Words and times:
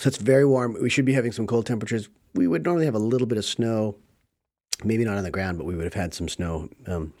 So 0.00 0.08
it's 0.08 0.18
very 0.18 0.44
warm. 0.44 0.76
We 0.80 0.90
should 0.90 1.04
be 1.04 1.12
having 1.12 1.32
some 1.32 1.46
cold 1.46 1.66
temperatures. 1.66 2.08
We 2.34 2.46
would 2.46 2.64
normally 2.64 2.84
have 2.86 2.94
a 2.94 3.00
little 3.00 3.26
bit 3.26 3.38
of 3.38 3.44
snow, 3.44 3.96
maybe 4.84 5.04
not 5.04 5.16
on 5.18 5.24
the 5.24 5.30
ground, 5.30 5.58
but 5.58 5.64
we 5.64 5.74
would 5.74 5.84
have 5.84 5.94
had 5.94 6.14
some 6.14 6.28
snow 6.28 6.68
um, 6.86 7.12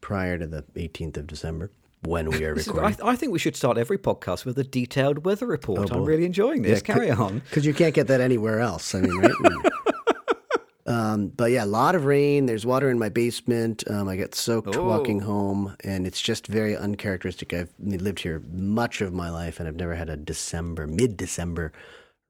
prior 0.00 0.38
to 0.38 0.46
the 0.46 0.62
18th 0.76 1.18
of 1.18 1.26
December 1.26 1.70
when 2.04 2.30
we 2.30 2.44
are 2.44 2.54
recording. 2.56 2.96
I, 3.02 3.10
I 3.10 3.16
think 3.16 3.32
we 3.32 3.38
should 3.38 3.54
start 3.56 3.76
every 3.76 3.98
podcast 3.98 4.44
with 4.46 4.58
a 4.58 4.64
detailed 4.64 5.24
weather 5.26 5.46
report. 5.46 5.92
Oh, 5.92 5.96
I'm 5.96 6.04
really 6.04 6.24
enjoying 6.24 6.62
this. 6.62 6.78
Yeah, 6.80 6.94
Carry 6.94 7.10
on. 7.10 7.40
Because 7.40 7.66
you 7.66 7.74
can't 7.74 7.94
get 7.94 8.06
that 8.06 8.20
anywhere 8.20 8.60
else. 8.60 8.94
I 8.94 9.02
mean, 9.02 9.14
right? 9.18 9.72
um, 10.86 11.28
but 11.28 11.50
yeah, 11.50 11.64
a 11.64 11.66
lot 11.66 11.94
of 11.94 12.06
rain. 12.06 12.46
There's 12.46 12.64
water 12.64 12.88
in 12.88 12.98
my 12.98 13.10
basement. 13.10 13.84
Um, 13.90 14.08
I 14.08 14.16
get 14.16 14.34
soaked 14.34 14.74
Oh. 14.74 14.84
walking 14.84 15.20
home, 15.20 15.76
and 15.84 16.06
it's 16.06 16.20
just 16.20 16.46
very 16.46 16.74
uncharacteristic. 16.76 17.52
I've 17.52 17.72
lived 17.78 18.20
here 18.20 18.42
much 18.52 19.02
of 19.02 19.12
my 19.12 19.28
life, 19.28 19.60
and 19.60 19.68
I've 19.68 19.76
never 19.76 19.94
had 19.94 20.08
a 20.08 20.16
December, 20.16 20.86
mid-December 20.86 21.72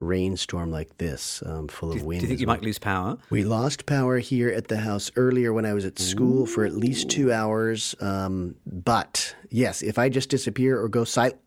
rainstorm 0.02 0.70
like 0.70 0.98
this, 0.98 1.42
um, 1.46 1.68
full 1.68 1.92
of 1.92 2.02
wind. 2.02 2.20
Do 2.20 2.24
you 2.26 2.28
think 2.28 2.40
you 2.40 2.46
might 2.46 2.62
lose 2.62 2.78
power? 2.78 3.16
We 3.30 3.44
lost 3.44 3.86
power 3.86 4.18
here 4.18 4.50
at 4.50 4.68
the 4.68 4.78
house 4.78 5.10
earlier 5.16 5.52
when 5.52 5.64
I 5.64 5.72
was 5.72 5.84
at 5.84 5.98
school 5.98 6.44
for 6.46 6.64
at 6.64 6.74
least 6.74 7.08
two 7.08 7.32
hours. 7.32 7.94
Um, 8.00 8.56
but 8.66 9.34
yes, 9.50 9.80
if 9.82 9.98
I 9.98 10.08
just 10.08 10.28
disappear 10.28 10.78
or 10.80 10.88
go 10.88 11.04
silent. 11.04 11.38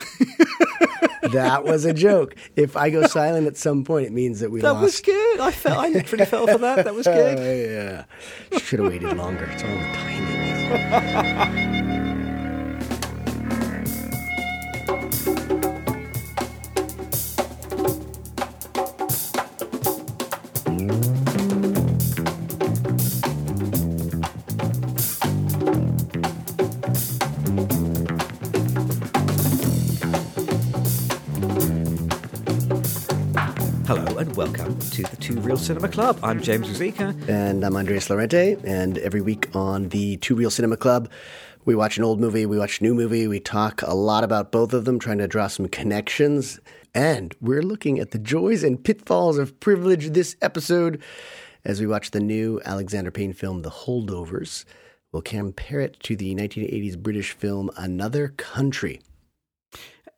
that 1.32 1.64
was 1.64 1.84
a 1.84 1.92
joke. 1.92 2.34
If 2.56 2.76
I 2.76 2.90
go 2.90 3.06
silent 3.06 3.46
at 3.46 3.56
some 3.56 3.84
point, 3.84 4.06
it 4.06 4.12
means 4.12 4.40
that 4.40 4.50
we 4.50 4.60
That 4.60 4.72
lost. 4.72 4.82
was 4.82 5.00
good. 5.00 5.40
I 5.40 5.50
felt. 5.50 5.78
I 5.78 5.88
literally 5.88 6.24
fell 6.26 6.46
for 6.46 6.58
that. 6.58 6.84
That 6.84 6.94
was 6.94 7.06
good. 7.18 7.38
yeah. 7.38 8.58
Should 8.58 8.78
have 8.80 8.88
waited 8.88 9.16
longer. 9.16 9.44
It's 9.52 9.62
all 9.62 9.68
the 9.70 9.92
timing. 9.94 11.76
to 35.34 35.40
Reel 35.42 35.56
Cinema 35.56 35.88
Club. 35.88 36.18
I'm 36.24 36.42
James 36.42 36.68
Ruzika. 36.68 37.28
And 37.28 37.64
I'm 37.64 37.76
Andres 37.76 38.08
Lorente. 38.08 38.58
And 38.64 38.98
every 38.98 39.20
week 39.20 39.54
on 39.54 39.88
the 39.90 40.16
Two 40.16 40.34
Reel 40.34 40.50
Cinema 40.50 40.76
Club, 40.76 41.08
we 41.64 41.76
watch 41.76 41.98
an 41.98 42.04
old 42.04 42.18
movie, 42.18 42.46
we 42.46 42.58
watch 42.58 42.80
a 42.80 42.82
new 42.82 42.94
movie, 42.94 43.28
we 43.28 43.38
talk 43.38 43.80
a 43.82 43.94
lot 43.94 44.24
about 44.24 44.50
both 44.50 44.72
of 44.72 44.86
them, 44.86 44.98
trying 44.98 45.18
to 45.18 45.28
draw 45.28 45.46
some 45.46 45.68
connections. 45.68 46.58
And 46.94 47.34
we're 47.40 47.62
looking 47.62 48.00
at 48.00 48.10
the 48.10 48.18
joys 48.18 48.64
and 48.64 48.82
pitfalls 48.82 49.38
of 49.38 49.60
privilege 49.60 50.10
this 50.10 50.36
episode 50.42 51.00
as 51.64 51.80
we 51.80 51.86
watch 51.86 52.10
the 52.10 52.20
new 52.20 52.60
Alexander 52.64 53.12
Payne 53.12 53.32
film, 53.32 53.62
The 53.62 53.70
Holdovers. 53.70 54.64
We'll 55.12 55.22
compare 55.22 55.80
it 55.80 56.00
to 56.00 56.16
the 56.16 56.34
1980s 56.34 56.98
British 56.98 57.32
film 57.32 57.70
Another 57.76 58.28
Country. 58.28 59.00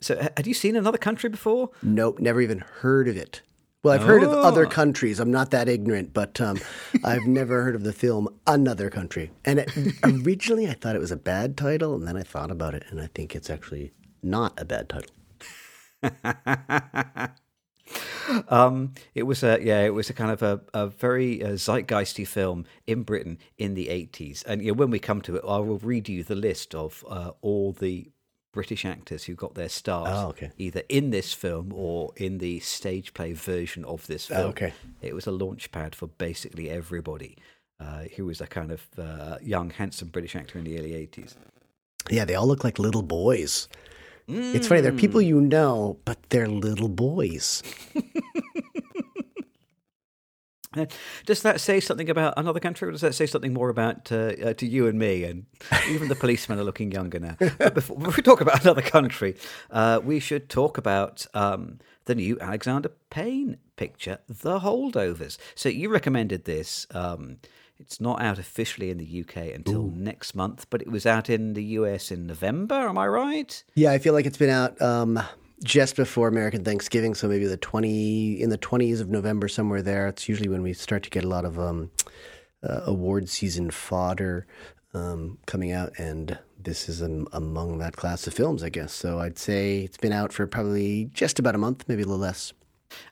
So, 0.00 0.16
had 0.36 0.46
you 0.46 0.54
seen 0.54 0.74
another 0.74 0.98
country 0.98 1.28
before? 1.28 1.70
Nope, 1.82 2.18
never 2.18 2.40
even 2.40 2.60
heard 2.60 3.08
of 3.08 3.16
it. 3.16 3.42
Well, 3.82 3.94
I've 3.94 4.06
heard 4.06 4.22
of 4.22 4.30
other 4.30 4.66
Oh. 4.66 4.70
countries. 4.70 5.18
I'm 5.18 5.32
not 5.32 5.50
that 5.50 5.68
ignorant, 5.68 6.12
but 6.14 6.40
um, 6.40 6.60
I've 7.04 7.26
never 7.26 7.64
heard 7.64 7.74
of 7.74 7.82
the 7.82 7.92
film 7.92 8.28
Another 8.46 8.90
Country. 8.90 9.32
And 9.44 9.58
it, 9.58 9.72
originally, 10.04 10.68
I 10.68 10.74
thought 10.74 10.94
it 10.94 11.00
was 11.00 11.10
a 11.10 11.16
bad 11.16 11.56
title, 11.56 11.94
and 11.96 12.06
then 12.06 12.16
I 12.16 12.22
thought 12.22 12.52
about 12.52 12.74
it, 12.74 12.84
and 12.90 13.00
I 13.00 13.08
think 13.12 13.34
it's 13.34 13.50
actually 13.50 13.90
not 14.22 14.52
a 14.60 14.64
bad 14.64 14.88
title. 14.88 15.10
Um, 18.48 18.94
it 19.14 19.24
was 19.24 19.42
a 19.42 19.58
yeah, 19.60 19.80
it 19.82 19.92
was 19.92 20.08
a 20.08 20.14
kind 20.14 20.30
of 20.30 20.40
a, 20.42 20.60
a 20.72 20.86
very 20.86 21.42
uh, 21.42 21.48
zeitgeisty 21.50 22.26
film 22.26 22.64
in 22.86 23.02
Britain 23.02 23.36
in 23.58 23.74
the 23.74 23.90
eighties. 23.90 24.42
And 24.44 24.62
you 24.62 24.68
know, 24.68 24.74
when 24.78 24.90
we 24.90 24.98
come 24.98 25.20
to 25.22 25.36
it, 25.36 25.42
I 25.46 25.58
will 25.58 25.78
read 25.78 26.08
you 26.08 26.22
the 26.22 26.36
list 26.36 26.74
of 26.74 27.04
uh, 27.08 27.32
all 27.42 27.72
the 27.72 28.10
British 28.52 28.84
actors 28.84 29.24
who 29.24 29.34
got 29.34 29.54
their 29.54 29.68
stars 29.68 30.08
Oh, 30.12 30.28
okay. 30.28 30.50
either 30.58 30.82
in 30.88 31.10
this 31.10 31.32
film 31.32 31.72
or 31.74 32.12
in 32.16 32.38
the 32.38 32.60
stage 32.60 33.14
play 33.14 33.32
version 33.32 33.84
of 33.84 34.06
this 34.06 34.26
film. 34.26 34.40
Oh, 34.40 34.48
okay. 34.48 34.72
It 35.00 35.14
was 35.14 35.26
a 35.26 35.30
launch 35.32 35.72
pad 35.72 35.94
for 35.94 36.06
basically 36.06 36.68
everybody 36.70 37.36
uh, 37.80 38.04
who 38.16 38.26
was 38.26 38.40
a 38.40 38.46
kind 38.46 38.70
of 38.70 38.86
uh, 38.98 39.38
young, 39.42 39.70
handsome 39.70 40.08
British 40.08 40.36
actor 40.36 40.58
in 40.58 40.64
the 40.64 40.78
early 40.78 40.94
eighties. 40.94 41.34
Yeah, 42.10 42.24
they 42.24 42.34
all 42.34 42.46
look 42.46 42.62
like 42.64 42.78
little 42.78 43.02
boys. 43.02 43.68
It's 44.28 44.66
funny, 44.68 44.80
they're 44.80 44.92
people 44.92 45.20
you 45.20 45.40
know, 45.40 45.98
but 46.04 46.18
they're 46.30 46.46
little 46.48 46.88
boys. 46.88 47.62
Uh, 50.76 50.86
Does 51.26 51.42
that 51.42 51.60
say 51.60 51.80
something 51.80 52.08
about 52.08 52.34
another 52.36 52.60
country, 52.60 52.88
or 52.88 52.92
does 52.92 53.00
that 53.02 53.14
say 53.14 53.26
something 53.26 53.52
more 53.52 53.68
about 53.68 54.10
uh, 54.10 54.32
uh, 54.42 54.54
to 54.54 54.66
you 54.66 54.86
and 54.86 54.98
me? 54.98 55.24
And 55.24 55.46
even 55.90 56.08
the 56.08 56.14
policemen 56.14 56.58
are 56.58 56.64
looking 56.64 56.92
younger 56.92 57.18
now. 57.20 57.36
But 57.58 57.74
before, 57.74 57.96
before 57.98 58.14
we 58.16 58.22
talk 58.22 58.40
about 58.40 58.62
another 58.62 58.82
country, 58.82 59.36
uh, 59.70 60.00
we 60.02 60.18
should 60.20 60.48
talk 60.48 60.78
about 60.78 61.26
um, 61.34 61.78
the 62.06 62.14
new 62.14 62.38
Alexander 62.40 62.90
Payne 63.10 63.58
picture, 63.76 64.18
The 64.28 64.60
Holdovers. 64.60 65.38
So 65.54 65.68
you 65.68 65.88
recommended 65.90 66.44
this. 66.44 66.86
Um, 66.92 67.38
it's 67.78 68.00
not 68.00 68.22
out 68.22 68.38
officially 68.38 68.90
in 68.90 68.98
the 68.98 69.20
UK 69.22 69.54
until 69.54 69.82
next 69.82 70.34
month, 70.36 70.66
but 70.70 70.80
it 70.82 70.88
was 70.90 71.04
out 71.04 71.28
in 71.28 71.54
the 71.54 71.64
US 71.80 72.10
in 72.12 72.26
November. 72.28 72.74
Am 72.88 72.96
I 72.96 73.08
right? 73.08 73.62
Yeah, 73.74 73.90
I 73.90 73.98
feel 73.98 74.12
like 74.14 74.24
it's 74.24 74.38
been 74.38 74.50
out 74.50 74.80
um, 74.80 75.20
just 75.62 75.96
before 75.96 76.28
American 76.28 76.64
Thanksgiving, 76.64 77.14
so 77.14 77.28
maybe 77.28 77.46
the 77.46 77.56
twenty 77.56 78.40
in 78.40 78.50
the 78.50 78.56
twenties 78.56 79.00
of 79.00 79.08
November, 79.08 79.48
somewhere 79.48 79.82
there. 79.82 80.08
It's 80.08 80.28
usually 80.28 80.48
when 80.48 80.62
we 80.62 80.72
start 80.72 81.02
to 81.04 81.10
get 81.10 81.24
a 81.24 81.28
lot 81.28 81.44
of 81.44 81.58
um, 81.58 81.90
uh, 82.62 82.82
award 82.86 83.28
season 83.28 83.70
fodder 83.70 84.46
um, 84.94 85.38
coming 85.46 85.72
out, 85.72 85.92
and 85.98 86.38
this 86.58 86.88
is 86.88 87.00
among 87.00 87.78
that 87.78 87.96
class 87.96 88.26
of 88.26 88.34
films, 88.34 88.62
I 88.62 88.68
guess. 88.68 88.92
So 88.92 89.18
I'd 89.18 89.38
say 89.38 89.80
it's 89.80 89.96
been 89.96 90.12
out 90.12 90.32
for 90.32 90.46
probably 90.46 91.06
just 91.12 91.38
about 91.38 91.54
a 91.54 91.58
month, 91.58 91.84
maybe 91.88 92.02
a 92.02 92.06
little 92.06 92.20
less. 92.20 92.52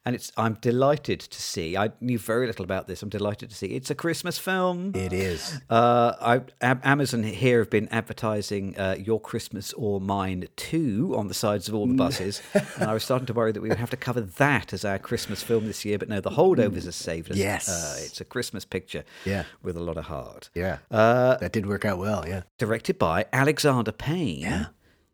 And 0.05 0.15
it's 0.15 0.33
I'm 0.37 0.55
delighted 0.61 1.21
to 1.21 1.43
see. 1.43 1.77
I 1.77 1.91
knew 2.01 2.19
very 2.19 2.47
little 2.47 2.65
about 2.65 2.87
this. 2.89 3.03
I'm 3.03 3.09
delighted 3.09 3.51
to 3.51 3.57
see 3.57 3.67
it's 3.69 3.91
a 3.91 3.95
Christmas 3.95 4.39
film. 4.39 4.93
It 4.95 5.13
is. 5.13 5.61
Uh, 5.69 6.13
I, 6.21 6.41
Amazon 6.83 7.23
here 7.23 7.59
have 7.61 7.71
been 7.71 7.89
advertising 7.89 8.79
uh, 8.79 8.97
"Your 8.99 9.21
Christmas 9.21 9.73
or 9.75 10.01
Mine" 10.01 10.47
too 10.57 11.15
on 11.17 11.29
the 11.29 11.35
sides 11.35 11.69
of 11.69 11.75
all 11.75 11.87
the 11.87 11.95
buses, 11.95 12.43
and 12.77 12.91
I 12.91 12.93
was 12.95 13.05
starting 13.05 13.27
to 13.27 13.33
worry 13.33 13.53
that 13.53 13.61
we 13.61 13.69
would 13.69 13.79
have 13.79 13.91
to 13.91 13.97
cover 13.97 14.21
that 14.21 14.73
as 14.73 14.85
our 14.85 14.99
Christmas 14.99 15.43
film 15.43 15.67
this 15.67 15.85
year. 15.85 15.99
But 15.99 16.09
no, 16.09 16.21
The 16.21 16.31
Holdovers 16.31 16.85
has 16.85 16.97
saved 16.97 17.31
us. 17.31 17.37
Yes. 17.37 17.69
uh, 17.69 17.97
it's 18.05 18.21
a 18.21 18.25
Christmas 18.25 18.65
picture. 18.65 19.05
Yeah. 19.25 19.45
with 19.63 19.77
a 19.77 19.81
lot 19.81 19.97
of 19.97 20.07
heart. 20.07 20.51
Yeah, 20.55 20.79
Uh, 20.91 21.37
that 21.39 21.53
did 21.53 21.67
work 21.67 21.85
out 21.85 21.99
well. 21.99 22.25
Yeah. 22.27 22.43
directed 22.59 22.99
by 22.99 23.27
Alexander 23.33 23.93
Payne. 23.93 24.41
Yeah. 24.41 24.67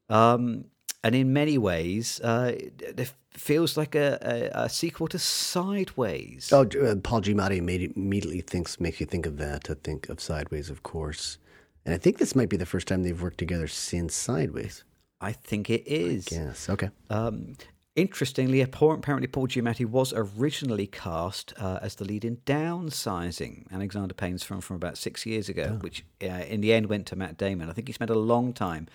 Um, 0.09 0.67
and 1.07 1.15
in 1.15 1.33
many 1.33 1.57
ways, 1.57 2.21
uh, 2.21 2.53
it, 2.57 3.13
feels 3.31 3.77
like 3.77 3.95
a, 3.95 4.19
a, 4.55 4.65
a 4.65 4.69
sequel 4.69 5.07
to 5.07 5.19
Sideways. 5.21 6.51
Oh, 6.53 6.63
uh, 6.63 6.97
Paul 6.97 7.21
Giamatti 7.21 7.61
made 7.63 7.93
immediately 7.95 8.41
thinks 8.41 8.81
makes 8.81 8.99
you 8.99 9.07
think 9.07 9.25
of 9.25 9.37
that. 9.37 9.65
To 9.65 9.77
think 9.77 10.09
of 10.09 10.21
Sideways, 10.21 10.69
of 10.69 10.83
course. 10.83 11.39
And 11.85 11.95
I 11.95 11.99
think 11.99 12.19
this 12.19 12.35
might 12.35 12.49
be 12.49 12.57
the 12.57 12.67
first 12.67 12.89
time 12.89 13.05
they've 13.05 13.23
worked 13.23 13.39
together 13.39 13.69
since 13.69 14.17
Sideways. 14.17 14.83
I 15.21 15.31
think 15.31 15.71
it 15.71 15.87
is. 15.87 16.27
Yes. 16.33 16.69
Okay. 16.69 16.91
Um, 17.09 17.57
interestingly, 17.97 18.61
apparently 18.61 19.27
Paul 19.27 19.49
Giamatti 19.49 19.85
was 19.87 20.13
originally 20.15 20.87
cast 20.87 21.53
uh, 21.59 21.79
as 21.83 21.97
the 21.97 22.05
lead 22.05 22.25
in 22.25 22.37
Downsizing, 22.47 23.71
Alexander 23.73 24.15
Payne's 24.15 24.43
film 24.45 24.61
from 24.61 24.77
about 24.77 24.99
six 24.99 25.27
years 25.27 25.49
ago, 25.49 25.79
which 25.81 26.05
uh, 26.23 26.27
in 26.27 26.61
the 26.61 26.73
end 26.73 26.87
went 26.87 27.07
to 27.07 27.17
Matt 27.17 27.37
Damon. 27.39 27.69
I 27.69 27.73
think 27.73 27.89
he 27.89 27.93
spent 27.93 28.11
a 28.11 28.15
long 28.15 28.53
time 28.53 28.87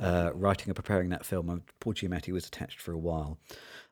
uh, 0.00 0.30
writing 0.34 0.68
and 0.68 0.76
preparing 0.76 1.08
that 1.08 1.24
film, 1.26 1.50
and 1.50 1.62
Paul 1.80 1.94
Giamatti 1.94 2.32
was 2.32 2.46
attached 2.46 2.80
for 2.80 2.92
a 2.92 2.98
while. 2.98 3.38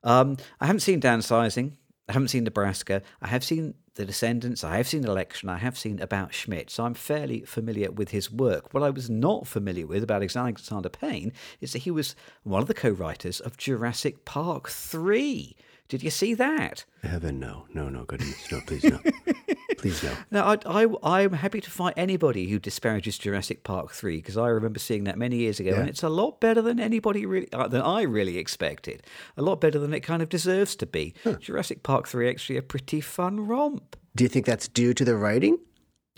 Um, 0.04 0.36
I 0.60 0.66
haven't 0.66 0.80
seen 0.80 1.00
Downsizing. 1.00 1.72
I 2.12 2.14
haven't 2.14 2.28
seen 2.28 2.44
Nebraska. 2.44 3.00
I 3.22 3.28
have 3.28 3.42
seen 3.42 3.72
The 3.94 4.04
Descendants. 4.04 4.62
I 4.62 4.76
have 4.76 4.86
seen 4.86 5.06
Election. 5.06 5.48
I 5.48 5.56
have 5.56 5.78
seen 5.78 5.98
About 5.98 6.34
Schmidt. 6.34 6.68
So 6.68 6.84
I'm 6.84 6.92
fairly 6.92 7.40
familiar 7.40 7.90
with 7.90 8.10
his 8.10 8.30
work. 8.30 8.74
What 8.74 8.82
I 8.82 8.90
was 8.90 9.08
not 9.08 9.46
familiar 9.46 9.86
with 9.86 10.02
about 10.02 10.20
Alexander 10.22 10.90
Payne 10.90 11.32
is 11.62 11.72
that 11.72 11.78
he 11.78 11.90
was 11.90 12.14
one 12.42 12.60
of 12.60 12.68
the 12.68 12.74
co 12.74 12.90
writers 12.90 13.40
of 13.40 13.56
Jurassic 13.56 14.26
Park 14.26 14.68
3. 14.68 15.56
Did 15.92 16.02
you 16.02 16.08
see 16.08 16.32
that? 16.32 16.86
Heaven, 17.02 17.38
no, 17.38 17.66
no, 17.74 17.90
no, 17.90 18.04
goodness, 18.04 18.50
no, 18.50 18.62
please, 18.66 18.82
no, 18.82 18.98
please, 19.76 20.02
no. 20.02 20.10
Now, 20.30 20.56
I, 20.64 20.84
I, 20.84 20.86
I'm 21.02 21.34
happy 21.34 21.60
to 21.60 21.70
fight 21.70 21.92
anybody 21.98 22.48
who 22.48 22.58
disparages 22.58 23.18
Jurassic 23.18 23.62
Park 23.62 23.92
3 23.92 24.16
because 24.16 24.38
I 24.38 24.48
remember 24.48 24.78
seeing 24.78 25.04
that 25.04 25.18
many 25.18 25.36
years 25.36 25.60
ago 25.60 25.74
and 25.74 25.90
it's 25.90 26.02
a 26.02 26.08
lot 26.08 26.40
better 26.40 26.62
than 26.62 26.80
anybody 26.80 27.26
really, 27.26 27.52
uh, 27.52 27.68
than 27.68 27.82
I 27.82 28.00
really 28.04 28.38
expected. 28.38 29.02
A 29.36 29.42
lot 29.42 29.60
better 29.60 29.78
than 29.78 29.92
it 29.92 30.00
kind 30.00 30.22
of 30.22 30.30
deserves 30.30 30.74
to 30.76 30.86
be. 30.86 31.12
Jurassic 31.40 31.82
Park 31.82 32.08
3 32.08 32.26
actually 32.26 32.56
a 32.56 32.62
pretty 32.62 33.02
fun 33.02 33.46
romp. 33.46 33.94
Do 34.16 34.24
you 34.24 34.28
think 34.28 34.46
that's 34.46 34.68
due 34.68 34.94
to 34.94 35.04
the 35.04 35.14
writing? 35.14 35.58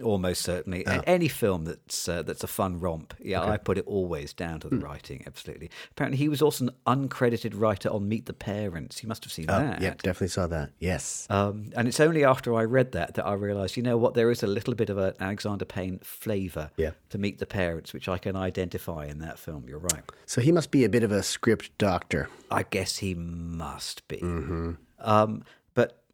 Almost 0.02 0.43
certainly, 0.43 0.85
oh. 0.88 1.02
any 1.06 1.29
film 1.29 1.67
that's 1.67 2.08
uh, 2.08 2.23
that's 2.23 2.43
a 2.43 2.49
fun 2.49 2.81
romp. 2.81 3.14
Yeah, 3.20 3.43
okay. 3.43 3.52
I 3.52 3.56
put 3.58 3.79
it 3.79 3.87
always 3.87 4.32
down 4.32 4.58
to 4.61 4.69
the 4.69 4.76
mm. 4.76 4.82
writing. 4.82 5.23
Absolutely. 5.25 5.70
Apparently, 5.93 6.19
he 6.19 6.29
was 6.29 6.43
also 6.43 6.67
an 6.67 6.70
uncredited 7.08 7.52
writer 7.55 7.91
on 7.91 8.08
Meet 8.08 8.26
the 8.26 8.32
Parents. 8.32 9.05
You 9.05 9.08
must 9.08 9.23
have 9.23 9.32
seen 9.32 9.46
oh, 9.49 9.56
that. 9.56 9.81
Yeah, 9.81 9.91
definitely 9.91 10.29
saw 10.29 10.49
that. 10.49 10.70
Yes. 10.81 11.29
Um, 11.31 11.70
and 11.76 11.87
it's 11.87 12.00
only 12.00 12.25
after 12.25 12.56
I 12.56 12.64
read 12.64 12.91
that 12.93 13.14
that 13.14 13.25
I 13.25 13.35
realised, 13.35 13.76
you 13.76 13.85
know 13.85 13.96
what, 13.96 14.14
there 14.14 14.32
is 14.32 14.43
a 14.43 14.49
little 14.49 14.75
bit 14.75 14.91
of 14.91 14.99
an 14.99 15.14
Alexander 15.20 15.64
Payne 15.64 16.00
flavour 16.02 16.73
yeah. 16.76 16.91
to 17.11 17.19
Meet 17.19 17.38
the 17.38 17.46
Parents, 17.46 17.93
which 17.93 18.08
I 18.08 18.19
can 18.19 18.35
identify 18.35 19.06
in 19.06 19.20
that 19.20 19.38
film. 19.38 19.64
You're 19.69 19.79
right. 19.79 20.02
So 20.26 20.41
he 20.41 20.50
must 20.50 20.73
be 20.73 20.82
a 20.85 20.88
bit 20.88 21.05
of 21.05 21.12
a 21.12 21.23
script 21.23 21.70
doctor. 21.79 22.29
I 22.50 22.64
guess 22.64 22.96
he 22.96 23.14
must 23.14 24.08
be. 24.08 24.17
Mm-hmm. 24.17 24.73
Um, 24.99 25.44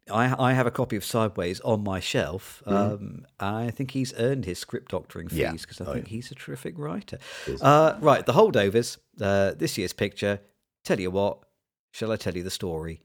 I, 0.09 0.49
I 0.49 0.53
have 0.53 0.65
a 0.65 0.71
copy 0.71 0.95
of 0.95 1.05
Sideways 1.05 1.59
on 1.61 1.83
my 1.83 1.99
shelf. 1.99 2.63
Mm. 2.65 2.73
Um, 2.73 3.25
I 3.39 3.69
think 3.71 3.91
he's 3.91 4.13
earned 4.17 4.45
his 4.45 4.59
script 4.59 4.91
doctoring 4.91 5.27
fees 5.27 5.61
because 5.61 5.79
yeah. 5.79 5.85
I 5.85 5.89
oh, 5.89 5.93
think 5.93 6.07
yeah. 6.07 6.15
he's 6.15 6.31
a 6.31 6.35
terrific 6.35 6.77
writer. 6.77 7.19
Uh, 7.61 7.97
right, 7.99 8.25
the 8.25 8.33
holdovers. 8.33 8.97
Uh, 9.19 9.51
this 9.55 9.77
year's 9.77 9.93
picture. 9.93 10.39
Tell 10.83 10.99
you 10.99 11.11
what, 11.11 11.39
shall 11.91 12.11
I 12.11 12.15
tell 12.15 12.35
you 12.35 12.43
the 12.43 12.49
story? 12.49 13.01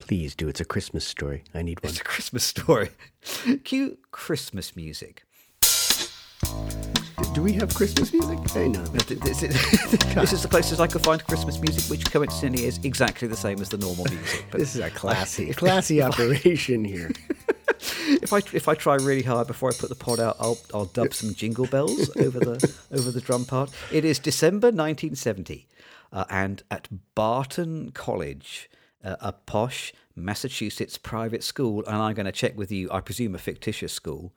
Please 0.00 0.34
do. 0.34 0.48
It's 0.48 0.60
a 0.60 0.64
Christmas 0.64 1.04
story. 1.04 1.44
I 1.54 1.62
need 1.62 1.82
one. 1.82 1.90
It's 1.90 2.00
a 2.00 2.04
Christmas 2.04 2.42
story. 2.42 2.90
Cue 3.64 3.98
Christmas 4.10 4.74
music 4.74 5.24
do 7.32 7.42
we 7.42 7.52
have 7.52 7.72
Christmas 7.74 8.12
music? 8.12 8.38
Hey, 8.50 8.68
no. 8.68 8.82
This, 8.84 9.40
this 9.40 10.32
is 10.32 10.42
the 10.42 10.48
closest 10.48 10.80
I 10.80 10.86
could 10.86 11.02
find 11.02 11.20
to 11.20 11.24
Christmas 11.24 11.60
music, 11.60 11.84
which 11.90 12.10
coincidentally 12.10 12.64
is 12.64 12.80
exactly 12.82 13.28
the 13.28 13.36
same 13.36 13.60
as 13.60 13.68
the 13.68 13.78
normal 13.78 14.04
music. 14.06 14.46
But 14.50 14.58
this 14.58 14.74
is 14.74 14.80
a 14.80 14.90
classy, 14.90 15.52
classy 15.54 16.02
operation 16.02 16.84
here. 16.84 17.12
if 17.78 18.32
I 18.32 18.38
if 18.52 18.68
I 18.68 18.74
try 18.74 18.96
really 18.96 19.22
hard 19.22 19.46
before 19.46 19.70
I 19.70 19.74
put 19.78 19.88
the 19.88 19.94
pod 19.94 20.18
out, 20.18 20.36
I'll 20.40 20.58
I'll 20.74 20.86
dub 20.86 21.14
some 21.14 21.34
jingle 21.34 21.66
bells 21.66 22.10
over 22.16 22.40
the 22.40 22.74
over 22.90 23.10
the 23.10 23.20
drum 23.20 23.44
part. 23.44 23.70
It 23.92 24.04
is 24.04 24.18
December 24.18 24.68
1970, 24.68 25.68
uh, 26.12 26.24
and 26.30 26.62
at 26.70 26.88
Barton 27.14 27.92
College, 27.92 28.68
uh, 29.04 29.16
a 29.20 29.32
posh 29.32 29.92
Massachusetts 30.16 30.98
private 30.98 31.44
school, 31.44 31.84
and 31.86 31.96
I'm 31.96 32.14
going 32.14 32.26
to 32.26 32.32
check 32.32 32.58
with 32.58 32.72
you. 32.72 32.90
I 32.90 33.00
presume 33.00 33.34
a 33.34 33.38
fictitious 33.38 33.92
school 33.92 34.32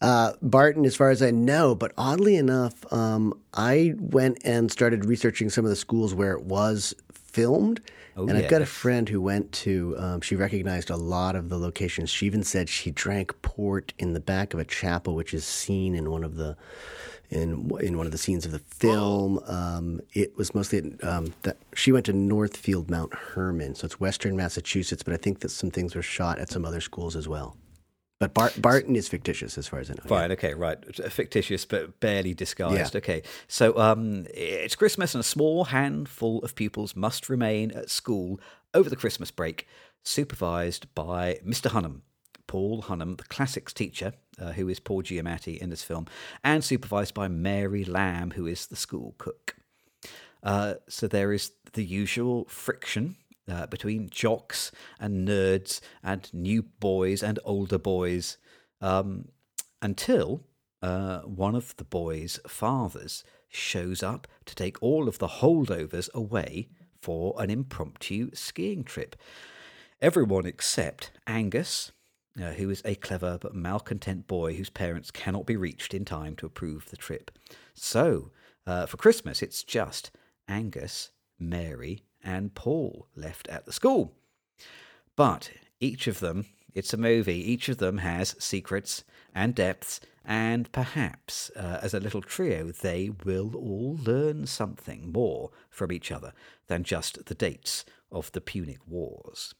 uh, 0.00 0.32
Barton, 0.42 0.84
as 0.84 0.96
far 0.96 1.10
as 1.10 1.22
I 1.22 1.30
know. 1.30 1.74
But 1.74 1.92
oddly 1.96 2.36
enough, 2.36 2.90
um, 2.92 3.38
I 3.54 3.94
went 3.98 4.38
and 4.44 4.70
started 4.70 5.04
researching 5.04 5.50
some 5.50 5.64
of 5.64 5.70
the 5.70 5.76
schools 5.76 6.14
where 6.14 6.32
it 6.32 6.42
was 6.42 6.94
filmed. 7.12 7.80
Oh, 8.16 8.26
and 8.26 8.30
yeah. 8.30 8.44
I've 8.44 8.50
got 8.50 8.62
a 8.62 8.66
friend 8.66 9.08
who 9.08 9.20
went 9.20 9.52
to, 9.52 9.94
um, 9.98 10.20
she 10.22 10.36
recognized 10.36 10.88
a 10.88 10.96
lot 10.96 11.36
of 11.36 11.50
the 11.50 11.58
locations. 11.58 12.08
She 12.08 12.24
even 12.24 12.42
said 12.42 12.68
she 12.68 12.90
drank 12.90 13.42
port 13.42 13.92
in 13.98 14.14
the 14.14 14.20
back 14.20 14.54
of 14.54 14.60
a 14.60 14.64
chapel, 14.64 15.14
which 15.14 15.34
is 15.34 15.44
seen 15.44 15.94
in 15.94 16.10
one 16.10 16.24
of 16.24 16.36
the. 16.36 16.56
In 17.28 17.72
in 17.80 17.96
one 17.96 18.06
of 18.06 18.12
the 18.12 18.18
scenes 18.18 18.46
of 18.46 18.52
the 18.52 18.60
film, 18.60 19.40
um, 19.48 20.00
it 20.14 20.36
was 20.36 20.54
mostly 20.54 20.94
um, 21.02 21.34
that 21.42 21.56
she 21.74 21.90
went 21.90 22.06
to 22.06 22.12
Northfield 22.12 22.88
Mount 22.88 23.12
Hermon, 23.12 23.74
so 23.74 23.86
it's 23.86 23.98
Western 23.98 24.36
Massachusetts. 24.36 25.02
But 25.02 25.12
I 25.12 25.16
think 25.16 25.40
that 25.40 25.48
some 25.48 25.72
things 25.72 25.96
were 25.96 26.02
shot 26.02 26.38
at 26.38 26.50
some 26.50 26.64
other 26.64 26.80
schools 26.80 27.16
as 27.16 27.26
well. 27.26 27.56
But 28.18 28.32
Bart, 28.32 28.60
Barton 28.60 28.96
is 28.96 29.08
fictitious, 29.08 29.58
as 29.58 29.68
far 29.68 29.78
as 29.78 29.90
I 29.90 29.94
know. 29.94 30.02
Fine, 30.06 30.30
yeah. 30.30 30.34
okay, 30.34 30.54
right. 30.54 30.78
Fictitious, 31.12 31.66
but 31.66 32.00
barely 32.00 32.32
disguised. 32.32 32.94
Yeah. 32.94 32.98
Okay, 32.98 33.22
so 33.46 33.78
um, 33.78 34.26
it's 34.32 34.74
Christmas, 34.74 35.14
and 35.14 35.20
a 35.20 35.24
small 35.24 35.64
handful 35.64 36.38
of 36.38 36.54
pupils 36.54 36.96
must 36.96 37.28
remain 37.28 37.72
at 37.72 37.90
school 37.90 38.40
over 38.72 38.88
the 38.88 38.96
Christmas 38.96 39.30
break, 39.30 39.66
supervised 40.02 40.92
by 40.94 41.40
Mr. 41.46 41.70
Hunham, 41.70 42.00
Paul 42.46 42.82
Hunham, 42.82 43.18
the 43.18 43.24
classics 43.24 43.74
teacher, 43.74 44.14
uh, 44.40 44.52
who 44.52 44.68
is 44.68 44.80
Paul 44.80 45.02
Giamatti 45.02 45.58
in 45.58 45.68
this 45.68 45.82
film, 45.82 46.06
and 46.42 46.64
supervised 46.64 47.12
by 47.12 47.28
Mary 47.28 47.84
Lamb, 47.84 48.30
who 48.30 48.46
is 48.46 48.66
the 48.66 48.76
school 48.76 49.14
cook. 49.18 49.56
Uh, 50.42 50.74
so 50.88 51.06
there 51.06 51.32
is 51.32 51.52
the 51.74 51.84
usual 51.84 52.46
friction 52.48 53.16
uh, 53.50 53.66
between 53.66 54.08
jocks 54.10 54.72
and 54.98 55.26
nerds 55.26 55.80
and 56.02 56.32
new 56.32 56.62
boys 56.62 57.22
and 57.22 57.38
older 57.44 57.78
boys 57.78 58.38
um, 58.80 59.28
until 59.82 60.42
uh, 60.82 61.20
one 61.20 61.54
of 61.54 61.76
the 61.76 61.84
boys' 61.84 62.38
fathers 62.46 63.24
shows 63.48 64.02
up 64.02 64.26
to 64.44 64.54
take 64.54 64.82
all 64.82 65.08
of 65.08 65.18
the 65.18 65.28
holdovers 65.28 66.12
away 66.12 66.68
for 67.00 67.34
an 67.38 67.50
impromptu 67.50 68.30
skiing 68.34 68.84
trip. 68.84 69.16
Everyone 70.00 70.44
except 70.44 71.12
Angus, 71.26 71.92
uh, 72.40 72.52
who 72.52 72.68
is 72.68 72.82
a 72.84 72.96
clever 72.96 73.38
but 73.40 73.54
malcontent 73.54 74.26
boy 74.26 74.54
whose 74.54 74.70
parents 74.70 75.10
cannot 75.10 75.46
be 75.46 75.56
reached 75.56 75.94
in 75.94 76.04
time 76.04 76.36
to 76.36 76.46
approve 76.46 76.90
the 76.90 76.96
trip. 76.96 77.30
So, 77.74 78.30
uh, 78.66 78.86
for 78.86 78.96
Christmas, 78.96 79.42
it's 79.42 79.62
just 79.62 80.10
Angus, 80.48 81.10
Mary, 81.38 82.02
and 82.26 82.54
Paul 82.54 83.06
left 83.14 83.46
at 83.48 83.64
the 83.64 83.72
school. 83.72 84.12
But 85.14 85.50
each 85.80 86.08
of 86.08 86.20
them, 86.20 86.46
it's 86.74 86.92
a 86.92 86.98
movie, 86.98 87.38
each 87.50 87.68
of 87.68 87.78
them 87.78 87.98
has 87.98 88.34
secrets 88.38 89.04
and 89.34 89.54
depths, 89.54 90.00
and 90.24 90.70
perhaps 90.72 91.50
uh, 91.56 91.78
as 91.80 91.94
a 91.94 92.00
little 92.00 92.20
trio, 92.20 92.72
they 92.72 93.10
will 93.24 93.54
all 93.54 93.96
learn 94.02 94.46
something 94.46 95.12
more 95.12 95.50
from 95.70 95.92
each 95.92 96.10
other 96.10 96.32
than 96.66 96.82
just 96.82 97.26
the 97.26 97.34
dates 97.34 97.84
of 98.10 98.32
the 98.32 98.40
Punic 98.40 98.80
Wars. 98.88 99.54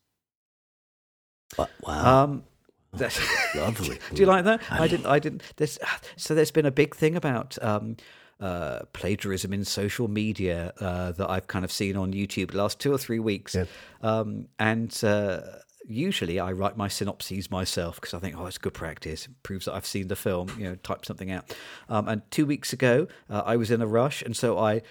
Wow. 1.56 2.24
Um, 2.24 2.44
that's 2.92 3.20
lovely. 3.54 4.00
Do 4.14 4.20
you 4.20 4.26
like 4.26 4.44
that? 4.44 4.60
I 4.70 4.88
didn't. 4.88 5.06
I 5.06 5.20
didn't. 5.20 5.42
There's, 5.56 5.78
so 6.16 6.34
there's 6.34 6.50
been 6.50 6.66
a 6.66 6.72
big 6.72 6.96
thing 6.96 7.14
about 7.14 7.56
um, 7.62 7.96
uh, 8.40 8.80
plagiarism 8.92 9.52
in 9.52 9.64
social 9.64 10.08
media 10.08 10.72
uh, 10.80 11.12
that 11.12 11.30
I've 11.30 11.46
kind 11.46 11.64
of 11.64 11.72
seen 11.72 11.96
on 11.96 12.12
YouTube 12.12 12.50
the 12.50 12.58
last 12.58 12.78
two 12.78 12.92
or 12.92 12.98
three 12.98 13.18
weeks. 13.18 13.54
Yeah. 13.54 13.64
Um, 14.02 14.48
and 14.58 14.98
uh, 15.02 15.40
usually 15.86 16.38
I 16.40 16.52
write 16.52 16.76
my 16.76 16.88
synopses 16.88 17.50
myself 17.50 17.96
because 17.96 18.14
I 18.14 18.18
think, 18.18 18.36
oh, 18.38 18.46
it's 18.46 18.58
good 18.58 18.74
practice. 18.74 19.26
It 19.26 19.42
proves 19.42 19.66
that 19.66 19.74
I've 19.74 19.86
seen 19.86 20.08
the 20.08 20.16
film, 20.16 20.50
you 20.58 20.64
know, 20.64 20.74
type 20.76 21.04
something 21.06 21.30
out. 21.30 21.54
Um, 21.88 22.08
and 22.08 22.30
two 22.30 22.46
weeks 22.46 22.72
ago, 22.72 23.06
uh, 23.30 23.42
I 23.44 23.56
was 23.56 23.70
in 23.70 23.80
a 23.80 23.86
rush. 23.86 24.22
And 24.22 24.36
so 24.36 24.58
I 24.58 24.82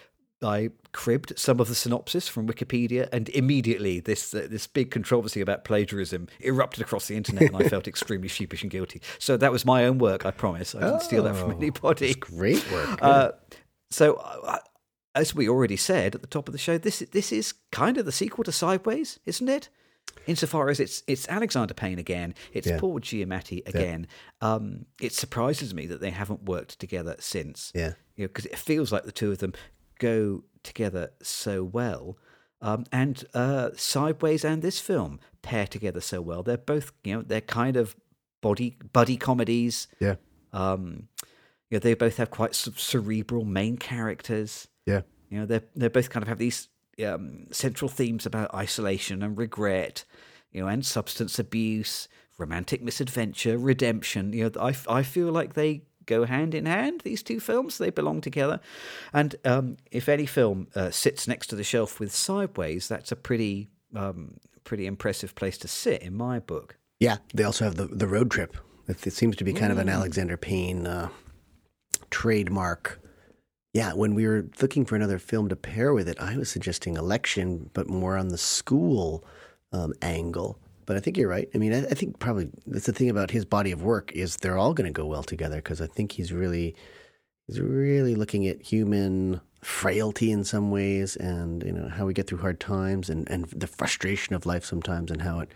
I 0.41 0.69
cribbed 0.91 1.37
some 1.37 1.59
of 1.59 1.67
the 1.67 1.75
synopsis 1.75 2.27
from 2.27 2.47
Wikipedia, 2.47 3.07
and 3.11 3.29
immediately 3.29 3.99
this 3.99 4.33
uh, 4.33 4.47
this 4.49 4.67
big 4.67 4.91
controversy 4.91 5.41
about 5.41 5.63
plagiarism 5.63 6.27
erupted 6.39 6.81
across 6.81 7.07
the 7.07 7.15
internet, 7.15 7.43
and 7.43 7.57
I 7.57 7.69
felt 7.69 7.87
extremely 7.87 8.27
sheepish 8.27 8.61
and 8.61 8.71
guilty. 8.71 9.01
So 9.19 9.37
that 9.37 9.51
was 9.51 9.65
my 9.65 9.85
own 9.85 9.97
work. 9.97 10.25
I 10.25 10.31
promise. 10.31 10.75
I 10.75 10.79
didn't 10.79 10.95
oh, 10.95 10.99
steal 10.99 11.23
that 11.23 11.35
from 11.35 11.51
oh, 11.51 11.57
anybody. 11.57 12.13
great 12.13 12.69
work. 12.71 13.01
Uh, 13.01 13.31
so. 13.89 14.15
Uh, 14.15 14.59
as 15.15 15.33
we 15.33 15.47
already 15.47 15.77
said 15.77 16.13
at 16.13 16.19
the 16.19 16.27
top 16.27 16.49
of 16.49 16.51
the 16.51 16.57
show, 16.57 16.77
this 16.77 16.99
this 17.13 17.31
is 17.31 17.53
kind 17.71 17.97
of 17.97 18.05
the 18.05 18.11
sequel 18.11 18.43
to 18.43 18.51
Sideways, 18.51 19.17
isn't 19.25 19.47
it? 19.47 19.69
Insofar 20.27 20.69
as 20.69 20.79
it's 20.79 21.03
it's 21.07 21.27
Alexander 21.29 21.73
Payne 21.73 21.99
again, 21.99 22.33
it's 22.51 22.67
yeah. 22.67 22.79
Paul 22.79 22.99
Giamatti 22.99 23.67
again. 23.67 24.07
Yeah. 24.41 24.53
Um, 24.53 24.85
it 24.99 25.13
surprises 25.13 25.73
me 25.73 25.85
that 25.87 26.01
they 26.01 26.09
haven't 26.09 26.43
worked 26.43 26.79
together 26.79 27.15
since. 27.19 27.71
Yeah, 27.75 27.93
you 28.15 28.23
know, 28.23 28.27
because 28.27 28.45
it 28.45 28.57
feels 28.57 28.91
like 28.91 29.03
the 29.03 29.11
two 29.11 29.31
of 29.31 29.37
them 29.37 29.53
go 29.99 30.43
together 30.63 31.11
so 31.21 31.63
well. 31.63 32.17
Um, 32.61 32.85
and 32.91 33.23
uh, 33.33 33.69
Sideways 33.75 34.43
and 34.43 34.61
this 34.61 34.79
film 34.79 35.19
pair 35.41 35.67
together 35.67 36.01
so 36.01 36.21
well. 36.21 36.41
They're 36.41 36.57
both, 36.57 36.91
you 37.03 37.15
know, 37.15 37.21
they're 37.21 37.41
kind 37.41 37.77
of 37.77 37.95
body 38.41 38.77
buddy 38.93 39.17
comedies. 39.17 39.87
Yeah. 39.99 40.15
Um, 40.53 41.09
you 41.69 41.75
know, 41.75 41.79
they 41.79 41.93
both 41.93 42.17
have 42.17 42.31
quite 42.31 42.55
cerebral 42.55 43.43
main 43.43 43.77
characters. 43.77 44.67
Yeah. 44.85 45.01
You 45.29 45.39
know, 45.39 45.45
they 45.45 45.61
they 45.75 45.87
both 45.87 46.09
kind 46.09 46.23
of 46.23 46.27
have 46.27 46.37
these 46.37 46.69
um, 47.05 47.47
central 47.51 47.89
themes 47.89 48.25
about 48.25 48.53
isolation 48.53 49.21
and 49.21 49.37
regret, 49.37 50.05
you 50.51 50.61
know, 50.61 50.67
and 50.67 50.85
substance 50.85 51.37
abuse, 51.39 52.07
romantic 52.37 52.81
misadventure, 52.81 53.57
redemption. 53.57 54.33
You 54.33 54.45
know, 54.45 54.61
I 54.61 54.75
I 54.87 55.03
feel 55.03 55.31
like 55.31 55.53
they 55.53 55.83
go 56.05 56.25
hand 56.25 56.55
in 56.55 56.65
hand. 56.65 57.01
These 57.03 57.23
two 57.23 57.39
films 57.39 57.77
they 57.77 57.89
belong 57.89 58.21
together, 58.21 58.59
and 59.13 59.35
um, 59.45 59.77
if 59.91 60.09
any 60.09 60.25
film 60.25 60.67
uh, 60.75 60.91
sits 60.91 61.27
next 61.27 61.47
to 61.47 61.55
the 61.55 61.63
shelf 61.63 61.99
with 61.99 62.13
Sideways, 62.13 62.87
that's 62.87 63.11
a 63.11 63.15
pretty 63.15 63.69
um, 63.95 64.37
pretty 64.63 64.85
impressive 64.85 65.35
place 65.35 65.57
to 65.59 65.67
sit 65.67 66.01
in 66.01 66.15
my 66.15 66.39
book. 66.39 66.77
Yeah, 66.99 67.17
they 67.33 67.43
also 67.43 67.65
have 67.65 67.75
the 67.75 67.85
the 67.85 68.07
road 68.07 68.31
trip. 68.31 68.57
It, 68.87 69.05
it 69.07 69.13
seems 69.13 69.35
to 69.37 69.43
be 69.43 69.53
kind 69.53 69.69
mm. 69.69 69.73
of 69.73 69.77
an 69.79 69.87
mm. 69.87 69.93
Alexander 69.93 70.37
Payne 70.37 70.87
uh, 70.87 71.09
trademark. 72.09 72.99
Yeah, 73.73 73.93
when 73.93 74.15
we 74.15 74.25
were 74.25 74.47
looking 74.61 74.85
for 74.85 74.95
another 74.95 75.19
film 75.19 75.49
to 75.49 75.55
pair 75.55 75.93
with 75.93 76.07
it, 76.07 76.17
I 76.19 76.37
was 76.37 76.49
suggesting 76.49 76.95
Election, 76.95 77.69
but 77.73 77.89
more 77.89 78.15
on 78.15 78.29
the 78.29 78.37
school 78.37 79.25
um, 79.73 79.93
angle. 80.01 80.59
But 80.85 80.97
I 80.97 80.99
think 80.99 81.17
you're 81.17 81.29
right. 81.29 81.49
I 81.53 81.57
mean, 81.57 81.73
I, 81.73 81.85
I 81.85 81.93
think 81.93 82.19
probably 82.19 82.49
that's 82.67 82.85
the 82.85 82.93
thing 82.93 83.09
about 83.09 83.31
his 83.31 83.45
body 83.45 83.71
of 83.71 83.83
work 83.83 84.11
is 84.11 84.37
they're 84.37 84.57
all 84.57 84.73
going 84.73 84.91
to 84.91 84.97
go 84.97 85.05
well 85.05 85.23
together 85.23 85.57
because 85.57 85.81
I 85.81 85.87
think 85.87 86.13
he's 86.13 86.31
really 86.31 86.75
he's 87.47 87.59
really 87.59 88.15
looking 88.15 88.47
at 88.47 88.61
human 88.61 89.41
frailty 89.61 90.31
in 90.31 90.43
some 90.43 90.69
ways 90.69 91.15
and 91.15 91.63
you 91.63 91.71
know 91.71 91.89
how 91.89 92.05
we 92.05 92.13
get 92.13 92.27
through 92.27 92.37
hard 92.37 92.59
times 92.59 93.09
and 93.09 93.27
and 93.29 93.45
the 93.45 93.67
frustration 93.67 94.35
of 94.35 94.45
life 94.45 94.63
sometimes 94.63 95.09
and 95.09 95.21
how 95.21 95.39
it 95.39 95.49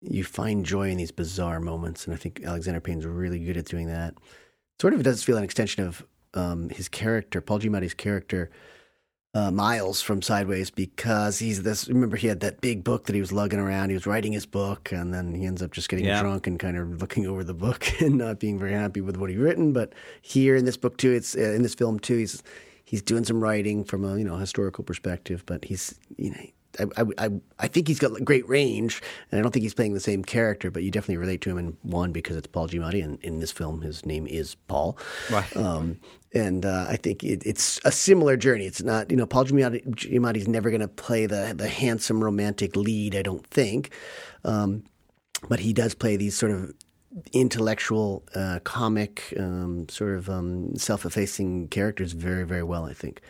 you 0.00 0.24
find 0.24 0.64
joy 0.64 0.90
in 0.90 0.96
these 0.96 1.10
bizarre 1.10 1.60
moments, 1.60 2.06
and 2.06 2.14
I 2.14 2.18
think 2.18 2.42
Alexander 2.44 2.80
Payne's 2.80 3.06
really 3.06 3.38
good 3.38 3.56
at 3.56 3.66
doing 3.66 3.88
that. 3.88 4.14
Sort 4.80 4.94
of 4.94 5.02
does 5.02 5.24
feel 5.24 5.36
an 5.36 5.44
extension 5.44 5.84
of 5.84 6.06
um, 6.34 6.68
his 6.68 6.88
character, 6.88 7.40
Paul 7.40 7.58
Giamatti's 7.58 7.94
character, 7.94 8.50
uh, 9.34 9.50
Miles 9.50 10.00
from 10.00 10.22
Sideways, 10.22 10.70
because 10.70 11.38
he's 11.38 11.62
this. 11.62 11.86
Remember, 11.88 12.16
he 12.16 12.26
had 12.28 12.40
that 12.40 12.60
big 12.60 12.82
book 12.82 13.04
that 13.06 13.14
he 13.14 13.20
was 13.20 13.30
lugging 13.32 13.58
around. 13.58 13.90
He 13.90 13.94
was 13.94 14.06
writing 14.06 14.32
his 14.32 14.46
book, 14.46 14.90
and 14.92 15.12
then 15.12 15.34
he 15.34 15.44
ends 15.44 15.62
up 15.62 15.70
just 15.72 15.88
getting 15.88 16.06
Yeah. 16.06 16.22
drunk 16.22 16.46
and 16.46 16.58
kind 16.58 16.76
of 16.76 17.00
looking 17.00 17.26
over 17.26 17.44
the 17.44 17.54
book 17.54 17.86
and 18.00 18.16
not 18.18 18.38
being 18.40 18.58
very 18.58 18.72
happy 18.72 19.00
with 19.00 19.16
what 19.16 19.30
he'd 19.30 19.38
written. 19.38 19.72
But 19.72 19.92
here 20.22 20.56
in 20.56 20.64
this 20.64 20.76
book 20.76 20.96
too, 20.96 21.12
it's 21.12 21.36
uh, 21.36 21.40
in 21.52 21.62
this 21.62 21.74
film 21.74 21.98
too. 21.98 22.16
He's 22.16 22.42
he's 22.84 23.02
doing 23.02 23.24
some 23.24 23.40
writing 23.42 23.84
from 23.84 24.04
a 24.04 24.16
you 24.18 24.24
know 24.24 24.36
historical 24.36 24.82
perspective, 24.84 25.44
but 25.46 25.64
he's 25.66 25.94
you 26.16 26.30
know. 26.30 26.40
I, 26.78 26.84
I, 26.96 27.04
I- 27.26 27.40
I 27.60 27.66
think 27.66 27.88
he's 27.88 27.98
got 27.98 28.24
great 28.24 28.48
range, 28.48 29.02
and 29.30 29.38
I 29.38 29.42
don't 29.42 29.50
think 29.50 29.64
he's 29.64 29.74
playing 29.74 29.94
the 29.94 30.00
same 30.00 30.22
character, 30.24 30.70
but 30.70 30.82
you 30.84 30.90
definitely 30.92 31.16
relate 31.16 31.40
to 31.42 31.50
him 31.50 31.58
in 31.58 31.76
one 31.82 32.12
because 32.12 32.36
it's 32.36 32.46
Paul 32.46 32.68
Giamatti, 32.68 33.02
and 33.02 33.20
in 33.22 33.40
this 33.40 33.50
film, 33.50 33.80
his 33.82 34.06
name 34.06 34.26
is 34.26 34.54
Paul. 34.68 34.96
Right. 35.30 35.56
Um, 35.56 35.98
and 36.32 36.64
uh, 36.64 36.86
I 36.88 36.96
think 36.96 37.24
it, 37.24 37.42
it's 37.44 37.80
a 37.84 37.90
similar 37.90 38.36
journey. 38.36 38.66
It's 38.66 38.82
not, 38.82 39.10
you 39.10 39.16
know, 39.16 39.26
Paul 39.26 39.44
Giamatti, 39.46 39.84
Giamatti's 39.88 40.46
never 40.46 40.70
going 40.70 40.80
to 40.82 40.88
play 40.88 41.26
the 41.26 41.52
the 41.56 41.68
handsome 41.68 42.22
romantic 42.22 42.76
lead. 42.76 43.16
I 43.16 43.22
don't 43.22 43.46
think, 43.48 43.90
um, 44.44 44.84
but 45.48 45.58
he 45.60 45.72
does 45.72 45.94
play 45.94 46.16
these 46.16 46.36
sort 46.36 46.52
of 46.52 46.72
intellectual, 47.32 48.22
uh, 48.34 48.60
comic, 48.64 49.34
um, 49.38 49.88
sort 49.88 50.14
of 50.16 50.28
um, 50.28 50.76
self-effacing 50.76 51.68
characters 51.68 52.12
very, 52.12 52.44
very 52.46 52.62
well. 52.62 52.84
I 52.84 52.92
think. 52.92 53.20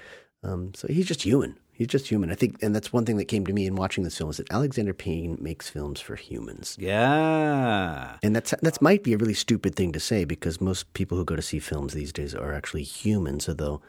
Um, 0.45 0.73
so 0.75 0.87
he's 0.89 1.07
just 1.07 1.23
human. 1.23 1.57
He's 1.79 1.87
just 1.87 2.09
human. 2.09 2.33
I 2.33 2.35
think, 2.35 2.61
and 2.61 2.75
that's 2.75 2.93
one 2.93 3.07
thing 3.07 3.19
that 3.19 3.27
came 3.27 3.47
to 3.47 3.53
me 3.53 3.65
in 3.65 3.77
watching 3.77 4.03
this 4.03 4.19
film 4.19 4.31
is 4.31 4.39
that 4.39 4.53
Alexander 4.53 4.93
Payne 4.93 5.39
makes 5.41 5.71
films 5.71 6.01
for 6.01 6.17
humans. 6.17 6.77
Yeah. 6.77 8.17
And 8.21 8.35
that's 8.35 8.53
that 8.61 8.83
might 8.83 9.05
be 9.05 9.13
a 9.13 9.17
really 9.17 9.33
stupid 9.33 9.77
thing 9.77 9.93
to 9.93 10.01
say 10.01 10.25
because 10.25 10.61
most 10.61 10.93
people 10.95 11.17
who 11.17 11.25
go 11.25 11.37
to 11.37 11.43
see 11.43 11.61
films 11.61 11.95
these 11.95 12.13
days 12.13 12.35
are 12.35 12.53
actually 12.53 12.83
humans. 12.83 13.49
Although 13.49 13.81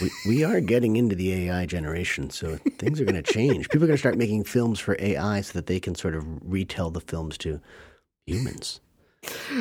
we, 0.00 0.10
we 0.26 0.44
are 0.44 0.60
getting 0.60 0.96
into 0.96 1.14
the 1.14 1.30
AI 1.46 1.66
generation, 1.66 2.30
so 2.30 2.56
things 2.78 3.02
are 3.02 3.04
going 3.04 3.22
to 3.22 3.32
change. 3.32 3.68
People 3.68 3.84
are 3.84 3.88
going 3.88 3.98
to 3.98 4.00
start 4.00 4.16
making 4.16 4.44
films 4.44 4.80
for 4.80 4.96
AI 4.98 5.42
so 5.42 5.52
that 5.52 5.66
they 5.66 5.78
can 5.78 5.94
sort 5.94 6.14
of 6.14 6.24
retell 6.42 6.90
the 6.90 7.02
films 7.02 7.36
to 7.38 7.60
humans. 8.26 8.80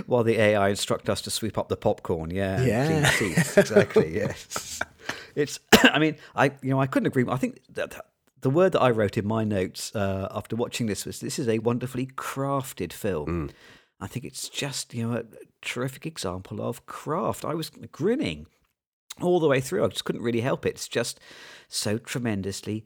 While 0.06 0.24
the 0.24 0.40
AI 0.40 0.70
instruct 0.70 1.10
us 1.10 1.22
to 1.24 1.30
sweep 1.30 1.58
up 1.58 1.68
the 1.68 1.76
popcorn. 1.76 2.32
Yeah. 2.32 2.62
Yeah. 2.64 3.10
seats, 3.10 3.58
exactly. 3.58 4.16
Yes. 4.16 4.80
It's. 5.36 5.60
I 5.74 6.00
mean, 6.00 6.18
I 6.36 6.46
you 6.62 6.72
know 6.72 6.80
I 6.80 6.88
couldn't 6.88 7.08
agree. 7.08 7.26
I 7.28 7.38
think 7.38 7.62
that 7.70 8.06
the 8.42 8.50
word 8.50 8.74
that 8.74 8.82
I 8.82 8.92
wrote 8.92 9.18
in 9.18 9.26
my 9.26 9.44
notes 9.44 9.96
uh, 9.96 10.28
after 10.32 10.56
watching 10.56 10.88
this 10.88 11.06
was 11.06 11.20
this 11.20 11.40
is 11.40 11.48
a 11.48 11.60
wonderfully 11.60 12.08
crafted 12.08 12.94
film. 12.94 13.50
I 14.00 14.08
think 14.08 14.26
it's 14.26 14.50
just 14.50 14.94
you 14.94 15.08
know 15.08 15.18
a 15.18 15.24
terrific 15.62 16.06
example 16.06 16.62
of 16.62 16.86
craft. 16.86 17.46
I 17.46 17.54
was 17.54 17.70
grinning 17.92 18.48
all 19.22 19.40
the 19.40 19.48
way 19.48 19.62
through. 19.62 19.84
I 19.84 19.88
just 19.88 20.06
couldn't 20.06 20.22
really 20.22 20.42
help 20.42 20.66
it. 20.66 20.76
It's 20.76 20.88
just 20.88 21.20
so 21.68 21.98
tremendously 21.98 22.86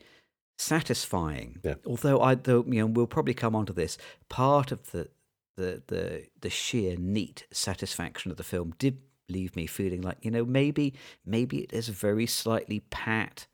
satisfying. 0.57 1.59
Yeah. 1.63 1.75
Although 1.85 2.21
I, 2.21 2.35
though 2.35 2.63
you 2.67 2.81
know, 2.81 2.85
we'll 2.85 3.07
probably 3.07 3.33
come 3.33 3.55
onto 3.55 3.73
this. 3.73 3.97
Part 4.29 4.71
of 4.71 4.91
the 4.91 5.09
the 5.57 5.83
the 5.87 6.27
the 6.39 6.49
sheer 6.49 6.95
neat 6.97 7.45
satisfaction 7.51 8.31
of 8.31 8.37
the 8.37 8.43
film 8.43 8.73
did 8.77 8.99
leave 9.29 9.55
me 9.55 9.67
feeling 9.67 10.01
like 10.01 10.17
you 10.21 10.31
know 10.31 10.45
maybe 10.45 10.93
maybe 11.25 11.59
it 11.59 11.73
is 11.73 11.89
very 11.89 12.25
slightly 12.25 12.81
pat, 12.89 13.47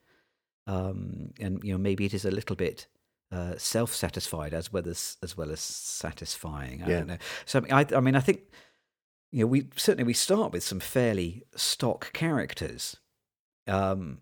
um, 0.68 1.34
and 1.40 1.64
you 1.64 1.72
know 1.74 1.78
maybe 1.78 2.06
it 2.06 2.14
is 2.14 2.26
a 2.26 2.32
little 2.32 2.56
bit. 2.56 2.88
Uh, 3.32 3.56
self-satisfied 3.58 4.54
as 4.54 4.72
well 4.72 4.88
as 4.88 5.18
as 5.24 5.36
well 5.36 5.52
as 5.52 5.60
satisfying. 5.60 6.84
I 6.84 6.90
Yeah. 6.90 6.98
don't 7.00 7.08
know. 7.08 7.18
So 7.46 7.60
I 7.60 7.62
mean, 7.62 7.74
I, 7.74 7.98
I 7.98 8.00
mean, 8.00 8.16
I 8.16 8.20
think 8.22 8.42
you 9.32 9.42
know, 9.42 9.48
we 9.48 9.68
certainly 9.76 10.04
we 10.06 10.14
start 10.14 10.54
with 10.54 10.64
some 10.64 10.80
fairly 10.80 11.44
stock 11.56 12.14
characters, 12.14 12.98
um, 13.68 14.20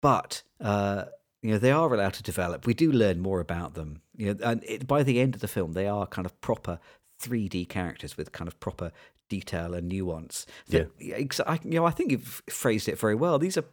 but 0.00 0.42
uh, 0.60 1.04
you 1.42 1.52
know 1.52 1.58
they 1.58 1.70
are 1.70 1.92
allowed 1.92 2.14
to 2.14 2.22
develop. 2.22 2.66
We 2.66 2.74
do 2.74 2.90
learn 2.90 3.20
more 3.20 3.40
about 3.40 3.74
them. 3.74 4.00
You 4.16 4.34
know, 4.34 4.40
and 4.42 4.64
it, 4.64 4.86
by 4.86 5.02
the 5.02 5.20
end 5.20 5.34
of 5.34 5.40
the 5.40 5.48
film, 5.48 5.72
they 5.72 5.86
are 5.86 6.06
kind 6.06 6.26
of 6.26 6.40
proper 6.40 6.80
3D 7.22 7.68
characters 7.68 8.16
with 8.16 8.32
kind 8.32 8.48
of 8.48 8.58
proper 8.58 8.90
detail 9.28 9.74
and 9.74 9.88
nuance. 9.88 10.46
That- 10.68 10.90
ex- 11.00 11.40
I, 11.40 11.58
you 11.64 11.72
know, 11.78 11.84
I 11.86 11.90
think 11.90 12.12
you've 12.12 12.42
phrased 12.50 12.88
it 12.88 12.98
very 12.98 13.14
well. 13.14 13.38
These 13.38 13.56
are 13.56 13.64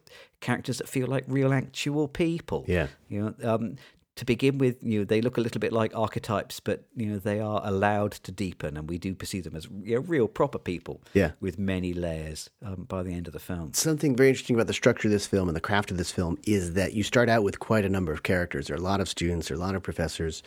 characters 0.41 0.77
that 0.79 0.89
feel 0.89 1.07
like 1.07 1.23
real, 1.27 1.53
actual 1.53 2.07
people. 2.07 2.65
Yeah. 2.67 2.87
You 3.09 3.35
know, 3.41 3.53
um, 3.55 3.75
to 4.15 4.25
begin 4.25 4.59
with, 4.59 4.77
you 4.83 4.99
know, 4.99 5.05
they 5.05 5.21
look 5.21 5.37
a 5.37 5.41
little 5.41 5.59
bit 5.59 5.73
like 5.73 5.95
archetypes, 5.95 6.59
but 6.59 6.83
you 6.95 7.07
know, 7.07 7.17
they 7.17 7.39
are 7.39 7.61
allowed 7.63 8.11
to 8.11 8.31
deepen, 8.31 8.77
and 8.77 8.87
we 8.87 8.99
do 8.99 9.15
perceive 9.15 9.43
them 9.43 9.55
as 9.55 9.67
you 9.81 9.95
know, 9.95 10.01
real, 10.01 10.27
proper 10.27 10.59
people. 10.59 11.01
Yeah. 11.13 11.31
with 11.39 11.57
many 11.57 11.93
layers 11.95 12.47
um, 12.63 12.83
by 12.87 13.01
the 13.01 13.11
end 13.11 13.25
of 13.25 13.33
the 13.33 13.39
film. 13.39 13.73
Something 13.73 14.15
very 14.15 14.29
interesting 14.29 14.55
about 14.55 14.67
the 14.67 14.73
structure 14.73 15.07
of 15.07 15.11
this 15.11 15.25
film 15.25 15.49
and 15.49 15.55
the 15.55 15.61
craft 15.61 15.89
of 15.89 15.97
this 15.97 16.11
film 16.11 16.37
is 16.45 16.73
that 16.73 16.93
you 16.93 17.01
start 17.01 17.27
out 17.27 17.43
with 17.43 17.59
quite 17.59 17.85
a 17.85 17.89
number 17.89 18.11
of 18.13 18.21
characters. 18.21 18.67
There 18.67 18.75
are 18.75 18.79
a 18.79 18.83
lot 18.83 19.01
of 19.01 19.09
students, 19.09 19.47
there 19.47 19.57
are 19.57 19.59
a 19.59 19.63
lot 19.63 19.73
of 19.73 19.81
professors, 19.81 20.43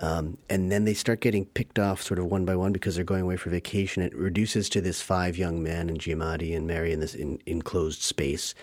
um, 0.00 0.38
and 0.50 0.72
then 0.72 0.84
they 0.84 0.94
start 0.94 1.20
getting 1.20 1.46
picked 1.46 1.78
off 1.78 2.02
sort 2.02 2.18
of 2.18 2.26
one 2.26 2.44
by 2.44 2.56
one 2.56 2.72
because 2.72 2.96
they're 2.96 3.04
going 3.04 3.22
away 3.22 3.36
for 3.36 3.48
vacation. 3.50 4.02
It 4.02 4.12
reduces 4.16 4.68
to 4.70 4.80
this 4.80 5.00
five 5.00 5.36
young 5.38 5.62
men 5.62 5.88
and 5.88 6.00
Giamatti 6.00 6.56
and 6.56 6.66
Mary 6.66 6.92
in 6.92 6.98
this 6.98 7.14
in, 7.14 7.38
enclosed 7.46 8.02
space. 8.02 8.56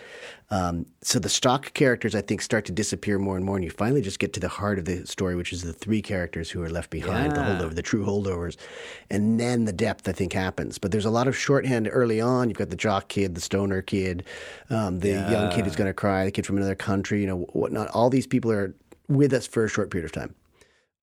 Um, 0.50 0.86
so 1.02 1.20
the 1.20 1.30
stock 1.30 1.74
characters, 1.74 2.16
I 2.16 2.22
think, 2.22 2.42
start 2.42 2.66
to 2.66 2.74
disappear 2.74 3.18
more 3.18 3.38
and 3.38 3.46
more, 3.46 3.56
and 3.56 3.64
you 3.64 3.72
finally 3.72 4.02
just 4.02 4.20
get 4.20 4.34
to 4.34 4.42
the 4.42 4.50
heart 4.50 4.78
of 4.78 4.84
the 4.84 5.08
story, 5.08 5.36
which 5.38 5.54
is 5.54 5.62
the 5.62 5.72
three 5.72 6.02
characters 6.02 6.52
who 6.52 6.62
are 6.62 6.70
left 6.70 6.90
behind, 6.90 7.32
the 7.32 7.40
Yeah. 7.40 7.48
holdover, 7.58 7.74
the 7.74 7.82
true 7.82 8.06
holdovers, 8.06 8.58
and 9.10 9.40
then 9.40 9.64
the 9.64 9.72
depth 9.72 10.10
I 10.10 10.12
think 10.12 10.34
happens. 10.34 10.78
But 10.78 10.92
there's 10.92 11.06
a 11.06 11.10
lot 11.10 11.30
of 11.30 11.38
shorthand 11.38 11.88
early 11.90 12.20
on. 12.20 12.50
You've 12.50 12.58
got 12.58 12.70
the 12.72 12.76
jock 12.76 13.08
kid, 13.08 13.36
the 13.36 13.42
stoner 13.42 13.82
kid, 13.82 14.26
um, 14.70 15.00
the 15.00 15.12
young 15.12 15.50
kid 15.50 15.64
who's 15.64 15.78
going 15.78 15.88
to 15.90 15.94
cry, 15.94 16.26
the 16.26 16.32
kid 16.32 16.46
from 16.46 16.58
another 16.58 16.76
country, 16.76 17.22
you 17.22 17.28
know, 17.28 17.48
whatnot. 17.54 17.88
All 17.92 18.10
these 18.10 18.28
people 18.28 18.52
are 18.52 18.76
with 19.08 19.32
us 19.34 19.48
for 19.48 19.64
a 19.64 19.70
short 19.70 19.90
period 19.92 20.04
of 20.06 20.12
time. 20.12 20.36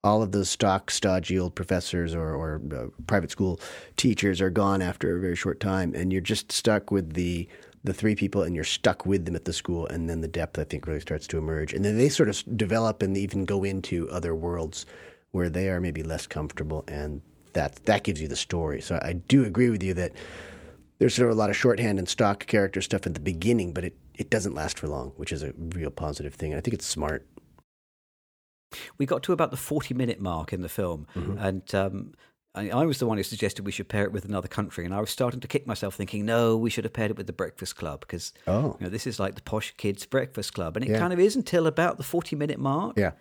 All 0.04 0.22
of 0.22 0.30
those 0.30 0.48
stock, 0.48 0.90
stodgy 0.90 1.38
old 1.38 1.54
professors 1.56 2.14
or, 2.14 2.34
or 2.34 2.60
uh, 2.72 2.86
private 3.06 3.30
school 3.32 3.60
teachers 3.96 4.40
are 4.40 4.50
gone 4.50 4.80
after 4.80 5.16
a 5.16 5.20
very 5.20 5.34
short 5.34 5.58
time, 5.58 5.92
and 5.94 6.12
you're 6.12 6.20
just 6.20 6.52
stuck 6.52 6.90
with 6.90 7.14
the 7.14 7.48
the 7.84 7.92
three 7.92 8.14
people, 8.14 8.42
and 8.42 8.54
you're 8.54 8.64
stuck 8.64 9.06
with 9.06 9.24
them 9.24 9.36
at 9.36 9.44
the 9.44 9.52
school. 9.52 9.86
And 9.86 10.10
then 10.10 10.20
the 10.20 10.28
depth, 10.28 10.58
I 10.58 10.64
think, 10.64 10.86
really 10.86 11.00
starts 11.00 11.26
to 11.28 11.38
emerge, 11.38 11.72
and 11.72 11.84
then 11.84 11.96
they 11.96 12.08
sort 12.08 12.28
of 12.28 12.42
develop 12.56 13.02
and 13.02 13.16
even 13.16 13.44
go 13.44 13.64
into 13.64 14.08
other 14.10 14.34
worlds 14.34 14.86
where 15.32 15.48
they 15.48 15.68
are 15.68 15.80
maybe 15.80 16.02
less 16.02 16.26
comfortable, 16.26 16.84
and 16.86 17.20
that 17.54 17.84
that 17.86 18.04
gives 18.04 18.20
you 18.20 18.28
the 18.28 18.36
story. 18.36 18.80
So 18.80 19.00
I 19.02 19.14
do 19.14 19.44
agree 19.44 19.70
with 19.70 19.82
you 19.82 19.94
that 19.94 20.12
there's 20.98 21.14
sort 21.14 21.30
of 21.30 21.36
a 21.36 21.38
lot 21.38 21.50
of 21.50 21.56
shorthand 21.56 21.98
and 21.98 22.08
stock 22.08 22.46
character 22.46 22.80
stuff 22.80 23.06
at 23.06 23.14
the 23.14 23.20
beginning, 23.20 23.72
but 23.72 23.84
it, 23.84 23.96
it 24.14 24.30
doesn't 24.30 24.54
last 24.54 24.78
for 24.78 24.88
long, 24.88 25.12
which 25.16 25.32
is 25.32 25.42
a 25.42 25.52
real 25.56 25.90
positive 25.90 26.34
thing. 26.34 26.54
I 26.54 26.60
think 26.60 26.74
it's 26.74 26.86
smart. 26.86 27.26
We 28.98 29.06
got 29.06 29.22
to 29.25 29.32
about 29.32 29.50
the 29.50 29.56
40 29.56 29.94
minute 29.94 30.20
mark 30.20 30.52
in 30.52 30.62
the 30.62 30.68
film, 30.68 31.06
Mm-hmm. 31.14 31.38
and 31.38 31.75
um, 31.75 32.12
I, 32.54 32.70
I 32.70 32.84
was 32.87 32.98
the 32.98 33.06
one 33.06 33.16
who 33.18 33.22
suggested 33.22 33.64
we 33.64 33.72
should 33.72 33.88
pair 33.88 34.04
it 34.04 34.12
with 34.12 34.25
another 34.25 34.48
country. 34.48 34.84
And 34.84 34.94
I 34.94 35.00
was 35.00 35.10
starting 35.10 35.40
to 35.40 35.48
kick 35.48 35.66
myself, 35.66 35.94
thinking, 35.94 36.25
no, 36.25 36.56
we 36.56 36.70
should 36.70 36.84
have 36.84 36.92
paired 36.92 37.10
it 37.10 37.16
with 37.16 37.26
the 37.26 37.32
Breakfast 37.32 37.76
Club 37.76 38.00
because 38.00 38.32
Oh. 38.46 38.76
you 38.80 38.84
know, 38.87 38.90
this 38.90 39.06
is 39.06 39.18
like 39.20 39.34
the 39.37 39.42
posh 39.42 39.72
kids' 39.76 40.06
breakfast 40.06 40.54
club. 40.54 40.76
And 40.76 40.84
it 40.84 40.90
Yeah. 40.90 40.98
kind 40.98 41.12
of 41.12 41.20
is 41.20 41.37
until 41.37 41.66
about 41.66 41.98
the 41.98 42.02
40 42.02 42.37
minute 42.37 42.58
mark. 42.58 42.98
Yeah. 42.98 43.12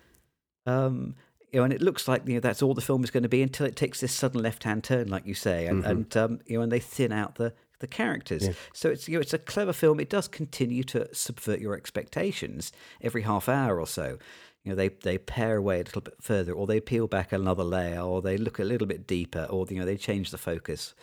Um, 0.65 1.15
you 1.53 1.59
know, 1.59 1.63
and 1.63 1.71
it 1.73 1.81
looks 1.81 2.07
like 2.07 2.27
you 2.27 2.33
know 2.35 2.39
that's 2.41 2.61
all 2.61 2.73
the 2.73 2.81
film 2.81 3.03
is 3.03 3.11
going 3.11 3.23
to 3.23 3.29
be 3.29 3.41
until 3.41 3.65
it 3.65 3.75
takes 3.77 4.01
this 4.01 4.11
sudden 4.13 4.41
left-hand 4.41 4.83
turn, 4.83 5.07
like 5.07 5.25
you 5.25 5.33
say, 5.33 5.65
and, 5.67 5.81
Mm-hmm. 5.83 5.91
and 5.91 6.17
um, 6.17 6.39
you 6.45 6.57
know, 6.57 6.63
and 6.63 6.71
they 6.71 6.79
thin 6.79 7.11
out 7.13 7.35
the 7.35 7.53
the 7.79 7.87
characters. 7.87 8.49
So 8.73 8.89
it's 8.89 9.07
you 9.07 9.15
know 9.15 9.21
it's 9.21 9.33
a 9.33 9.37
clever 9.39 9.71
film. 9.71 9.99
It 9.99 10.09
does 10.09 10.27
continue 10.27 10.83
to 10.85 11.13
subvert 11.13 11.59
your 11.59 11.75
expectations 11.75 12.71
every 13.01 13.21
half 13.21 13.47
hour 13.47 13.79
or 13.79 13.87
so. 13.87 14.17
You 14.67 14.73
know, 14.73 14.75
they 14.75 14.89
they 14.89 15.17
pare 15.17 15.55
away 15.55 15.75
a 15.79 15.83
little 15.83 16.01
bit 16.01 16.15
further, 16.19 16.51
or 16.51 16.67
they 16.67 16.81
peel 16.81 17.07
back 17.07 17.31
another 17.31 17.63
layer, 17.63 18.01
or 18.01 18.21
they 18.21 18.35
look 18.37 18.59
a 18.59 18.65
little 18.65 18.85
bit 18.85 19.07
deeper, 19.07 19.43
or 19.49 19.65
you 19.69 19.79
know 19.79 19.85
they 19.85 19.95
change 19.95 20.29
the 20.29 20.37
focus. 20.37 20.93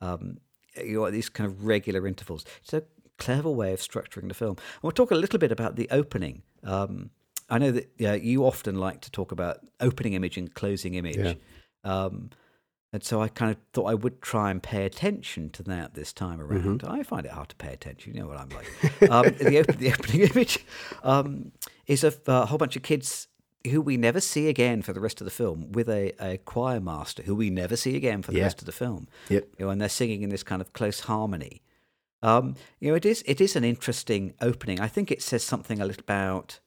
Um, 0.00 0.38
you 0.76 0.94
know, 0.94 1.08
these 1.08 1.28
kind 1.28 1.48
of 1.48 1.64
regular 1.64 2.08
intervals. 2.08 2.44
It's 2.62 2.72
a 2.72 2.82
clever 3.18 3.48
way 3.48 3.72
of 3.72 3.78
structuring 3.78 4.26
the 4.26 4.34
film. 4.34 4.56
And 4.56 4.82
we'll 4.82 4.90
talk 4.90 5.12
a 5.12 5.14
little 5.14 5.38
bit 5.38 5.52
about 5.52 5.76
the 5.76 5.86
opening. 5.92 6.42
Um, 6.64 7.10
I 7.48 7.58
know 7.58 7.70
that 7.70 7.92
yeah, 7.96 8.14
you 8.14 8.44
often 8.44 8.74
like 8.74 9.02
to 9.02 9.10
talk 9.12 9.30
about 9.30 9.60
opening 9.78 10.14
image 10.14 10.36
and 10.36 10.52
closing 10.52 10.94
image. 10.94 11.16
Yeah. 11.16 11.34
Um, 11.84 12.30
and 12.92 13.02
so 13.02 13.22
I 13.22 13.28
kind 13.28 13.50
of 13.50 13.56
thought 13.72 13.86
I 13.86 13.94
would 13.94 14.20
try 14.20 14.50
and 14.50 14.62
pay 14.62 14.84
attention 14.84 15.50
to 15.50 15.62
that 15.64 15.94
this 15.94 16.12
time 16.12 16.40
around. 16.40 16.84
I 16.86 17.02
find 17.02 17.24
it 17.24 17.32
hard 17.32 17.48
to 17.50 17.56
pay 17.56 17.72
attention. 17.72 18.14
You 18.14 18.20
know 18.20 18.26
what 18.28 18.36
I'm 18.38 18.48
like. 18.50 19.10
um, 19.10 19.24
the, 19.38 19.60
op- 19.60 19.76
the 19.78 19.92
opening 19.92 20.20
image 20.34 20.58
um, 21.02 21.52
is 21.86 22.04
of 22.04 22.20
a 22.26 22.46
whole 22.46 22.58
bunch 22.58 22.76
of 22.76 22.82
kids 22.82 23.28
who 23.70 23.80
we 23.80 23.96
never 23.96 24.20
see 24.20 24.48
again 24.48 24.82
for 24.82 24.92
the 24.92 25.00
rest 25.00 25.20
of 25.20 25.24
the 25.24 25.30
film, 25.30 25.70
with 25.72 25.88
a, 25.88 26.12
a 26.20 26.36
choir 26.38 26.80
master 26.80 27.22
who 27.22 27.34
we 27.34 27.48
never 27.48 27.76
see 27.76 27.94
again 27.96 28.20
for 28.20 28.32
the 28.32 28.38
Yeah. 28.38 28.44
rest 28.44 28.60
of 28.60 28.66
the 28.66 28.72
film. 28.72 29.06
Yep. 29.28 29.48
You 29.58 29.64
know, 29.64 29.70
and 29.70 29.80
they're 29.80 29.88
singing 29.88 30.22
in 30.22 30.30
this 30.30 30.42
kind 30.42 30.60
of 30.60 30.72
close 30.72 31.00
harmony. 31.00 31.62
Um, 32.24 32.56
you 32.80 32.88
know, 32.90 32.94
it 32.96 33.04
is 33.06 33.22
it 33.26 33.40
is 33.40 33.56
an 33.56 33.64
interesting 33.64 34.34
opening. 34.40 34.80
I 34.80 34.88
think 34.88 35.10
it 35.10 35.22
says 35.22 35.42
something 35.42 35.80
a 35.80 35.84
little 35.86 36.02
about 36.02 36.60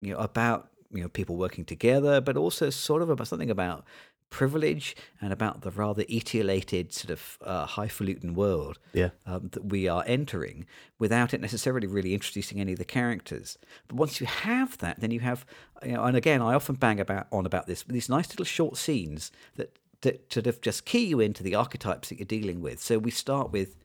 you 0.00 0.12
know 0.12 0.18
about 0.20 0.68
you 0.92 1.02
know 1.02 1.08
people 1.08 1.36
working 1.36 1.64
together, 1.64 2.20
but 2.20 2.36
also 2.36 2.70
sort 2.70 3.02
of 3.02 3.10
about 3.10 3.28
something 3.28 3.50
about 3.50 3.84
privilege 4.30 4.96
and 5.20 5.32
about 5.32 5.60
the 5.62 5.70
rather 5.70 6.04
etiolated 6.04 6.92
sort 6.92 7.10
of 7.10 7.38
uh, 7.42 7.66
highfalutin 7.66 8.34
world 8.34 8.78
Yeah. 8.92 9.10
um, 9.26 9.48
that 9.52 9.66
we 9.66 9.88
are 9.88 10.04
entering 10.06 10.66
without 10.98 11.34
it 11.34 11.40
necessarily 11.40 11.86
really 11.86 12.14
introducing 12.14 12.60
any 12.60 12.72
of 12.72 12.78
the 12.78 12.84
characters. 12.84 13.58
But 13.88 13.96
once 13.96 14.20
you 14.20 14.26
have 14.26 14.78
that, 14.78 15.00
then 15.00 15.10
you 15.10 15.20
have, 15.20 15.44
you 15.84 15.92
know, 15.92 16.04
and 16.04 16.16
again, 16.16 16.40
I 16.40 16.54
often 16.54 16.76
bang 16.76 17.00
about 17.00 17.26
on 17.32 17.44
about 17.44 17.66
this, 17.66 17.82
these 17.82 18.08
nice 18.08 18.28
little 18.30 18.44
short 18.44 18.76
scenes 18.76 19.32
that, 19.56 19.78
that 20.02 20.32
sort 20.32 20.46
of 20.46 20.60
just 20.60 20.84
key 20.84 21.04
you 21.06 21.20
into 21.20 21.42
the 21.42 21.54
archetypes 21.56 22.08
that 22.08 22.18
you're 22.18 22.24
dealing 22.26 22.60
with. 22.60 22.80
So 22.80 22.98
we 22.98 23.10
start 23.10 23.50
with, 23.52 23.76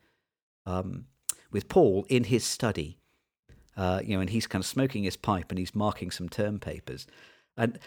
um, 0.66 1.06
with 1.52 1.68
Paul 1.68 2.06
in 2.08 2.26
his 2.26 2.44
study, 2.44 3.00
uh, 3.76 4.02
you 4.04 4.16
know, 4.16 4.22
and 4.22 4.30
he's 4.30 4.48
kind 4.48 4.62
of 4.62 4.68
smoking 4.68 5.04
his 5.04 5.18
pipe 5.18 5.48
and 5.50 5.60
he's 5.60 5.76
marking 5.76 6.12
some 6.12 6.30
term 6.30 6.60
papers. 6.60 7.08
And 7.58 7.80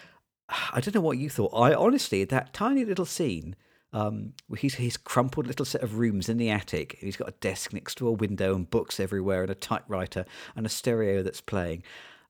I 0.73 0.81
don't 0.81 0.95
know 0.95 1.01
what 1.01 1.17
you 1.17 1.29
thought. 1.29 1.53
I 1.53 1.73
honestly, 1.73 2.23
that 2.25 2.53
tiny 2.53 2.85
little 2.85 3.05
scene, 3.05 3.55
um, 3.93 4.33
he's 4.57 4.75
his 4.75 4.97
crumpled 4.97 5.47
little 5.47 5.65
set 5.65 5.81
of 5.81 5.97
rooms 5.97 6.29
in 6.29 6.37
the 6.37 6.49
attic. 6.49 6.97
He's 6.99 7.17
got 7.17 7.29
a 7.29 7.33
desk 7.39 7.73
next 7.73 7.95
to 7.95 8.07
a 8.07 8.11
window 8.11 8.55
and 8.55 8.69
books 8.69 8.99
everywhere 8.99 9.41
and 9.41 9.51
a 9.51 9.55
typewriter 9.55 10.25
and 10.55 10.65
a 10.65 10.69
stereo 10.69 11.23
that's 11.23 11.41
playing. 11.41 11.83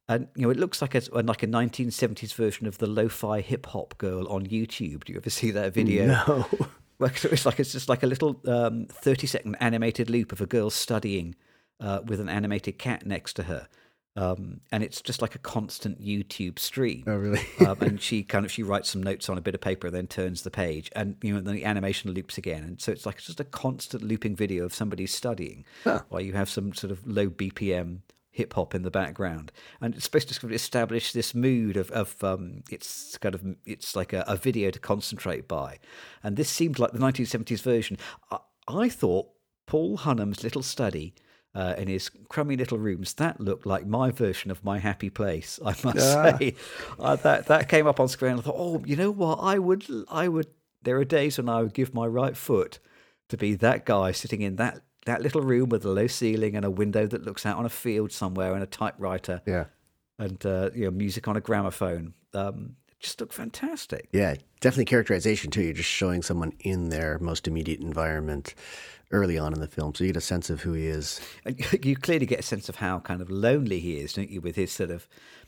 And 0.07 0.27
you 0.35 0.43
know, 0.43 0.49
it 0.49 0.57
looks 0.57 0.81
like 0.81 0.95
a 0.95 1.01
like 1.11 1.43
a 1.43 1.47
1970s 1.47 2.33
version 2.33 2.65
of 2.65 2.79
the 2.79 2.87
lo-fi 2.87 3.41
hip 3.41 3.67
hop 3.67 3.97
girl 3.97 4.27
on 4.27 4.47
YouTube. 4.47 5.03
Do 5.03 5.13
you 5.13 5.19
ever 5.19 5.29
see 5.29 5.51
that 5.51 5.73
video? 5.73 6.07
No. 6.07 6.47
It's 7.01 7.45
like 7.45 7.61
it's 7.61 7.71
just 7.71 7.87
like 7.87 8.03
a 8.03 8.07
little 8.07 8.41
um, 8.45 8.87
thirty-second 8.87 9.55
animated 9.61 10.09
loop 10.09 10.33
of 10.33 10.41
a 10.41 10.45
girl 10.45 10.69
studying 10.69 11.33
uh, 11.79 12.01
with 12.05 12.19
an 12.19 12.27
animated 12.27 12.77
cat 12.77 13.05
next 13.05 13.35
to 13.35 13.43
her, 13.43 13.69
um, 14.19 14.59
and 14.69 14.83
it's 14.83 15.01
just 15.01 15.21
like 15.21 15.33
a 15.33 15.39
constant 15.39 16.01
YouTube 16.01 16.59
stream. 16.59 17.05
Oh, 17.07 17.15
really? 17.15 17.41
um, 17.65 17.77
and 17.79 18.01
she 18.07 18.21
kind 18.21 18.45
of 18.45 18.51
she 18.51 18.63
writes 18.63 18.89
some 18.89 19.01
notes 19.01 19.29
on 19.29 19.37
a 19.37 19.41
bit 19.41 19.55
of 19.55 19.61
paper, 19.61 19.87
and 19.87 19.95
then 19.95 20.07
turns 20.07 20.41
the 20.41 20.51
page, 20.51 20.91
and 20.93 21.15
you 21.21 21.33
know 21.33 21.39
then 21.39 21.55
the 21.55 21.63
animation 21.63 22.11
loops 22.11 22.37
again, 22.37 22.63
and 22.63 22.81
so 22.81 22.91
it's 22.91 23.05
like 23.05 23.21
just 23.21 23.39
a 23.39 23.45
constant 23.45 24.03
looping 24.03 24.35
video 24.35 24.65
of 24.65 24.73
somebody 24.73 25.07
studying, 25.07 25.63
while 26.09 26.19
you 26.19 26.33
have 26.33 26.49
some 26.49 26.73
sort 26.73 26.91
of 26.91 27.07
low 27.07 27.29
BPM 27.29 27.99
hip 28.29 28.53
hop 28.53 28.75
in 28.75 28.81
the 28.81 28.91
background, 28.91 29.53
and 29.79 29.95
it's 29.95 30.03
supposed 30.03 30.27
to 30.27 30.33
sort 30.33 30.51
of 30.51 30.51
establish 30.51 31.13
this 31.13 31.33
mood 31.33 31.77
of 31.77 31.89
of 31.91 32.21
um, 32.21 32.61
it's 32.69 33.17
kind 33.19 33.33
of 33.33 33.41
it's 33.65 33.95
like 33.95 34.11
a, 34.11 34.25
a 34.27 34.35
video 34.35 34.69
to 34.69 34.79
concentrate 34.79 35.47
by, 35.47 35.79
and 36.21 36.35
this 36.35 36.49
seemed 36.49 36.77
like 36.77 36.91
the 36.91 36.99
1970s 36.99 37.61
version. 37.61 37.97
I, 38.29 38.39
I 38.67 38.89
thought 38.89 39.29
Paul 39.65 39.95
Hunham's 39.95 40.43
little 40.43 40.63
study. 40.63 41.13
Uh, 41.59 41.73
in 41.77 41.87
his 41.89 42.09
crummy 42.29 42.55
little 42.55 42.77
rooms, 42.77 43.13
that 43.15 43.35
looked 43.41 43.65
like 43.65 43.85
my 43.85 44.11
version 44.11 44.49
of 44.51 44.63
my 44.63 44.77
happy 44.79 45.09
place. 45.09 45.59
I 45.65 45.73
must 45.83 45.99
say, 46.17 46.55
uh, 46.99 47.15
that 47.17 47.47
that 47.47 47.67
came 47.67 47.85
up 47.87 47.99
on 47.99 48.07
screen. 48.07 48.37
I 48.37 48.41
thought, 48.41 48.55
oh, 48.57 48.81
you 48.85 48.95
know 48.95 49.11
what? 49.11 49.39
I 49.53 49.59
would, 49.59 49.83
I 50.09 50.27
would. 50.29 50.47
There 50.83 50.97
are 50.97 51.03
days 51.19 51.37
when 51.37 51.49
I 51.49 51.61
would 51.61 51.73
give 51.73 51.93
my 51.93 52.05
right 52.07 52.37
foot 52.37 52.79
to 53.27 53.35
be 53.37 53.55
that 53.55 53.85
guy 53.85 54.13
sitting 54.13 54.41
in 54.41 54.55
that 54.55 54.75
that 55.05 55.21
little 55.21 55.41
room 55.41 55.67
with 55.69 55.83
a 55.85 55.89
low 55.89 56.07
ceiling 56.07 56.55
and 56.55 56.63
a 56.65 56.71
window 56.71 57.05
that 57.07 57.23
looks 57.25 57.45
out 57.45 57.57
on 57.57 57.65
a 57.65 57.69
field 57.83 58.11
somewhere 58.11 58.53
and 58.53 58.63
a 58.63 58.67
typewriter 58.67 59.41
Yeah. 59.45 59.65
and 60.17 60.45
uh, 60.45 60.69
you 60.73 60.85
know 60.85 60.91
music 60.91 61.27
on 61.27 61.35
a 61.35 61.41
gramophone. 61.41 62.13
Um, 62.33 62.75
just 63.01 63.19
looked 63.19 63.33
fantastic. 63.33 64.07
Yeah, 64.13 64.35
definitely 64.61 64.85
characterization 64.85 65.51
too. 65.51 65.63
You're 65.63 65.73
just 65.83 65.89
showing 65.89 66.21
someone 66.21 66.53
in 66.59 66.89
their 66.89 67.17
most 67.19 67.47
immediate 67.47 67.79
environment 67.81 68.53
early 69.11 69.37
on 69.37 69.53
in 69.53 69.59
the 69.59 69.67
film, 69.67 69.93
so 69.95 70.03
you 70.03 70.09
get 70.09 70.17
a 70.17 70.21
sense 70.21 70.49
of 70.49 70.61
who 70.61 70.73
he 70.73 70.87
is. 70.87 71.19
You 71.83 71.95
clearly 71.95 72.25
get 72.25 72.39
a 72.39 72.43
sense 72.43 72.69
of 72.69 72.75
how 72.77 72.99
kind 72.99 73.21
of 73.21 73.29
lonely 73.29 73.79
he 73.79 73.97
is, 73.99 74.13
don't 74.13 74.29
you, 74.29 74.41
with 74.41 74.55
his 74.55 74.71
sort 74.71 74.91
of 74.91 75.07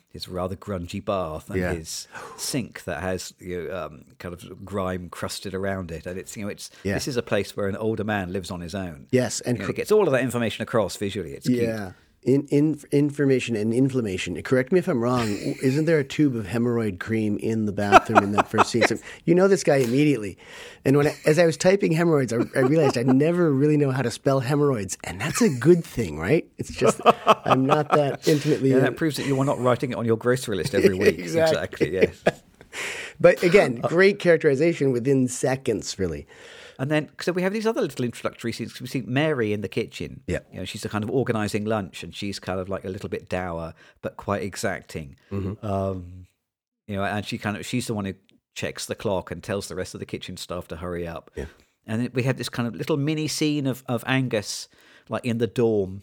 his 0.09 0.27
rather 0.27 0.55
grungy 0.57 1.03
bath 1.03 1.49
and 1.49 1.59
Yeah. 1.59 1.73
his 1.73 2.07
sink 2.37 2.83
that 2.83 3.01
has 3.01 3.33
you 3.39 3.63
know, 3.69 3.85
um, 3.85 4.05
kind 4.19 4.33
of 4.33 4.65
grime 4.65 5.09
crusted 5.09 5.53
around 5.53 5.89
it, 5.91 6.05
and 6.05 6.17
it's 6.19 6.35
you 6.35 6.43
know 6.43 6.49
it's 6.49 6.69
Yeah. 6.83 6.95
this 6.95 7.07
is 7.07 7.17
a 7.17 7.21
place 7.23 7.55
where 7.55 7.67
an 7.69 7.77
older 7.77 8.03
man 8.03 8.33
lives 8.33 8.51
on 8.51 8.61
his 8.61 8.75
own. 8.75 9.07
Yes, 9.11 9.39
and 9.41 9.57
You 9.57 9.63
know, 9.63 9.69
it 9.69 9.75
gets 9.77 9.91
all 9.91 10.07
of 10.07 10.11
that 10.13 10.21
information 10.21 10.63
across 10.63 10.97
visually. 10.97 11.33
It's 11.33 11.47
cute. 11.47 11.61
In, 12.23 12.45
in 12.47 12.79
information 12.91 13.55
and 13.55 13.73
inflammation. 13.73 14.39
Correct 14.43 14.71
me 14.71 14.79
if 14.79 14.87
I'm 14.87 15.01
wrong. 15.01 15.27
Isn't 15.63 15.85
there 15.85 15.97
a 15.97 16.03
tube 16.03 16.35
of 16.35 16.45
hemorrhoid 16.45 16.99
cream 16.99 17.37
in 17.37 17.65
the 17.65 17.71
bathroom 17.71 18.23
in 18.23 18.31
that 18.33 18.47
first 18.47 18.69
scene? 18.69 18.83
So 18.83 18.97
you 19.25 19.33
know 19.33 19.47
this 19.47 19.63
guy 19.63 19.77
immediately. 19.77 20.37
And 20.85 20.97
when 20.97 21.07
I, 21.07 21.15
as 21.25 21.39
I 21.39 21.45
was 21.45 21.57
typing 21.57 21.91
hemorrhoids, 21.91 22.31
I, 22.31 22.41
I 22.55 22.59
realized 22.59 22.97
I 22.97 23.03
never 23.03 23.51
really 23.51 23.77
know 23.77 23.91
how 23.91 24.03
to 24.03 24.11
spell 24.11 24.39
hemorrhoids, 24.39 24.97
and 25.03 25.19
that's 25.19 25.41
a 25.41 25.49
good 25.49 25.83
thing, 25.83 26.19
right? 26.19 26.47
It's 26.57 26.71
just 26.71 27.01
I'm 27.45 27.65
not 27.65 27.89
that 27.91 28.27
intimately. 28.27 28.69
Yeah, 28.69 28.79
that 28.79 28.97
proves 28.97 29.17
that 29.17 29.25
you 29.25 29.39
are 29.39 29.45
not 29.45 29.59
writing 29.59 29.91
it 29.91 29.97
on 29.97 30.05
your 30.05 30.17
grocery 30.17 30.57
list 30.57 30.75
every 30.75 30.95
week. 30.95 31.19
Exactly. 31.31 31.93
yes. 31.93 32.23
but 33.19 33.41
again, 33.43 33.75
great 33.75 34.19
characterization 34.19 34.91
within 34.91 35.27
seconds, 35.27 35.97
really. 35.97 36.27
And 36.81 36.89
then, 36.89 37.11
so 37.21 37.31
we 37.31 37.43
have 37.43 37.53
these 37.53 37.67
other 37.67 37.79
little 37.79 38.03
introductory 38.03 38.51
scenes. 38.51 38.81
We 38.81 38.87
see 38.87 39.03
Mary 39.03 39.53
in 39.53 39.61
the 39.61 39.67
kitchen. 39.67 40.23
Yeah. 40.25 40.39
You 40.51 40.59
know, 40.61 40.65
she's 40.65 40.83
a 40.83 40.89
kind 40.89 41.03
of 41.03 41.11
organising 41.11 41.63
lunch, 41.63 42.03
and 42.03 42.13
she's 42.15 42.39
kind 42.39 42.59
of 42.59 42.69
like 42.69 42.83
a 42.83 42.89
little 42.89 43.07
bit 43.07 43.29
dour, 43.29 43.75
but 44.01 44.17
quite 44.17 44.41
exacting. 44.41 45.15
Mm-hmm. 45.31 45.63
Um, 45.63 46.25
you 46.87 46.95
know, 46.95 47.03
and 47.03 47.23
she 47.23 47.37
kind 47.37 47.55
of 47.55 47.67
she's 47.67 47.85
the 47.85 47.93
one 47.93 48.05
who 48.05 48.15
checks 48.55 48.87
the 48.87 48.95
clock 48.95 49.29
and 49.29 49.43
tells 49.43 49.67
the 49.67 49.75
rest 49.75 49.93
of 49.93 49.99
the 49.99 50.07
kitchen 50.07 50.37
staff 50.37 50.67
to 50.69 50.77
hurry 50.77 51.07
up. 51.07 51.29
Yeah. 51.35 51.45
And 51.85 52.09
we 52.15 52.23
have 52.23 52.37
this 52.37 52.49
kind 52.49 52.67
of 52.67 52.75
little 52.75 52.97
mini 52.97 53.27
scene 53.27 53.67
of 53.67 53.83
of 53.87 54.03
Angus, 54.07 54.67
like 55.07 55.23
in 55.23 55.37
the 55.37 55.45
dorm, 55.45 56.01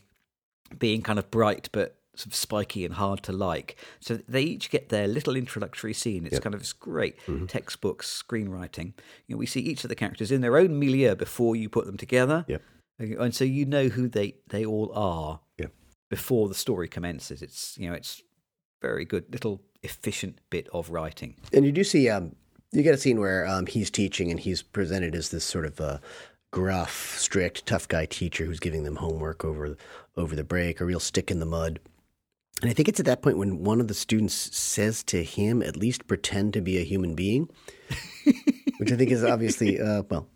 being 0.79 1.03
kind 1.03 1.19
of 1.19 1.29
bright 1.33 1.69
but 1.73 1.98
sort 2.19 2.27
of 2.27 2.35
spiky 2.35 2.85
and 2.85 2.95
hard 2.95 3.23
to 3.23 3.33
like. 3.33 3.77
So 4.01 4.17
they 4.29 4.43
each 4.43 4.71
get 4.71 4.89
their 4.89 5.07
little 5.07 5.37
introductory 5.37 5.95
scene. 5.95 6.27
It's 6.27 6.41
kind 6.41 6.55
of 6.55 6.61
this 6.61 6.73
great 6.73 7.17
Mm-hmm. 7.27 7.47
textbook 7.47 8.03
screenwriting. 8.03 8.93
You 9.27 9.35
know, 9.35 9.39
we 9.39 9.47
see 9.47 9.61
each 9.61 9.85
of 9.85 9.89
the 9.89 9.95
characters 9.95 10.31
in 10.33 10.41
their 10.41 10.57
own 10.57 10.79
milieu 10.79 11.15
before 11.15 11.55
you 11.57 11.69
put 11.69 11.87
them 11.87 11.97
together. 11.97 12.45
Yep. 12.49 12.63
And 12.99 13.35
so 13.35 13.45
you 13.45 13.65
know 13.65 13.89
who 13.89 14.09
they, 14.09 14.35
they 14.49 14.65
all 14.65 14.91
are 14.95 15.41
Yep. 15.59 15.73
before 16.11 16.49
the 16.49 16.55
story 16.55 16.89
commences. 16.89 17.41
It's 17.43 17.77
you 17.79 17.89
know, 17.89 17.95
it's 17.95 18.23
very 18.83 19.05
good 19.05 19.25
little 19.33 19.63
efficient 19.83 20.39
bit 20.51 20.69
of 20.73 20.91
writing. 20.91 21.37
And 21.53 21.65
you 21.65 21.71
do 21.73 21.85
see, 21.85 22.09
um, 22.09 22.35
you 22.73 22.83
get 22.83 22.95
a 22.95 22.99
scene 22.99 23.21
where 23.21 23.47
um, 23.47 23.67
he's 23.67 23.91
teaching 23.91 24.31
and 24.31 24.41
he's 24.41 24.63
presented 24.63 25.15
as 25.15 25.29
this 25.31 25.45
sort 25.45 25.65
of 25.67 25.81
uh, 25.81 25.99
gruff, 26.51 27.15
strict, 27.19 27.65
tough 27.67 27.87
guy 27.89 28.07
teacher 28.07 28.45
who's 28.45 28.61
giving 28.61 28.83
them 28.85 28.97
homework 28.97 29.45
over 29.45 29.77
over 30.17 30.35
the 30.35 30.45
break, 30.45 30.81
a 30.81 30.85
real 30.85 30.99
stick 31.01 31.31
in 31.31 31.39
the 31.39 31.47
mud. 31.47 31.79
And 32.61 32.71
I 32.71 32.75
think 32.75 32.89
it's 32.89 32.99
at 32.99 33.07
that 33.07 33.23
point 33.23 33.39
when 33.39 33.63
one 33.63 33.81
of 33.81 33.89
the 33.89 33.95
students 33.95 34.35
says 34.57 35.03
to 35.05 35.23
him, 35.23 35.63
"At 35.63 35.77
least 35.77 36.09
pretend 36.09 36.55
to 36.55 36.61
be 36.61 36.79
a 36.79 36.85
human 36.85 37.15
being," 37.15 37.49
which 38.79 38.91
I 38.91 38.97
think 38.97 39.11
is 39.11 39.23
obviously, 39.23 39.81
uh, 39.81 40.03
well, 40.11 40.29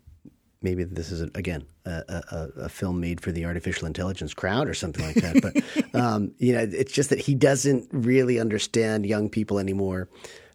maybe 0.61 0.85
this 0.85 1.11
is 1.11 1.21
again 1.35 1.65
a, 1.85 1.91
a, 2.07 2.49
a 2.61 2.69
film 2.69 2.99
made 3.01 3.19
for 3.19 3.31
the 3.31 3.45
artificial 3.45 3.85
intelligence 3.85 4.33
crowd 4.33 4.69
or 4.69 4.73
something 4.73 5.05
like 5.05 5.15
that. 5.15 5.41
But 5.41 5.95
um, 5.99 6.33
you 6.37 6.53
know, 6.53 6.61
it's 6.61 6.93
just 6.93 7.09
that 7.09 7.19
he 7.19 7.35
doesn't 7.35 7.89
really 7.91 8.39
understand 8.39 9.05
young 9.05 9.29
people 9.29 9.59
anymore, 9.59 10.09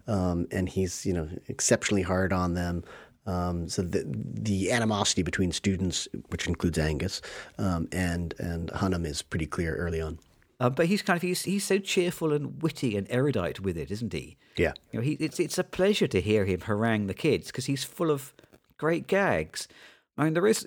um, 0.06 0.46
and 0.50 0.68
he's 0.68 1.04
you 1.04 1.12
know 1.12 1.28
exceptionally 1.48 2.02
hard 2.02 2.32
on 2.32 2.54
them. 2.54 2.82
Um, 3.26 3.68
so 3.68 3.82
the 3.82 4.04
the 4.06 4.72
animosity 4.72 5.22
between 5.22 5.52
students, 5.52 6.08
which 6.30 6.46
includes 6.46 6.78
Angus 6.78 7.20
um, 7.58 7.88
and 7.92 8.34
and 8.38 8.70
Hunham, 8.70 9.04
is 9.04 9.20
pretty 9.20 9.46
clear 9.46 9.76
early 9.76 10.00
on. 10.00 10.18
Uh, 10.60 10.68
but 10.68 10.86
he's 10.86 11.02
kind 11.02 11.16
of 11.16 11.22
he's, 11.22 11.42
he's 11.42 11.64
so 11.64 11.78
cheerful 11.78 12.32
and 12.32 12.60
witty 12.62 12.96
and 12.96 13.06
erudite 13.10 13.60
with 13.60 13.76
it, 13.76 13.90
isn't 13.90 14.12
he? 14.12 14.36
Yeah. 14.56 14.72
You 14.90 14.98
know, 14.98 15.04
he, 15.04 15.12
it's 15.14 15.38
it's 15.38 15.58
a 15.58 15.64
pleasure 15.64 16.08
to 16.08 16.20
hear 16.20 16.44
him 16.44 16.62
harangue 16.62 17.06
the 17.06 17.14
kids 17.14 17.48
because 17.48 17.66
he's 17.66 17.84
full 17.84 18.10
of 18.10 18.34
great 18.76 19.06
gags. 19.06 19.68
I 20.16 20.24
mean, 20.24 20.34
there 20.34 20.46
is, 20.46 20.66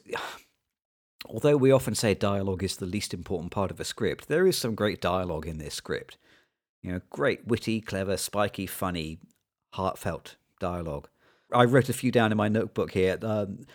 although 1.26 1.58
we 1.58 1.72
often 1.72 1.96
say 1.96 2.14
dialogue 2.14 2.64
is 2.64 2.78
the 2.78 2.86
least 2.86 3.14
important 3.14 3.52
part 3.52 3.70
of 3.70 3.80
a 3.80 3.86
script, 3.86 4.28
there 4.28 4.48
is 4.48 4.58
some 4.58 4.76
great 4.76 5.02
dialogue 5.02 5.46
in 5.46 5.58
this 5.58 5.76
script. 5.76 6.18
You 6.82 6.94
know, 6.94 7.02
great, 7.10 7.46
witty, 7.46 7.82
clever, 7.82 8.18
spiky, 8.18 8.66
funny, 8.66 9.20
heartfelt 9.74 10.38
dialogue. 10.60 11.10
I 11.54 11.66
wrote 11.66 11.90
a 11.90 11.94
few 11.94 12.12
down 12.12 12.32
in 12.32 12.38
my 12.38 12.48
notebook 12.48 12.92
here. 12.92 13.18
Um, 13.22 13.66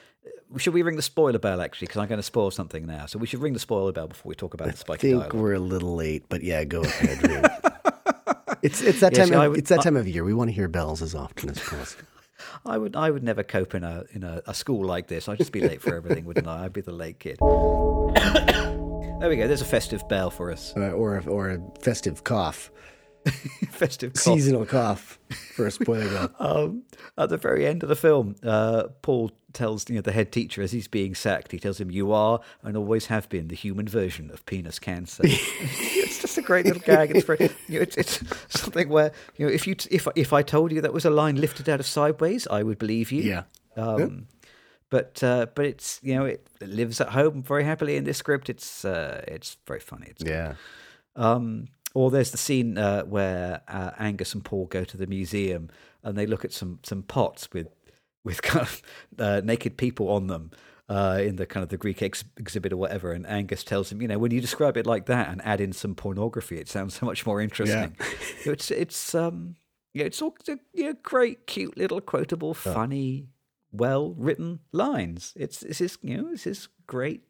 should 0.59 0.75
we 0.75 0.83
ring 0.83 0.97
the 0.97 1.03
spoiler 1.03 1.39
bell 1.39 1.61
actually? 1.61 1.87
Because 1.87 2.01
I'm 2.01 2.09
going 2.09 2.19
to 2.19 2.23
spoil 2.23 2.51
something 2.51 2.87
now. 2.87 3.07
So 3.07 3.19
we 3.19 3.27
should 3.27 3.41
ring 3.41 3.53
the 3.53 3.59
spoiler 3.59 3.93
bell 3.93 4.09
before 4.09 4.29
we 4.31 4.35
talk 4.35 4.55
about 4.55 4.75
the 4.75 4.93
I 4.93 4.97
think 4.97 5.33
we're 5.35 5.55
a 5.55 5.59
little 5.59 5.95
late, 5.97 6.25
but 6.29 6.43
yeah, 6.43 6.65
go 6.65 6.83
ahead. 6.83 7.51
It's 8.63 8.81
it's 8.81 9.01
that 9.01 9.13
Yeah, 9.13 9.25
time. 9.27 9.35
of, 9.35 9.41
I 9.41 9.49
would- 9.49 9.59
it's 9.59 9.69
that 9.69 9.83
time 9.83 9.97
of 9.97 10.09
year. 10.09 10.25
We 10.25 10.33
want 10.35 10.49
to 10.49 10.53
hear 10.55 10.67
bells 10.67 11.03
as 11.03 11.15
often 11.15 11.51
as 11.51 11.59
possible. 11.61 12.05
I 12.67 12.79
would 12.79 12.97
I 12.97 13.11
would 13.11 13.23
never 13.23 13.43
cope 13.43 13.75
in 13.75 13.85
a 13.85 14.05
in 14.13 14.25
a, 14.25 14.43
a 14.47 14.55
school 14.55 14.85
like 14.85 15.09
this. 15.09 15.29
I'd 15.29 15.39
just 15.39 15.53
be 15.53 15.61
late 15.61 15.81
for 15.83 15.95
everything, 15.95 16.25
wouldn't 16.25 16.47
I? 16.49 16.65
I'd 16.65 16.73
be 16.73 16.81
the 16.81 16.93
late 16.93 17.19
kid. 17.21 17.39
there 19.21 19.29
we 19.29 19.37
go. 19.37 19.47
There's 19.47 19.63
a 19.63 19.67
festive 19.67 20.09
bell 20.09 20.31
for 20.31 20.51
us. 20.53 20.73
uh, 20.77 20.91
or 20.91 21.19
a, 21.19 21.27
or 21.27 21.51
a 21.51 21.59
festive 21.81 22.25
cough. 22.25 22.71
festive 23.71 24.12
cough. 24.15 24.23
Seasonal 24.23 24.67
cough 24.67 25.19
for 25.55 25.67
a 25.67 25.71
spoiler. 25.71 26.31
Um, 26.39 26.83
at 27.19 27.29
the 27.31 27.37
very 27.37 27.67
end 27.67 27.83
of 27.83 27.89
the 27.89 27.97
film, 27.97 28.37
uh, 28.43 28.85
Paul 29.03 29.31
tells 29.53 29.89
you 29.89 29.95
know 29.97 30.03
the 30.03 30.12
head 30.12 30.33
teacher 30.33 30.61
as 30.62 30.73
he's 30.73 30.87
being 30.89 31.15
sacked. 31.15 31.51
He 31.53 31.59
tells 31.59 31.81
him, 31.81 31.91
"You 31.91 32.12
are 32.12 32.41
and 32.62 32.77
always 32.77 33.07
have 33.07 33.29
been 33.29 33.49
the 33.49 33.55
human 33.57 33.89
version 33.89 34.31
of 34.31 34.45
penis 34.47 34.79
cancer." 34.79 35.23
it's 35.27 36.21
just 36.21 36.37
a 36.39 36.43
great 36.43 36.67
little 36.67 36.83
gag. 36.83 37.11
It's 37.17 37.25
very, 37.27 37.51
you 37.69 37.79
know, 37.79 37.83
it's, 37.83 37.97
it's 37.97 38.23
something 38.49 38.89
where 38.89 39.12
you 39.37 39.47
know 39.47 39.53
if 39.53 39.67
you 39.67 39.75
t- 39.75 39.89
if 39.91 40.07
if 40.15 40.33
I 40.33 40.43
told 40.43 40.73
you 40.73 40.81
that 40.83 40.93
was 40.93 41.05
a 41.05 41.11
line 41.11 41.37
lifted 41.41 41.69
out 41.69 41.81
of 41.81 41.87
Sideways, 41.87 42.47
I 42.49 42.62
would 42.62 42.79
believe 42.79 43.11
you. 43.12 43.23
Yeah. 43.23 43.43
Um, 43.77 44.27
But 44.91 45.23
uh, 45.25 45.47
but 45.55 45.65
it's 45.67 45.99
you 46.03 46.15
know 46.15 46.27
it 46.27 46.47
lives 46.61 47.01
at 47.01 47.09
home 47.09 47.43
very 47.43 47.65
happily 47.65 47.97
in 47.97 48.05
this 48.05 48.19
script. 48.19 48.49
It's 48.49 48.85
uh, 48.85 49.25
it's 49.27 49.57
very 49.67 49.81
funny. 49.81 50.07
It's 50.11 50.23
Yeah. 50.25 50.55
um, 51.17 51.69
or 51.97 52.11
there's 52.11 52.31
the 52.31 52.37
scene 52.37 52.77
uh, 52.77 53.05
where 53.05 53.63
uh, 53.69 53.93
Angus 53.99 54.35
and 54.35 54.45
Paul 54.45 54.67
go 54.67 54.85
to 54.85 54.99
the 54.99 55.07
museum 55.07 55.71
and 56.05 56.15
they 56.15 56.27
look 56.27 56.45
at 56.45 56.53
some 56.53 56.79
some 56.83 57.03
pots 57.03 57.51
with 57.55 57.69
with 58.23 58.43
kind 58.51 58.67
of 58.67 58.83
uh, 59.19 59.41
naked 59.43 59.79
people 59.79 60.11
on 60.11 60.27
them 60.27 60.51
uh, 60.91 61.19
in 61.23 61.37
the 61.37 61.47
kind 61.47 61.65
of 61.65 61.71
the 61.71 61.79
Greek 61.79 62.03
ex- 62.03 62.25
exhibit 62.37 62.75
or 62.75 62.77
whatever. 62.77 63.13
And 63.13 63.27
Angus 63.27 63.65
tells 63.65 63.91
him, 63.91 64.03
you 64.03 64.09
know, 64.09 64.19
when 64.19 64.31
you 64.31 64.43
describe 64.43 64.77
it 64.77 64.85
like 64.85 65.07
that 65.07 65.31
and 65.31 65.41
add 65.43 65.59
in 65.59 65.73
some 65.73 65.95
pornography, 65.95 66.59
it 66.59 66.69
sounds 66.69 66.95
so 66.95 67.07
much 67.07 67.25
more 67.25 67.41
interesting. 67.41 67.97
it's 68.45 68.71
it's 68.71 69.15
um 69.15 69.57
yeah, 69.95 70.05
it's 70.05 70.21
all 70.21 70.37
you 70.75 70.85
know, 70.85 70.95
great, 71.03 71.47
cute 71.47 71.79
little 71.79 72.03
quotable, 72.03 72.53
funny, 72.53 73.29
well 73.73 74.13
written 74.19 74.61
lines. 74.71 75.33
It's 75.35 75.61
this 75.61 75.81
is 75.81 75.97
you 76.03 76.19
know 76.19 76.31
this 76.31 76.47
is 76.47 76.69
great 76.87 77.23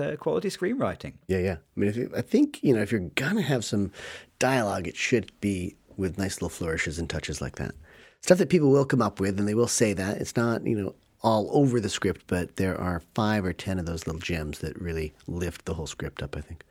uh, 0.00 0.16
quality 0.16 0.48
screenwriting. 0.48 1.14
Yeah, 1.26 1.38
yeah. 1.38 1.56
I 1.76 1.80
mean, 1.80 1.90
if 1.90 1.96
you, 1.96 2.10
I 2.16 2.22
think 2.22 2.62
you 2.62 2.74
know, 2.74 2.82
if 2.82 2.92
you're 2.92 3.00
gonna 3.14 3.42
have 3.42 3.64
some 3.64 3.92
dialogue, 4.38 4.86
it 4.86 4.96
should 4.96 5.32
be 5.40 5.76
with 5.96 6.18
nice 6.18 6.36
little 6.36 6.48
flourishes 6.48 6.98
and 6.98 7.08
touches 7.08 7.40
like 7.40 7.56
that. 7.56 7.74
Stuff 8.22 8.38
that 8.38 8.50
people 8.50 8.70
will 8.70 8.84
come 8.84 9.02
up 9.02 9.20
with, 9.20 9.38
and 9.38 9.48
they 9.48 9.54
will 9.54 9.68
say 9.68 9.92
that 9.92 10.18
it's 10.18 10.36
not 10.36 10.66
you 10.66 10.80
know 10.80 10.94
all 11.22 11.48
over 11.52 11.80
the 11.80 11.88
script, 11.88 12.24
but 12.26 12.56
there 12.56 12.78
are 12.80 13.02
five 13.14 13.44
or 13.44 13.52
ten 13.52 13.78
of 13.78 13.86
those 13.86 14.06
little 14.06 14.20
gems 14.20 14.58
that 14.60 14.80
really 14.80 15.12
lift 15.26 15.64
the 15.64 15.74
whole 15.74 15.86
script 15.86 16.22
up. 16.22 16.36
I 16.36 16.40
think 16.40 16.64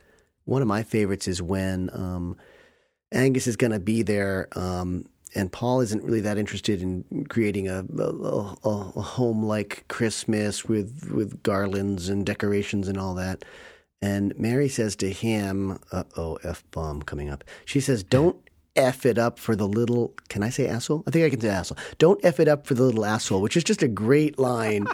one 0.45 0.61
of 0.61 0.67
my 0.67 0.83
favorites 0.83 1.27
is 1.27 1.41
when 1.41 1.89
um, 1.93 2.37
Angus 3.11 3.47
is 3.47 3.55
to 3.71 3.79
be 3.79 4.01
there. 4.01 4.47
Um, 4.55 5.05
and 5.33 5.51
Paul 5.51 5.81
isn't 5.81 6.03
really 6.03 6.21
that 6.21 6.37
interested 6.37 6.81
in 6.81 7.25
creating 7.29 7.67
a, 7.67 7.85
a, 7.97 8.55
a, 8.63 9.01
home 9.01 9.43
like 9.43 9.85
Christmas 9.87 10.65
with 10.65 11.11
with 11.11 11.41
garlands 11.43 12.09
and 12.09 12.25
decorations 12.25 12.87
and 12.87 12.97
all 12.97 13.15
that. 13.15 13.45
And 14.01 14.37
Mary 14.37 14.67
says 14.67 14.95
to 14.97 15.11
him, 15.11 15.79
"Uh 15.91 16.03
oh, 16.17 16.37
f 16.43 16.63
bomb 16.71 17.01
coming 17.01 17.29
up." 17.29 17.43
She 17.65 17.79
says, 17.79 18.03
"Don't 18.03 18.37
f 18.75 19.05
it 19.05 19.17
up 19.17 19.39
for 19.39 19.55
the 19.55 19.67
little." 19.67 20.13
Can 20.27 20.43
I 20.43 20.49
say 20.49 20.67
asshole? 20.67 21.03
I 21.07 21.11
think 21.11 21.25
I 21.25 21.29
can 21.29 21.41
say 21.41 21.49
asshole. 21.49 21.77
Don't 21.97 22.23
f 22.23 22.39
it 22.39 22.47
up 22.47 22.65
for 22.65 22.73
the 22.73 22.83
little 22.83 23.05
asshole, 23.05 23.41
which 23.41 23.55
is 23.55 23.63
just 23.63 23.83
a 23.83 23.87
great 23.87 24.37
line. 24.39 24.87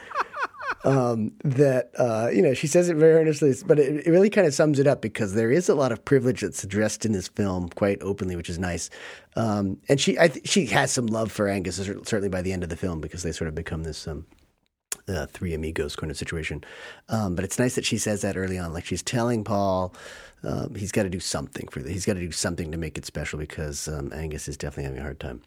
Um, 0.84 1.32
that 1.44 1.92
uh, 1.98 2.30
you 2.32 2.42
know 2.42 2.54
she 2.54 2.68
says 2.68 2.90
it 2.90 2.96
very 2.96 3.14
earnestly, 3.14 3.54
but 3.66 3.80
it, 3.80 4.08
it 4.08 4.10
really 4.10 4.30
kind 4.30 4.48
of 4.48 4.54
sums 4.54 4.80
it 4.80 4.88
up 4.88 5.02
because 5.02 5.34
there 5.34 5.52
is 5.52 5.70
a 5.70 5.76
lot 5.76 5.92
of 5.92 6.04
privilege 6.06 6.42
that's 6.42 6.64
addressed 6.64 7.06
in 7.06 7.12
this 7.12 7.28
film 7.28 7.70
quite 7.70 8.02
openly, 8.02 8.36
which 8.36 8.50
is 8.50 8.60
nice. 8.60 8.90
Um, 9.36 9.80
and 9.90 10.00
she 10.00 10.18
I 10.20 10.30
th- 10.30 10.48
she 10.48 10.68
has 10.68 10.92
some 10.92 11.08
love 11.08 11.32
for 11.32 11.48
Angus 11.48 11.76
certainly 11.76 12.30
by 12.30 12.42
the 12.42 12.54
end 12.54 12.64
of 12.64 12.70
the 12.70 12.78
film 12.78 13.02
because 13.02 13.24
they 13.24 13.32
sort 13.32 13.48
of 13.48 13.56
become 13.56 13.84
this. 13.84 14.08
Um, 14.08 14.26
uh, 15.10 15.26
three 15.26 15.54
amigos 15.54 15.96
kind 15.96 16.12
of 16.12 16.18
situation, 16.18 16.62
um, 17.08 17.34
but 17.34 17.46
it's 17.46 17.58
nice 17.58 17.76
that 17.76 17.86
she 17.86 17.98
says 17.98 18.22
that 18.22 18.36
early 18.36 18.58
on. 18.58 18.74
Like 18.74 18.84
she's 18.84 19.04
telling 19.04 19.46
Paul, 19.46 19.94
um, 20.44 20.76
he's 20.76 20.92
got 20.92 21.04
to 21.04 21.10
do 21.10 21.22
something 21.22 21.68
for 21.70 21.82
this. 21.82 21.94
He's 21.94 22.06
got 22.06 22.16
to 22.16 22.20
do 22.20 22.32
something 22.32 22.72
to 22.72 22.78
make 22.78 22.98
it 22.98 23.06
special 23.06 23.40
because 23.40 23.88
um, 23.88 24.12
Angus 24.14 24.50
is 24.50 24.58
definitely 24.58 24.84
having 24.84 25.00
a 25.00 25.04
hard 25.04 25.20
time. 25.20 25.42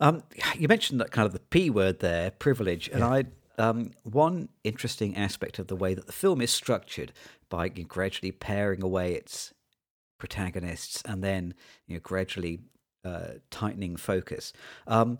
Um, 0.00 0.22
you 0.56 0.68
mentioned 0.68 1.00
that 1.00 1.10
kind 1.10 1.26
of 1.26 1.32
the 1.32 1.40
P 1.40 1.70
word 1.70 2.00
there, 2.00 2.30
privilege, 2.30 2.88
and 2.88 3.02
I 3.02 3.24
um, 3.58 3.92
one 4.04 4.48
interesting 4.64 5.16
aspect 5.16 5.58
of 5.58 5.66
the 5.66 5.76
way 5.76 5.94
that 5.94 6.06
the 6.06 6.12
film 6.12 6.40
is 6.40 6.50
structured 6.50 7.12
by 7.48 7.68
gradually 7.68 8.32
paring 8.32 8.82
away 8.82 9.14
its 9.14 9.52
protagonists 10.18 11.02
and 11.04 11.22
then 11.22 11.54
you 11.86 11.94
know 11.94 12.00
gradually 12.00 12.60
uh, 13.04 13.34
tightening 13.50 13.96
focus. 13.96 14.52
Um, 14.86 15.18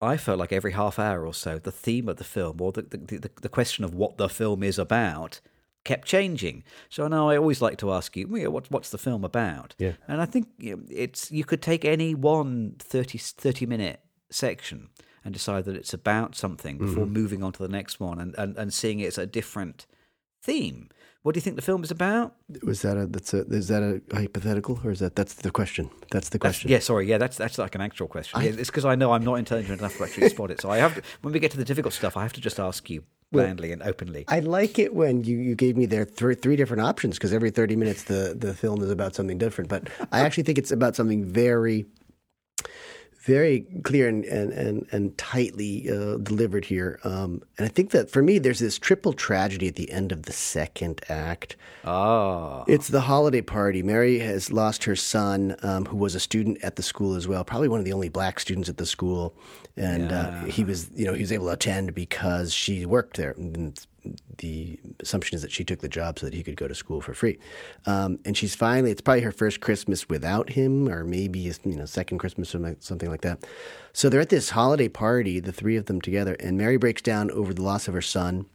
I 0.00 0.16
felt 0.16 0.38
like 0.38 0.52
every 0.52 0.72
half 0.72 0.98
hour 0.98 1.26
or 1.26 1.34
so, 1.34 1.58
the 1.58 1.72
theme 1.72 2.08
of 2.08 2.16
the 2.16 2.24
film 2.24 2.60
or 2.60 2.72
the 2.72 2.82
the, 2.82 3.18
the, 3.18 3.30
the 3.42 3.48
question 3.48 3.84
of 3.84 3.94
what 3.94 4.16
the 4.16 4.28
film 4.28 4.62
is 4.62 4.78
about 4.78 5.40
kept 5.84 6.06
changing. 6.06 6.64
So 6.88 7.04
I 7.04 7.08
know 7.08 7.30
I 7.30 7.36
always 7.38 7.62
like 7.62 7.78
to 7.78 7.92
ask 7.92 8.14
you, 8.16 8.26
what, 8.26 8.70
what's 8.70 8.90
the 8.90 8.98
film 8.98 9.24
about? 9.24 9.74
Yeah. 9.78 9.92
And 10.06 10.20
I 10.20 10.26
think 10.26 10.48
you 10.58 10.76
know, 10.76 10.82
it's 10.90 11.32
you 11.32 11.44
could 11.44 11.62
take 11.62 11.84
any 11.84 12.14
one 12.14 12.76
30, 12.78 13.18
30 13.18 13.66
minute 13.66 14.00
section 14.30 14.90
and 15.24 15.34
decide 15.34 15.64
that 15.64 15.76
it's 15.76 15.94
about 15.94 16.34
something 16.34 16.76
mm-hmm. 16.76 16.86
before 16.86 17.06
moving 17.06 17.42
on 17.42 17.52
to 17.52 17.62
the 17.62 17.68
next 17.68 18.00
one 18.00 18.18
and, 18.20 18.34
and, 18.36 18.56
and 18.56 18.72
seeing 18.72 19.00
it 19.00 19.06
as 19.06 19.18
a 19.18 19.26
different 19.26 19.86
theme. 20.42 20.88
What 21.22 21.34
do 21.34 21.38
you 21.38 21.42
think 21.42 21.56
the 21.56 21.62
film 21.62 21.82
is 21.82 21.90
about? 21.90 22.36
Was 22.62 22.82
that 22.82 22.96
a 22.96 23.06
that's 23.06 23.34
a 23.34 23.40
is 23.48 23.68
that 23.68 23.82
a 23.82 24.00
hypothetical 24.14 24.80
or 24.84 24.92
is 24.92 25.00
that 25.00 25.16
that's 25.16 25.34
the 25.34 25.50
question? 25.50 25.90
That's 26.10 26.28
the 26.28 26.38
That's- 26.38 26.54
question. 26.54 26.70
yeah, 26.70 26.78
sorry, 26.78 27.06
yeah, 27.06 27.18
that's 27.18 27.36
that's 27.36 27.58
like 27.58 27.74
an 27.74 27.80
actual 27.80 28.06
question. 28.06 28.40
Yeah, 28.40 28.50
it's 28.50 28.70
because 28.70 28.84
I 28.84 28.94
know 28.94 29.12
I'm 29.12 29.24
not 29.24 29.34
intelligent 29.34 29.80
enough 29.80 29.96
to 29.98 30.04
actually 30.04 30.28
spot 30.36 30.50
it. 30.50 30.60
So 30.60 30.70
I 30.70 30.78
have 30.78 30.94
to, 30.94 31.02
when 31.22 31.32
we 31.32 31.40
get 31.40 31.50
to 31.50 31.56
the 31.56 31.64
difficult 31.64 31.92
stuff, 31.92 32.16
I 32.16 32.22
have 32.22 32.32
to 32.34 32.40
just 32.40 32.60
ask 32.60 32.88
you 32.88 33.02
blandly 33.32 33.72
and 33.72 33.82
openly. 33.82 34.24
I 34.28 34.40
like 34.40 34.78
it 34.78 34.94
when 34.94 35.24
you, 35.24 35.36
you 35.38 35.54
gave 35.54 35.76
me 35.76 35.86
there 35.86 36.04
th- 36.04 36.38
three 36.40 36.56
different 36.56 36.82
options 36.82 37.16
because 37.16 37.32
every 37.32 37.50
30 37.50 37.76
minutes 37.76 38.04
the, 38.04 38.34
the 38.36 38.54
film 38.54 38.82
is 38.82 38.90
about 38.90 39.14
something 39.14 39.38
different. 39.38 39.68
But 39.68 39.88
I 40.12 40.20
actually 40.20 40.44
think 40.44 40.58
it's 40.58 40.70
about 40.70 40.96
something 40.96 41.24
very, 41.24 41.86
very 43.20 43.66
clear 43.82 44.08
and, 44.08 44.24
and, 44.24 44.52
and, 44.52 44.86
and 44.92 45.18
tightly 45.18 45.90
uh, 45.90 46.16
delivered 46.18 46.64
here. 46.64 46.98
Um, 47.04 47.42
and 47.58 47.66
I 47.66 47.68
think 47.68 47.90
that 47.90 48.10
for 48.10 48.22
me, 48.22 48.38
there's 48.38 48.60
this 48.60 48.78
triple 48.78 49.12
tragedy 49.12 49.68
at 49.68 49.74
the 49.74 49.90
end 49.90 50.12
of 50.12 50.22
the 50.22 50.32
second 50.32 51.02
act. 51.08 51.56
Ah, 51.84 52.64
It's 52.68 52.88
the 52.88 53.00
holiday 53.02 53.42
party. 53.42 53.82
Mary 53.82 54.18
has 54.20 54.52
lost 54.52 54.84
her 54.84 54.96
son, 54.96 55.56
um, 55.62 55.84
who 55.86 55.96
was 55.96 56.14
a 56.14 56.20
student 56.20 56.58
at 56.62 56.76
the 56.76 56.82
school 56.82 57.14
as 57.14 57.26
well, 57.26 57.44
probably 57.44 57.68
one 57.68 57.80
of 57.80 57.84
the 57.84 57.92
only 57.92 58.08
black 58.08 58.38
students 58.40 58.68
at 58.68 58.76
the 58.76 58.86
school, 58.86 59.34
and 59.76 60.12
uh, 60.12 60.44
he 60.44 60.64
was, 60.64 60.90
you 60.94 61.04
know, 61.04 61.12
he 61.12 61.22
was 61.22 61.32
able 61.32 61.46
to 61.46 61.52
attend 61.52 61.94
because 61.94 62.52
she 62.52 62.86
worked 62.86 63.16
there. 63.16 63.32
And 63.36 63.78
the 64.38 64.78
assumption 65.00 65.36
is 65.36 65.42
that 65.42 65.52
she 65.52 65.64
took 65.64 65.80
the 65.80 65.88
job 65.88 66.18
so 66.18 66.26
that 66.26 66.34
he 66.34 66.42
could 66.42 66.56
go 66.56 66.68
to 66.68 66.74
school 66.74 67.00
for 67.00 67.14
free. 67.14 67.38
Um, 67.86 68.18
and 68.24 68.36
she's 68.36 68.54
finally, 68.54 68.90
it's 68.90 69.00
probably 69.00 69.22
her 69.22 69.32
first 69.32 69.60
Christmas 69.60 70.08
without 70.08 70.50
him, 70.50 70.88
or 70.88 71.04
maybe 71.04 71.40
you 71.40 71.54
know, 71.64 71.84
second 71.84 72.18
Christmas 72.18 72.54
or 72.54 72.76
something 72.80 73.10
like 73.10 73.22
that. 73.22 73.44
So 73.92 74.08
they're 74.08 74.20
at 74.20 74.28
this 74.28 74.50
holiday 74.50 74.88
party, 74.88 75.40
the 75.40 75.52
three 75.52 75.76
of 75.76 75.86
them 75.86 76.00
together, 76.00 76.36
and 76.40 76.56
Mary 76.56 76.76
breaks 76.76 77.02
down 77.02 77.30
over 77.30 77.52
the 77.52 77.62
loss 77.62 77.88
of 77.88 77.94
her 77.94 78.02
son. 78.02 78.46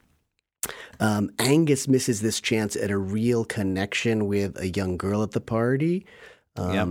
Um, 0.99 1.31
Angus 1.39 1.87
misses 1.87 2.21
this 2.21 2.39
chance 2.39 2.75
at 2.75 2.89
a 2.89 2.97
real 2.97 3.43
connection 3.43 4.27
with 4.27 4.57
a 4.59 4.69
young 4.69 4.97
girl 4.97 5.21
at 5.23 5.31
the 5.31 5.41
party. 5.41 6.05
Um, 6.55 6.73
Yep. 6.73 6.87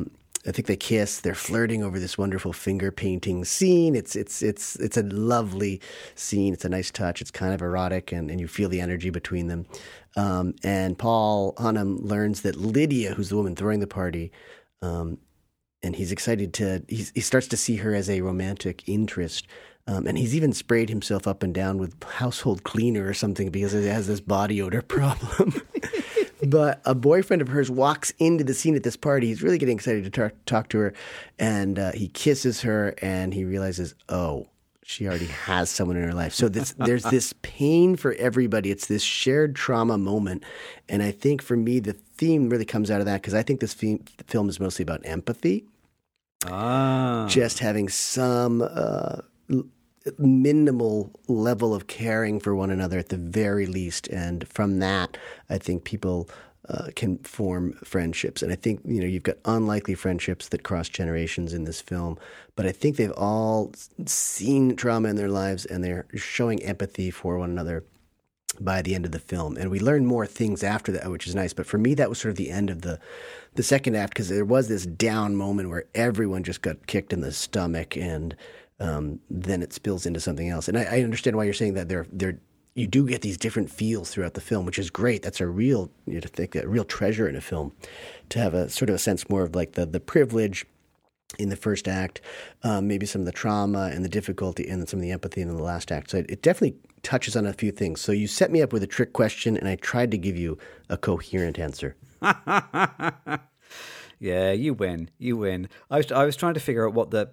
I 0.47 0.51
think 0.51 0.67
they 0.67 0.77
kiss. 0.77 1.21
They're 1.21 1.35
flirting 1.35 1.83
over 1.83 1.99
this 1.99 2.19
wonderful 2.19 2.53
finger 2.53 2.91
painting 2.91 3.45
scene. 3.45 3.95
It's 3.95 4.17
it's 4.17 4.43
it's 4.43 4.77
it's 4.77 4.97
a 4.97 5.03
lovely 5.03 5.81
scene. 6.15 6.53
It's 6.53 6.65
a 6.65 6.69
nice 6.69 6.91
touch. 6.91 7.21
It's 7.21 7.31
kind 7.31 7.55
of 7.55 7.63
erotic, 7.63 8.13
and, 8.13 8.31
and 8.31 8.41
you 8.41 8.49
feel 8.49 8.69
the 8.69 8.81
energy 8.81 9.11
between 9.11 9.47
them. 9.47 9.67
Um, 10.17 10.55
and 10.65 10.99
Paul 10.99 11.55
Hunham 11.55 11.99
learns 12.03 12.43
that 12.43 12.57
Lydia, 12.57 13.15
who's 13.15 13.29
the 13.29 13.37
woman 13.37 13.55
throwing 13.55 13.81
the 13.81 13.87
party, 13.87 14.33
um, 14.83 15.19
and 15.83 15.97
he's 15.97 16.13
excited 16.13 16.53
to 16.55 16.83
he's, 16.89 17.13
he 17.15 17.21
starts 17.21 17.49
to 17.49 17.57
see 17.57 17.77
her 17.77 17.95
as 17.95 18.11
a 18.11 18.21
romantic 18.21 18.89
interest 18.89 19.47
um, 19.87 20.07
and 20.07 20.17
he's 20.17 20.35
even 20.35 20.53
sprayed 20.53 20.89
himself 20.89 21.27
up 21.27 21.43
and 21.43 21.55
down 21.55 21.79
with 21.79 22.01
household 22.05 22.63
cleaner 22.63 23.07
or 23.07 23.15
something 23.15 23.51
because 23.51 23.73
he 23.73 23.87
has 23.87 24.07
this 24.07 24.21
body 24.21 24.63
odor 24.63 24.83
problem 24.89 25.61
but 26.47 26.81
a 26.85 26.95
boyfriend 26.95 27.43
of 27.43 27.49
hers 27.49 27.71
walks 27.71 28.13
into 28.19 28.45
the 28.45 28.55
scene 28.55 28.75
at 28.75 28.83
this 28.83 28.97
party. 28.97 29.29
He's 29.29 29.43
really 29.43 29.59
getting 29.59 29.77
excited 29.77 30.05
to 30.05 30.11
talk, 30.11 30.33
talk 30.47 30.69
to 30.71 30.79
her 30.79 30.95
and 31.39 31.79
uh, 31.79 31.93
he 31.93 32.09
kisses 32.09 32.63
her 32.63 32.95
and 33.01 33.33
he 33.33 33.45
realizes 33.45 33.95
oh 34.09 34.49
she 34.85 35.07
already 35.07 35.27
has 35.27 35.71
someone 35.71 35.97
in 35.97 36.03
her 36.03 36.13
life. 36.13 36.35
So 36.35 36.49
this, 36.49 36.73
there's 36.73 37.05
this 37.05 37.33
pain 37.43 37.95
for 37.95 38.15
everybody. 38.15 38.73
It's 38.73 38.89
this 38.89 39.03
shared 39.03 39.55
trauma 39.55 39.97
moment. 39.97 40.43
And 40.89 41.03
i 41.03 41.11
think 41.13 41.43
for 41.43 41.57
me 41.57 41.79
the 41.81 41.93
theme 41.93 42.49
really 42.51 42.65
comes 42.65 42.91
out 42.91 43.01
of 43.01 43.07
that 43.07 43.23
because 43.23 43.35
i 43.35 43.43
think 43.43 43.61
this 43.61 43.75
film, 43.75 44.01
film 44.27 44.49
is 44.49 44.61
mostly 44.61 44.83
about 44.83 45.01
empathy. 45.05 45.65
Ah, 46.47 47.27
just 47.29 47.61
having 47.61 47.89
some 47.89 48.63
uh, 48.63 49.19
minimal 50.19 51.11
level 51.29 51.75
of 51.75 51.87
caring 51.87 52.41
for 52.41 52.55
one 52.55 52.71
another 52.71 52.99
at 52.99 53.09
the 53.09 53.17
very 53.17 53.67
least. 53.67 54.09
And 54.09 54.47
from 54.49 54.79
that, 54.81 55.17
I 55.49 55.59
think 55.59 55.85
people 55.85 56.29
uh, 56.69 56.89
can 56.95 57.19
form 57.19 57.73
friendships. 57.85 58.43
And 58.43 58.53
I 58.53 58.57
think, 58.57 58.81
you 58.85 59.01
know, 59.01 59.07
you've 59.07 59.25
got 59.25 59.37
unlikely 59.45 59.95
friendships 59.95 60.49
that 60.49 60.63
cross 60.63 60.89
generations 60.89 61.53
in 61.53 61.65
this 61.65 61.81
film, 61.81 62.19
but 62.55 62.67
I 62.67 62.73
think 62.73 62.97
they've 62.97 63.13
all 63.13 63.73
seen 64.07 64.77
trauma 64.77 65.09
in 65.09 65.17
their 65.17 65.29
lives 65.29 65.65
and 65.67 65.83
they're 65.83 66.07
showing 66.15 66.63
empathy 66.63 67.11
for 67.11 67.39
one 67.39 67.51
another 67.51 67.85
by 68.61 68.83
the 68.83 68.95
end 68.95 69.07
of 69.07 69.13
the 69.13 69.19
film, 69.19 69.57
and 69.57 69.71
we 69.71 69.81
learn 69.81 70.05
more 70.05 70.27
things 70.27 70.63
after 70.63 70.93
that, 70.93 71.11
which 71.11 71.27
is 71.27 71.35
nice. 71.35 71.55
But 71.55 71.67
for 71.67 71.79
me, 71.79 71.95
that 71.95 72.09
was 72.09 72.19
sort 72.19 72.31
of 72.31 72.37
the 72.37 72.51
end 72.51 72.71
of 72.71 72.83
the 72.83 72.99
the 73.55 73.63
second 73.63 73.97
act 73.97 74.13
because 74.13 74.29
there 74.29 74.45
was 74.45 74.69
this 74.69 74.87
down 74.87 75.37
moment 75.37 75.71
where 75.71 75.85
everyone 75.95 76.43
just 76.43 76.63
got 76.63 76.87
kicked 76.87 77.13
in 77.13 77.23
the 77.23 77.33
stomach, 77.33 77.97
and 77.97 78.37
um, 78.83 79.21
then 79.31 79.63
it 79.63 79.73
spills 79.73 80.07
into 80.07 80.21
something 80.21 80.49
else. 80.49 80.69
And 80.69 80.77
I, 80.77 80.85
I 80.85 81.03
understand 81.03 81.37
why 81.37 81.45
you're 81.45 81.55
saying 81.55 81.75
that 81.75 81.89
they're 81.89 82.07
they're 82.13 82.39
you 82.75 82.87
do 82.87 83.07
get 83.07 83.21
these 83.21 83.37
different 83.37 83.71
feels 83.71 84.11
throughout 84.11 84.33
the 84.33 84.41
film, 84.41 84.65
which 84.65 84.79
is 84.79 84.89
great. 84.91 85.23
That's 85.23 85.43
a 85.43 85.47
real 85.47 85.91
you 86.07 86.15
know, 86.15 86.21
to 86.21 86.29
think 86.29 86.57
a 86.57 86.67
real 86.67 86.85
treasure 86.85 87.29
in 87.29 87.37
a 87.37 87.41
film 87.41 87.73
to 88.31 88.39
have 88.39 88.55
a 88.55 88.71
sort 88.71 88.89
of 88.89 88.97
a 88.97 88.99
sense 88.99 89.29
more 89.29 89.43
of 89.43 89.55
like 89.55 89.73
the 89.73 89.87
the 89.87 90.01
privilege 90.01 90.67
in 91.39 91.49
the 91.49 91.57
first 91.57 91.89
act, 91.89 92.21
um, 92.63 92.87
maybe 92.89 93.07
some 93.07 93.23
of 93.23 93.27
the 93.27 93.33
trauma 93.33 93.91
and 93.93 94.05
the 94.05 94.09
difficulty, 94.09 94.69
and 94.69 94.87
some 94.89 94.99
of 94.99 95.03
the 95.03 95.13
empathy 95.13 95.41
in 95.41 95.49
the 95.49 95.63
last 95.63 95.91
act. 95.91 96.11
So 96.11 96.19
it, 96.19 96.27
it, 96.29 96.43
definitely 96.43 96.77
touches 97.03 97.37
on 97.37 97.47
a 97.47 97.55
few 97.55 97.73
things. 97.73 98.03
So 98.03 98.13
you 98.13 98.27
set 98.27 98.51
me 98.51 98.61
up 98.61 98.71
with 98.71 98.83
a 98.83 98.87
trick 98.87 99.15
question, 99.15 99.57
and 99.57 99.67
I 99.67 99.77
tried 99.77 100.11
to 100.11 100.19
give 100.19 100.37
you 100.37 100.59
a 100.91 100.99
coherent 100.99 101.59
answer. 101.59 101.97
yeah, 104.19 104.53
you 104.53 104.75
win. 104.75 105.09
You 105.19 105.39
win. 105.39 105.71
I 105.91 105.99
was 105.99 106.13
I 106.13 106.25
was 106.25 106.37
trying 106.37 106.55
to 106.55 106.61
figure 106.61 106.87
out 106.87 106.93
what 106.93 107.11
the 107.11 107.31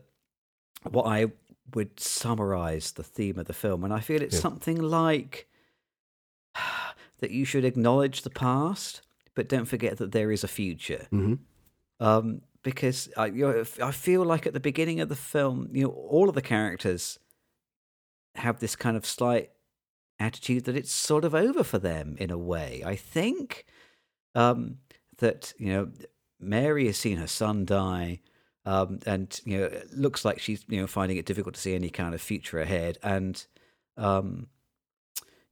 what 0.89 1.05
I 1.05 1.27
would 1.73 1.99
summarize 1.99 2.91
the 2.91 3.03
theme 3.03 3.39
of 3.39 3.45
the 3.45 3.53
film, 3.53 3.83
and 3.83 3.93
I 3.93 3.99
feel 3.99 4.21
it's 4.21 4.35
yeah. 4.35 4.41
something 4.41 4.81
like 4.81 5.47
that 7.19 7.31
you 7.31 7.45
should 7.45 7.65
acknowledge 7.65 8.21
the 8.21 8.29
past, 8.29 9.01
but 9.35 9.49
don't 9.49 9.65
forget 9.65 9.97
that 9.97 10.11
there 10.11 10.31
is 10.31 10.43
a 10.43 10.47
future. 10.47 11.07
Mm-hmm. 11.11 11.35
Um, 11.99 12.41
because 12.63 13.09
I, 13.15 13.27
you 13.27 13.45
know, 13.45 13.65
I 13.81 13.91
feel 13.91 14.23
like 14.23 14.45
at 14.45 14.53
the 14.53 14.59
beginning 14.59 14.99
of 14.99 15.09
the 15.09 15.15
film, 15.15 15.69
you 15.73 15.83
know, 15.83 15.89
all 15.89 16.29
of 16.29 16.35
the 16.35 16.41
characters 16.41 17.19
have 18.35 18.59
this 18.59 18.75
kind 18.75 18.97
of 18.97 19.05
slight 19.05 19.51
attitude 20.19 20.65
that 20.65 20.75
it's 20.75 20.91
sort 20.91 21.23
of 21.23 21.33
over 21.33 21.63
for 21.63 21.79
them 21.79 22.15
in 22.19 22.31
a 22.31 22.37
way. 22.37 22.83
I 22.85 22.95
think 22.95 23.65
um, 24.35 24.77
that 25.17 25.53
you 25.57 25.71
know 25.71 25.89
Mary 26.39 26.87
has 26.87 26.97
seen 26.97 27.17
her 27.17 27.27
son 27.27 27.65
die, 27.65 28.21
um, 28.69 28.99
and 29.07 29.41
you 29.45 29.57
know 29.57 29.63
it 29.65 29.97
looks 29.97 30.23
like 30.23 30.39
she's 30.39 30.63
you 30.67 30.79
know 30.79 30.85
finding 30.85 31.17
it 31.17 31.25
difficult 31.25 31.55
to 31.55 31.61
see 31.61 31.73
any 31.73 31.89
kind 31.89 32.13
of 32.13 32.21
future 32.21 32.59
ahead, 32.59 32.99
and 33.01 33.47
um, 33.97 34.45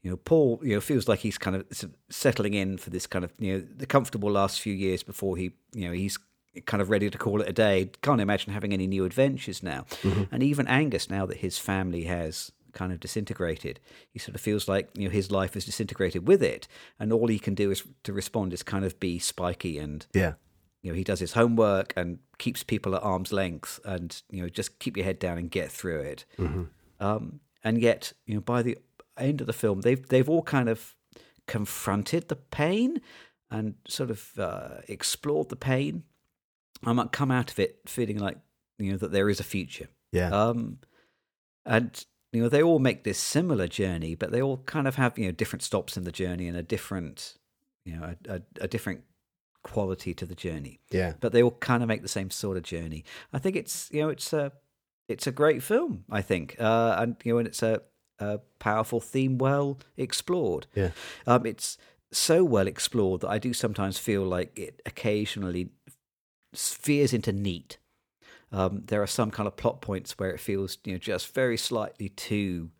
you 0.03 0.11
know 0.11 0.17
Paul 0.17 0.59
you 0.61 0.75
know 0.75 0.81
feels 0.81 1.07
like 1.07 1.21
he's 1.21 1.39
kind 1.39 1.55
of 1.55 1.65
settling 2.11 2.53
in 2.53 2.77
for 2.77 2.91
this 2.91 3.07
kind 3.07 3.25
of 3.25 3.33
you 3.39 3.53
know 3.53 3.65
the 3.75 3.87
comfortable 3.87 4.29
last 4.29 4.61
few 4.61 4.73
years 4.73 5.01
before 5.01 5.35
he 5.35 5.53
you 5.73 5.87
know 5.87 5.93
he's 5.93 6.19
kind 6.67 6.79
of 6.79 6.91
ready 6.91 7.09
to 7.09 7.17
call 7.17 7.41
it 7.41 7.49
a 7.49 7.53
day. 7.53 7.89
Can't 8.03 8.21
imagine 8.21 8.53
having 8.53 8.71
any 8.71 8.85
new 8.85 9.03
adventures 9.03 9.63
now. 9.63 9.87
Mm-hmm. 10.03 10.23
And 10.31 10.43
even 10.43 10.67
Angus, 10.67 11.09
now 11.09 11.25
that 11.25 11.37
his 11.37 11.57
family 11.57 12.03
has 12.03 12.51
kind 12.73 12.91
of 12.91 12.99
disintegrated, 12.99 13.79
he 14.11 14.19
sort 14.19 14.35
of 14.35 14.41
feels 14.41 14.67
like 14.67 14.89
you 14.95 15.05
know 15.05 15.11
his 15.11 15.31
life 15.31 15.55
is 15.55 15.65
disintegrated 15.65 16.27
with 16.27 16.43
it, 16.43 16.67
and 16.99 17.11
all 17.11 17.29
he 17.29 17.39
can 17.39 17.55
do 17.55 17.71
is 17.71 17.81
to 18.03 18.13
respond 18.13 18.53
is 18.53 18.61
kind 18.61 18.85
of 18.85 18.99
be 18.99 19.17
spiky 19.17 19.79
and 19.79 20.05
yeah. 20.13 20.33
You 20.87 20.93
know, 20.93 20.97
he 20.97 21.03
does 21.03 21.19
his 21.19 21.33
homework 21.33 21.93
and 21.97 22.19
keeps 22.37 22.63
people 22.63 22.95
at 22.95 23.03
arm's 23.03 23.33
length, 23.33 23.79
and 23.83 24.21
you 24.31 24.41
know, 24.41 24.49
just 24.49 24.79
keep 24.79 24.95
your 24.95 25.05
head 25.05 25.19
down 25.19 25.37
and 25.37 25.51
get 25.51 25.69
through 25.69 25.99
it. 25.99 26.25
Mm-hmm. 26.39 26.63
Um, 26.99 27.41
and 27.63 27.79
yet, 27.79 28.13
you 28.25 28.35
know, 28.35 28.41
by 28.41 28.61
the 28.61 28.77
end 29.17 29.41
of 29.41 29.47
the 29.47 29.53
film, 29.53 29.81
they've 29.81 30.07
they've 30.07 30.29
all 30.29 30.43
kind 30.43 30.69
of 30.69 30.95
confronted 31.45 32.29
the 32.29 32.35
pain 32.35 33.01
and 33.51 33.75
sort 33.87 34.09
of 34.09 34.31
uh, 34.39 34.81
explored 34.87 35.49
the 35.49 35.55
pain 35.55 36.03
I 36.85 36.93
might 36.93 37.11
come 37.11 37.31
out 37.31 37.51
of 37.51 37.59
it 37.59 37.79
feeling 37.85 38.17
like 38.17 38.37
you 38.77 38.91
know 38.91 38.97
that 38.97 39.11
there 39.11 39.29
is 39.29 39.39
a 39.39 39.43
future. 39.43 39.87
Yeah. 40.11 40.29
Um, 40.29 40.79
and 41.65 42.05
you 42.31 42.41
know 42.41 42.49
they 42.49 42.61
all 42.61 42.79
make 42.79 43.03
this 43.03 43.17
similar 43.17 43.67
journey, 43.67 44.15
but 44.15 44.31
they 44.31 44.41
all 44.41 44.57
kind 44.65 44.87
of 44.87 44.95
have 44.95 45.17
you 45.17 45.25
know 45.25 45.31
different 45.31 45.63
stops 45.63 45.97
in 45.97 46.03
the 46.03 46.11
journey 46.11 46.47
and 46.47 46.57
a 46.57 46.63
different 46.63 47.35
you 47.85 47.95
know 47.95 48.15
a, 48.27 48.35
a, 48.35 48.41
a 48.61 48.67
different 48.67 49.03
quality 49.67 50.13
to 50.13 50.25
the 50.25 50.35
journey. 50.35 50.79
Yeah. 50.91 51.13
But 51.19 51.31
they 51.31 51.43
all 51.43 51.51
kind 51.51 51.83
of 51.83 51.89
make 51.89 52.01
the 52.01 52.07
same 52.07 52.29
sort 52.29 52.57
of 52.57 52.63
journey. 52.63 53.03
I 53.33 53.39
think 53.39 53.55
it's 53.55 53.89
you 53.91 54.01
know 54.01 54.09
it's 54.09 54.33
a 54.33 54.51
it's 55.07 55.27
a 55.27 55.31
great 55.31 55.63
film. 55.63 56.03
I 56.09 56.21
think, 56.21 56.55
uh, 56.59 56.95
and 56.99 57.15
you 57.23 57.33
know, 57.33 57.39
and 57.39 57.47
it's 57.47 57.63
a, 57.63 57.81
a 58.19 58.39
powerful 58.59 58.99
theme, 58.99 59.37
well 59.37 59.79
explored. 59.95 60.67
Yeah. 60.75 60.91
Um, 61.25 61.45
it's 61.45 61.77
so 62.11 62.43
well 62.43 62.67
explored 62.67 63.21
that 63.21 63.29
I 63.29 63.37
do 63.37 63.53
sometimes 63.53 63.97
feel 63.97 64.23
like 64.23 64.57
it 64.57 64.81
occasionally 64.85 65.69
veers 66.53 67.13
into 67.13 67.31
neat. 67.31 67.77
Um, 68.51 68.83
there 68.85 69.01
are 69.01 69.07
some 69.07 69.29
kind 69.29 69.45
of 69.45 69.57
plot 69.57 69.81
points 69.81 70.17
where 70.17 70.31
it 70.31 70.39
feels 70.39 70.77
you 70.85 70.93
know 70.93 70.99
just 70.99 71.33
very 71.33 71.57
slightly 71.57 72.09
too 72.09 72.71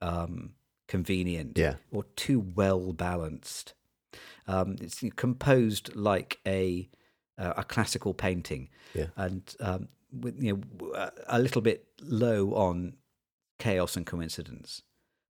um, 0.00 0.54
convenient 0.88 1.58
yeah. 1.58 1.74
or 1.92 2.04
too 2.16 2.40
well 2.54 2.92
balanced. 2.92 3.74
Um, 4.46 4.76
it's 4.80 5.02
composed 5.16 5.94
like 5.96 6.38
a 6.46 6.88
uh, 7.38 7.54
a 7.58 7.64
classical 7.64 8.14
painting, 8.14 8.68
yeah. 8.94 9.06
and 9.16 9.54
um, 9.60 9.88
with 10.12 10.40
you 10.42 10.62
know 10.82 11.10
a 11.26 11.38
little 11.38 11.62
bit 11.62 11.86
low 12.02 12.54
on 12.54 12.94
chaos 13.58 13.96
and 13.96 14.06
coincidence. 14.06 14.82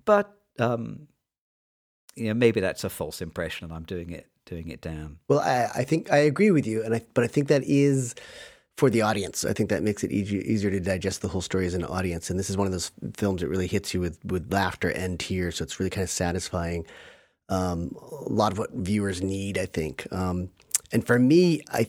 But 0.04 0.32
um, 0.58 1.08
you 2.14 2.28
know 2.28 2.34
maybe 2.34 2.60
that's 2.60 2.84
a 2.84 2.90
false 2.90 3.20
impression, 3.20 3.64
and 3.64 3.74
I'm 3.74 3.84
doing 3.84 4.10
it 4.10 4.28
doing 4.44 4.68
it 4.68 4.80
down. 4.80 5.18
Well, 5.28 5.40
I, 5.40 5.68
I 5.80 5.84
think 5.84 6.12
I 6.12 6.18
agree 6.18 6.50
with 6.50 6.66
you, 6.66 6.82
and 6.82 6.94
I, 6.94 7.02
but 7.14 7.24
I 7.24 7.26
think 7.26 7.48
that 7.48 7.64
is 7.64 8.14
for 8.76 8.90
the 8.90 9.02
audience. 9.02 9.44
I 9.44 9.52
think 9.52 9.70
that 9.70 9.82
makes 9.82 10.04
it 10.04 10.12
easier, 10.12 10.40
easier 10.42 10.70
to 10.70 10.80
digest 10.80 11.22
the 11.22 11.28
whole 11.28 11.40
story 11.40 11.66
as 11.66 11.74
an 11.74 11.84
audience. 11.84 12.30
And 12.30 12.38
this 12.38 12.50
is 12.50 12.56
one 12.56 12.66
of 12.66 12.72
those 12.72 12.90
films 13.16 13.40
that 13.40 13.48
really 13.48 13.66
hits 13.66 13.92
you 13.92 14.00
with 14.00 14.24
with 14.24 14.52
laughter 14.52 14.90
and 14.90 15.18
tears. 15.18 15.56
So 15.56 15.64
it's 15.64 15.78
really 15.78 15.90
kind 15.90 16.04
of 16.04 16.10
satisfying. 16.10 16.86
Um, 17.48 17.96
a 18.00 18.32
lot 18.32 18.52
of 18.52 18.58
what 18.58 18.72
viewers 18.72 19.22
need, 19.22 19.56
I 19.56 19.66
think. 19.66 20.06
Um, 20.10 20.50
and 20.92 21.06
for 21.06 21.18
me, 21.18 21.62
I 21.70 21.88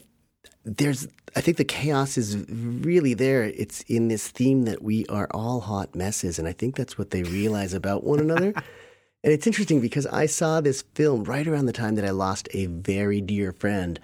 there's 0.64 1.08
I 1.36 1.42
think 1.42 1.58
the 1.58 1.66
chaos 1.66 2.18
is 2.18 2.38
really 2.50 3.14
there. 3.14 3.44
It's 3.44 3.82
in 3.82 4.08
this 4.08 4.28
theme 4.28 4.64
that 4.64 4.82
we 4.82 5.06
are 5.08 5.28
all 5.32 5.62
hot 5.62 5.96
messes, 5.96 6.40
and 6.40 6.48
I 6.48 6.52
think 6.54 6.76
that's 6.76 6.98
what 6.98 7.12
they 7.12 7.24
realize 7.24 7.74
about 7.74 8.04
one 8.04 8.20
another. 8.20 8.54
And 9.24 9.34
it's 9.34 9.48
interesting 9.48 9.82
because 9.82 10.06
I 10.06 10.26
saw 10.26 10.62
this 10.62 10.84
film 10.94 11.24
right 11.24 11.46
around 11.46 11.66
the 11.66 11.74
time 11.74 11.96
that 11.96 12.06
I 12.06 12.12
lost 12.12 12.48
a 12.54 12.68
very 12.68 13.20
dear 13.20 13.52
friend. 13.52 14.00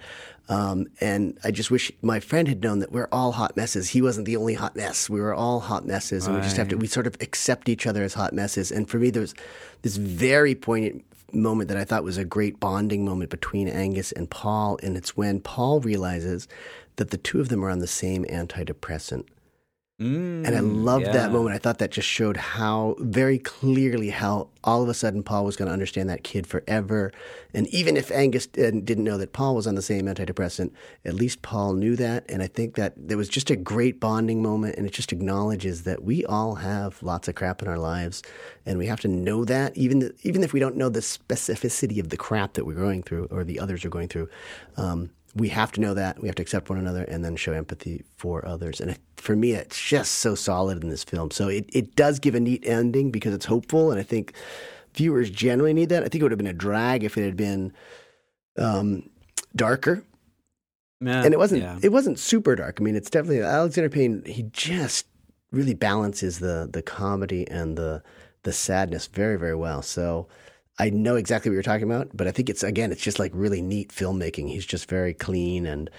Um, 0.48 0.88
and 1.00 1.38
I 1.42 1.50
just 1.50 1.70
wish 1.70 1.90
my 2.02 2.20
friend 2.20 2.46
had 2.46 2.62
known 2.62 2.80
that 2.80 2.92
we're 2.92 3.08
all 3.10 3.32
hot 3.32 3.56
messes. 3.56 3.88
He 3.88 4.02
wasn't 4.02 4.26
the 4.26 4.36
only 4.36 4.54
hot 4.54 4.76
mess. 4.76 5.08
We 5.08 5.20
were 5.20 5.32
all 5.32 5.60
hot 5.60 5.86
messes, 5.86 6.26
and 6.26 6.34
right. 6.34 6.42
we 6.42 6.44
just 6.44 6.58
have 6.58 6.68
to 6.68 6.76
we 6.76 6.86
sort 6.86 7.06
of 7.06 7.16
accept 7.22 7.68
each 7.70 7.86
other 7.86 8.02
as 8.02 8.12
hot 8.12 8.34
messes. 8.34 8.70
And 8.70 8.86
for 8.86 8.98
me, 8.98 9.08
there's 9.08 9.34
this 9.80 9.96
very 9.96 10.54
poignant 10.54 11.04
moment 11.34 11.68
that 11.68 11.76
I 11.76 11.84
thought 11.84 12.04
was 12.04 12.18
a 12.18 12.24
great 12.24 12.60
bonding 12.60 13.04
moment 13.04 13.30
between 13.30 13.68
Angus 13.68 14.12
and 14.12 14.30
Paul, 14.30 14.78
and 14.82 14.96
it's 14.96 15.16
when 15.16 15.40
Paul 15.40 15.80
realizes 15.80 16.48
that 16.96 17.10
the 17.10 17.16
two 17.16 17.40
of 17.40 17.48
them 17.48 17.64
are 17.64 17.70
on 17.70 17.80
the 17.80 17.86
same 17.86 18.24
antidepressant. 18.24 19.24
Mm, 20.00 20.44
and 20.44 20.56
I 20.56 20.58
loved 20.58 21.06
yeah. 21.06 21.12
that 21.12 21.30
moment. 21.30 21.54
I 21.54 21.58
thought 21.58 21.78
that 21.78 21.92
just 21.92 22.08
showed 22.08 22.36
how 22.36 22.96
very 22.98 23.38
clearly 23.38 24.10
how 24.10 24.48
all 24.64 24.82
of 24.82 24.88
a 24.88 24.94
sudden 24.94 25.22
Paul 25.22 25.44
was 25.44 25.54
going 25.54 25.68
to 25.68 25.72
understand 25.72 26.08
that 26.10 26.24
kid 26.24 26.48
forever. 26.48 27.12
And 27.52 27.68
even 27.68 27.96
if 27.96 28.10
Angus 28.10 28.48
didn't 28.48 29.04
know 29.04 29.16
that 29.18 29.32
Paul 29.32 29.54
was 29.54 29.68
on 29.68 29.76
the 29.76 29.82
same 29.82 30.06
antidepressant, 30.06 30.72
at 31.04 31.14
least 31.14 31.42
Paul 31.42 31.74
knew 31.74 31.94
that. 31.94 32.24
And 32.28 32.42
I 32.42 32.48
think 32.48 32.74
that 32.74 32.94
there 32.96 33.16
was 33.16 33.28
just 33.28 33.50
a 33.50 33.56
great 33.56 34.00
bonding 34.00 34.42
moment. 34.42 34.74
And 34.76 34.84
it 34.84 34.92
just 34.92 35.12
acknowledges 35.12 35.84
that 35.84 36.02
we 36.02 36.24
all 36.24 36.56
have 36.56 37.00
lots 37.00 37.28
of 37.28 37.36
crap 37.36 37.62
in 37.62 37.68
our 37.68 37.78
lives. 37.78 38.20
And 38.66 38.78
we 38.78 38.86
have 38.86 39.00
to 39.02 39.08
know 39.08 39.44
that, 39.44 39.76
even, 39.76 40.12
even 40.24 40.42
if 40.42 40.52
we 40.52 40.58
don't 40.58 40.76
know 40.76 40.88
the 40.88 41.00
specificity 41.00 42.00
of 42.00 42.08
the 42.08 42.16
crap 42.16 42.54
that 42.54 42.66
we're 42.66 42.74
going 42.74 43.04
through 43.04 43.28
or 43.30 43.44
the 43.44 43.60
others 43.60 43.84
are 43.84 43.90
going 43.90 44.08
through. 44.08 44.28
Um, 44.76 45.10
we 45.36 45.48
have 45.48 45.72
to 45.72 45.80
know 45.80 45.94
that 45.94 46.20
we 46.20 46.28
have 46.28 46.36
to 46.36 46.42
accept 46.42 46.70
one 46.70 46.78
another 46.78 47.02
and 47.04 47.24
then 47.24 47.36
show 47.36 47.52
empathy 47.52 48.04
for 48.16 48.46
others. 48.46 48.80
And 48.80 48.96
for 49.16 49.34
me 49.34 49.52
it's 49.52 49.80
just 49.80 50.12
so 50.12 50.34
solid 50.34 50.82
in 50.82 50.88
this 50.90 51.04
film. 51.04 51.30
So 51.30 51.48
it, 51.48 51.68
it 51.72 51.96
does 51.96 52.18
give 52.18 52.34
a 52.34 52.40
neat 52.40 52.64
ending 52.66 53.10
because 53.10 53.34
it's 53.34 53.46
hopeful 53.46 53.90
and 53.90 53.98
i 53.98 54.02
think 54.02 54.34
viewers 54.94 55.30
generally 55.30 55.74
need 55.74 55.88
that. 55.90 56.04
I 56.04 56.08
think 56.08 56.20
it 56.20 56.22
would 56.22 56.32
have 56.32 56.38
been 56.38 56.46
a 56.46 56.52
drag 56.52 57.04
if 57.04 57.18
it 57.18 57.24
had 57.24 57.36
been 57.36 57.72
um, 58.56 59.10
darker. 59.54 60.02
Yeah, 61.00 61.24
and 61.24 61.34
it 61.34 61.38
wasn't 61.38 61.62
yeah. 61.62 61.78
it 61.82 61.92
wasn't 61.92 62.18
super 62.18 62.54
dark. 62.54 62.78
I 62.80 62.84
mean 62.84 62.96
it's 62.96 63.10
definitely 63.10 63.40
alexander 63.40 63.90
payne 63.90 64.22
he 64.24 64.44
just 64.44 65.06
really 65.50 65.74
balances 65.74 66.38
the 66.38 66.68
the 66.72 66.82
comedy 66.82 67.46
and 67.48 67.76
the 67.76 68.02
the 68.44 68.52
sadness 68.52 69.06
very 69.08 69.36
very 69.36 69.56
well. 69.56 69.82
So 69.82 70.28
I 70.78 70.90
know 70.90 71.16
exactly 71.16 71.50
what 71.50 71.54
you're 71.54 71.62
talking 71.62 71.90
about, 71.90 72.10
but 72.14 72.26
I 72.26 72.32
think 72.32 72.50
it's 72.50 72.62
again, 72.62 72.90
it's 72.90 73.02
just 73.02 73.18
like 73.18 73.32
really 73.34 73.62
neat 73.62 73.90
filmmaking. 73.90 74.48
He's 74.48 74.66
just 74.66 74.88
very 74.88 75.14
clean 75.14 75.66
and 75.66 75.90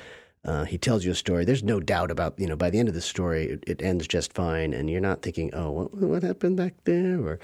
uh, 0.46 0.64
he 0.64 0.78
tells 0.78 1.04
you 1.04 1.12
a 1.12 1.16
story. 1.16 1.44
There's 1.44 1.64
no 1.64 1.80
doubt 1.80 2.12
about 2.12 2.40
you 2.40 2.48
know 2.48 2.56
by 2.56 2.70
the 2.70 2.80
end 2.80 2.88
of 2.88 2.94
the 2.94 3.02
story, 3.02 3.46
it, 3.48 3.64
it 3.66 3.82
ends 3.82 4.08
just 4.08 4.32
fine, 4.34 4.74
and 4.74 4.90
you're 4.90 5.02
not 5.02 5.24
thinking, 5.24 5.50
oh, 5.54 5.72
what, 5.72 5.94
what, 5.96 6.24
happened 6.24 6.56
back 6.56 6.76
there, 6.84 7.20
or 7.20 7.40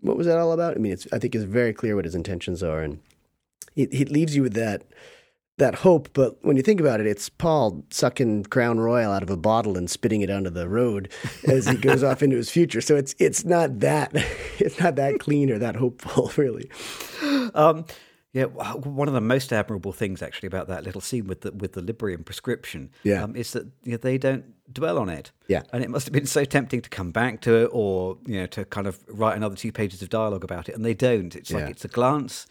what 0.00 0.16
was 0.16 0.26
that 0.28 0.38
all 0.38 0.52
about? 0.52 0.76
I 0.76 0.78
mean, 0.78 0.92
it's 0.92 1.06
I 1.12 1.18
think 1.18 1.34
it's 1.34 1.44
very 1.44 1.72
clear 1.72 1.96
what 1.96 2.04
his 2.04 2.14
intentions 2.14 2.62
are, 2.62 2.80
and 2.80 3.00
it, 3.74 3.92
it 3.92 4.10
leaves 4.10 4.36
you 4.36 4.42
with 4.42 4.54
that 4.54 4.84
that 5.58 5.74
hope. 5.76 6.08
But 6.14 6.38
when 6.44 6.56
you 6.56 6.62
think 6.62 6.80
about 6.80 7.00
it, 7.00 7.06
it's 7.06 7.28
Paul 7.28 7.84
sucking 7.90 8.44
Crown 8.44 8.78
Royal 8.80 9.12
out 9.12 9.22
of 9.22 9.30
a 9.30 9.36
bottle 9.36 9.76
and 9.76 9.90
spitting 9.90 10.20
it 10.22 10.30
onto 10.30 10.50
the 10.50 10.68
road 10.68 11.10
as 11.46 11.66
he 11.66 11.76
goes 11.76 12.02
off 12.02 12.22
into 12.22 12.36
his 12.36 12.50
future. 12.50 12.80
So 12.80 12.96
it's 12.96 13.14
it's 13.18 13.44
not 13.44 13.80
that 13.80 14.10
it's 14.58 14.80
not 14.80 14.96
that 14.96 15.20
clean 15.20 15.50
or 15.50 15.58
that 15.58 15.76
hopeful, 15.76 16.32
really. 16.36 16.70
Um, 17.54 17.84
yeah, 18.34 18.44
one 18.44 19.08
of 19.08 19.14
the 19.14 19.22
most 19.22 19.52
admirable 19.54 19.92
things 19.92 20.20
actually 20.22 20.48
about 20.48 20.68
that 20.68 20.84
little 20.84 21.00
scene 21.00 21.26
with 21.26 21.40
the 21.40 21.52
with 21.52 21.72
the 21.72 21.80
Librium 21.82 22.24
prescription, 22.24 22.90
Yeah. 23.02 23.22
um, 23.24 23.34
is 23.34 23.52
that 23.52 23.64
you 23.84 23.92
know, 23.92 23.96
they 23.96 24.18
don't 24.18 24.44
dwell 24.72 24.98
on 24.98 25.08
it. 25.08 25.30
Yeah. 25.48 25.62
and 25.72 25.82
it 25.82 25.88
must 25.88 26.04
have 26.06 26.12
been 26.12 26.26
so 26.26 26.44
tempting 26.44 26.82
to 26.82 26.90
come 26.90 27.10
back 27.10 27.40
to 27.42 27.64
it, 27.64 27.70
or 27.72 28.18
you 28.26 28.40
know, 28.40 28.46
to 28.48 28.66
kind 28.66 28.86
of 28.86 29.00
write 29.08 29.34
another 29.36 29.56
two 29.56 29.72
pages 29.72 30.02
of 30.02 30.10
dialogue 30.10 30.44
about 30.44 30.68
it, 30.68 30.74
and 30.74 30.84
they 30.84 30.92
don't. 30.94 31.34
It's 31.34 31.50
like 31.50 31.62
Yeah. 31.64 31.68
it's 31.70 31.86
a 31.86 31.88
glance, 31.88 32.46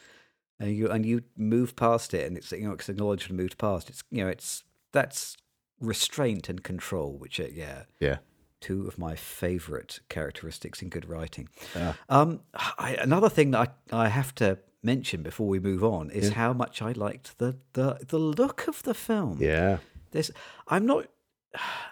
and 0.59 0.75
you 0.75 0.89
and 0.89 1.05
you 1.05 1.21
move 1.37 1.75
past 1.75 2.13
it, 2.13 2.25
and 2.27 2.37
it's 2.37 2.51
you 2.51 2.67
know 2.67 2.73
it's 2.73 2.89
acknowledged 2.89 3.29
and 3.29 3.37
moved 3.37 3.57
past. 3.57 3.89
It's 3.89 4.03
you 4.11 4.23
know 4.23 4.29
it's 4.29 4.63
that's 4.91 5.35
restraint 5.79 6.49
and 6.49 6.63
control, 6.63 7.17
which 7.17 7.39
are 7.39 7.47
yeah 7.49 7.83
Yeah. 7.99 8.17
two 8.61 8.87
of 8.87 8.97
my 8.97 9.15
favourite 9.15 9.99
characteristics 10.09 10.81
in 10.81 10.89
good 10.89 11.07
writing. 11.07 11.49
Ah. 11.75 11.95
Um, 12.09 12.39
I, 12.55 12.97
another 12.99 13.29
thing 13.29 13.51
that 13.51 13.75
I, 13.91 14.05
I 14.05 14.07
have 14.09 14.33
to 14.35 14.57
mention 14.83 15.21
before 15.21 15.47
we 15.47 15.59
move 15.59 15.83
on 15.83 16.09
is 16.11 16.29
how 16.33 16.53
much 16.53 16.81
I 16.81 16.91
liked 16.93 17.37
the, 17.37 17.57
the 17.73 17.99
the 18.07 18.17
look 18.19 18.67
of 18.67 18.83
the 18.83 18.93
film. 18.93 19.37
Yeah. 19.41 19.77
There's, 20.11 20.31
I'm 20.67 20.85
not. 20.85 21.07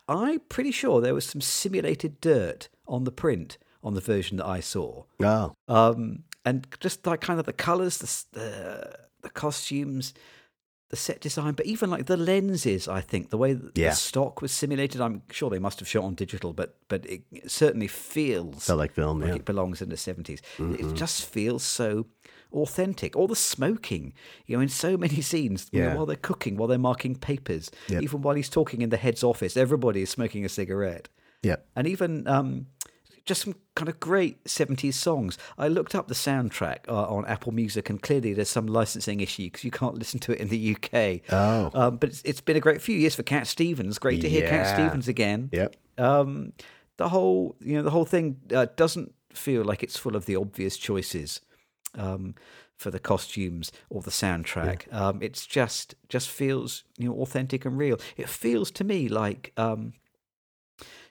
I'm 0.07 0.39
pretty 0.49 0.71
sure 0.71 1.01
there 1.01 1.13
was 1.13 1.25
some 1.25 1.41
simulated 1.41 2.21
dirt 2.21 2.69
on 2.87 3.03
the 3.03 3.11
print 3.11 3.57
on 3.83 3.93
the 3.93 4.01
version 4.01 4.37
that 4.37 4.45
I 4.45 4.59
saw. 4.61 5.03
Oh. 5.21 5.53
Um, 5.67 6.23
and 6.45 6.67
just 6.79 7.05
like 7.07 7.21
kind 7.21 7.39
of 7.39 7.45
the 7.45 7.53
colors, 7.53 7.97
the 7.97 8.39
the, 8.39 8.95
the 9.23 9.29
costumes, 9.29 10.13
the 10.89 10.95
set 10.95 11.19
design, 11.21 11.53
but 11.55 11.65
even 11.65 11.89
like 11.89 12.05
the 12.05 12.15
lenses. 12.17 12.87
I 12.87 13.01
think 13.01 13.29
the 13.31 13.37
way 13.37 13.53
that 13.53 13.77
Yeah. 13.77 13.89
the 13.89 13.95
stock 13.95 14.41
was 14.41 14.51
simulated. 14.51 15.01
I'm 15.01 15.23
sure 15.31 15.49
they 15.49 15.59
must 15.59 15.79
have 15.79 15.87
shot 15.87 16.03
on 16.03 16.15
digital, 16.15 16.53
but 16.53 16.77
but 16.87 17.05
it 17.05 17.23
certainly 17.47 17.87
feels 17.87 18.65
Felt 18.65 18.79
like 18.79 18.93
film, 18.93 19.19
like 19.21 19.29
yeah. 19.29 19.35
it 19.35 19.45
belongs 19.45 19.81
in 19.81 19.89
the 19.89 19.95
70s. 19.97 20.41
It 20.59 20.93
just 20.95 21.25
feels 21.25 21.63
so 21.63 22.05
authentic. 22.53 23.15
All 23.15 23.27
the 23.27 23.35
smoking, 23.35 24.13
you 24.45 24.55
know, 24.55 24.61
in 24.61 24.69
so 24.69 24.95
many 24.97 25.21
scenes 25.21 25.67
you 25.71 25.81
know, 25.81 25.87
Yeah. 25.87 25.95
while 25.95 26.05
they're 26.05 26.15
cooking, 26.29 26.55
while 26.55 26.67
they're 26.69 26.77
marking 26.77 27.15
papers, 27.15 27.71
Yep. 27.89 28.03
even 28.03 28.21
while 28.21 28.35
he's 28.35 28.49
talking 28.49 28.81
in 28.81 28.89
the 28.89 28.97
head's 28.97 29.23
office, 29.23 29.57
everybody 29.57 30.01
is 30.03 30.09
smoking 30.11 30.45
a 30.45 30.49
cigarette 30.49 31.09
Yep. 31.43 31.67
and 31.75 31.87
even 31.87 32.27
um, 32.27 32.67
just 33.25 33.41
some 33.41 33.55
kind 33.75 33.89
of 33.89 33.99
great 33.99 34.43
70s 34.45 34.93
songs. 34.93 35.37
I 35.57 35.67
looked 35.67 35.95
up 35.95 36.07
the 36.07 36.13
soundtrack 36.13 36.87
uh, 36.87 37.07
on 37.07 37.25
Apple 37.25 37.51
Music, 37.51 37.89
and 37.89 38.01
clearly 38.01 38.33
there's 38.33 38.49
some 38.49 38.67
licensing 38.67 39.19
issue 39.19 39.45
because 39.45 39.63
you 39.63 39.71
can't 39.71 39.95
listen 39.99 40.19
to 40.21 40.31
it 40.33 40.39
in 40.39 40.49
the 40.49 40.75
UK. 40.75 41.21
Oh. 41.31 41.71
Um, 41.73 41.97
but 41.97 42.09
it's, 42.09 42.21
it's 42.23 42.41
been 42.41 42.57
a 42.57 42.61
great 42.61 42.81
few 42.81 42.97
years 42.97 43.15
for 43.15 43.23
Cat 43.23 43.47
Stevens. 43.47 43.99
Great 43.99 44.21
to 44.21 44.29
hear 44.29 44.47
Cat 44.47 44.75
Stevens 44.75 45.07
again. 45.07 45.49
Yep. 45.51 45.75
Um, 45.97 46.53
the 46.97 47.09
whole, 47.09 47.55
you 47.59 47.75
know, 47.75 47.83
the 47.83 47.91
whole 47.91 48.05
thing 48.05 48.37
uh, 48.53 48.67
doesn't 48.75 49.13
feel 49.33 49.63
like 49.63 49.83
it's 49.83 49.97
full 49.97 50.15
of 50.15 50.25
the 50.25 50.35
obvious 50.35 50.77
choices. 50.77 51.41
Um, 51.95 52.35
for 52.75 52.91
the 52.91 52.99
costumes 52.99 53.71
or 53.89 54.01
the 54.01 54.11
soundtrack, 54.11 54.93
um, 54.93 55.19
it's 55.21 55.45
just 55.45 55.95
just 56.09 56.29
feels 56.29 56.83
you 56.97 57.07
know 57.07 57.15
authentic 57.21 57.63
and 57.63 57.77
real. 57.77 57.97
It 58.17 58.27
feels 58.27 58.69
to 58.71 58.83
me 58.83 59.07
like 59.07 59.53
um, 59.55 59.93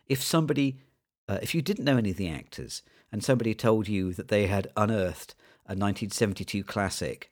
if 0.07 0.23
somebody, 0.23 0.81
uh, 1.29 1.39
if 1.43 1.55
you 1.55 1.63
didn't 1.63 1.85
know 1.85 1.97
any 1.97 2.11
of 2.11 2.17
the 2.17 2.29
actors, 2.29 2.83
and 3.11 3.23
somebody 3.23 3.55
told 3.55 3.89
you 3.89 4.13
that 4.15 4.29
they 4.29 4.47
had 4.47 4.71
unearthed 4.77 5.35
a 5.67 5.73
1972 5.73 6.65
classic, 6.65 7.31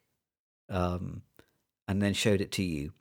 um, 0.70 1.22
and 1.86 2.00
then 2.00 2.14
showed 2.14 2.40
it 2.40 2.52
to 2.52 2.62
you, 2.62 2.92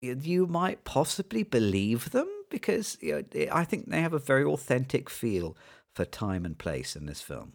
you 0.00 0.46
might 0.46 0.84
possibly 0.84 1.42
believe 1.42 2.10
them 2.10 2.28
because 2.50 2.96
you 3.00 3.24
know, 3.32 3.46
I 3.52 3.64
think 3.64 3.90
they 3.90 4.00
have 4.00 4.12
a 4.12 4.18
very 4.18 4.44
authentic 4.44 5.10
feel 5.10 5.56
for 5.94 6.04
time 6.04 6.44
and 6.44 6.56
place 6.56 6.94
in 6.94 7.06
this 7.06 7.20
film. 7.20 7.54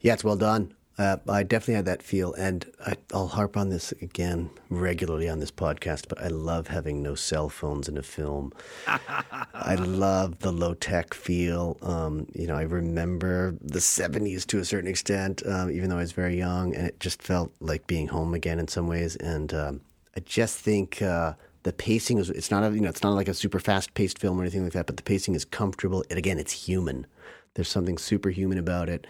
Yeah, 0.00 0.14
it's 0.14 0.24
well 0.24 0.36
done. 0.36 0.74
Uh, 0.98 1.18
I 1.28 1.42
definitely 1.42 1.74
had 1.74 1.84
that 1.84 2.02
feel, 2.02 2.32
and 2.34 2.64
I, 2.86 2.94
I'll 3.12 3.26
harp 3.26 3.58
on 3.58 3.68
this 3.68 3.92
again 4.00 4.48
regularly 4.70 5.28
on 5.28 5.40
this 5.40 5.50
podcast. 5.50 6.08
But 6.08 6.22
I 6.22 6.28
love 6.28 6.68
having 6.68 7.02
no 7.02 7.14
cell 7.14 7.50
phones 7.50 7.86
in 7.86 7.98
a 7.98 8.02
film. 8.02 8.52
I 8.86 9.74
love 9.74 10.38
the 10.38 10.52
low 10.52 10.72
tech 10.72 11.12
feel. 11.12 11.76
Um, 11.82 12.26
you 12.34 12.46
know, 12.46 12.56
I 12.56 12.62
remember 12.62 13.56
the 13.60 13.78
'70s 13.78 14.46
to 14.46 14.58
a 14.58 14.64
certain 14.64 14.88
extent, 14.88 15.42
um, 15.46 15.70
even 15.70 15.90
though 15.90 15.96
I 15.98 16.00
was 16.00 16.12
very 16.12 16.38
young, 16.38 16.74
and 16.74 16.86
it 16.86 16.98
just 16.98 17.20
felt 17.20 17.52
like 17.60 17.86
being 17.86 18.08
home 18.08 18.32
again 18.32 18.58
in 18.58 18.66
some 18.68 18.88
ways. 18.88 19.16
And 19.16 19.52
um, 19.52 19.80
I 20.16 20.20
just 20.20 20.58
think 20.58 21.02
uh, 21.02 21.34
the 21.64 21.74
pacing 21.74 22.16
is. 22.16 22.30
It's 22.30 22.50
not 22.50 22.64
a 22.64 22.74
you 22.74 22.80
know, 22.80 22.88
it's 22.88 23.02
not 23.02 23.12
like 23.12 23.28
a 23.28 23.34
super 23.34 23.60
fast 23.60 23.92
paced 23.92 24.18
film 24.18 24.40
or 24.40 24.44
anything 24.44 24.64
like 24.64 24.72
that. 24.72 24.86
But 24.86 24.96
the 24.96 25.02
pacing 25.02 25.34
is 25.34 25.44
comfortable, 25.44 26.04
and 26.08 26.18
again, 26.18 26.38
it's 26.38 26.52
human. 26.52 27.06
There's 27.52 27.68
something 27.68 27.98
superhuman 27.98 28.58
about 28.58 28.88
it 28.88 29.06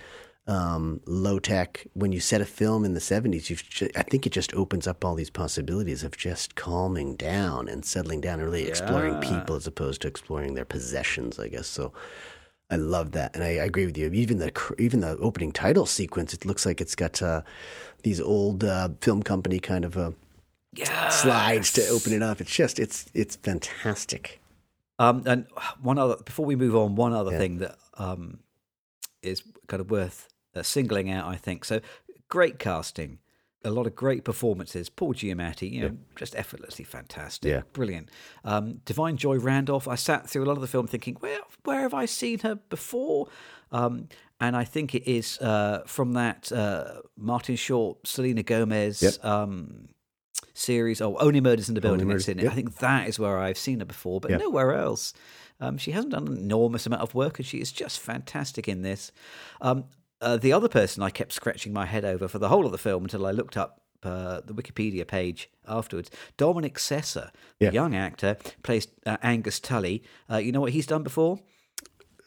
um, 0.47 1.01
low 1.07 1.39
tech. 1.39 1.87
When 1.95 2.13
you 2.13 2.21
set 2.21 2.41
a 2.41 2.45
film 2.45 2.85
in 2.85 2.95
the 2.95 3.01
70s, 3.01 3.51
you've 3.51 3.65
ju- 3.69 3.91
I 3.97 4.03
think 4.03 4.27
it 4.27 4.31
just 4.33 4.55
opens 4.55 4.87
up 4.87 5.05
all 5.05 5.15
these 5.15 5.31
possibilities 5.31 6.05
of 6.05 6.17
just 6.17 6.55
calming 6.55 7.17
down 7.17 7.69
and 7.69 7.85
settling 7.85 8.21
down 8.21 8.39
and 8.41 8.45
really 8.49 8.67
exploring 8.69 9.21
people 9.21 9.57
as 9.57 9.67
opposed 9.67 10.03
to 10.03 10.09
exploring 10.09 10.55
their 10.55 10.65
possessions, 10.65 11.39
I 11.39 11.49
guess. 11.49 11.67
So 11.67 11.93
I 12.71 12.77
love 12.77 13.13
that. 13.13 13.35
And 13.35 13.43
I, 13.43 13.49
I 13.49 13.65
agree 13.65 13.87
with 13.87 13.99
you. 13.99 14.09
Even 14.13 14.39
the 14.39 14.53
even 14.79 15.01
the 15.01 15.17
opening 15.19 15.53
title 15.53 15.87
sequence, 15.87 16.33
it 16.33 16.45
looks 16.45 16.65
like 16.65 16.81
it's 16.81 16.95
got 16.95 17.21
uh, 17.23 17.43
these 18.05 18.21
old 18.21 18.63
uh, 18.63 18.91
film 19.01 19.23
company 19.23 19.59
kind 19.59 19.85
of 19.85 19.97
uh, 19.97 20.11
slides 21.11 21.73
to 21.73 21.87
open 21.89 22.13
it 22.13 22.23
up. 22.23 22.41
It's 22.41 22.55
just, 22.55 22.79
it's, 22.79 23.07
it's 23.15 23.37
fantastic. 23.37 24.41
Um, 24.99 25.23
and 25.27 25.47
one 25.83 25.99
other, 25.99 26.17
before 26.25 26.47
we 26.47 26.57
move 26.57 26.75
on, 26.77 26.95
one 26.97 27.13
other 27.13 27.33
Yeah. 27.33 27.39
thing 27.39 27.59
that 27.59 27.77
um, 27.99 28.39
is 29.23 29.43
kind 29.67 29.81
of 29.81 29.91
worth 29.91 30.29
singling 30.63 31.11
out, 31.11 31.27
I 31.29 31.37
think. 31.37 31.65
So, 31.65 31.81
great 32.29 32.59
casting, 32.59 33.19
a 33.65 33.71
lot 33.71 33.87
of 33.87 33.95
great 33.97 34.25
performances. 34.25 34.89
Paul 34.89 35.15
Giamatti, 35.15 35.71
you 35.71 35.81
know, 35.83 35.97
just 36.17 36.35
effortlessly 36.37 36.85
fantastic, 36.85 37.51
Yeah. 37.51 37.63
brilliant. 37.73 38.11
Um, 38.45 38.81
Da'Vine 38.87 39.17
Joy 39.17 39.39
Randolph. 39.39 39.89
I 39.89 39.95
sat 39.97 40.29
through 40.29 40.45
a 40.45 40.47
lot 40.47 40.57
of 40.57 40.61
the 40.61 40.69
film 40.69 40.87
thinking, 40.87 41.17
where 41.21 41.41
where 41.65 41.81
have 41.81 41.95
I 41.95 42.07
seen 42.07 42.41
her 42.41 42.55
before? 42.55 43.29
Um, 43.73 44.09
and 44.41 44.55
I 44.57 44.65
think 44.65 44.95
it 44.95 45.09
is 45.11 45.39
uh, 45.41 45.83
from 45.87 46.13
that 46.13 46.53
uh, 46.53 47.01
Martin 47.17 47.57
Short, 47.57 48.07
Selena 48.07 48.43
Gomez. 48.43 49.03
Yep. 49.03 49.25
Um, 49.25 49.89
series 50.53 51.03
oh 51.03 51.17
only 51.19 51.41
murders 51.41 51.69
in 51.69 51.75
the 51.75 51.83
building 51.83 52.07
Murders, 52.07 52.23
it's 52.23 52.29
in 52.31 52.39
it 52.39 52.45
yep. 52.45 52.53
i 52.53 52.55
think 52.55 52.77
that 52.77 53.09
is 53.09 53.19
where 53.19 53.39
i've 53.39 53.59
seen 53.59 53.81
her 53.81 53.85
before 53.85 54.21
but 54.21 54.31
Yep. 54.31 54.41
nowhere 54.41 54.73
else 54.75 55.13
um, 55.61 55.77
she 55.79 55.91
hasn't 55.93 56.13
done 56.13 56.29
an 56.29 56.37
enormous 56.37 56.87
amount 56.87 57.03
of 57.03 57.15
work, 57.15 57.39
and 57.39 57.47
she 57.47 57.61
is 57.61 57.73
just 57.73 57.99
fantastic 58.01 58.69
in 58.69 58.83
this. 58.83 59.11
Um, 59.63 59.85
uh, 60.21 60.37
the 60.37 60.53
other 60.53 60.69
person 60.69 61.03
I 61.03 61.11
kept 61.11 61.33
scratching 61.33 61.73
my 61.73 61.87
head 61.87 62.05
over 62.05 62.29
for 62.29 62.39
the 62.39 62.49
whole 62.49 62.67
of 62.67 62.73
the 62.73 62.79
film 62.79 63.05
until 63.05 63.27
I 63.27 63.31
looked 63.33 63.57
up 63.57 63.81
uh, 64.03 64.41
the 64.45 64.55
Wikipedia 64.55 65.07
page 65.07 65.51
afterwards. 65.67 66.11
Dominic 66.37 66.75
Sessa, 66.79 67.31
Yeah. 67.59 67.71
the 67.71 67.75
young 67.75 67.95
actor, 67.95 68.37
plays 68.63 68.89
uh, 69.05 69.17
Angus 69.23 69.59
Tully. 69.61 70.03
Uh, 70.31 70.37
you 70.37 70.53
know 70.53 70.61
what 70.61 70.73
he's 70.73 70.87
done 70.87 71.03
before? 71.03 71.41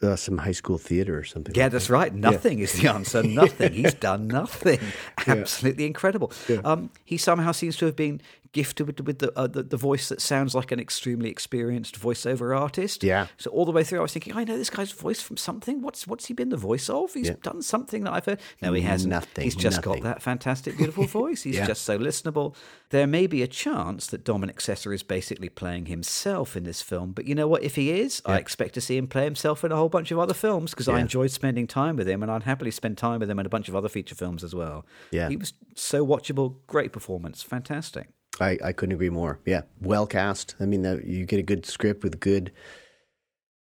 Uh, 0.02 0.16
some 0.16 0.38
high 0.38 0.52
school 0.52 0.78
theater 0.78 1.18
or 1.18 1.24
something. 1.24 1.54
Yeah, 1.54 1.68
that's 1.68 1.90
right. 1.90 2.14
Nothing 2.14 2.58
is 2.60 2.72
the 2.72 2.88
answer. 2.88 3.22
Nothing. 3.22 3.74
He's 3.74 3.92
done 4.08 4.28
nothing. 4.28 4.78
Absolutely 5.26 5.84
incredible. 5.84 6.32
Um, 6.64 6.90
he 7.04 7.18
somehow 7.18 7.52
seems 7.52 7.76
to 7.78 7.86
have 7.86 7.96
been 7.96 8.22
gifted 8.52 8.86
with, 8.86 9.00
with 9.02 9.18
the, 9.20 9.32
uh, 9.38 9.46
the 9.46 9.62
the 9.62 9.76
voice 9.76 10.08
that 10.08 10.20
sounds 10.20 10.54
like 10.54 10.72
an 10.72 10.80
extremely 10.80 11.30
experienced 11.30 12.00
voiceover 12.00 12.58
artist. 12.58 13.04
Yeah. 13.04 13.26
So 13.36 13.50
all 13.50 13.64
the 13.64 13.72
way 13.72 13.84
through, 13.84 14.00
I 14.00 14.02
was 14.02 14.12
thinking, 14.12 14.34
I 14.36 14.44
know 14.44 14.56
this 14.58 14.70
guy's 14.70 14.90
voice 14.92 15.20
from 15.22 15.36
something. 15.36 15.82
What's 15.82 16.06
what's 16.06 16.26
he 16.26 16.34
been 16.34 16.48
the 16.48 16.56
voice 16.56 16.88
of? 16.90 17.14
He's 17.14 17.28
Yeah. 17.28 17.36
done 17.42 17.62
something 17.62 18.04
that 18.04 18.12
I've 18.12 18.24
heard. 18.24 18.40
No, 18.60 18.72
he 18.72 18.82
hasn't. 18.82 19.10
Nothing, 19.10 19.44
He's 19.44 19.54
just 19.54 19.78
nothing. 19.84 20.02
got 20.02 20.02
that 20.02 20.22
fantastic, 20.22 20.76
beautiful 20.76 21.04
voice. 21.20 21.42
He's 21.42 21.56
Yeah. 21.56 21.66
just 21.66 21.82
so 21.84 21.98
listenable. 21.98 22.54
There 22.90 23.06
may 23.06 23.26
be 23.28 23.42
a 23.42 23.46
chance 23.46 24.08
that 24.08 24.24
Dominic 24.24 24.58
Sessa 24.58 24.92
is 24.92 25.02
basically 25.04 25.48
playing 25.48 25.86
himself 25.86 26.56
in 26.56 26.64
this 26.64 26.82
film, 26.82 27.12
but 27.12 27.26
you 27.26 27.34
know 27.36 27.46
what? 27.46 27.62
If 27.62 27.76
he 27.76 27.92
is, 28.00 28.20
I 28.26 28.36
expect 28.38 28.74
to 28.74 28.80
see 28.80 28.96
him 28.96 29.06
play 29.06 29.24
himself 29.24 29.62
in 29.64 29.70
a 29.70 29.76
whole 29.76 29.88
bunch 29.88 30.10
of 30.10 30.18
other 30.18 30.34
films 30.34 30.70
because 30.72 30.88
I 30.88 30.98
enjoyed 30.98 31.30
spending 31.30 31.66
time 31.68 31.94
with 31.96 32.08
him, 32.08 32.22
and 32.22 32.32
I'd 32.32 32.42
happily 32.42 32.72
spend 32.72 32.98
time 32.98 33.20
with 33.20 33.30
him 33.30 33.38
in 33.38 33.46
a 33.46 33.48
bunch 33.48 33.68
of 33.68 33.76
other 33.76 33.88
feature 33.88 34.16
films 34.16 34.42
as 34.42 34.54
well. 34.54 34.84
Yeah. 35.12 35.28
he 35.28 35.36
was 35.36 35.52
so 35.76 36.04
watchable, 36.04 36.56
great 36.66 36.92
performance, 36.92 37.42
fantastic. 37.42 38.08
I, 38.38 38.58
I 38.64 38.72
couldn't 38.72 38.94
agree 38.94 39.10
more. 39.10 39.38
Yeah, 39.44 39.62
well 39.80 40.06
cast. 40.06 40.54
I 40.60 40.66
mean, 40.66 40.84
uh, 40.86 40.98
you 41.04 41.26
get 41.26 41.38
a 41.38 41.42
good 41.42 41.66
script 41.66 42.02
with 42.02 42.20
good 42.20 42.52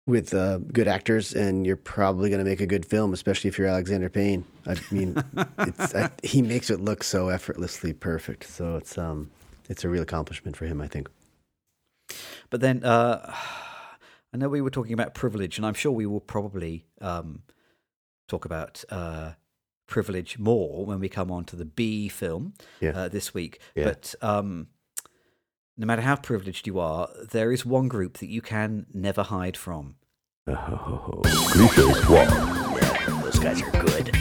with 0.07 0.33
uh, 0.33 0.59
good 0.59 0.87
actors, 0.87 1.33
and 1.33 1.65
you're 1.65 1.75
probably 1.75 2.29
going 2.29 2.43
to 2.43 2.49
make 2.49 2.61
a 2.61 2.67
good 2.67 2.85
film, 2.85 3.11
especially 3.13 3.47
if 3.47 3.57
you're 3.57 3.67
Alexander 3.67 4.09
Payne. 4.09 4.45
I 4.67 4.75
mean, 4.91 5.21
it's, 5.59 5.95
I, 5.95 6.11
he 6.23 6.41
makes 6.41 6.69
it 6.69 6.79
look 6.79 7.03
so 7.03 7.29
effortlessly 7.29 7.91
perfect. 7.93 8.43
So 8.45 8.75
it's 8.75 8.97
um, 8.97 9.31
it's 9.69 9.83
a 9.83 9.89
real 9.89 10.03
accomplishment 10.03 10.55
for 10.55 10.65
him, 10.65 10.81
I 10.81 10.87
think. 10.87 11.09
But 12.49 12.61
then 12.61 12.83
uh, 12.83 13.33
I 14.33 14.37
know 14.37 14.49
we 14.49 14.61
were 14.61 14.69
talking 14.69 14.93
about 14.93 15.13
privilege, 15.13 15.57
and 15.57 15.65
I'm 15.65 15.73
sure 15.73 15.91
we 15.91 16.05
will 16.05 16.21
probably 16.21 16.85
um, 17.01 17.41
talk 18.27 18.45
about 18.45 18.83
uh, 18.89 19.31
privilege 19.87 20.37
more 20.39 20.85
when 20.85 20.99
we 20.99 21.09
come 21.09 21.31
on 21.31 21.45
to 21.45 21.55
the 21.55 21.65
B 21.65 22.07
film 22.09 22.53
Yeah. 22.81 22.91
uh, 22.91 23.07
this 23.09 23.33
week. 23.33 23.59
Yeah. 23.75 23.85
But 23.85 24.15
um, 24.21 24.67
no 25.77 25.85
matter 25.85 26.01
how 26.01 26.15
privileged 26.15 26.67
you 26.67 26.79
are, 26.79 27.09
there 27.31 27.51
is 27.51 27.65
one 27.65 27.87
group 27.87 28.17
that 28.17 28.27
you 28.29 28.41
can 28.41 28.85
never 28.93 29.23
hide 29.23 29.57
from. 29.57 29.95
Oh, 30.47 31.21
Cliché 31.25 31.93
Squad. 31.95 33.23
those 33.23 33.39
guys 33.39 33.61
are 33.61 33.71
good. 33.83 34.11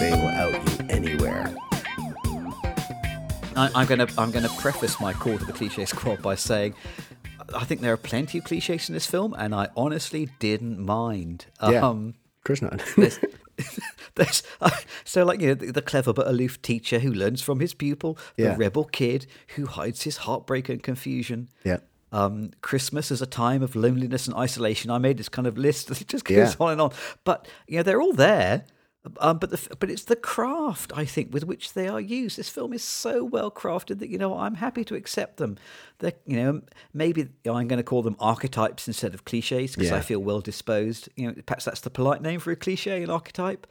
they 0.00 0.10
will 0.10 0.28
out 0.28 0.80
you 0.80 0.86
anywhere. 0.88 1.54
I, 3.56 3.70
I'm 3.74 3.86
going 3.86 4.04
to 4.04 4.08
I'm 4.20 4.30
going 4.32 4.42
to 4.44 4.50
preface 4.58 5.00
my 5.00 5.12
call 5.12 5.38
to 5.38 5.44
the 5.44 5.52
cliche 5.52 5.84
squad 5.84 6.20
by 6.22 6.34
saying 6.34 6.74
I 7.54 7.64
think 7.64 7.80
there 7.82 7.92
are 7.92 7.96
plenty 7.98 8.38
of 8.38 8.44
cliches 8.44 8.88
in 8.88 8.94
this 8.94 9.06
film, 9.06 9.34
and 9.34 9.54
I 9.54 9.68
honestly 9.76 10.28
didn't 10.40 10.80
mind. 10.80 11.46
Yeah, 11.62 11.86
Um, 11.86 12.14
of 12.38 12.44
course 12.44 12.62
not. 12.62 12.78
there's, 12.78 12.94
there's, 12.96 13.18
so 15.04 15.24
like 15.24 15.40
you 15.40 15.48
know 15.48 15.54
the, 15.54 15.72
the 15.72 15.82
clever 15.82 16.12
but 16.12 16.26
aloof 16.26 16.60
teacher 16.62 16.98
who 16.98 17.12
learns 17.12 17.42
from 17.42 17.60
his 17.60 17.74
pupil, 17.74 18.18
the 18.36 18.44
Yeah. 18.44 18.56
rebel 18.56 18.84
kid 18.84 19.26
who 19.56 19.66
hides 19.66 20.02
his 20.02 20.18
heartbreak 20.18 20.68
and 20.68 20.82
confusion. 20.82 21.48
yeah, 21.64 21.78
Um, 22.12 22.50
Christmas 22.60 23.10
is 23.10 23.20
a 23.22 23.26
time 23.26 23.62
of 23.62 23.74
loneliness 23.74 24.26
and 24.28 24.36
isolation. 24.36 24.90
I 24.90 24.98
made 24.98 25.16
this 25.18 25.28
kind 25.28 25.46
of 25.48 25.58
list 25.58 25.88
that 25.88 26.06
just 26.06 26.24
goes 26.24 26.36
Yeah. 26.36 26.54
on 26.60 26.72
and 26.72 26.80
on. 26.80 26.92
But 27.24 27.48
you 27.66 27.76
know 27.78 27.82
they're 27.82 28.00
all 28.02 28.12
there. 28.12 28.64
Um, 29.18 29.38
but 29.38 29.50
the, 29.50 29.76
but 29.78 29.90
it's 29.90 30.04
the 30.04 30.16
craft 30.16 30.92
I 30.96 31.04
think 31.04 31.32
with 31.32 31.44
which 31.44 31.74
they 31.74 31.88
are 31.88 32.00
used. 32.00 32.38
This 32.38 32.48
film 32.48 32.72
is 32.72 32.82
so 32.82 33.22
well 33.22 33.50
crafted 33.50 33.98
that 33.98 34.08
you 34.08 34.16
know 34.16 34.38
I'm 34.38 34.54
happy 34.54 34.84
to 34.84 34.94
accept 34.94 35.36
them. 35.36 35.58
They're, 35.98 36.14
you 36.26 36.36
know 36.36 36.62
maybe 36.92 37.22
you 37.22 37.28
know, 37.44 37.54
I'm 37.54 37.68
going 37.68 37.78
to 37.78 37.84
call 37.84 38.02
them 38.02 38.16
archetypes 38.18 38.88
instead 38.88 39.12
of 39.12 39.24
cliches 39.24 39.74
because 39.74 39.92
I 39.92 40.00
feel 40.00 40.20
well 40.20 40.40
disposed. 40.40 41.08
You 41.16 41.28
know 41.28 41.34
perhaps 41.44 41.66
that's 41.66 41.80
the 41.80 41.90
polite 41.90 42.22
name 42.22 42.40
for 42.40 42.50
a 42.50 42.56
cliche, 42.56 43.02
an 43.02 43.10
archetype. 43.10 43.66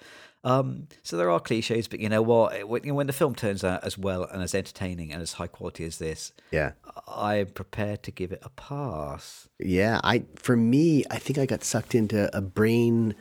Um, 0.45 0.87
so 1.03 1.15
there 1.15 1.31
are 1.31 1.39
cliches, 1.39 1.87
but 1.87 1.99
you 1.99 2.09
know 2.09 2.21
what? 2.21 2.67
When, 2.67 2.83
you 2.83 2.89
know, 2.89 2.95
when 2.95 3.07
the 3.07 3.13
film 3.13 3.33
turns 3.33 3.63
out 3.63 3.83
as 3.83 3.97
well 3.97 4.25
and 4.25 4.43
as 4.43 4.53
entertaining 4.53 5.13
and 5.13 5.21
as 5.21 5.33
high 5.33 5.47
quality 5.47 5.85
as 5.85 5.99
this, 5.99 6.33
yeah. 6.51 6.73
I 7.07 7.35
am 7.35 7.47
prepared 7.47 8.03
to 8.03 8.11
give 8.11 8.33
it 8.33 8.41
a 8.43 8.49
pass. 8.49 9.47
Yeah, 9.57 10.01
I 10.03 10.25
for 10.35 10.57
me, 10.57 11.05
I 11.09 11.17
think 11.17 11.37
I 11.39 11.45
got 11.45 11.63
sucked 11.63 11.95
into 11.95 12.35
a 12.35 12.41
brain, 12.41 13.15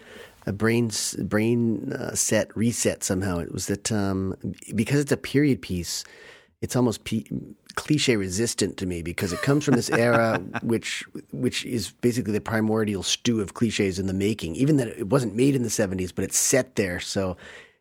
a 0.47 0.53
brain 0.53 0.90
brain 1.18 1.93
uh, 1.93 2.14
set 2.14 2.55
reset 2.57 3.05
somehow. 3.05 3.38
It 3.38 3.53
was 3.53 3.66
that 3.66 3.93
um, 3.93 4.36
because 4.74 5.01
it's 5.01 5.12
a 5.12 5.16
period 5.16 5.62
piece, 5.62 6.05
it's 6.61 6.76
almost 6.76 7.05
p- 7.05 7.26
cliche 7.74 8.16
resistant 8.16 8.76
to 8.76 8.86
me 8.86 9.03
because 9.03 9.32
it 9.32 9.40
comes 9.43 9.64
from 9.64 9.74
this 9.74 9.90
era 9.90 10.38
which 10.62 11.05
which 11.30 11.64
is 11.64 11.93
basically 12.01 12.32
the 12.32 12.40
primordial 12.40 13.03
stew 13.03 13.40
of 13.40 13.55
cliches 13.55 13.99
in 13.99 14.07
the 14.07 14.14
making. 14.14 14.57
Even 14.57 14.76
that 14.76 14.88
it 14.88 15.09
wasn't 15.09 15.34
made 15.34 15.55
in 15.55 15.62
the 15.62 15.70
seventies, 15.70 16.12
but 16.12 16.24
it's 16.24 16.38
set 16.38 16.76
there, 16.76 17.01
so. 17.01 17.36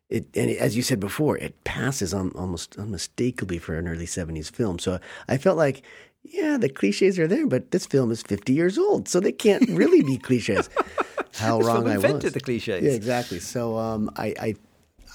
It, 0.09 0.28
and 0.36 0.49
it, 0.49 0.57
as 0.57 0.76
you 0.76 0.82
said 0.82 0.99
before, 0.99 1.38
it 1.38 1.64
passes 1.64 2.14
on 2.14 2.32
almost 2.36 2.76
unmistakably 2.76 3.57
for 3.57 3.76
an 3.76 3.88
early 3.88 4.05
70s 4.05 4.51
film. 4.51 4.78
So 4.78 4.99
I 5.30 5.38
felt 5.38 5.55
like, 5.55 5.84
yeah, 6.24 6.57
the 6.57 6.68
cliches 6.68 7.18
are 7.18 7.28
there, 7.28 7.47
but 7.47 7.72
this 7.72 7.86
film 7.86 8.12
is 8.12 8.22
50 8.22 8.51
years 8.51 8.78
old, 8.78 9.07
so 9.07 9.22
they 9.22 9.32
can't 9.32 9.70
really 9.70 10.03
be 10.03 10.18
cliches. 10.18 10.70
How 11.36 11.58
This 11.58 11.68
wrong 11.68 11.88
I 11.88 11.96
invented 11.96 12.24
was. 12.24 12.34
the 12.34 12.40
cliches. 12.40 12.84
Yeah, 12.84 12.92
exactly. 12.92 13.40
So 13.40 13.78
um, 13.78 14.12
I, 14.16 14.34
I, 14.40 14.56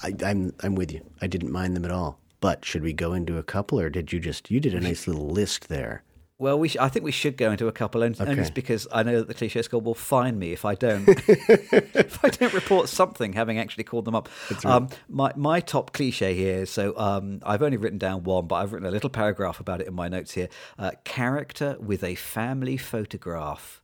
I, 0.03 0.13
I'm, 0.25 0.53
I'm 0.63 0.75
with 0.75 0.91
you. 0.91 1.01
I 1.21 1.27
didn't 1.27 1.51
mind 1.51 1.75
them 1.75 1.85
at 1.85 1.91
all. 1.91 2.19
But 2.39 2.63
should 2.65 2.83
we 2.83 2.93
go 2.93 3.13
into 3.13 3.37
a 3.37 3.43
couple, 3.43 3.79
or 3.79 3.89
did 3.89 4.13
you 4.13 4.19
just 4.19 4.51
you 4.51 4.59
did 4.59 4.75
a 4.75 4.79
nice 4.79 5.07
little 5.07 5.27
list 5.27 5.69
there? 5.69 6.03
Well, 6.39 6.59
we 6.59 6.67
sh- 6.69 6.77
I 6.79 6.87
think 6.87 7.03
we 7.03 7.11
should 7.11 7.35
go 7.35 7.49
into 7.51 7.67
a 7.67 7.71
couple, 7.71 8.03
and 8.03 8.19
Okay. 8.21 8.47
because 8.53 8.87
I 8.91 9.01
know 9.01 9.15
that 9.17 9.27
the 9.27 9.33
cliche 9.33 9.59
score 9.63 9.81
will 9.81 9.95
find 9.95 10.37
me 10.39 10.51
if 10.53 10.63
I 10.65 10.75
don't 10.75 11.07
if 11.27 12.23
I 12.23 12.29
don't 12.29 12.53
report 12.53 12.89
something 12.89 13.33
having 13.33 13.57
actually 13.57 13.85
called 13.85 14.05
them 14.05 14.13
up. 14.13 14.29
Um, 14.63 14.89
my 15.09 15.31
my 15.35 15.59
top 15.59 15.93
cliche 15.93 16.35
here. 16.35 16.67
So 16.67 16.95
um, 16.95 17.39
I've 17.43 17.63
only 17.63 17.77
written 17.77 17.97
down 17.97 18.23
one, 18.23 18.45
but 18.45 18.57
I've 18.57 18.71
written 18.73 18.87
a 18.87 18.91
little 18.91 19.09
paragraph 19.09 19.59
about 19.59 19.81
it 19.81 19.87
in 19.87 19.95
my 19.95 20.07
notes 20.09 20.33
here. 20.33 20.47
Uh, 20.77 20.91
character 21.05 21.75
with 21.79 22.03
a 22.03 22.13
family 22.13 22.77
photograph. 22.77 23.81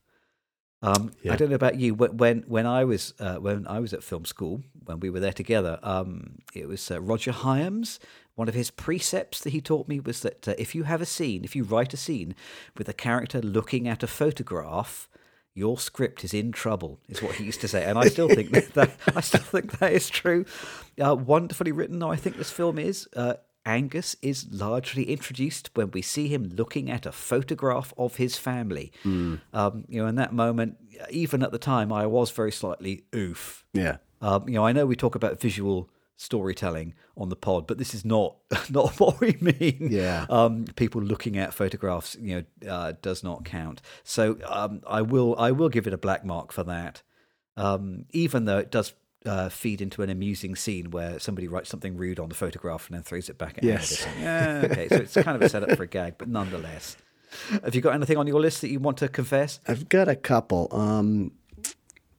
Um, 0.84 1.12
I 1.30 1.36
don't 1.36 1.48
know 1.48 1.54
about 1.54 1.80
you. 1.80 1.94
When 1.94 2.16
when, 2.18 2.44
when 2.46 2.66
I 2.66 2.84
was 2.84 3.14
uh, 3.18 3.36
when 3.36 3.66
I 3.66 3.80
was 3.80 3.94
at 3.94 4.04
film 4.04 4.26
school, 4.26 4.62
when 4.84 5.00
we 5.00 5.08
were 5.08 5.20
there 5.20 5.32
together, 5.32 5.78
um, 5.82 6.36
it 6.54 6.68
was 6.68 6.90
uh, 6.90 7.00
Roger 7.00 7.32
Hyams. 7.32 7.98
One 8.34 8.48
of 8.48 8.54
his 8.54 8.70
precepts 8.70 9.40
that 9.40 9.50
he 9.50 9.60
taught 9.60 9.88
me 9.88 9.98
was 10.00 10.20
that 10.20 10.46
uh, 10.46 10.54
if 10.58 10.74
you 10.74 10.82
have 10.82 11.00
a 11.00 11.06
scene, 11.06 11.44
if 11.44 11.56
you 11.56 11.64
write 11.64 11.94
a 11.94 11.96
scene 11.96 12.34
with 12.76 12.88
a 12.88 12.92
character 12.92 13.40
looking 13.40 13.88
at 13.88 14.02
a 14.02 14.06
photograph, 14.06 15.08
your 15.54 15.78
script 15.78 16.22
is 16.22 16.34
in 16.34 16.52
trouble. 16.52 16.98
Is 17.08 17.22
what 17.22 17.36
he 17.36 17.44
used 17.44 17.62
to 17.62 17.68
say, 17.68 17.84
and 17.84 17.98
I 17.98 18.08
still 18.08 18.28
think 18.28 18.50
that, 18.50 18.74
that 18.74 18.90
I 19.16 19.20
still 19.22 19.40
think 19.40 19.78
that 19.78 19.92
is 19.92 20.10
true. 20.10 20.44
Uh, 21.02 21.14
wonderfully 21.14 21.72
written, 21.72 21.98
though 21.98 22.10
I 22.10 22.16
think 22.16 22.36
this 22.36 22.50
film 22.50 22.78
is. 22.78 23.08
Angus 23.66 24.16
is 24.20 24.46
largely 24.50 25.04
introduced 25.04 25.70
when 25.74 25.90
we 25.90 26.02
see 26.02 26.28
him 26.28 26.44
looking 26.54 26.90
at 26.90 27.06
a 27.06 27.12
photograph 27.12 27.94
of 27.96 28.16
his 28.16 28.36
family. 28.36 28.92
Um, 29.52 29.84
you 29.88 30.02
know, 30.02 30.06
in 30.06 30.16
that 30.16 30.32
moment, 30.32 30.76
even 31.10 31.42
at 31.42 31.50
the 31.50 31.58
time, 31.58 31.92
I 31.92 32.06
was 32.06 32.30
very 32.30 32.52
slightly 32.52 33.04
oof. 33.14 33.64
Yeah. 33.72 33.96
Um, 34.20 34.48
you 34.48 34.54
know, 34.54 34.66
I 34.66 34.72
know 34.72 34.86
we 34.86 34.96
talk 34.96 35.14
about 35.14 35.40
visual 35.40 35.90
storytelling 36.16 36.94
on 37.16 37.28
the 37.28 37.36
pod, 37.36 37.66
but 37.66 37.78
this 37.78 37.94
is 37.94 38.04
not 38.04 38.36
not 38.70 38.98
what 39.00 39.20
we 39.20 39.36
mean. 39.40 39.88
Yeah. 39.90 40.26
Um, 40.28 40.64
people 40.76 41.02
looking 41.02 41.36
at 41.38 41.54
photographs, 41.54 42.16
you 42.20 42.46
know, 42.62 42.70
uh, 42.70 42.92
does 43.02 43.22
not 43.22 43.44
count. 43.44 43.82
So 44.02 44.38
um, 44.46 44.82
I 44.86 45.02
will 45.02 45.34
I 45.38 45.50
will 45.52 45.68
give 45.68 45.86
it 45.86 45.92
a 45.92 45.98
black 45.98 46.24
mark 46.24 46.52
for 46.52 46.64
that, 46.64 47.02
um, 47.56 48.06
even 48.10 48.44
though 48.44 48.58
it 48.58 48.70
does. 48.70 48.92
Uh, 49.26 49.48
feed 49.48 49.80
into 49.80 50.02
an 50.02 50.10
amusing 50.10 50.54
scene 50.54 50.90
where 50.90 51.18
somebody 51.18 51.48
writes 51.48 51.70
something 51.70 51.96
rude 51.96 52.20
on 52.20 52.28
the 52.28 52.34
photograph 52.34 52.88
and 52.88 52.94
then 52.94 53.02
throws 53.02 53.30
it 53.30 53.38
back 53.38 53.56
at 53.56 53.64
Yes. 53.64 54.06
Yeah, 54.20 54.66
okay, 54.70 54.86
so 54.86 54.96
it's 54.96 55.14
kind 55.14 55.34
of 55.34 55.40
a 55.40 55.48
setup 55.48 55.78
for 55.78 55.84
a 55.84 55.86
gag, 55.86 56.16
but 56.18 56.28
nonetheless. 56.28 56.98
Have 57.62 57.74
you 57.74 57.80
got 57.80 57.94
anything 57.94 58.18
on 58.18 58.26
your 58.26 58.40
list 58.40 58.60
that 58.60 58.68
you 58.68 58.80
want 58.80 58.98
to 58.98 59.08
confess? 59.08 59.60
I've 59.66 59.88
got 59.88 60.08
a 60.08 60.16
couple. 60.16 60.68
Um, 60.72 61.32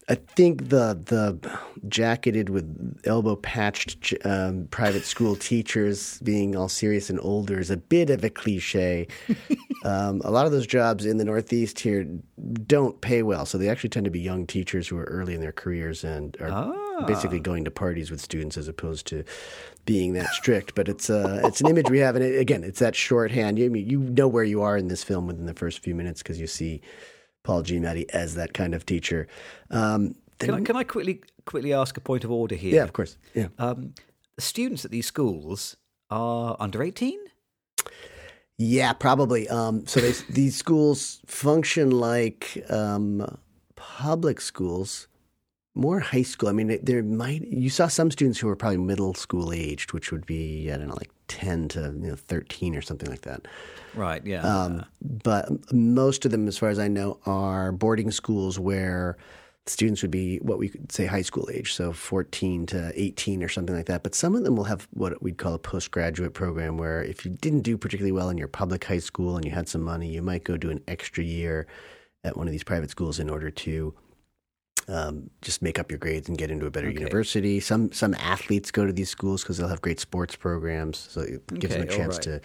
I 0.08 0.16
think 0.16 0.70
the 0.70 1.00
the 1.06 1.60
jacketed 1.88 2.50
with 2.50 3.00
elbow 3.06 3.36
patched 3.36 4.14
um, 4.24 4.68
private 4.70 5.04
school 5.04 5.36
teachers 5.36 6.20
being 6.20 6.56
all 6.56 6.70
serious 6.70 7.10
and 7.10 7.20
older 7.22 7.60
is 7.60 7.72
a 7.72 7.78
bit 7.78 8.12
of 8.12 8.24
a 8.24 8.30
cliche. 8.30 9.08
um, 9.84 10.22
a 10.24 10.30
lot 10.30 10.46
of 10.46 10.52
those 10.52 10.68
jobs 10.68 11.06
in 11.06 11.18
the 11.18 11.26
Northeast 11.26 11.80
here 11.80 12.06
don't 12.68 13.02
pay 13.02 13.24
well, 13.24 13.48
so 13.48 13.58
they 13.58 13.68
actually 13.68 13.90
tend 13.90 14.06
to 14.06 14.12
be 14.12 14.20
young 14.20 14.46
teachers 14.46 14.88
who 14.88 14.98
are 14.98 15.06
early 15.06 15.34
in 15.34 15.42
their 15.42 15.52
careers 15.52 16.04
and 16.04 16.38
are 16.40 16.52
basically 17.04 17.40
going 17.40 17.66
to 17.66 17.72
parties 17.72 18.10
with 18.12 18.22
students 18.22 18.58
as 18.58 18.68
opposed 18.68 19.08
to 19.08 19.24
being 19.86 20.14
that 20.14 20.28
strict. 20.28 20.76
But 20.76 20.88
it's 20.88 21.10
uh, 21.10 21.42
it's 21.44 21.62
an 21.62 21.68
image 21.68 21.90
we 21.90 22.00
have, 22.00 22.16
and 22.16 22.24
it, 22.24 22.40
again, 22.40 22.64
it's 22.64 22.80
that 22.80 22.96
shorthand. 22.96 23.60
You 23.60 23.74
you 23.74 24.00
know 24.00 24.28
where 24.28 24.44
you 24.44 24.62
are 24.62 24.78
in 24.78 24.88
this 24.88 25.04
film 25.04 25.28
within 25.28 25.46
the 25.46 25.54
first 25.54 25.80
few 25.80 25.96
minutes 25.96 26.22
because 26.22 26.40
you 26.40 26.48
see. 26.48 26.82
Paul 27.44 27.62
Giamatti 27.62 28.10
as 28.10 28.34
that 28.34 28.56
kind 28.56 28.74
of 28.74 28.88
teacher. 28.88 29.28
Um, 29.70 30.16
Can 30.40 30.50
I, 30.50 30.62
can 30.62 30.76
I 30.76 30.84
quickly 30.84 31.22
quickly 31.46 31.74
ask 31.74 31.96
a 31.96 32.02
point 32.02 32.24
of 32.24 32.32
order 32.32 32.56
here? 32.56 32.74
yeah, 32.74 32.82
of 32.84 32.92
course. 32.92 33.18
Yeah. 33.36 33.50
Um, 33.60 33.94
the 34.36 34.42
students 34.42 34.84
at 34.84 34.90
these 34.90 35.06
schools 35.06 35.78
are 36.10 36.58
under 36.60 36.82
18? 36.82 37.20
Yeah, 38.58 38.94
probably. 38.94 39.48
Um, 39.50 39.86
so 39.86 40.00
they, 40.00 40.14
these 40.30 40.56
schools 40.56 41.20
function 41.26 41.92
like 41.92 42.66
um, 42.70 43.38
public 43.76 44.42
schools, 44.42 45.08
more 45.76 46.00
high 46.00 46.24
school. 46.24 46.50
I 46.50 46.54
mean, 46.54 46.80
there 46.82 47.04
might 47.04 47.44
you 47.48 47.70
saw 47.70 47.88
some 47.88 48.10
students 48.10 48.40
who 48.40 48.48
were 48.48 48.56
probably 48.56 48.78
middle 48.78 49.14
school 49.14 49.54
aged, 49.54 49.94
which 49.94 50.12
would 50.12 50.26
be 50.26 50.72
I 50.72 50.78
don't 50.78 50.88
know, 50.88 50.96
like 50.96 51.12
ten 51.28 51.68
to 51.70 51.94
you 52.02 52.10
know 52.10 52.16
thirteen 52.16 52.76
or 52.76 52.82
something 52.82 53.10
like 53.10 53.22
that. 53.22 53.48
Right, 53.94 54.26
yeah. 54.26 54.42
Um, 54.42 54.86
but 55.02 55.50
most 55.74 56.26
of 56.26 56.32
them, 56.32 56.48
as 56.48 56.58
far 56.58 56.70
as 56.70 56.80
I 56.80 56.88
know, 56.88 57.20
are 57.26 57.72
boarding 57.72 58.12
schools 58.12 58.58
where 58.58 59.18
students 59.68 60.02
would 60.02 60.12
be 60.12 60.38
what 60.38 60.60
we 60.60 60.70
could 60.70 60.92
say 60.92 61.06
high 61.06 61.24
school 61.24 61.50
age, 61.52 61.74
so 61.74 61.92
14 61.92 62.68
to 62.68 62.92
18 62.96 63.42
or 63.42 63.50
something 63.50 63.76
like 63.76 63.88
that. 63.88 64.04
But 64.04 64.14
some 64.14 64.36
of 64.36 64.44
them 64.44 64.56
will 64.56 64.66
have 64.66 64.88
what 64.92 65.22
we'd 65.24 65.38
call 65.38 65.56
a 65.56 65.60
postgraduate 65.60 66.34
program 66.34 66.78
where 66.78 67.04
if 67.04 67.26
you 67.26 67.32
didn't 67.32 67.62
do 67.62 67.78
particularly 67.78 68.12
well 68.12 68.30
in 68.30 68.38
your 68.38 68.48
public 68.48 68.84
high 68.84 69.00
school 69.00 69.36
and 69.36 69.46
you 69.46 69.52
had 69.52 69.68
some 69.68 69.82
money, 69.82 70.08
you 70.08 70.22
might 70.22 70.44
go 70.44 70.56
do 70.56 70.70
an 70.70 70.84
extra 70.88 71.24
year 71.24 71.66
at 72.24 72.38
one 72.38 72.48
of 72.48 72.52
these 72.52 72.64
private 72.64 72.92
schools 72.92 73.20
in 73.20 73.30
order 73.30 73.50
to 73.50 73.94
um, 74.88 75.30
just 75.42 75.62
make 75.62 75.80
up 75.80 75.90
your 75.92 75.98
grades 75.98 76.30
and 76.30 76.38
get 76.38 76.52
into 76.52 76.66
a 76.68 76.70
better 76.72 76.88
Okay. 76.90 77.00
university. 77.00 77.60
Some 77.60 77.92
some 77.92 78.14
athletes 78.16 78.70
go 78.72 78.86
to 78.86 78.94
these 78.94 79.10
schools 79.10 79.42
because 79.42 79.58
they'll 79.58 79.68
have 79.68 79.82
great 79.82 80.00
sports 80.00 80.36
programs, 80.36 80.98
so 81.12 81.22
it 81.22 81.46
gives 81.60 81.74
them 81.74 81.84
a 81.84 81.88
chance 81.88 82.16
right. 82.16 82.24
to 82.24 82.42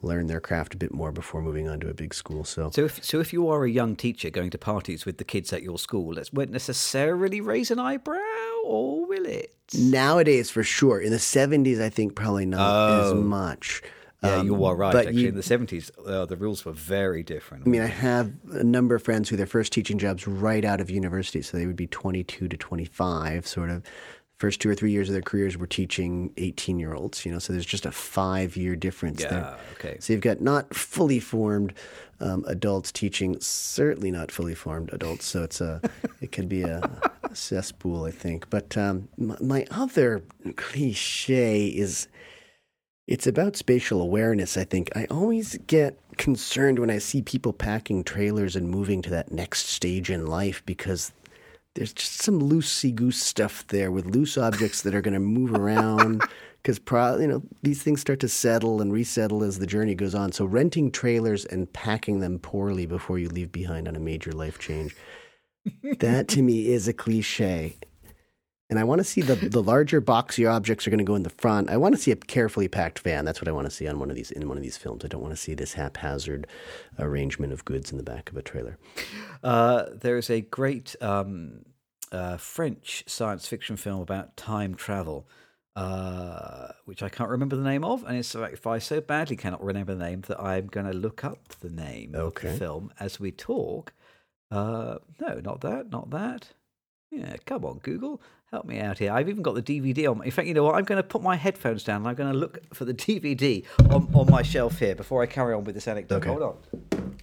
learn 0.00 0.26
their 0.26 0.40
craft 0.40 0.74
a 0.74 0.76
bit 0.76 0.92
more 0.92 1.12
before 1.12 1.42
moving 1.42 1.68
on 1.68 1.80
to 1.80 1.88
a 1.90 1.94
big 1.94 2.14
school. 2.14 2.44
So 2.44 2.70
so 2.70 2.84
if 2.86 3.04
so, 3.04 3.20
if 3.20 3.32
you 3.32 3.48
are 3.48 3.64
a 3.64 3.70
young 3.70 3.94
teacher 3.96 4.30
going 4.30 4.50
to 4.50 4.58
parties 4.58 5.04
with 5.04 5.18
the 5.18 5.24
kids 5.24 5.52
at 5.52 5.62
your 5.62 5.78
school, 5.78 6.14
that 6.14 6.30
won't 6.32 6.50
necessarily 6.50 7.40
raise 7.40 7.70
an 7.70 7.78
eyebrow, 7.78 8.18
or 8.64 9.04
will 9.06 9.26
it? 9.26 9.54
nowadays, 9.74 10.50
for 10.50 10.62
sure, 10.62 11.00
in 11.00 11.10
the 11.12 11.18
seventies, 11.18 11.80
I 11.80 11.88
think 11.88 12.14
probably 12.14 12.44
not 12.46 12.90
as 12.90 13.12
Oh. 13.12 13.14
much. 13.22 13.82
Yeah, 14.22 14.36
Um, 14.36 14.46
you 14.46 14.64
are 14.64 14.76
right. 14.76 14.94
Actually, 14.94 15.22
you- 15.22 15.28
in 15.28 15.34
the 15.34 15.42
seventies, 15.42 15.90
uh, 16.06 16.24
the 16.26 16.36
rules 16.36 16.64
were 16.64 16.72
very 16.72 17.22
different. 17.22 17.66
I 17.66 17.68
mean, 17.70 17.82
I 17.82 17.86
have 17.86 18.32
a 18.52 18.62
number 18.64 18.94
of 18.94 19.02
friends 19.02 19.28
who 19.28 19.36
their 19.36 19.46
first 19.46 19.72
teaching 19.72 19.98
jobs 19.98 20.26
right 20.28 20.64
out 20.64 20.80
of 20.80 20.90
university, 20.90 21.42
so 21.42 21.56
they 21.56 21.66
would 21.66 21.76
be 21.76 21.86
22 21.88 22.48
to 22.48 22.56
25, 22.56 23.46
sort 23.46 23.70
of. 23.70 23.82
First 24.38 24.60
two 24.60 24.68
or 24.68 24.74
three 24.74 24.90
years 24.90 25.08
of 25.08 25.12
their 25.12 25.22
careers 25.22 25.56
were 25.56 25.68
teaching 25.68 26.32
18 26.36 26.80
year 26.80 26.94
olds, 26.94 27.24
you 27.24 27.30
know, 27.30 27.38
so 27.38 27.52
there's 27.52 27.64
just 27.64 27.86
a 27.86 27.92
five 27.92 28.56
year 28.56 28.74
difference 28.74 29.20
there. 29.22 29.30
yeah, 29.30 29.56
okay. 29.74 29.96
So 30.00 30.12
you've 30.12 30.22
got 30.22 30.40
not 30.40 30.74
fully 30.74 31.20
formed 31.20 31.74
um, 32.18 32.44
adults 32.48 32.90
teaching 32.90 33.36
certainly 33.40 34.10
not 34.10 34.32
fully 34.32 34.56
formed 34.56 34.90
adults. 34.92 35.26
So 35.26 35.44
it's 35.44 35.60
a 35.60 35.80
it 36.20 36.32
can 36.32 36.48
be 36.48 36.62
a, 36.62 36.78
a 37.22 37.36
cesspool, 37.36 38.04
I 38.04 38.10
think. 38.10 38.50
But 38.50 38.76
um, 38.76 39.08
my, 39.16 39.36
my 39.40 39.66
other 39.70 40.22
cliche 40.56 41.66
is 41.68 42.08
It's 43.08 43.26
about 43.26 43.56
spatial 43.56 44.00
awareness, 44.00 44.56
I 44.56 44.64
think. 44.64 44.90
I 44.96 45.06
always 45.10 45.58
get 45.66 45.98
concerned 46.18 46.78
when 46.78 46.90
I 46.90 46.98
see 46.98 47.20
people 47.20 47.52
packing 47.52 48.04
trailers 48.04 48.54
and 48.54 48.70
moving 48.70 49.02
to 49.02 49.10
that 49.10 49.32
next 49.32 49.66
stage 49.66 50.08
in 50.08 50.26
life 50.26 50.62
because 50.66 51.12
there's 51.74 51.92
just 51.92 52.22
some 52.22 52.40
loosey 52.40 52.94
goose 52.94 53.20
stuff 53.20 53.66
there 53.68 53.90
with 53.90 54.06
loose 54.06 54.38
objects 54.38 54.82
that 54.82 54.94
are 54.94 55.00
going 55.00 55.14
to 55.14 55.20
move 55.20 55.52
around. 55.52 56.22
Because 56.62 56.78
pro- 56.78 57.18
you 57.18 57.26
know 57.26 57.42
these 57.64 57.82
things 57.82 58.00
start 58.00 58.20
to 58.20 58.28
settle 58.28 58.80
and 58.80 58.92
resettle 58.92 59.42
as 59.42 59.58
the 59.58 59.66
journey 59.66 59.96
goes 59.96 60.14
on. 60.14 60.30
So 60.30 60.44
renting 60.44 60.92
trailers 60.92 61.44
and 61.44 61.72
packing 61.72 62.20
them 62.20 62.38
poorly 62.38 62.86
before 62.86 63.18
you 63.18 63.28
leave 63.28 63.50
behind 63.50 63.88
on 63.88 63.96
a 63.96 63.98
major 63.98 64.30
life 64.30 64.60
change, 64.60 64.94
that 65.98 66.28
to 66.28 66.40
me 66.40 66.68
is 66.68 66.86
a 66.86 66.92
cliche. 66.92 67.78
And 68.72 68.78
I 68.78 68.84
want 68.84 69.00
to 69.00 69.04
see 69.04 69.20
the 69.20 69.34
the 69.34 69.62
larger 69.62 70.00
boxier 70.00 70.50
objects 70.50 70.86
are 70.86 70.90
going 70.90 70.96
to 70.96 71.04
go 71.04 71.14
in 71.14 71.24
the 71.24 71.28
front. 71.28 71.68
I 71.68 71.76
want 71.76 71.94
to 71.94 72.00
see 72.00 72.10
a 72.10 72.16
carefully 72.16 72.68
packed 72.68 73.00
van. 73.00 73.26
That's 73.26 73.38
what 73.38 73.46
I 73.46 73.52
want 73.52 73.66
to 73.66 73.70
see 73.70 73.86
on 73.86 73.98
one 73.98 74.08
of 74.08 74.16
these 74.16 74.30
in 74.30 74.48
one 74.48 74.56
of 74.56 74.62
these 74.62 74.78
films. 74.78 75.04
I 75.04 75.08
don't 75.08 75.20
want 75.20 75.34
to 75.34 75.40
see 75.40 75.52
this 75.52 75.74
haphazard 75.74 76.46
arrangement 76.98 77.52
of 77.52 77.66
goods 77.66 77.90
in 77.92 77.98
the 77.98 78.02
back 78.02 78.30
of 78.30 78.36
a 78.38 78.42
trailer. 78.42 78.78
Uh, 79.44 79.84
there 79.92 80.16
is 80.16 80.30
a 80.30 80.40
great 80.40 80.96
um, 81.02 81.66
uh, 82.12 82.38
French 82.38 83.04
science 83.06 83.46
fiction 83.46 83.76
film 83.76 84.00
about 84.00 84.38
time 84.38 84.74
travel, 84.74 85.28
uh, 85.76 86.68
which 86.86 87.02
I 87.02 87.10
can't 87.10 87.28
remember 87.28 87.56
the 87.56 87.62
name 87.62 87.84
of, 87.84 88.04
and 88.04 88.16
it's 88.16 88.34
like 88.34 88.54
if 88.54 88.66
I 88.66 88.78
so 88.78 89.02
badly 89.02 89.36
cannot 89.36 89.62
remember 89.62 89.94
the 89.94 90.02
name 90.02 90.22
that 90.28 90.40
I'm 90.40 90.68
going 90.68 90.86
to 90.86 90.96
look 90.96 91.24
up 91.24 91.46
the 91.60 91.68
name 91.68 92.14
Okay. 92.14 92.48
of 92.48 92.52
the 92.54 92.58
film 92.58 92.90
as 92.98 93.20
we 93.20 93.32
talk. 93.32 93.92
Uh, 94.50 94.96
no, 95.20 95.40
not 95.44 95.60
that, 95.60 95.90
not 95.90 96.08
that. 96.08 96.48
Yeah, 97.10 97.36
come 97.44 97.66
on, 97.66 97.78
Google, 97.82 98.22
help 98.52 98.66
me 98.66 98.78
out 98.78 98.98
here. 98.98 99.10
I've 99.10 99.28
even 99.30 99.42
got 99.42 99.54
the 99.54 99.62
DVD 99.62 100.10
on. 100.10 100.22
In 100.22 100.30
fact, 100.30 100.46
you 100.46 100.54
know 100.54 100.64
what? 100.64 100.74
I'm 100.74 100.84
going 100.84 100.98
to 100.98 101.02
put 101.02 101.22
my 101.22 101.36
headphones 101.36 101.84
down 101.84 102.02
and 102.02 102.08
I'm 102.08 102.14
going 102.14 102.30
to 102.30 102.38
look 102.38 102.58
for 102.74 102.84
the 102.84 102.94
DVD 102.94 103.64
on, 103.90 104.08
on 104.14 104.30
my 104.30 104.42
shelf 104.42 104.78
here 104.78 104.94
before 104.94 105.22
I 105.22 105.26
carry 105.26 105.54
on 105.54 105.64
with 105.64 105.74
this 105.74 105.88
anecdote. 105.88 106.16
Okay. 106.16 106.28
Hold 106.28 106.42
on. 106.42 107.16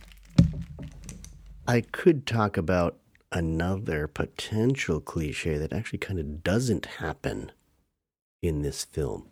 I 1.68 1.82
could 1.82 2.26
talk 2.26 2.58
about 2.58 2.98
another 3.32 4.08
potential 4.08 5.00
cliche 5.00 5.58
that 5.58 5.72
actually 5.72 6.00
kind 6.00 6.20
of 6.20 6.44
doesn't 6.44 6.88
happen 6.88 7.52
in 8.42 8.64
this 8.64 8.84
film. 8.84 9.28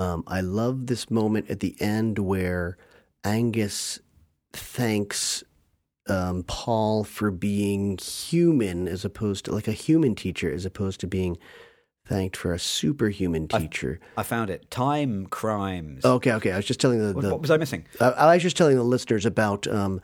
Um, 0.00 0.24
I 0.26 0.40
love 0.40 0.88
this 0.88 1.10
moment 1.10 1.48
at 1.48 1.60
the 1.60 1.76
end 1.80 2.18
where 2.18 2.76
Angus 3.22 4.00
thanks 4.52 5.44
um, 6.08 6.44
Paul 6.44 7.04
for 7.04 7.30
being 7.30 7.98
human 7.98 8.88
as 8.88 9.04
opposed 9.04 9.44
to 9.46 9.52
like 9.52 9.68
a 9.68 9.72
human 9.72 10.14
teacher, 10.14 10.52
as 10.52 10.64
opposed 10.64 11.00
to 11.00 11.06
being 11.06 11.38
thanked 12.06 12.36
for 12.36 12.54
a 12.54 12.58
superhuman 12.58 13.48
teacher. 13.48 13.98
I 14.16 14.22
found 14.22 14.48
it. 14.50 14.70
Timecrimes. 14.70 16.04
okay, 16.04 16.32
okay. 16.32 16.52
I 16.52 16.56
was 16.56 16.64
just 16.64 16.80
telling 16.80 17.00
the, 17.00 17.12
What, 17.12 17.22
the 17.22 17.30
what 17.30 17.40
was 17.40 17.50
I 17.50 17.56
missing? 17.56 17.84
I, 18.00 18.10
I 18.10 18.34
was 18.34 18.42
just 18.42 18.56
telling 18.56 18.76
the 18.76 18.84
listeners 18.84 19.26
about 19.26 19.66
um, 19.66 20.00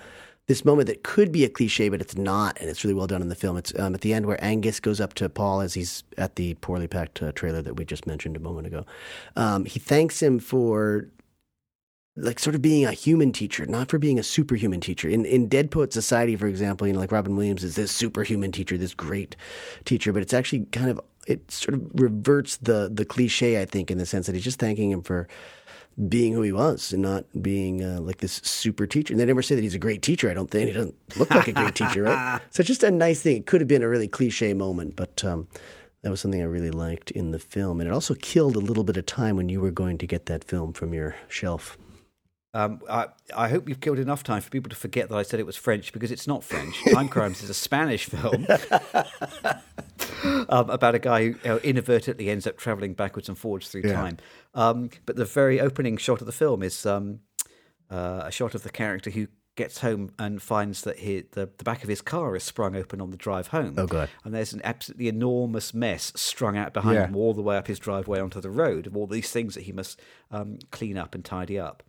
this 0.48 0.64
moment 0.64 0.88
that 0.88 1.04
could 1.04 1.30
be 1.30 1.44
a 1.44 1.48
cliche, 1.48 1.88
but 1.88 2.00
it's 2.00 2.16
not, 2.16 2.58
and 2.60 2.68
it's 2.68 2.82
really 2.82 2.94
well 2.94 3.06
done 3.06 3.22
in 3.22 3.28
the 3.28 3.36
film. 3.36 3.56
It's 3.56 3.72
um, 3.78 3.94
at 3.94 4.00
the 4.00 4.12
end 4.12 4.26
where 4.26 4.42
Angus 4.44 4.80
goes 4.80 5.00
up 5.00 5.14
to 5.14 5.28
Paul 5.28 5.60
as 5.60 5.74
he's 5.74 6.02
at 6.18 6.34
the 6.34 6.54
poorly 6.54 6.88
packed 6.88 7.22
uh, 7.22 7.30
trailer 7.32 7.62
that 7.62 7.76
we 7.76 7.84
just 7.84 8.06
mentioned 8.06 8.36
a 8.36 8.40
moment 8.40 8.66
ago. 8.66 8.84
Um, 9.36 9.64
he 9.64 9.78
thanks 9.78 10.20
him 10.20 10.40
for 10.40 11.08
like 12.16 12.38
sort 12.38 12.54
of 12.54 12.60
being 12.60 12.84
a 12.84 12.92
human 12.92 13.32
teacher, 13.32 13.64
not 13.64 13.88
for 13.88 13.98
being 13.98 14.18
a 14.18 14.22
superhuman 14.22 14.80
teacher. 14.80 15.08
In 15.08 15.24
in 15.24 15.48
Dead 15.48 15.70
Poet 15.70 15.92
Society, 15.92 16.36
for 16.36 16.46
example, 16.46 16.86
you 16.86 16.92
know, 16.92 16.98
like 16.98 17.12
Robin 17.12 17.36
Williams 17.36 17.64
is 17.64 17.76
this 17.76 17.90
superhuman 17.90 18.52
teacher, 18.52 18.76
this 18.76 18.94
great 18.94 19.36
teacher, 19.84 20.12
but 20.12 20.22
it's 20.22 20.34
actually 20.34 20.66
kind 20.66 20.90
of 20.90 21.00
it 21.26 21.50
sort 21.50 21.74
of 21.74 21.88
reverts 21.94 22.58
the 22.58 22.90
the 22.92 23.04
cliche, 23.04 23.60
I 23.60 23.64
think, 23.64 23.90
in 23.90 23.98
the 23.98 24.06
sense 24.06 24.26
that 24.26 24.34
he's 24.34 24.44
just 24.44 24.58
thanking 24.58 24.90
him 24.90 25.02
for 25.02 25.26
being 26.08 26.32
who 26.32 26.42
he 26.42 26.52
was 26.52 26.92
and 26.92 27.02
not 27.02 27.24
being 27.42 27.84
uh, 27.84 28.00
like 28.00 28.18
this 28.18 28.40
super 28.44 28.86
teacher. 28.86 29.12
And 29.12 29.20
they 29.20 29.26
never 29.26 29.42
say 29.42 29.54
that 29.54 29.62
he's 29.62 29.74
a 29.74 29.78
great 29.78 30.02
teacher. 30.02 30.30
I 30.30 30.34
don't 30.34 30.50
think 30.50 30.68
he 30.68 30.72
doesn't 30.72 30.94
look 31.18 31.30
like 31.30 31.48
a 31.48 31.52
great 31.52 31.74
teacher, 31.74 32.02
right? 32.04 32.40
So 32.50 32.62
it's 32.62 32.68
just 32.68 32.82
a 32.82 32.90
nice 32.90 33.20
thing. 33.20 33.36
It 33.36 33.46
could 33.46 33.60
have 33.60 33.68
been 33.68 33.82
a 33.82 33.88
really 33.88 34.08
cliche 34.08 34.54
moment, 34.54 34.96
but 34.96 35.22
um, 35.22 35.48
that 36.02 36.10
was 36.10 36.20
something 36.20 36.40
I 36.40 36.44
really 36.44 36.70
liked 36.70 37.10
in 37.10 37.30
the 37.30 37.38
film, 37.38 37.80
and 37.80 37.88
it 37.88 37.92
also 37.92 38.14
killed 38.14 38.56
a 38.56 38.60
little 38.60 38.84
bit 38.84 38.96
of 38.96 39.06
time 39.06 39.36
when 39.36 39.48
you 39.48 39.60
were 39.60 39.70
going 39.70 39.98
to 39.98 40.06
get 40.06 40.26
that 40.26 40.44
film 40.44 40.72
from 40.72 40.94
your 40.94 41.14
shelf. 41.28 41.76
Um, 42.54 42.80
I, 42.88 43.06
I 43.34 43.48
hope 43.48 43.66
you've 43.68 43.80
killed 43.80 43.98
enough 43.98 44.22
time 44.22 44.42
for 44.42 44.50
people 44.50 44.68
to 44.68 44.76
forget 44.76 45.08
that 45.08 45.16
I 45.16 45.22
said 45.22 45.40
it 45.40 45.46
was 45.46 45.56
French 45.56 45.90
because 45.92 46.10
it's 46.10 46.26
not 46.26 46.44
French. 46.44 46.76
Timecrimes 46.92 47.42
is 47.42 47.48
a 47.48 47.54
Spanish 47.54 48.04
film 48.06 48.46
um, 50.48 50.70
about 50.70 50.94
a 50.94 50.98
guy 50.98 51.30
who 51.30 51.50
uh, 51.50 51.56
inadvertently 51.58 52.30
ends 52.30 52.46
up 52.46 52.56
traveling 52.58 52.94
backwards 52.94 53.28
and 53.28 53.38
forwards 53.38 53.68
through 53.68 53.82
Yeah. 53.84 53.94
time. 53.94 54.18
Um, 54.54 54.90
but 55.06 55.16
the 55.16 55.24
very 55.24 55.60
opening 55.60 55.96
shot 55.96 56.20
of 56.20 56.26
the 56.26 56.32
film 56.32 56.62
is 56.62 56.84
um, 56.86 57.20
uh, 57.90 58.22
a 58.26 58.30
shot 58.30 58.54
of 58.54 58.62
the 58.62 58.70
character 58.70 59.10
who 59.10 59.28
gets 59.54 59.80
home 59.80 60.10
and 60.18 60.40
finds 60.40 60.82
that 60.82 60.98
he, 60.98 61.24
the, 61.32 61.50
the 61.58 61.64
back 61.64 61.82
of 61.82 61.88
his 61.88 62.00
car 62.00 62.34
is 62.34 62.42
sprung 62.42 62.74
open 62.74 63.02
on 63.02 63.10
the 63.10 63.18
drive 63.18 63.48
home. 63.48 63.74
Oh, 63.76 63.86
God. 63.86 64.08
And 64.24 64.34
there's 64.34 64.54
an 64.54 64.62
absolutely 64.64 65.08
enormous 65.08 65.74
mess 65.74 66.10
strung 66.16 66.56
out 66.56 66.72
behind 66.72 66.94
Yeah. 66.96 67.06
him 67.06 67.16
all 67.16 67.34
the 67.34 67.42
way 67.42 67.56
up 67.56 67.66
his 67.66 67.78
driveway 67.78 68.20
onto 68.20 68.40
the 68.40 68.50
road 68.50 68.86
of 68.86 68.96
all 68.96 69.06
these 69.06 69.30
things 69.30 69.54
that 69.54 69.64
he 69.64 69.72
must 69.72 70.00
um, 70.30 70.58
clean 70.70 70.96
up 70.96 71.14
and 71.14 71.24
tidy 71.24 71.58
up. 71.58 71.82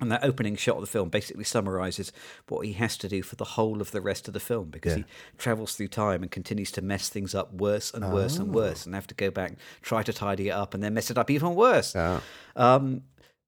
And 0.00 0.12
that 0.12 0.22
opening 0.22 0.54
shot 0.54 0.76
of 0.76 0.80
the 0.82 0.86
film 0.86 1.08
basically 1.08 1.42
summarizes 1.42 2.12
what 2.48 2.64
he 2.64 2.74
has 2.74 2.96
to 2.98 3.08
do 3.08 3.20
for 3.22 3.34
the 3.34 3.44
whole 3.44 3.80
of 3.80 3.90
the 3.90 4.00
rest 4.00 4.28
of 4.28 4.34
the 4.34 4.38
film 4.40 4.70
because 4.70 4.92
Yeah. 4.92 4.98
he 4.98 5.04
travels 5.38 5.74
through 5.74 5.88
time 5.88 6.22
and 6.22 6.30
continues 6.30 6.70
to 6.72 6.82
mess 6.82 7.08
things 7.08 7.34
up 7.34 7.52
worse 7.52 7.92
and 7.92 8.12
worse 8.12 8.36
and 8.38 8.54
worse 8.54 8.86
and 8.86 8.94
have 8.94 9.08
to 9.08 9.14
go 9.16 9.30
back, 9.32 9.54
try 9.82 10.04
to 10.04 10.12
tidy 10.12 10.48
it 10.48 10.52
up, 10.52 10.72
and 10.72 10.82
then 10.84 10.94
mess 10.94 11.10
it 11.10 11.18
up 11.18 11.30
even 11.30 11.56
worse. 11.56 11.96
Um, 12.54 13.02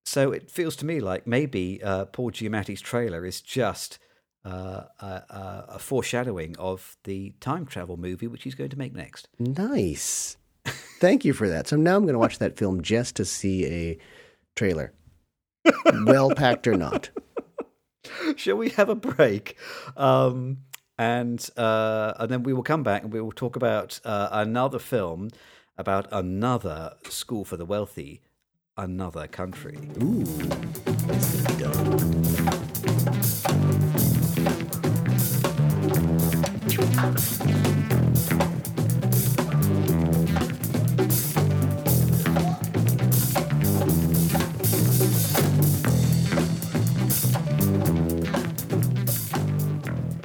so 0.05 0.33
it 0.33 0.51
feels 0.51 0.75
to 0.77 0.87
me 0.87 0.99
like 0.99 1.25
maybe 1.27 1.81
uh, 1.85 2.07
Paul 2.07 2.33
Giamatti's 2.33 2.81
trailer 2.81 3.25
is 3.25 3.41
just 3.41 4.01
uh, 4.45 4.85
a 4.99 5.79
foreshadowing 5.79 6.57
of 6.59 6.97
the 7.05 7.33
time 7.41 7.65
travel 7.67 7.97
movie 7.97 8.27
which 8.27 8.43
he's 8.43 8.55
going 8.57 8.71
to 8.71 8.79
make 8.79 8.95
next. 8.95 9.29
Nice. 9.39 10.37
Thank 10.99 11.25
you 11.25 11.33
for 11.33 11.49
that. 11.49 11.69
So 11.69 11.77
now 11.77 11.95
I'm 11.97 12.03
going 12.03 12.15
to 12.15 12.19
watch 12.19 12.39
that 12.39 12.57
film 12.59 12.83
just 12.83 13.17
to 13.17 13.25
see 13.25 13.67
a 13.67 13.99
trailer, 14.57 14.93
well 16.05 16.35
packed 16.35 16.67
or 16.67 16.75
not. 16.75 17.11
Shall 18.37 18.57
we 18.57 18.71
have 18.71 18.89
a 18.89 18.95
break? 18.95 19.57
Um, 19.97 20.59
and 20.99 21.49
uh, 21.57 22.15
and 22.19 22.31
then 22.31 22.43
we 22.43 22.53
will 22.53 22.63
come 22.63 22.83
back 22.83 23.03
and 23.03 23.13
we 23.13 23.21
will 23.21 23.33
talk 23.33 23.57
about 23.57 24.01
uh, 24.05 24.29
another 24.33 24.79
film 24.79 25.31
about 25.81 26.07
another 26.13 26.93
school 27.09 27.45
for 27.45 27.57
the 27.57 27.65
wealthy, 27.65 28.21
another 28.77 29.27
country. 29.27 29.79
Ooh, 30.03 30.27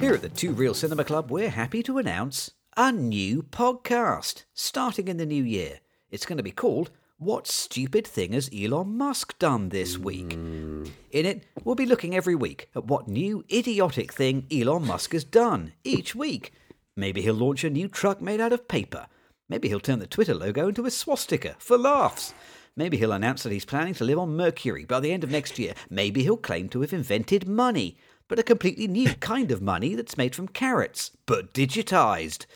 Here 0.06 0.14
at 0.14 0.22
the 0.22 0.28
Two 0.28 0.52
Reel 0.52 0.72
Cinema 0.72 1.02
Club, 1.02 1.32
we're 1.32 1.50
happy 1.50 1.82
to 1.82 1.98
announce 1.98 2.52
a 2.76 2.92
new 2.92 3.42
podcast 3.42 4.44
starting 4.54 5.08
in 5.08 5.16
the 5.16 5.26
new 5.26 5.42
year. 5.42 5.80
It's 6.12 6.24
going 6.24 6.36
to 6.36 6.44
be 6.44 6.52
called 6.52 6.92
What 7.18 7.48
Stupid 7.48 8.06
Thing 8.06 8.32
Has 8.32 8.48
Elon 8.56 8.96
Musk 8.96 9.36
Done 9.40 9.70
This 9.70 9.98
Week? 9.98 10.32
In 10.32 10.92
it, 11.10 11.42
we'll 11.64 11.74
be 11.74 11.86
looking 11.86 12.14
every 12.14 12.36
week 12.36 12.70
at 12.76 12.84
what 12.84 13.08
new 13.08 13.44
idiotic 13.52 14.12
thing 14.12 14.46
Elon 14.48 14.86
Musk 14.86 15.10
has 15.10 15.24
done 15.24 15.72
each 15.82 16.14
week. 16.14 16.52
Maybe 16.94 17.20
he'll 17.20 17.34
launch 17.34 17.64
a 17.64 17.70
new 17.70 17.88
truck 17.88 18.20
made 18.20 18.40
out 18.40 18.52
of 18.52 18.68
paper. 18.68 19.08
Maybe 19.48 19.66
he'll 19.66 19.80
turn 19.80 19.98
the 19.98 20.06
Twitter 20.06 20.34
logo 20.34 20.68
into 20.68 20.86
a 20.86 20.90
swastika 20.92 21.56
for 21.58 21.76
laughs. 21.76 22.32
Maybe 22.76 22.96
he'll 22.96 23.10
announce 23.10 23.42
that 23.42 23.52
he's 23.52 23.64
planning 23.64 23.94
to 23.94 24.04
live 24.04 24.20
on 24.20 24.36
Mercury 24.36 24.84
by 24.84 25.00
the 25.00 25.10
end 25.10 25.24
of 25.24 25.32
next 25.32 25.58
year. 25.58 25.74
Maybe 25.90 26.22
he'll 26.22 26.36
claim 26.36 26.68
to 26.68 26.82
have 26.82 26.92
invented 26.92 27.48
money, 27.48 27.96
but 28.28 28.38
a 28.38 28.42
completely 28.42 28.88
new 28.88 29.14
kind 29.14 29.50
of 29.50 29.62
money 29.62 29.94
that's 29.94 30.18
made 30.18 30.34
from 30.34 30.48
carrots, 30.48 31.10
but 31.26 31.54
digitized. 31.54 32.46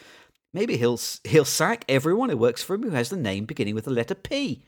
Maybe 0.52 0.76
he'll 0.76 0.98
he'll 1.24 1.44
sack 1.44 1.84
everyone 1.88 2.28
who 2.28 2.36
works 2.36 2.62
for 2.62 2.74
him 2.74 2.82
who 2.82 2.90
has 2.90 3.10
the 3.10 3.16
name 3.16 3.44
beginning 3.44 3.74
with 3.74 3.84
the 3.84 3.90
letter 3.90 4.14
P. 4.14 4.64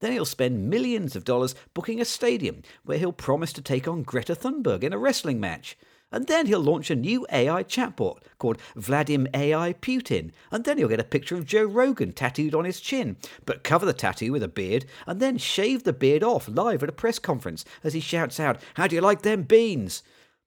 Then 0.00 0.12
he'll 0.12 0.24
spend 0.24 0.68
millions 0.68 1.16
of 1.16 1.24
dollars 1.24 1.54
booking 1.74 2.00
a 2.00 2.04
stadium 2.04 2.62
where 2.84 2.98
he'll 2.98 3.12
promise 3.12 3.52
to 3.54 3.62
take 3.62 3.88
on 3.88 4.02
Greta 4.02 4.34
Thunberg 4.34 4.82
in 4.82 4.92
a 4.92 4.98
wrestling 4.98 5.40
match. 5.40 5.76
And 6.12 6.28
then 6.28 6.46
he'll 6.46 6.60
launch 6.60 6.90
a 6.90 6.96
new 6.96 7.26
AI 7.32 7.64
chatbot 7.64 8.18
called 8.38 8.58
Vladim 8.76 9.26
AI 9.34 9.72
Putin. 9.74 10.30
And 10.52 10.64
then 10.64 10.78
he'll 10.78 10.88
get 10.88 11.00
a 11.00 11.04
picture 11.04 11.34
of 11.34 11.46
Joe 11.46 11.64
Rogan 11.64 12.12
tattooed 12.12 12.54
on 12.54 12.64
his 12.64 12.80
chin, 12.80 13.16
but 13.44 13.64
cover 13.64 13.84
the 13.84 13.92
tattoo 13.92 14.32
with 14.32 14.42
a 14.42 14.48
beard 14.48 14.86
and 15.06 15.18
then 15.18 15.36
shave 15.36 15.82
the 15.82 15.92
beard 15.92 16.22
off 16.22 16.48
live 16.48 16.82
at 16.82 16.88
a 16.88 16.92
press 16.92 17.18
conference 17.18 17.64
as 17.82 17.92
he 17.92 18.00
shouts 18.00 18.38
out, 18.38 18.60
How 18.74 18.86
do 18.86 18.94
you 18.94 19.00
like 19.00 19.22
them 19.22 19.42
beans? 19.42 20.02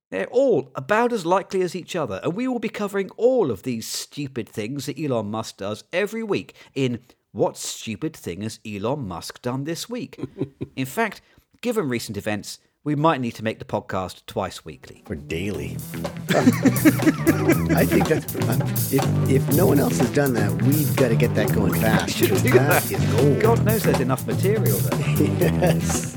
They're 0.09 0.27
all 0.27 0.71
about 0.75 1.13
as 1.13 1.25
likely 1.25 1.61
as 1.61 1.75
each 1.75 1.95
other, 1.95 2.19
and 2.23 2.33
we 2.33 2.47
will 2.47 2.59
be 2.59 2.69
covering 2.69 3.11
all 3.11 3.51
of 3.51 3.63
these 3.63 3.87
stupid 3.87 4.49
things 4.49 4.87
that 4.87 4.99
Elon 4.99 5.29
Musk 5.29 5.57
does 5.57 5.83
every 5.93 6.23
week 6.23 6.55
in 6.73 6.99
What 7.31 7.57
Stupid 7.57 8.15
Thing 8.15 8.41
Has 8.41 8.59
Elon 8.65 9.07
Musk 9.07 9.41
Done 9.41 9.65
This 9.65 9.87
Week? 9.87 10.19
in 10.75 10.87
fact, 10.87 11.21
given 11.61 11.87
recent 11.87 12.17
events, 12.17 12.57
we 12.83 12.95
might 12.95 13.21
need 13.21 13.35
to 13.35 13.43
make 13.43 13.59
the 13.59 13.65
podcast 13.65 14.25
twice 14.25 14.65
weekly. 14.65 15.03
Or 15.07 15.15
daily. 15.15 15.77
I 16.29 17.85
think 17.85 18.07
that's 18.07 18.35
um, 18.49 18.61
if 18.91 19.29
if 19.29 19.55
no 19.55 19.67
one 19.67 19.79
else 19.79 19.99
has 19.99 20.09
done 20.11 20.33
that, 20.33 20.61
we've 20.63 20.95
got 20.95 21.09
to 21.09 21.15
get 21.15 21.35
that 21.35 21.53
going 21.53 21.73
fast. 21.73 22.15
Should 22.17 22.29
do 22.29 22.49
that 22.51 22.81
that. 22.83 22.91
is 22.91 23.05
gold. 23.11 23.41
God 23.41 23.65
knows 23.65 23.83
there's 23.83 23.99
enough 23.99 24.25
material 24.25 24.77
there. 24.77 24.99
yes. 25.39 26.15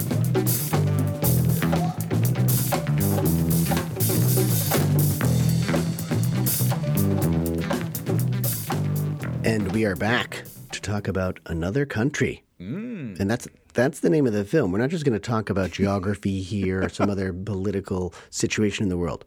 We 9.82 9.86
are 9.86 9.96
back 9.96 10.44
to 10.70 10.80
talk 10.80 11.08
about 11.08 11.40
another 11.46 11.84
country. 11.84 12.44
Mm. 12.60 13.18
And 13.18 13.28
that's 13.28 13.48
that's 13.74 13.98
the 13.98 14.10
name 14.10 14.28
of 14.28 14.32
the 14.32 14.44
film. 14.44 14.70
We're 14.70 14.78
not 14.78 14.90
just 14.90 15.04
going 15.04 15.14
to 15.14 15.18
talk 15.18 15.50
about 15.50 15.72
geography 15.72 16.40
here 16.40 16.84
or 16.84 16.88
some 16.88 17.10
other 17.10 17.32
political 17.32 18.14
situation 18.30 18.84
in 18.84 18.90
the 18.90 18.96
world. 18.96 19.24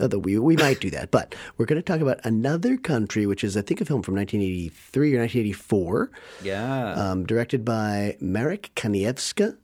Although 0.00 0.18
we, 0.18 0.40
we 0.40 0.56
might 0.56 0.80
do 0.80 0.90
that, 0.90 1.12
but 1.12 1.36
we're 1.56 1.66
going 1.66 1.80
to 1.80 1.84
talk 1.84 2.00
about 2.00 2.18
another 2.24 2.76
country, 2.76 3.24
which 3.24 3.44
is, 3.44 3.56
I 3.56 3.62
think, 3.62 3.80
a 3.80 3.84
film 3.84 4.02
from 4.02 4.16
1983 4.16 5.14
or 5.14 5.20
1984 5.20 6.10
Yeah. 6.42 6.94
um, 6.94 7.24
directed 7.24 7.64
by 7.64 8.16
Marek 8.18 8.72
Kanievska 8.74 9.56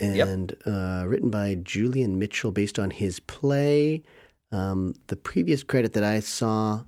and 0.00 0.54
uh, 0.64 1.02
written 1.08 1.30
by 1.30 1.56
Julian 1.64 2.20
Mitchell 2.20 2.52
based 2.52 2.78
on 2.78 2.90
his 2.92 3.18
play. 3.18 4.04
Um, 4.52 4.94
the 5.08 5.16
previous 5.16 5.64
credit 5.64 5.94
that 5.94 6.04
I 6.04 6.20
saw 6.20 6.84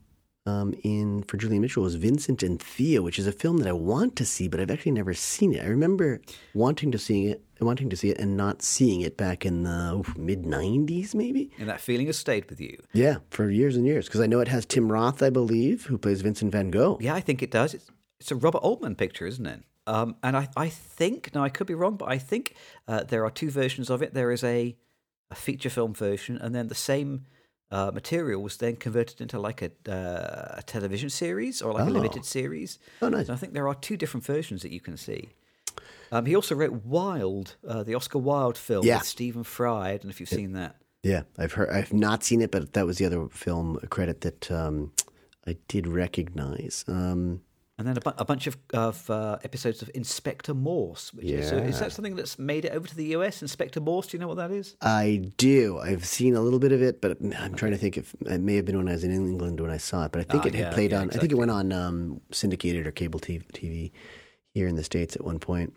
um, 0.46 0.74
in 0.82 1.22
for 1.24 1.36
Julian 1.36 1.62
Mitchell 1.62 1.82
was 1.82 1.94
Vincent 1.94 2.42
and 2.42 2.60
Theo, 2.60 3.02
which 3.02 3.18
is 3.18 3.26
a 3.26 3.32
film 3.32 3.58
that 3.58 3.68
I 3.68 3.72
want 3.72 4.16
to 4.16 4.24
see, 4.24 4.48
but 4.48 4.60
I've 4.60 4.70
actually 4.70 4.92
never 4.92 5.14
seen 5.14 5.54
it. 5.54 5.62
I 5.62 5.68
remember 5.68 6.20
wanting 6.54 6.90
to 6.92 6.98
see 6.98 7.26
it, 7.26 7.44
wanting 7.60 7.90
to 7.90 7.96
see 7.96 8.10
it, 8.10 8.18
and 8.18 8.36
not 8.36 8.62
seeing 8.62 9.02
it 9.02 9.16
back 9.16 9.46
in 9.46 9.62
the 9.62 10.02
mid 10.16 10.42
'90s, 10.42 11.14
maybe. 11.14 11.50
and 11.58 11.68
that 11.68 11.80
feeling 11.80 12.06
has 12.06 12.18
stayed 12.18 12.48
with 12.50 12.60
you. 12.60 12.82
Yeah, 12.92 13.18
for 13.30 13.50
years 13.50 13.76
and 13.76 13.86
years, 13.86 14.06
because 14.06 14.20
I 14.20 14.26
know 14.26 14.40
it 14.40 14.48
has 14.48 14.66
Tim 14.66 14.90
Roth, 14.90 15.22
I 15.22 15.30
believe, 15.30 15.86
who 15.86 15.96
plays 15.96 16.22
Vincent 16.22 16.50
Van 16.50 16.70
Gogh. 16.70 16.98
Yeah, 17.00 17.14
I 17.14 17.20
think 17.20 17.42
it 17.42 17.50
does. 17.50 17.74
It's, 17.74 17.90
it's 18.18 18.30
a 18.30 18.36
Robert 18.36 18.58
Altman 18.58 18.96
picture, 18.96 19.26
isn't 19.26 19.46
it? 19.46 19.62
Um, 19.86 20.16
and 20.22 20.36
I, 20.36 20.48
I 20.56 20.68
think, 20.68 21.34
now 21.34 21.42
I 21.42 21.48
could 21.48 21.66
be 21.66 21.74
wrong, 21.74 21.96
but 21.96 22.08
I 22.08 22.18
think 22.18 22.54
uh, 22.86 23.02
there 23.02 23.24
are 23.24 23.30
two 23.30 23.50
versions 23.50 23.90
of 23.90 24.00
it. 24.00 24.14
There 24.14 24.30
is 24.30 24.44
a, 24.44 24.76
a 25.30 25.34
feature 25.34 25.70
film 25.70 25.92
version, 25.92 26.36
and 26.38 26.54
then 26.54 26.68
the 26.68 26.74
same 26.74 27.26
uh, 27.72 27.90
material 27.92 28.40
was 28.42 28.56
then 28.58 28.76
converted 28.76 29.20
into 29.20 29.38
like 29.40 29.62
a, 29.62 29.70
uh, 29.90 30.58
a 30.58 30.62
television 30.62 31.10
series 31.10 31.60
or 31.62 31.72
like 31.72 31.84
a 31.84 31.90
Oh. 31.90 31.92
limited 31.98 32.24
series. 32.24 32.78
Oh, 33.00 33.08
nice. 33.08 33.26
So 33.26 33.32
I 33.32 33.36
think 33.36 33.52
there 33.54 33.66
are 33.66 33.74
two 33.74 33.96
different 33.96 34.24
versions 34.26 34.62
that 34.62 34.70
you 34.70 34.80
can 34.80 34.96
see. 34.96 35.30
Um, 36.12 36.26
he 36.26 36.36
also 36.36 36.54
wrote 36.54 36.84
Wilde, 36.84 37.56
uh, 37.66 37.82
the 37.82 37.94
Oscar 37.94 38.18
Wilde 38.18 38.58
film 38.58 38.84
Yeah. 38.86 38.98
with 38.98 39.06
Stephen 39.06 39.42
Fry. 39.44 39.88
I 39.88 39.90
don't 39.92 40.04
know 40.04 40.10
if 40.10 40.20
you've 40.20 40.28
seen 40.28 40.52
that. 40.52 40.76
Yeah, 41.02 41.22
I've 41.38 41.54
heard. 41.54 41.70
I've 41.70 41.92
not 41.92 42.22
seen 42.22 42.42
it, 42.42 42.50
but 42.52 42.74
that 42.74 42.86
was 42.86 42.98
the 42.98 43.06
other 43.06 43.26
film 43.30 43.78
credit 43.90 44.20
that 44.20 44.50
um, 44.50 44.92
I 45.46 45.56
did 45.66 45.86
recognize. 45.88 46.84
Um, 46.86 47.40
And 47.82 47.88
then 47.88 47.96
a, 47.96 48.00
bu- 48.00 48.16
a 48.16 48.24
bunch 48.24 48.46
of, 48.46 48.56
of 48.74 49.10
uh, 49.10 49.38
episodes 49.42 49.82
of 49.82 49.90
Inspector 49.92 50.54
Morse. 50.54 51.12
Which 51.12 51.24
is, 51.26 51.48
so 51.48 51.56
is 51.56 51.80
that 51.80 51.90
something 51.90 52.14
that's 52.14 52.38
made 52.38 52.64
it 52.64 52.70
over 52.72 52.86
to 52.86 52.94
the 52.94 53.06
US? 53.16 53.42
Inspector 53.42 53.80
Morse, 53.80 54.06
do 54.06 54.16
you 54.16 54.20
know 54.20 54.28
what 54.28 54.36
that 54.36 54.52
is? 54.52 54.76
I 54.80 55.32
do. 55.36 55.80
I've 55.80 56.04
seen 56.06 56.36
a 56.36 56.40
little 56.40 56.60
bit 56.60 56.70
of 56.70 56.80
it, 56.80 57.00
but 57.00 57.18
I'm 57.36 57.56
trying 57.56 57.72
to 57.72 57.76
think 57.76 57.98
if 57.98 58.14
it 58.26 58.40
may 58.40 58.54
have 58.54 58.64
been 58.64 58.76
when 58.76 58.88
I 58.88 58.92
was 58.92 59.02
in 59.02 59.10
England 59.12 59.58
when 59.60 59.72
I 59.72 59.78
saw 59.78 60.04
it. 60.04 60.12
But 60.12 60.20
I 60.20 60.24
think 60.30 60.44
Ah, 60.44 60.46
it 60.46 60.54
had 60.54 60.66
yeah, 60.68 60.72
played 60.74 60.92
yeah, 60.92 61.00
on. 61.00 61.10
I 61.10 61.14
think 61.14 61.32
it 61.32 61.34
went 61.34 61.50
on 61.50 61.72
um, 61.72 62.20
syndicated 62.30 62.86
or 62.86 62.92
cable 62.92 63.18
TV, 63.18 63.42
TV 63.52 63.90
here 64.54 64.68
in 64.68 64.76
the 64.76 64.84
states 64.84 65.16
at 65.16 65.24
one 65.24 65.40
point. 65.40 65.74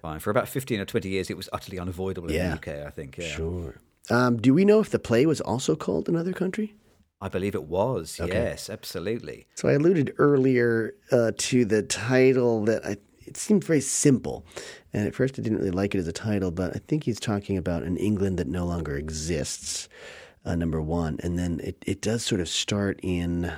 Fine. 0.00 0.20
For 0.20 0.30
about 0.30 0.48
15 0.48 0.78
or 0.78 0.84
20 0.84 1.08
years, 1.08 1.28
it 1.28 1.36
was 1.36 1.48
utterly 1.52 1.80
unavoidable 1.80 2.28
in 2.28 2.36
Yeah. 2.36 2.50
the 2.50 2.54
UK, 2.54 2.86
I 2.86 2.90
think. 2.90 3.18
Yeah. 3.18 3.26
Sure. 3.26 3.74
Um, 4.10 4.36
do 4.36 4.54
we 4.54 4.64
know 4.64 4.78
if 4.78 4.90
the 4.90 5.00
play 5.00 5.26
was 5.26 5.40
also 5.40 5.74
called 5.74 6.08
Another 6.08 6.32
Country? 6.32 6.74
I 7.20 7.28
believe 7.28 7.54
it 7.54 7.64
was. 7.64 8.18
Okay. 8.20 8.32
Yes, 8.32 8.70
absolutely. 8.70 9.46
So 9.54 9.68
I 9.68 9.72
alluded 9.72 10.14
earlier 10.18 10.94
uh, 11.10 11.32
to 11.36 11.64
the 11.64 11.82
title 11.82 12.64
that 12.66 12.84
I, 12.86 12.96
it 13.18 13.36
seemed 13.36 13.64
very 13.64 13.80
simple. 13.80 14.46
And 14.92 15.06
at 15.06 15.14
first 15.14 15.38
I 15.38 15.42
didn't 15.42 15.58
really 15.58 15.70
like 15.70 15.94
it 15.94 15.98
as 15.98 16.08
a 16.08 16.12
title, 16.12 16.50
but 16.50 16.76
I 16.76 16.80
think 16.86 17.04
he's 17.04 17.20
talking 17.20 17.56
about 17.56 17.82
an 17.82 17.96
England 17.96 18.38
that 18.38 18.46
no 18.46 18.64
longer 18.64 18.96
exists, 18.96 19.88
uh, 20.44 20.54
number 20.54 20.80
one. 20.80 21.18
And 21.22 21.38
then 21.38 21.60
it, 21.62 21.82
it 21.86 22.00
does 22.00 22.24
sort 22.24 22.40
of 22.40 22.48
start 22.48 23.00
in 23.02 23.52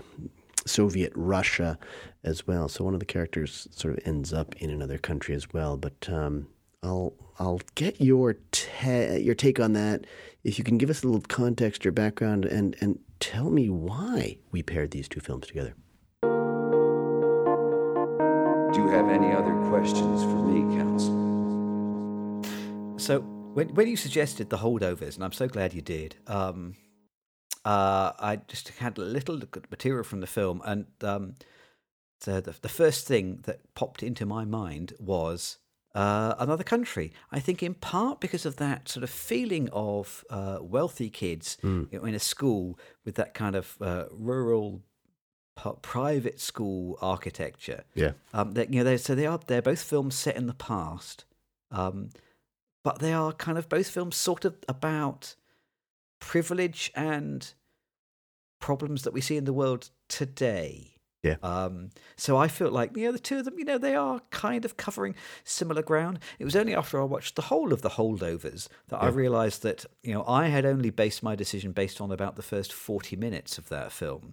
Soviet 0.67 1.13
Russia 1.15 1.79
as 2.25 2.47
well. 2.47 2.69
So 2.69 2.85
one 2.85 2.95
of 2.95 3.01
the 3.01 3.07
characters 3.07 3.69
sort 3.71 3.99
of 3.99 4.07
ends 4.07 4.33
up 4.33 4.55
in 4.57 4.71
another 4.71 4.99
country 4.99 5.35
as 5.35 5.53
well. 5.53 5.77
But 5.77 6.09
um, 6.11 6.49
I'll 6.83 7.15
I'll 7.39 7.61
get 7.75 8.01
your 8.01 8.35
ta- 8.53 9.17
your 9.17 9.35
take 9.35 9.61
on 9.61 9.73
that. 9.75 10.07
If 10.45 10.59
you 10.59 10.65
can 10.65 10.79
give 10.79 10.91
us 10.91 11.03
a 11.03 11.07
little 11.07 11.23
context 11.23 11.87
or 11.87 11.93
background 11.93 12.45
and, 12.45 12.77
and 12.81 12.99
tell 13.21 13.51
me 13.51 13.69
why 13.69 14.39
we 14.51 14.63
paired 14.63 14.91
these 14.91 15.09
two 15.09 15.21
films 15.21 15.47
together. 15.47 15.75
Do 18.73 18.81
you 18.81 18.89
have 18.89 19.09
any 19.09 19.33
other 19.33 19.55
questions 19.69 20.23
for 20.23 20.43
me, 20.43 20.77
Counselor? 20.77 21.29
So 22.99 23.21
when 23.21 23.75
when 23.75 23.89
you 23.89 23.97
suggested 23.97 24.51
the 24.51 24.59
holdovers, 24.59 25.15
and 25.15 25.25
I'm 25.25 25.33
so 25.33 25.49
glad 25.49 25.75
you 25.75 25.83
did, 25.83 26.17
um, 26.27 26.77
uh, 27.65 28.13
I 28.19 28.41
just 28.49 28.69
had 28.69 28.99
a 28.99 29.03
little 29.03 29.35
look 29.35 29.57
at 29.57 29.71
material 29.71 30.05
from 30.05 30.21
the 30.21 30.27
film, 30.27 30.63
and 30.65 30.87
um, 31.03 31.35
so 32.21 32.41
the, 32.41 32.55
the 32.61 32.69
first 32.69 33.07
thing 33.07 33.41
that 33.45 33.75
popped 33.75 34.03
into 34.03 34.27
my 34.27 34.45
mind 34.45 34.93
was 34.99 35.59
uh, 35.95 36.35
another 36.39 36.65
country. 36.65 37.13
I 37.33 37.41
think 37.41 37.63
in 37.63 37.75
part 37.75 38.21
because 38.21 38.47
of 38.47 38.57
that 38.57 38.89
sort 38.89 39.05
of 39.05 39.11
feeling 39.11 39.69
of 39.73 40.25
uh, 40.31 40.59
wealthy 40.61 41.11
kids 41.11 41.59
you 41.91 41.99
know, 41.99 42.05
in 42.05 42.15
a 42.15 42.21
school 42.21 42.79
with 43.05 43.17
that 43.17 43.35
kind 43.35 43.57
of 43.57 43.77
uh, 43.81 44.05
rural 44.13 44.83
private 45.83 46.41
school 46.41 46.99
architecture. 47.03 47.85
Yeah. 47.95 48.13
Um, 48.33 48.53
that 48.53 48.73
you 48.73 48.83
know, 48.83 48.97
so 48.97 49.15
they 49.15 49.27
are 49.27 49.41
they're 49.47 49.63
both 49.63 49.83
films 49.83 50.15
set 50.15 50.37
in 50.37 50.47
the 50.47 50.55
past, 50.55 51.25
um, 51.71 52.11
but 52.83 53.01
they 53.01 53.13
are 53.13 53.33
kind 53.33 53.59
of 53.59 53.69
both 53.69 53.89
films 53.89 54.17
sort 54.17 54.45
of 54.45 54.57
about 54.69 55.35
privilege 56.21 56.91
and 56.95 57.53
problems 58.61 59.03
that 59.03 59.13
we 59.13 59.21
see 59.21 59.37
in 59.37 59.45
the 59.45 59.53
world 59.53 59.91
today. 60.09 61.00
Yeah. 61.23 61.37
Um, 61.43 61.91
so 62.17 62.37
I 62.39 62.49
felt 62.49 62.73
like 62.73 62.97
you 62.97 63.05
know 63.07 63.13
the 63.13 63.19
two 63.19 63.39
of 63.39 63.45
them, 63.45 63.59
you 63.59 63.65
know, 63.65 63.77
they 63.79 63.95
are 63.95 64.21
kind 64.31 64.65
of 64.65 64.77
covering 64.77 65.15
similar 65.45 65.83
ground. 65.83 66.19
It 66.39 66.45
was 66.45 66.57
only 66.57 66.75
after 66.75 67.01
I 67.01 67.05
watched 67.05 67.37
the 67.37 67.43
whole 67.43 67.73
of 67.73 67.83
the 67.83 67.91
holdovers 67.91 68.69
that 68.89 69.03
I 69.03 69.09
realised 69.09 69.63
that 69.63 69.85
you 70.03 70.15
know 70.15 70.25
I 70.27 70.49
had 70.49 70.65
only 70.65 70.91
based 70.91 71.23
my 71.23 71.35
decision 71.37 71.73
based 71.73 72.01
on 72.01 72.11
about 72.11 72.37
the 72.37 72.43
first 72.43 72.73
forty 72.73 73.17
minutes 73.17 73.59
of 73.59 73.69
that 73.69 73.93
film, 73.93 74.33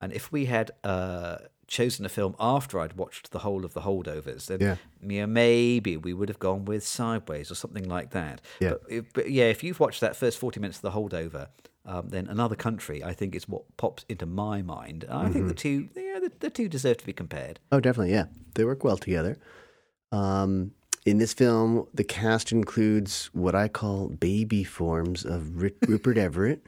and 0.00 0.12
if 0.12 0.30
we 0.30 0.44
had 0.44 0.70
uh, 0.84 1.38
chosen 1.66 2.04
a 2.04 2.08
film 2.10 2.34
after 2.38 2.78
I'd 2.80 2.94
watched 2.94 3.30
the 3.30 3.38
whole 3.38 3.64
of 3.64 3.72
the 3.72 3.80
holdovers, 3.82 4.46
then 4.46 4.58
Yeah. 4.60 4.76
you 5.02 5.20
know, 5.20 5.26
maybe 5.26 5.96
we 5.96 6.12
would 6.12 6.28
have 6.28 6.38
gone 6.40 6.64
with 6.66 6.86
Sideways 6.86 7.50
or 7.50 7.54
something 7.54 7.88
like 7.88 8.10
that. 8.10 8.40
Yeah. 8.60 8.74
But, 8.88 9.04
but 9.14 9.30
yeah, 9.30 9.44
if 9.44 9.62
you've 9.64 9.80
watched 9.80 10.00
that 10.02 10.16
first 10.16 10.36
forty 10.38 10.60
minutes 10.60 10.78
of 10.78 10.82
the 10.82 10.90
holdover. 10.90 11.48
Um, 11.86 12.08
then 12.10 12.26
another 12.28 12.56
country, 12.56 13.02
I 13.02 13.14
think, 13.14 13.34
is 13.34 13.48
what 13.48 13.62
pops 13.78 14.04
into 14.08 14.26
my 14.26 14.60
mind. 14.62 15.04
I 15.08 15.24
Mm-hmm. 15.24 15.32
think 15.32 15.48
the 15.48 15.54
two, 15.54 15.88
yeah, 15.96 16.18
the, 16.20 16.30
the 16.40 16.50
two 16.50 16.68
deserve 16.68 16.98
to 16.98 17.06
be 17.06 17.12
compared. 17.14 17.58
Oh, 17.72 17.80
definitely. 17.80 18.12
Yeah. 18.12 18.26
They 18.54 18.64
work 18.64 18.84
well 18.84 18.98
together. 18.98 19.38
Um, 20.12 20.72
in 21.06 21.18
this 21.18 21.32
film, 21.32 21.86
the 21.94 22.04
cast 22.04 22.52
includes 22.52 23.30
what 23.32 23.54
I 23.54 23.68
call 23.68 24.08
baby 24.08 24.64
forms 24.64 25.24
of 25.24 25.62
Rupert 25.88 26.18
Everett, 26.18 26.66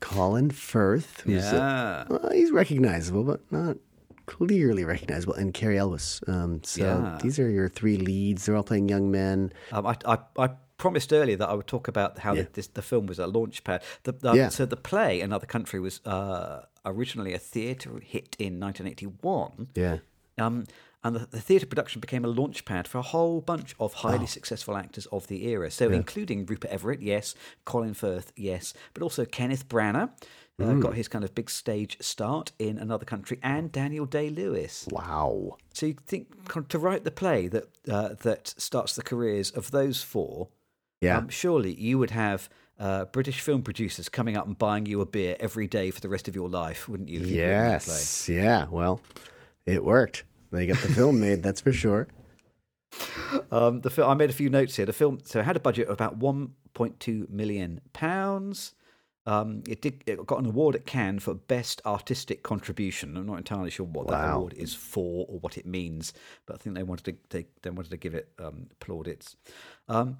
Colin 0.00 0.50
Firth, 0.50 1.22
who's 1.22 1.42
Yeah. 1.52 2.04
well, 2.08 2.30
he's 2.32 2.52
recognizable, 2.52 3.24
but 3.24 3.40
not 3.50 3.76
clearly 4.26 4.84
recognizable, 4.84 5.34
and 5.34 5.52
Cary 5.54 5.78
Elwes. 5.78 6.20
Um, 6.28 6.60
so 6.62 6.82
Yeah. 6.84 7.18
these 7.22 7.38
are 7.38 7.48
your 7.50 7.68
three 7.68 7.96
leads. 7.96 8.46
They're 8.46 8.56
all 8.56 8.62
playing 8.62 8.88
young 8.88 9.10
men. 9.10 9.52
Um, 9.72 9.86
I, 9.86 9.96
I, 10.06 10.18
I 10.38 10.50
promised 10.78 11.12
earlier 11.12 11.36
that 11.36 11.48
I 11.48 11.54
would 11.54 11.66
talk 11.66 11.88
about 11.88 12.18
how 12.18 12.34
Yeah. 12.34 12.42
the, 12.42 12.48
this, 12.52 12.66
the 12.68 12.82
film 12.82 13.06
was 13.06 13.18
a 13.18 13.26
launch 13.26 13.64
pad. 13.64 13.82
The, 14.04 14.12
the, 14.12 14.32
Yeah. 14.34 14.48
So 14.50 14.66
the 14.66 14.76
play, 14.76 15.20
Another 15.20 15.46
Country, 15.46 15.80
was 15.80 16.00
uh, 16.06 16.66
originally 16.84 17.32
a 17.32 17.38
theatre 17.38 17.98
hit 18.02 18.36
in 18.38 18.60
1981. 18.60 19.68
Yeah. 19.74 19.98
Um, 20.38 20.64
and 21.02 21.14
the, 21.16 21.26
the 21.30 21.40
theatre 21.40 21.66
production 21.66 22.00
became 22.00 22.24
a 22.24 22.28
launch 22.28 22.64
pad 22.64 22.88
for 22.88 22.98
a 22.98 23.02
whole 23.02 23.40
bunch 23.40 23.74
of 23.78 23.94
highly 23.94 24.24
Oh. 24.24 24.26
successful 24.26 24.76
actors 24.76 25.06
of 25.06 25.28
the 25.28 25.46
era. 25.46 25.70
So, 25.70 25.88
including 25.90 26.46
Rupert 26.46 26.70
Everett, 26.70 27.00
yes, 27.00 27.34
Colin 27.64 27.94
Firth, 27.94 28.32
yes, 28.36 28.74
but 28.92 29.02
also 29.02 29.24
Kenneth 29.24 29.68
Branagh. 29.68 30.10
Uh, 30.58 30.64
Mm. 30.64 30.80
Got 30.80 30.94
his 30.94 31.06
kind 31.06 31.22
of 31.22 31.34
big 31.34 31.50
stage 31.50 31.98
start 32.00 32.50
in 32.58 32.78
another 32.78 33.04
country, 33.04 33.38
and 33.42 33.70
Daniel 33.70 34.06
Day 34.06 34.30
Lewis. 34.30 34.88
Wow. 34.90 35.58
So 35.74 35.84
you 35.84 35.96
think 36.06 36.28
to 36.70 36.78
write 36.78 37.04
the 37.04 37.10
play 37.10 37.46
that 37.48 37.64
uh, 37.86 38.14
that 38.22 38.54
starts 38.56 38.96
the 38.96 39.02
careers 39.02 39.50
of 39.50 39.70
those 39.70 40.02
four? 40.02 40.48
Yeah. 41.00 41.18
Um, 41.18 41.28
surely 41.28 41.74
you 41.74 41.98
would 41.98 42.10
have 42.10 42.48
uh, 42.78 43.06
British 43.06 43.40
film 43.40 43.62
producers 43.62 44.08
coming 44.08 44.36
up 44.36 44.46
and 44.46 44.56
buying 44.58 44.86
you 44.86 45.00
a 45.00 45.06
beer 45.06 45.36
every 45.40 45.66
day 45.66 45.90
for 45.90 46.00
the 46.00 46.08
rest 46.08 46.28
of 46.28 46.34
your 46.34 46.48
life, 46.48 46.88
wouldn't 46.88 47.08
you? 47.08 47.20
if 47.20 47.26
you'd 47.28 47.38
written 47.38 47.68
that 47.68 47.82
play? 47.84 47.94
Yes. 47.94 48.28
Yeah. 48.28 48.66
Well, 48.70 49.00
it 49.64 49.84
worked. 49.84 50.24
They 50.52 50.66
got 50.66 50.78
the 50.78 50.88
film 50.88 51.20
made, 51.20 51.42
that's 51.42 51.60
for 51.60 51.72
sure. 51.72 52.08
Um, 53.50 53.80
the 53.80 53.90
film, 53.90 54.10
I 54.10 54.14
made 54.14 54.30
a 54.30 54.34
few 54.34 54.48
notes 54.48 54.76
here. 54.76 54.86
The 54.86 54.92
film 54.92 55.18
so 55.24 55.40
it 55.40 55.44
had 55.44 55.56
a 55.56 55.60
budget 55.60 55.88
of 55.88 55.94
about 55.94 56.18
1.2 56.18 57.28
million 57.28 57.80
pounds. 57.92 58.74
Um, 59.26 59.64
it 59.68 59.82
did. 59.82 60.04
It 60.06 60.24
got 60.24 60.38
an 60.38 60.46
award 60.46 60.76
at 60.76 60.86
Cannes 60.86 61.18
for 61.18 61.34
best 61.34 61.82
artistic 61.84 62.44
contribution. 62.44 63.16
I'm 63.16 63.26
not 63.26 63.38
entirely 63.38 63.70
sure 63.70 63.84
what 63.84 64.06
that 64.06 64.30
award 64.32 64.54
is 64.54 64.72
for 64.72 65.26
or 65.28 65.40
what 65.40 65.58
it 65.58 65.66
means, 65.66 66.12
but 66.46 66.54
I 66.54 66.58
think 66.58 66.76
they 66.76 66.84
wanted 66.84 67.04
to 67.06 67.16
they, 67.30 67.46
they 67.62 67.70
wanted 67.70 67.90
to 67.90 67.96
give 67.96 68.14
it 68.14 68.28
um, 68.38 68.68
plaudits. 68.78 69.34
Um, 69.88 70.18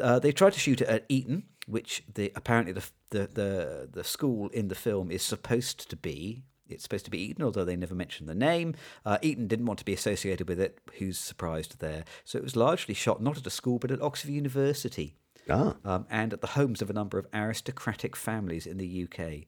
uh, 0.00 0.18
they 0.18 0.32
tried 0.32 0.52
to 0.52 0.60
shoot 0.60 0.80
it 0.80 0.88
at 0.88 1.04
Eton, 1.08 1.44
which 1.66 2.02
the 2.14 2.32
apparently 2.34 2.72
the, 2.72 2.84
the 3.10 3.26
the 3.32 3.88
the 3.92 4.04
school 4.04 4.48
in 4.50 4.68
the 4.68 4.74
film 4.74 5.10
is 5.10 5.22
supposed 5.22 5.88
to 5.90 5.96
be. 5.96 6.44
It's 6.68 6.82
supposed 6.82 7.04
to 7.04 7.12
be 7.12 7.22
Eton, 7.22 7.44
although 7.44 7.64
they 7.64 7.76
never 7.76 7.94
mentioned 7.94 8.28
the 8.28 8.34
name. 8.34 8.74
Uh, 9.04 9.18
Eton 9.22 9.46
didn't 9.46 9.66
want 9.66 9.78
to 9.78 9.84
be 9.84 9.92
associated 9.92 10.48
with 10.48 10.58
it. 10.58 10.80
Who's 10.98 11.16
surprised 11.16 11.78
there? 11.78 12.04
So 12.24 12.38
it 12.38 12.42
was 12.42 12.56
largely 12.56 12.92
shot 12.92 13.22
not 13.22 13.38
at 13.38 13.46
a 13.46 13.50
school, 13.50 13.78
but 13.78 13.92
at 13.92 14.02
Oxford 14.02 14.30
University 14.30 15.14
Ah, 15.48 15.76
um, 15.84 16.06
and 16.10 16.32
at 16.32 16.40
the 16.40 16.48
homes 16.48 16.82
of 16.82 16.90
a 16.90 16.92
number 16.92 17.18
of 17.18 17.26
aristocratic 17.32 18.16
families 18.16 18.66
in 18.66 18.78
the 18.78 19.04
UK. 19.04 19.46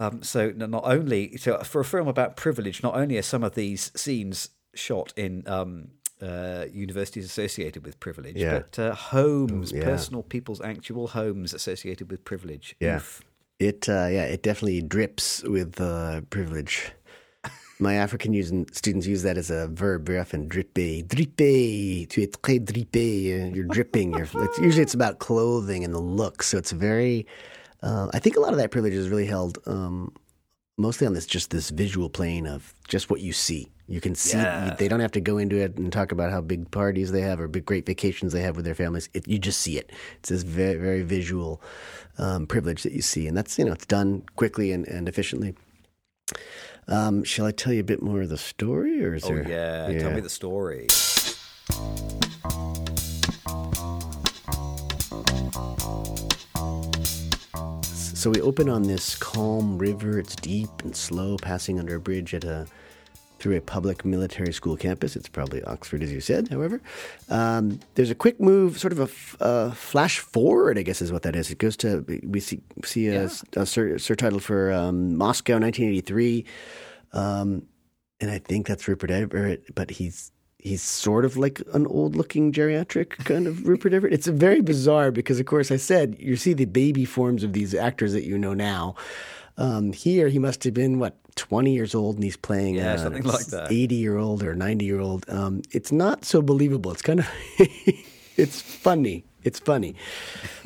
Um, 0.00 0.22
so 0.22 0.50
not 0.50 0.82
only 0.84 1.36
so 1.36 1.58
for 1.58 1.80
a 1.80 1.84
film 1.84 2.08
about 2.08 2.36
privilege, 2.36 2.82
not 2.82 2.96
only 2.96 3.16
are 3.16 3.22
some 3.22 3.44
of 3.44 3.54
these 3.54 3.92
scenes 3.94 4.50
shot 4.74 5.12
in 5.16 5.46
um, 5.46 5.88
uh, 6.22 6.64
universities 6.72 7.24
associated 7.26 7.84
with 7.84 7.98
privilege, 8.00 8.36
Yeah. 8.36 8.60
but 8.60 8.78
uh, 8.78 8.94
homes, 8.94 9.72
Yeah. 9.72 9.84
personal 9.84 10.22
people's 10.22 10.60
actual 10.60 11.08
homes 11.08 11.52
associated 11.54 12.10
with 12.10 12.24
privilege. 12.24 12.74
Yeah. 12.80 12.96
Oof. 12.96 13.22
it 13.58 13.88
uh, 13.88 14.08
yeah, 14.10 14.24
it 14.24 14.42
definitely 14.42 14.82
drips 14.82 15.42
with 15.44 15.80
uh, 15.80 16.20
privilege. 16.30 16.92
My 17.78 17.94
African 17.94 18.32
using, 18.32 18.66
students 18.72 19.06
use 19.06 19.22
that 19.22 19.36
as 19.36 19.50
a 19.50 19.68
verb 19.68 20.06
very 20.06 20.18
often. 20.18 20.48
Dripper, 20.48 21.04
dripper, 21.06 22.08
tu 22.08 22.22
es 22.22 22.28
très 22.42 22.58
drippé. 22.58 23.54
You're 23.54 23.66
dripping. 23.66 24.14
You're, 24.14 24.28
it's, 24.44 24.58
usually 24.58 24.82
it's 24.82 24.94
about 24.94 25.18
clothing 25.18 25.84
and 25.84 25.92
the 25.92 26.00
look. 26.00 26.42
So 26.42 26.56
it's 26.56 26.72
very. 26.72 27.26
Uh, 27.82 28.08
I 28.14 28.18
think 28.18 28.36
a 28.36 28.40
lot 28.40 28.52
of 28.52 28.58
that 28.58 28.70
privilege 28.70 28.94
is 28.94 29.08
really 29.10 29.26
held 29.26 29.58
um, 29.66 30.10
mostly 30.78 31.06
on 31.06 31.12
this 31.12 31.26
just 31.26 31.50
this 31.50 31.68
visual 31.70 32.08
plane 32.08 32.46
of 32.46 32.72
just 32.88 33.10
what 33.10 33.20
you 33.20 33.32
see. 33.34 33.68
You 33.88 34.00
can 34.00 34.14
see. 34.16 34.36
Yeah. 34.36 34.74
They 34.76 34.88
don't 34.88 34.98
have 35.00 35.12
to 35.12 35.20
go 35.20 35.38
into 35.38 35.56
it 35.56 35.76
and 35.76 35.92
talk 35.92 36.10
about 36.10 36.32
how 36.32 36.40
big 36.40 36.70
parties 36.72 37.12
they 37.12 37.20
have 37.20 37.38
or 37.40 37.46
big 37.46 37.64
great 37.64 37.86
vacations 37.86 38.32
they 38.32 38.42
have 38.42 38.56
with 38.56 38.64
their 38.64 38.74
families. 38.74 39.08
It, 39.14 39.28
you 39.28 39.38
just 39.38 39.60
see 39.60 39.78
it. 39.78 39.92
It's 40.18 40.28
this 40.30 40.42
very 40.42 40.74
very 40.76 41.02
visual 41.02 41.60
um, 42.18 42.46
privilege 42.48 42.82
that 42.82 42.92
you 42.92 43.02
see, 43.02 43.28
and 43.28 43.36
that's 43.36 43.58
you 43.58 43.64
know 43.64 43.72
it's 43.72 43.86
done 43.86 44.24
quickly 44.34 44.72
and, 44.72 44.86
and 44.88 45.08
efficiently. 45.08 45.54
Um, 46.88 47.22
shall 47.24 47.46
I 47.46 47.52
tell 47.52 47.72
you 47.72 47.80
a 47.80 47.84
bit 47.84 48.02
more 48.02 48.22
of 48.22 48.28
the 48.28 48.38
story, 48.38 49.04
or 49.04 49.14
is 49.14 49.24
Oh 49.24 49.28
there? 49.28 49.48
yeah. 49.48 49.98
tell 50.00 50.10
me 50.12 50.20
the 50.20 50.30
story. 50.30 50.88
So 57.84 58.30
we 58.30 58.40
open 58.40 58.68
on 58.68 58.82
this 58.82 59.14
calm 59.14 59.78
river. 59.78 60.18
It's 60.18 60.34
deep 60.36 60.70
and 60.82 60.96
slow, 60.96 61.36
passing 61.36 61.78
under 61.78 61.96
a 61.96 62.00
bridge 62.00 62.34
at 62.34 62.44
a 62.44 62.66
through 63.38 63.56
a 63.56 63.60
public 63.60 64.04
military 64.04 64.52
school 64.52 64.76
campus. 64.76 65.16
It's 65.16 65.28
probably 65.28 65.62
Oxford, 65.64 66.02
as 66.02 66.12
you 66.12 66.20
said. 66.20 66.48
However, 66.48 66.80
um, 67.28 67.80
there's 67.94 68.10
a 68.10 68.14
quick 68.14 68.40
move, 68.40 68.78
sort 68.78 68.92
of 68.92 69.00
a 69.00 69.04
f- 69.04 69.36
uh, 69.40 69.70
flash 69.72 70.18
forward. 70.18 70.78
I 70.78 70.82
guess 70.82 71.02
is 71.02 71.12
what 71.12 71.22
that 71.22 71.36
is. 71.36 71.50
It 71.50 71.58
goes 71.58 71.76
to 71.78 72.04
we 72.24 72.40
see 72.40 72.60
see 72.84 73.08
a, 73.08 73.24
a 73.54 73.66
sur, 73.66 73.96
surtitle 73.96 74.40
for 74.40 74.72
um, 74.72 75.16
Moscow, 75.16 75.54
1983, 75.54 76.44
um, 77.12 77.66
and 78.20 78.30
I 78.30 78.38
think 78.38 78.66
that's 78.66 78.88
Rupert 78.88 79.10
Everett, 79.10 79.74
but 79.74 79.90
he's. 79.90 80.32
He's 80.58 80.82
sort 80.82 81.24
of 81.24 81.36
like 81.36 81.62
an 81.74 81.86
old-looking 81.86 82.50
geriatric 82.50 83.24
kind 83.24 83.46
of 83.46 83.68
Rupert 83.68 83.94
Everett. 83.94 84.12
It's 84.12 84.26
very 84.26 84.60
bizarre 84.60 85.12
because, 85.12 85.38
of 85.38 85.46
course, 85.46 85.70
I 85.70 85.76
said 85.76 86.16
you 86.18 86.34
see 86.34 86.54
the 86.54 86.64
baby 86.64 87.04
forms 87.04 87.44
of 87.44 87.52
these 87.52 87.72
actors 87.72 88.12
that 88.14 88.24
you 88.24 88.36
know 88.36 88.52
now. 88.52 88.96
Um, 89.58 89.92
here, 89.92 90.26
he 90.26 90.40
must 90.40 90.64
have 90.64 90.74
been 90.74 90.98
what 90.98 91.18
twenty 91.36 91.72
years 91.74 91.94
old, 91.94 92.16
and 92.16 92.24
he's 92.24 92.36
playing 92.36 92.74
Yeah, 92.74 92.94
a 92.94 92.98
something 92.98 93.22
like 93.22 93.46
that. 93.46 93.70
eighty-year-old 93.70 94.42
or 94.42 94.54
ninety-year-old. 94.54 95.28
Um, 95.28 95.62
it's 95.70 95.92
not 95.92 96.24
so 96.24 96.42
believable. 96.42 96.90
It's 96.92 97.02
kind 97.02 97.20
of, 97.20 97.28
it's 98.36 98.60
funny. 98.60 99.24
It's 99.44 99.60
funny. 99.60 99.94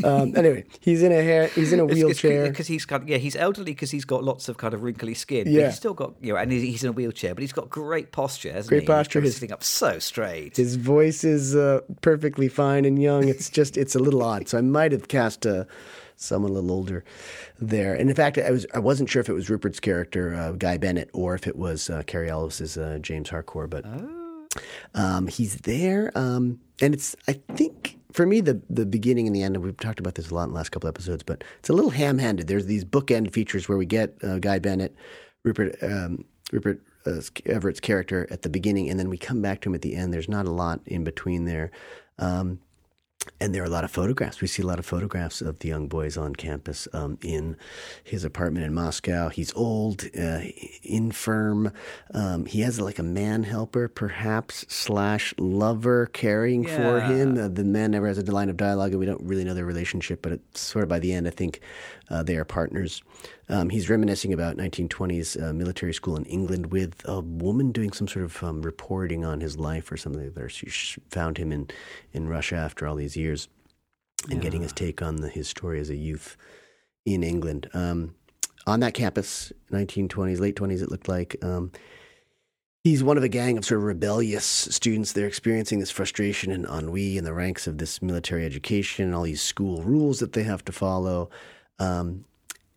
Um, 0.03 0.35
anyway, 0.37 0.65
he's 0.81 1.03
in 1.03 1.13
a 1.13 1.23
hair. 1.23 1.49
He's 1.49 1.71
in 1.75 1.81
a 1.81 1.85
wheelchair. 1.85 2.49
because 2.49 2.67
he's 2.67 2.87
got 2.87 3.07
yeah 3.07 3.19
he's 3.19 3.37
elderly 3.37 3.73
because 3.73 3.91
he's 3.91 4.07
got 4.07 4.25
lots 4.25 4.49
of 4.49 4.57
kind 4.57 4.73
of 4.73 4.83
wrinkly 4.83 5.13
skin. 5.13 5.45
but 5.45 5.53
Yeah. 5.53 5.67
he's 5.67 5.77
still 5.77 5.93
got 5.93 6.15
you 6.23 6.33
know, 6.33 6.39
and 6.39 6.51
he's 6.51 6.63
he's 6.63 6.83
in 6.85 6.89
a 6.89 6.93
wheelchair, 6.93 7.35
but 7.35 7.43
he's 7.43 7.53
got 7.53 7.69
great 7.69 8.11
posture, 8.11 8.51
hasn't 8.53 8.71
Great 8.71 8.83
he? 8.83 8.87
posture, 8.87 9.21
He's 9.21 9.29
his- 9.33 9.35
sitting 9.37 9.53
up 9.53 9.63
so 9.63 9.99
straight. 9.99 10.57
His 10.57 10.77
voice 10.77 11.25
is 11.25 11.55
uh, 11.55 11.81
perfectly 12.01 12.49
fine 12.49 12.87
and 12.87 13.01
young. 13.01 13.29
It's 13.29 13.51
just 13.51 13.77
it's 13.77 13.95
a 13.95 13.99
little 13.99 14.23
odd. 14.23 14.49
So 14.49 14.57
I 14.57 14.63
might 14.63 14.93
have 14.93 15.09
cast 15.09 15.45
uh, 15.47 15.65
someone 16.21 16.51
a 16.51 16.55
little 16.55 16.71
older 16.71 17.05
there. 17.59 17.95
And 17.95 18.09
in 18.09 18.17
fact, 18.17 18.39
I 18.39 18.51
was 18.51 18.67
I 18.75 18.79
wasn't 18.79 19.09
sure 19.09 19.21
if 19.21 19.29
it 19.29 19.33
was 19.33 19.51
Rupert's 19.51 19.81
character 19.81 20.35
uh, 20.35 20.53
Guy 20.53 20.77
Bennett 20.77 21.11
or 21.13 21.35
if 21.35 21.47
it 21.47 21.57
was 21.57 21.91
uh, 21.91 22.03
Cary 22.07 22.29
Elwes's 22.29 22.77
uh, 22.77 22.99
James 23.01 23.31
Harcourt. 23.31 23.71
But 23.71 23.85
um, 24.95 25.27
he's 25.27 25.57
there, 25.57 26.13
um, 26.15 26.61
and 26.81 26.95
it's 26.95 27.17
I 27.27 27.41
think 27.55 27.99
for 28.13 28.27
me 28.27 28.41
the 28.41 28.61
the 28.69 28.87
beginning 28.87 29.27
and 29.27 29.35
the 29.35 29.43
end. 29.43 29.57
And 29.57 29.65
we've 29.65 29.77
talked 29.77 30.01
about 30.01 30.15
this 30.15 30.31
a 30.31 30.35
lot 30.35 30.45
in 30.45 30.51
the 30.51 30.57
last 30.57 30.71
couple 30.71 30.89
episodes, 30.89 31.23
but 31.23 31.43
it's 31.59 31.69
a 31.69 31.73
little 31.73 31.91
ham-handed. 31.91 32.47
There's 32.47 32.67
these 32.67 32.85
bookend 32.85 33.33
features 33.33 33.69
where 33.69 33.79
we 33.79 33.87
get 33.87 34.17
uh, 34.23 34.39
Guy 34.39 34.59
Bennett, 34.59 34.95
Rupert 35.45 35.77
um, 35.83 36.25
Rupert 36.53 36.81
uh, 37.07 37.21
Everett's 37.47 37.81
character 37.81 38.27
at 38.31 38.43
the 38.43 38.51
beginning, 38.51 38.91
and 38.91 38.99
then 38.99 39.09
we 39.09 39.17
come 39.17 39.41
back 39.41 39.63
to 39.63 39.71
him 39.71 39.75
at 39.75 39.83
the 39.83 39.97
end. 39.97 40.13
There's 40.13 40.29
not 40.29 40.47
a 40.47 40.51
lot 40.51 40.81
in 40.87 41.05
between 41.05 41.47
there. 41.47 41.71
Um, 42.19 42.61
and 43.39 43.55
there 43.55 43.63
are 43.63 43.67
a 43.67 43.71
lot 43.71 43.85
of 43.85 43.91
photographs. 43.91 44.41
We 44.41 44.49
see 44.49 44.63
a 44.63 44.67
lot 44.67 44.79
of 44.79 44.87
photographs 44.87 45.41
of 45.41 45.59
the 45.59 45.69
young 45.69 45.89
boys 45.89 46.17
on 46.17 46.35
campus 46.35 46.89
um, 46.93 47.19
in 47.23 47.57
his 48.03 48.25
apartment 48.25 48.65
in 48.65 48.75
Moscow. 48.75 49.29
He's 49.29 49.53
old, 49.55 50.05
uh, 50.19 50.41
infirm. 50.83 51.73
Um, 52.15 52.47
he 52.47 52.61
has 52.61 52.81
like 52.81 52.99
a 52.99 53.03
man 53.03 53.43
helper, 53.43 53.89
perhaps 53.89 54.65
slash 54.69 55.35
lover, 55.39 56.07
caring 56.07 56.67
for 56.67 57.01
him. 57.01 57.39
Uh, 57.39 57.49
the 57.49 57.65
man 57.65 57.91
never 57.91 58.07
has 58.09 58.19
a 58.19 58.23
line 58.23 58.49
of 58.49 58.57
dialogue, 58.57 58.93
and 58.93 59.01
we 59.01 59.07
don't 59.07 59.23
really 59.23 59.45
know 59.45 59.55
their 59.55 59.67
relationship. 59.67 60.23
But 60.23 60.33
it's 60.33 60.61
sort 60.61 60.83
of 60.83 60.89
by 60.89 60.99
the 60.99 61.13
end, 61.13 61.27
I 61.27 61.31
think 61.31 61.61
uh, 62.11 62.23
they 62.23 62.37
are 62.37 62.45
partners. 62.45 63.03
Um, 63.49 63.71
he's 63.71 63.89
reminiscing 63.89 64.33
about 64.33 64.57
1920s 64.57 65.43
uh, 65.43 65.53
military 65.53 65.95
school 65.95 66.17
in 66.17 66.25
England 66.25 66.73
with 66.73 67.03
a 67.05 67.21
woman 67.21 67.73
doing 67.73 67.93
some 67.93 68.09
sort 68.09 68.25
of 68.25 68.43
um, 68.43 68.63
reporting 68.63 69.25
on 69.25 69.41
his 69.41 69.57
life 69.57 69.91
or 69.93 69.97
something. 69.97 70.33
There, 70.33 70.49
she 70.49 71.01
found 71.11 71.39
him 71.39 71.53
in 71.53 71.69
in 72.13 72.29
Russia 72.29 72.57
after 72.57 72.87
all 72.87 72.97
these 72.97 73.17
years, 73.17 73.49
and 74.29 74.43
getting 74.43 74.63
his 74.63 74.73
take 74.73 75.03
on 75.03 75.17
the, 75.17 75.29
his 75.29 75.49
story 75.49 75.81
as 75.81 75.91
a 75.91 75.97
youth 75.97 76.37
in 77.07 77.23
England. 77.23 77.71
Um, 77.75 78.15
on 78.67 78.81
that 78.81 78.95
campus, 78.95 79.53
1920s, 79.73 80.41
late 80.41 80.57
20s, 80.57 80.83
it 80.83 80.91
looked 80.91 81.09
like. 81.09 81.37
Um, 81.43 81.73
he's 82.85 83.03
one 83.03 83.17
of 83.17 83.23
a 83.23 83.29
gang 83.29 83.57
of 83.57 83.65
sort 83.65 83.79
of 83.79 83.85
rebellious 83.85 84.45
students. 84.45 85.13
They're 85.13 85.27
experiencing 85.27 85.81
this 85.81 85.91
frustration 85.91 86.53
and 86.53 86.67
ennui 86.67 87.17
in 87.17 87.25
the 87.25 87.33
ranks 87.33 87.67
of 87.67 87.79
this 87.79 88.03
military 88.03 88.45
education, 88.45 89.07
and 89.07 89.15
all 89.15 89.23
these 89.23 89.43
school 89.43 89.83
rules 89.83 90.19
that 90.19 90.33
they 90.33 90.43
have 90.43 90.65
to 90.67 90.73
follow. 90.73 91.31
Um, 91.81 92.25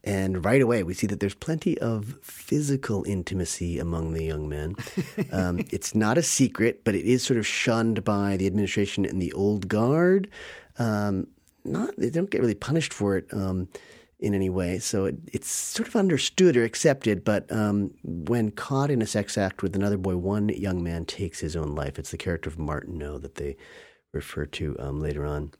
and 0.03 0.43
right 0.43 0.61
away, 0.61 0.83
we 0.83 0.93
see 0.93 1.07
that 1.07 1.21
there's 1.21 1.35
plenty 1.35 1.77
of 1.77 2.19
physical 2.21 3.05
intimacy 3.05 3.79
among 3.79 4.13
the 4.13 4.23
young 4.23 4.49
men. 4.49 4.75
Um, 5.31 5.59
it's 5.71 5.95
not 5.95 6.17
a 6.17 6.23
secret, 6.23 6.83
but 6.83 6.93
it 6.93 7.05
is 7.05 7.23
sort 7.23 7.39
of 7.39 7.47
shunned 7.47 8.03
by 8.03 8.37
the 8.37 8.45
administration 8.45 9.03
and 9.03 9.19
the 9.21 9.33
old 9.33 9.67
guard. 9.67 10.29
Um, 10.77 11.27
not 11.63 11.95
they 11.97 12.09
don't 12.09 12.29
get 12.29 12.41
really 12.41 12.55
punished 12.55 12.93
for 12.93 13.17
it 13.17 13.25
um, 13.33 13.67
in 14.19 14.35
any 14.35 14.49
way, 14.49 14.79
so 14.79 15.05
it, 15.05 15.15
it's 15.31 15.49
sort 15.49 15.87
of 15.87 15.95
understood 15.95 16.55
or 16.55 16.63
accepted. 16.63 17.23
But 17.23 17.51
um, 17.51 17.91
when 18.03 18.51
caught 18.51 18.91
in 18.91 19.01
a 19.01 19.07
sex 19.07 19.37
act 19.37 19.63
with 19.63 19.75
another 19.75 19.97
boy, 19.97 20.17
one 20.17 20.49
young 20.49 20.83
man 20.83 21.05
takes 21.05 21.39
his 21.39 21.55
own 21.55 21.73
life. 21.73 21.97
It's 21.97 22.11
the 22.11 22.17
character 22.17 22.49
of 22.49 22.59
Martineau 22.59 23.17
that 23.19 23.35
they 23.35 23.55
refer 24.11 24.45
to 24.45 24.75
um, 24.79 24.99
later 24.99 25.25
on. 25.25 25.51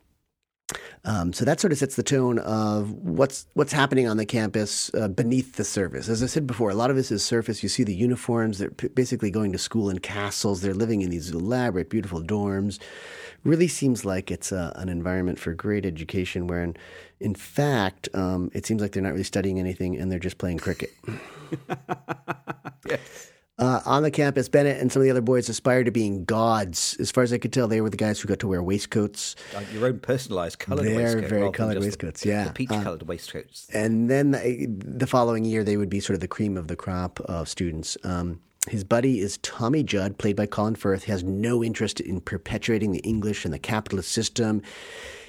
Um, 1.05 1.34
so 1.34 1.43
that 1.43 1.59
sort 1.59 1.74
of 1.74 1.78
sets 1.78 1.95
the 1.95 2.03
tone 2.03 2.39
of 2.39 2.91
what's 2.91 3.45
what's 3.53 3.74
happening 3.74 4.07
on 4.07 4.16
the 4.18 4.26
campus 4.26 4.93
uh, 4.93 5.09
beneath 5.09 5.57
the 5.57 5.66
surface. 5.66 6.07
As 6.07 6.24
I 6.24 6.28
said 6.28 6.47
before, 6.47 6.70
a 6.70 6.76
lot 6.76 6.89
of 6.89 6.95
this 6.95 7.11
is 7.11 7.24
surface. 7.24 7.61
You 7.61 7.70
see 7.70 7.84
the 7.84 7.93
uniforms; 7.93 8.59
they're 8.59 8.72
p- 8.72 8.88
basically 8.88 9.30
going 9.30 9.51
to 9.51 9.57
school 9.57 9.89
in 9.89 9.99
castles. 9.99 10.61
They're 10.61 10.74
living 10.74 11.01
in 11.01 11.09
these 11.09 11.32
elaborate, 11.32 11.89
beautiful 11.89 12.22
dorms. 12.22 12.80
Really 13.43 13.68
seems 13.68 14.05
like 14.05 14.32
it's 14.32 14.53
uh, 14.53 14.72
an 14.76 14.88
environment 14.88 15.38
for 15.39 15.53
great 15.53 15.86
education. 15.86 16.47
Where, 16.47 16.64
in, 16.64 16.78
in 17.20 17.36
fact, 17.36 18.07
um, 18.14 18.49
it 18.53 18.66
seems 18.66 18.82
like 18.82 18.93
they're 18.93 19.03
not 19.03 19.11
really 19.11 19.24
studying 19.24 19.59
anything 19.59 19.97
and 19.97 20.09
they're 20.09 20.20
just 20.20 20.38
playing 20.38 20.59
cricket. 20.59 20.91
Uh, 23.60 23.82
on 23.86 24.01
the 24.01 24.10
campus, 24.10 24.49
Bennett 24.49 24.82
and 24.82 24.91
some 24.91 25.01
of 25.01 25.04
the 25.04 25.12
other 25.12 25.22
boys 25.22 25.47
aspired 25.47 25.86
to 25.86 25.91
being 25.91 26.26
gods. 26.26 26.97
As 26.99 27.12
far 27.12 27.24
as 27.24 27.32
I 27.32 27.38
could 27.38 27.54
tell, 27.54 27.68
they 27.68 27.82
were 27.82 27.89
the 27.89 27.97
guys 27.97 28.20
who 28.20 28.28
got 28.28 28.39
to 28.39 28.47
wear 28.47 28.64
waistcoats. 28.64 29.36
Like 29.54 29.72
your 29.72 29.86
own 29.86 29.99
personalised 29.99 30.58
coloured 30.58 30.86
They're 30.86 30.95
waistcoat. 30.95 31.30
very 31.30 31.51
coloured 31.51 31.78
waistcoats, 31.80 32.22
the, 32.22 32.30
yeah. 32.30 32.45
The 32.45 32.54
peach 32.54 32.70
coloured 32.70 33.04
waistcoats. 33.04 33.70
And 33.72 34.10
then 34.10 34.32
the, 34.32 34.66
the 34.70 35.06
following 35.06 35.45
year, 35.45 35.64
they 35.64 35.78
would 35.78 35.89
be 35.89 35.99
sort 35.99 36.16
of 36.16 36.22
the 36.22 36.28
cream 36.28 36.58
of 36.58 36.68
the 36.68 36.76
crop 36.76 37.20
of 37.22 37.47
students. 37.47 37.95
Um, 38.04 38.41
his 38.70 38.84
buddy 38.84 39.20
is 39.20 39.38
Tommy 39.39 39.84
Judd, 39.84 40.18
played 40.18 40.36
by 40.36 40.47
Colin 40.47 40.76
Firth. 40.76 41.04
He 41.04 41.12
has 41.12 41.24
no 41.24 41.64
interest 41.64 41.99
in 41.99 42.22
perpetuating 42.22 42.91
the 42.91 42.99
English 42.99 43.45
and 43.45 43.54
the 43.54 43.60
capitalist 43.60 44.12
system. 44.12 44.64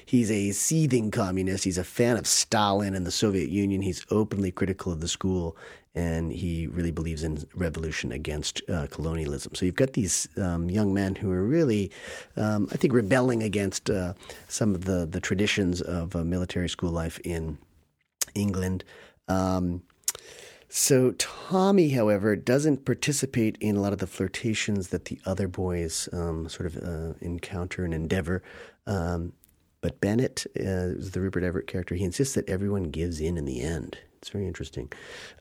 He's 0.06 0.30
a 0.30 0.52
seething 0.52 1.10
communist. 1.10 1.64
He's 1.64 1.78
a 1.78 1.84
fan 1.84 2.16
of 2.16 2.26
Stalin 2.26 2.94
and 2.94 3.06
the 3.06 3.10
Soviet 3.10 3.50
Union. 3.50 3.82
He's 3.82 4.06
openly 4.10 4.50
critical 4.50 4.92
of 4.92 5.00
the 5.00 5.08
school, 5.08 5.56
and 5.94 6.32
he 6.32 6.66
really 6.66 6.90
believes 6.90 7.22
in 7.22 7.44
revolution 7.54 8.10
against 8.10 8.62
uh, 8.68 8.86
colonialism. 8.90 9.54
So 9.54 9.64
you've 9.64 9.76
got 9.76 9.92
these 9.92 10.28
um, 10.36 10.68
young 10.68 10.92
men 10.92 11.14
who 11.14 11.30
are 11.30 11.44
really, 11.44 11.90
um, 12.36 12.68
I 12.72 12.76
think, 12.76 12.92
rebelling 12.92 13.42
against 13.42 13.90
uh, 13.90 14.14
some 14.48 14.74
of 14.74 14.84
the, 14.84 15.06
the 15.06 15.20
traditions 15.20 15.80
of 15.80 16.16
uh, 16.16 16.24
military 16.24 16.68
school 16.68 16.90
life 16.90 17.20
in 17.24 17.58
England. 18.34 18.84
Um, 19.28 19.82
so 20.68 21.12
Tommy, 21.12 21.90
however, 21.90 22.34
doesn't 22.34 22.84
participate 22.84 23.56
in 23.60 23.76
a 23.76 23.80
lot 23.80 23.92
of 23.92 24.00
the 24.00 24.08
flirtations 24.08 24.88
that 24.88 25.04
the 25.04 25.20
other 25.24 25.46
boys 25.46 26.08
um, 26.12 26.48
sort 26.48 26.66
of 26.66 26.82
uh, 26.82 27.14
encounter 27.20 27.84
and 27.84 27.94
endeavor. 27.94 28.42
Um, 28.86 29.34
but 29.80 30.00
Bennett, 30.00 30.46
uh, 30.58 30.98
the 30.98 31.20
Rupert 31.20 31.44
Everett 31.44 31.68
character, 31.68 31.94
he 31.94 32.04
insists 32.04 32.34
that 32.34 32.48
everyone 32.48 32.84
gives 32.84 33.20
in 33.20 33.36
in 33.36 33.44
the 33.44 33.60
end. 33.60 33.98
It's 34.24 34.30
very 34.30 34.46
interesting. 34.46 34.90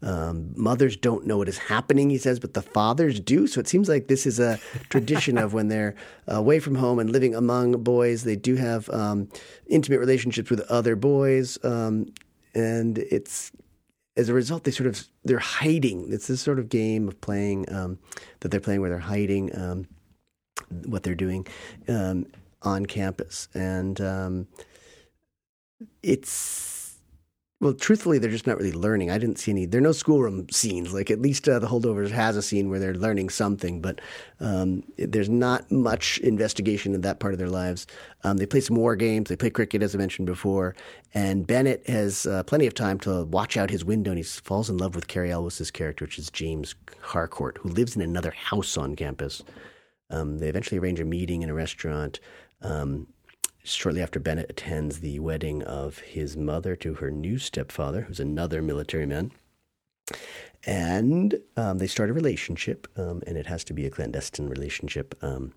Um, 0.02 0.52
mothers 0.58 0.98
don't 0.98 1.26
know 1.26 1.38
what 1.38 1.48
is 1.48 1.58
happening, 1.58 2.10
he 2.10 2.18
says, 2.18 2.38
but 2.38 2.54
the 2.54 2.62
fathers 2.62 3.18
do. 3.18 3.48
So 3.48 3.62
it 3.62 3.68
seems 3.70 3.88
like 3.88 4.10
this 4.10 4.26
is 4.26 4.42
a 4.42 4.60
tradition 4.90 5.38
of 5.38 5.54
when 5.54 5.70
they're 5.70 5.96
away 6.28 6.60
from 6.60 6.76
home 6.76 7.00
and 7.00 7.10
living 7.10 7.34
among 7.34 7.82
boys, 7.82 8.26
they 8.26 8.36
do 8.36 8.58
have 8.58 8.90
um, 8.90 9.30
intimate 9.68 10.00
relationships 10.00 10.50
with 10.50 10.60
other 10.70 10.98
boys. 10.98 11.58
Um, 11.64 12.12
and 12.54 12.98
it's 12.98 13.54
as 14.18 14.28
a 14.28 14.34
result, 14.34 14.66
they 14.66 14.72
sort 14.72 14.88
of 14.88 15.02
they're 15.24 15.40
hiding. 15.40 16.12
It's 16.12 16.28
this 16.28 16.42
sort 16.42 16.60
of 16.60 16.68
game 16.68 17.08
of 17.08 17.22
playing 17.22 17.74
um, 17.74 18.00
that 18.42 18.50
they're 18.50 18.60
playing 18.60 18.82
where 18.82 18.90
they're 18.90 19.00
hiding 19.00 19.58
um, 19.58 19.88
what 20.88 21.04
they're 21.04 21.16
doing 21.16 21.48
um, 21.88 22.26
on 22.64 22.86
campus, 22.86 23.48
and 23.54 24.46
it's 26.02 26.83
well, 27.64 27.74
truthfully, 27.74 28.18
they're 28.18 28.30
just 28.30 28.46
not 28.46 28.58
really 28.58 28.74
learning. 28.74 29.10
I 29.10 29.18
didn't 29.18 29.40
see 29.40 29.52
any. 29.52 29.66
There 29.66 29.80
are 29.80 29.82
no 29.82 29.94
schoolroom 29.94 30.50
scenes. 30.50 30.94
Like 30.94 31.10
at 31.10 31.22
least 31.22 31.48
uh, 31.48 31.60
the 31.60 31.68
holdovers 31.68 32.12
has 32.12 32.36
a 32.36 32.42
scene 32.42 32.70
where 32.70 32.78
they're 32.78 32.94
learning 32.94 33.30
something, 33.30 33.80
but 33.80 34.02
um, 34.42 34.84
there's 34.98 35.30
not 35.30 35.72
much 35.72 36.18
investigation 36.18 36.94
in 36.94 37.00
that 37.02 37.22
part 37.22 37.34
of 37.34 37.40
their 37.40 37.48
lives. 37.48 37.88
Um, 38.26 38.36
they 38.36 38.46
play 38.46 38.60
some 38.60 38.76
war 38.76 38.98
games. 38.98 39.30
They 39.30 39.38
play 39.38 39.50
cricket, 39.50 39.82
as 39.82 39.96
I 39.96 39.98
mentioned 39.98 40.26
before. 40.26 40.76
And 41.14 41.48
Bennett 41.48 41.88
has 41.88 42.26
uh, 42.26 42.44
plenty 42.44 42.68
of 42.68 42.74
time 42.74 43.00
to 43.00 43.24
watch 43.24 43.56
out 43.56 43.70
his 43.70 43.86
window, 43.86 44.12
and 44.12 44.18
he 44.18 44.24
falls 44.24 44.70
in 44.70 44.78
love 44.78 44.94
with 44.94 45.08
Cary 45.08 45.32
Elwes's 45.32 45.72
character, 45.72 46.04
which 46.04 46.20
is 46.20 46.30
James 46.30 46.76
Harcourt, 47.00 47.60
who 47.60 47.70
lives 47.70 47.96
in 47.96 48.02
another 48.02 48.32
house 48.32 48.76
on 48.76 48.98
campus. 48.98 49.42
Um, 50.10 50.40
they 50.40 50.50
eventually 50.50 50.80
arrange 50.80 51.00
a 51.00 51.06
meeting 51.06 51.44
in 51.44 51.50
a 51.50 51.54
restaurant. 51.54 52.20
Um, 52.62 53.08
shortly 53.64 54.02
after 54.02 54.20
Bennett 54.20 54.50
attends 54.50 55.00
the 55.00 55.20
wedding 55.20 55.64
of 55.64 56.00
his 56.00 56.36
mother 56.36 56.76
to 56.78 56.96
her 56.96 57.10
new 57.10 57.38
stepfather, 57.38 58.02
who's 58.02 58.20
another 58.20 58.62
military 58.62 59.06
man. 59.06 59.32
And 60.66 61.40
um, 61.58 61.78
they 61.78 61.88
start 61.88 62.10
a 62.10 62.14
relationship, 62.14 62.88
um, 62.98 63.22
and 63.26 63.38
it 63.38 63.48
has 63.48 63.64
to 63.66 63.74
be 63.74 63.86
a 63.86 63.90
clandestine 63.90 64.48
relationship. 64.50 65.16
Um, 65.22 65.54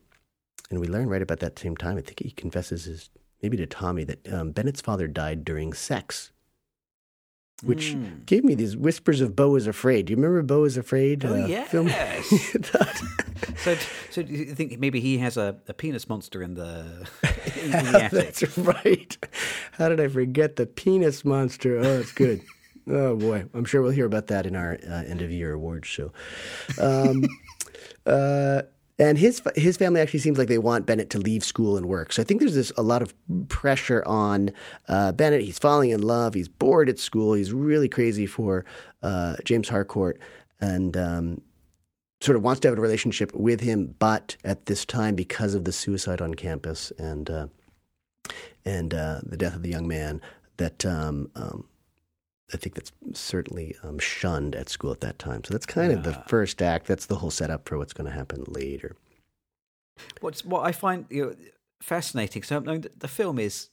and 0.70 0.80
we 0.80 0.88
learn 0.88 1.08
right 1.08 1.22
about 1.22 1.40
that 1.40 1.58
same 1.58 1.76
time, 1.76 1.96
I 1.96 2.00
think 2.00 2.22
he 2.22 2.30
confesses 2.30 2.84
his, 2.84 3.10
maybe 3.42 3.56
to 3.56 3.66
Tommy, 3.66 4.04
that 4.04 4.32
um, 4.32 4.50
Bennett's 4.52 4.80
father 4.80 5.06
died 5.06 5.44
during 5.44 5.72
sex 5.72 6.32
which 7.62 7.94
mm. 7.94 8.24
gave 8.26 8.44
me 8.44 8.54
these 8.54 8.76
whispers 8.76 9.20
of 9.20 9.34
Beau 9.34 9.54
is 9.56 9.66
Afraid. 9.66 10.06
Do 10.06 10.12
you 10.12 10.16
remember 10.16 10.42
Beau 10.42 10.64
is 10.64 10.76
Afraid? 10.76 11.24
Oh, 11.24 11.32
uh, 11.32 11.46
yes. 11.46 11.68
Film? 11.70 11.88
so, 13.56 13.76
so 14.10 14.22
do 14.22 14.32
you 14.32 14.54
think 14.54 14.78
maybe 14.78 15.00
he 15.00 15.18
has 15.18 15.36
a, 15.36 15.56
a 15.66 15.72
penis 15.72 16.08
monster 16.08 16.42
in 16.42 16.54
the, 16.54 17.08
in 17.62 17.70
the 17.70 18.02
attic? 18.02 18.10
That's 18.10 18.58
right. 18.58 19.16
How 19.72 19.88
did 19.88 20.00
I 20.00 20.08
forget 20.08 20.56
the 20.56 20.66
penis 20.66 21.24
monster? 21.24 21.78
Oh, 21.78 22.00
it's 22.00 22.12
good. 22.12 22.42
oh, 22.88 23.16
boy. 23.16 23.46
I'm 23.54 23.64
sure 23.64 23.80
we'll 23.80 23.90
hear 23.92 24.06
about 24.06 24.26
that 24.26 24.46
in 24.46 24.54
our 24.54 24.78
uh, 24.86 25.04
end 25.06 25.22
of 25.22 25.30
year 25.30 25.52
awards 25.52 25.88
show. 25.88 26.12
Um, 26.80 27.24
uh, 28.04 28.62
and 28.98 29.18
his 29.18 29.42
his 29.54 29.76
family 29.76 30.00
actually 30.00 30.20
seems 30.20 30.38
like 30.38 30.48
they 30.48 30.58
want 30.58 30.86
Bennett 30.86 31.10
to 31.10 31.18
leave 31.18 31.44
school 31.44 31.76
and 31.76 31.86
work. 31.86 32.12
So 32.12 32.22
I 32.22 32.24
think 32.24 32.40
there's 32.40 32.54
this 32.54 32.72
a 32.76 32.82
lot 32.82 33.02
of 33.02 33.14
pressure 33.48 34.02
on 34.06 34.50
uh, 34.88 35.12
Bennett. 35.12 35.42
He's 35.42 35.58
falling 35.58 35.90
in 35.90 36.02
love. 36.02 36.34
He's 36.34 36.48
bored 36.48 36.88
at 36.88 36.98
school. 36.98 37.34
He's 37.34 37.52
really 37.52 37.88
crazy 37.88 38.26
for 38.26 38.64
uh, 39.02 39.36
James 39.44 39.68
Harcourt, 39.68 40.18
and 40.60 40.96
um, 40.96 41.42
sort 42.22 42.36
of 42.36 42.42
wants 42.42 42.60
to 42.60 42.68
have 42.68 42.78
a 42.78 42.80
relationship 42.80 43.34
with 43.34 43.60
him. 43.60 43.94
But 43.98 44.36
at 44.44 44.66
this 44.66 44.86
time, 44.86 45.14
because 45.14 45.54
of 45.54 45.64
the 45.64 45.72
suicide 45.72 46.22
on 46.22 46.34
campus 46.34 46.90
and 46.98 47.28
uh, 47.28 47.46
and 48.64 48.94
uh, 48.94 49.20
the 49.24 49.36
death 49.36 49.54
of 49.54 49.62
the 49.62 49.70
young 49.70 49.86
man, 49.86 50.22
that 50.56 50.86
um, 50.86 51.30
um, 51.34 51.66
I 52.54 52.56
think 52.56 52.76
that's 52.76 52.92
certainly 53.12 53.74
um, 53.82 53.98
shunned 53.98 54.54
at 54.54 54.68
school 54.68 54.92
at 54.92 55.00
that 55.00 55.18
time. 55.18 55.42
So 55.44 55.52
that's 55.52 55.66
kind 55.66 55.90
yeah. 55.90 55.98
of 55.98 56.04
the 56.04 56.14
first 56.28 56.62
act. 56.62 56.86
That's 56.86 57.06
the 57.06 57.16
whole 57.16 57.30
setup 57.30 57.68
for 57.68 57.76
what's 57.76 57.92
going 57.92 58.08
to 58.08 58.16
happen 58.16 58.44
later. 58.46 58.96
What's 60.20 60.44
what 60.44 60.64
I 60.64 60.72
find 60.72 61.06
you 61.10 61.26
know, 61.26 61.34
fascinating. 61.80 62.42
So 62.42 62.60
the, 62.60 62.90
the 62.96 63.08
film 63.08 63.38
is, 63.38 63.68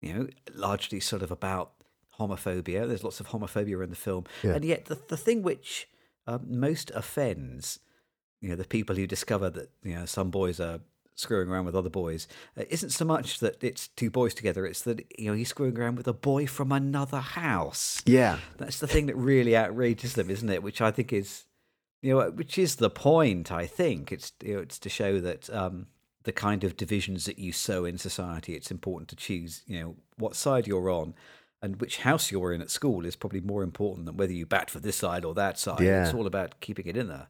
you 0.00 0.12
know, 0.12 0.28
largely 0.54 1.00
sort 1.00 1.22
of 1.22 1.30
about 1.30 1.72
homophobia. 2.18 2.86
There's 2.88 3.04
lots 3.04 3.20
of 3.20 3.28
homophobia 3.28 3.82
in 3.84 3.90
the 3.90 3.96
film, 3.96 4.24
yeah. 4.42 4.54
and 4.54 4.64
yet 4.64 4.86
the 4.86 4.98
the 5.08 5.16
thing 5.16 5.42
which 5.42 5.88
um, 6.26 6.46
most 6.48 6.90
offends, 6.94 7.80
you 8.40 8.48
know, 8.48 8.56
the 8.56 8.64
people 8.64 8.96
who 8.96 9.06
discover 9.06 9.50
that 9.50 9.70
you 9.82 9.94
know 9.94 10.06
some 10.06 10.30
boys 10.30 10.60
are 10.60 10.80
screwing 11.20 11.48
around 11.48 11.64
with 11.64 11.74
other 11.74 11.90
boys 11.90 12.26
uh, 12.58 12.64
isn't 12.70 12.90
so 12.90 13.04
much 13.04 13.38
that 13.40 13.62
it's 13.62 13.88
two 13.88 14.10
boys 14.10 14.34
together 14.34 14.66
it's 14.66 14.82
that 14.82 15.04
you 15.18 15.26
know 15.26 15.34
he's 15.34 15.48
screwing 15.48 15.78
around 15.78 15.96
with 15.96 16.08
a 16.08 16.12
boy 16.12 16.46
from 16.46 16.72
another 16.72 17.20
house. 17.20 18.02
Yeah. 18.06 18.38
That's 18.58 18.80
the 18.80 18.86
thing 18.86 19.06
that 19.06 19.16
really 19.16 19.56
outrages 19.56 20.14
them 20.14 20.30
isn't 20.30 20.48
it? 20.48 20.62
Which 20.62 20.80
i 20.80 20.90
think 20.90 21.12
is 21.12 21.44
you 22.02 22.14
know 22.14 22.30
which 22.30 22.58
is 22.58 22.76
the 22.76 22.90
point 22.90 23.52
i 23.52 23.66
think. 23.66 24.12
It's 24.12 24.32
you 24.42 24.54
know 24.54 24.60
it's 24.60 24.78
to 24.80 24.88
show 24.88 25.20
that 25.20 25.50
um, 25.50 25.86
the 26.24 26.32
kind 26.32 26.64
of 26.64 26.76
divisions 26.76 27.24
that 27.24 27.38
you 27.38 27.52
sow 27.52 27.84
in 27.84 27.98
society 27.98 28.54
it's 28.54 28.70
important 28.70 29.08
to 29.08 29.16
choose 29.16 29.62
you 29.66 29.80
know 29.80 29.96
what 30.16 30.36
side 30.36 30.66
you're 30.66 30.90
on 30.90 31.14
and 31.62 31.80
which 31.80 31.98
house 31.98 32.30
you're 32.30 32.52
in 32.52 32.62
at 32.62 32.70
school 32.70 33.04
is 33.04 33.16
probably 33.16 33.40
more 33.40 33.62
important 33.62 34.06
than 34.06 34.16
whether 34.16 34.32
you 34.32 34.46
bat 34.46 34.70
for 34.70 34.80
this 34.80 34.96
side 34.96 35.24
or 35.26 35.34
that 35.34 35.58
side. 35.58 35.80
Yeah. 35.80 36.04
it's 36.04 36.14
all 36.14 36.26
about 36.26 36.60
keeping 36.60 36.86
it 36.86 36.96
in 36.96 37.08
there 37.08 37.26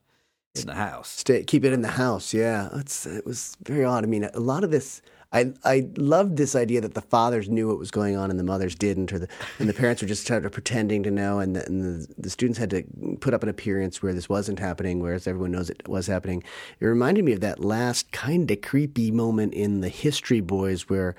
in 0.54 0.66
the 0.66 0.74
house. 0.74 1.08
Stay, 1.08 1.44
keep 1.44 1.64
it 1.64 1.72
in 1.72 1.82
the 1.82 1.88
house. 1.88 2.34
Yeah, 2.34 2.68
it's, 2.74 3.06
it 3.06 3.24
was 3.24 3.56
very 3.64 3.84
odd. 3.84 4.04
I 4.04 4.06
mean, 4.06 4.24
a 4.24 4.40
lot 4.40 4.64
of 4.64 4.70
this. 4.70 5.02
I 5.32 5.52
I 5.64 5.88
loved 5.96 6.36
this 6.36 6.56
idea 6.56 6.80
that 6.80 6.94
the 6.94 7.02
fathers 7.02 7.48
knew 7.48 7.68
what 7.68 7.78
was 7.78 7.92
going 7.92 8.16
on 8.16 8.30
and 8.30 8.38
the 8.38 8.44
mothers 8.44 8.74
didn't, 8.74 9.12
or 9.12 9.20
the 9.20 9.28
and 9.60 9.68
the 9.68 9.72
parents 9.72 10.02
were 10.02 10.08
just 10.08 10.26
sort 10.26 10.44
of 10.44 10.50
pretending 10.50 11.04
to 11.04 11.10
know, 11.12 11.38
and 11.38 11.54
the, 11.54 11.64
and 11.66 11.82
the, 11.84 12.14
the 12.18 12.30
students 12.30 12.58
had 12.58 12.70
to 12.70 12.82
put 13.20 13.32
up 13.32 13.44
an 13.44 13.48
appearance 13.48 14.02
where 14.02 14.12
this 14.12 14.28
wasn't 14.28 14.58
happening, 14.58 14.98
whereas 14.98 15.28
everyone 15.28 15.52
knows 15.52 15.70
it 15.70 15.86
was 15.86 16.08
happening. 16.08 16.42
It 16.80 16.86
reminded 16.86 17.24
me 17.24 17.32
of 17.32 17.40
that 17.42 17.60
last 17.60 18.10
kind 18.10 18.50
of 18.50 18.60
creepy 18.60 19.12
moment 19.12 19.54
in 19.54 19.82
the 19.82 19.88
History 19.88 20.40
Boys 20.40 20.88
where 20.88 21.14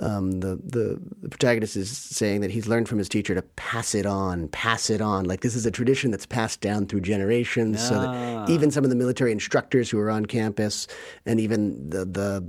um, 0.00 0.40
the, 0.40 0.56
the, 0.56 1.00
the 1.22 1.28
protagonist 1.28 1.76
is 1.76 1.96
saying 1.96 2.40
that 2.40 2.50
he's 2.50 2.66
learned 2.66 2.88
from 2.88 2.98
his 2.98 3.08
teacher 3.08 3.34
to 3.34 3.42
pass 3.42 3.94
it 3.94 4.06
on, 4.06 4.48
pass 4.48 4.90
it 4.90 5.00
on. 5.00 5.24
Like 5.24 5.42
this 5.42 5.54
is 5.54 5.66
a 5.66 5.70
tradition 5.70 6.10
that's 6.10 6.26
passed 6.26 6.60
down 6.60 6.86
through 6.86 7.02
generations, 7.02 7.78
ah. 7.80 7.88
so 7.88 7.94
that 8.00 8.08
ah. 8.08 8.46
even 8.48 8.72
some 8.72 8.82
of 8.82 8.90
the 8.90 8.96
military 8.96 9.30
instructors 9.30 9.88
who 9.88 10.00
are 10.00 10.10
on 10.10 10.26
campus, 10.26 10.88
and 11.26 11.38
even 11.38 11.90
the 11.90 12.04
the 12.04 12.44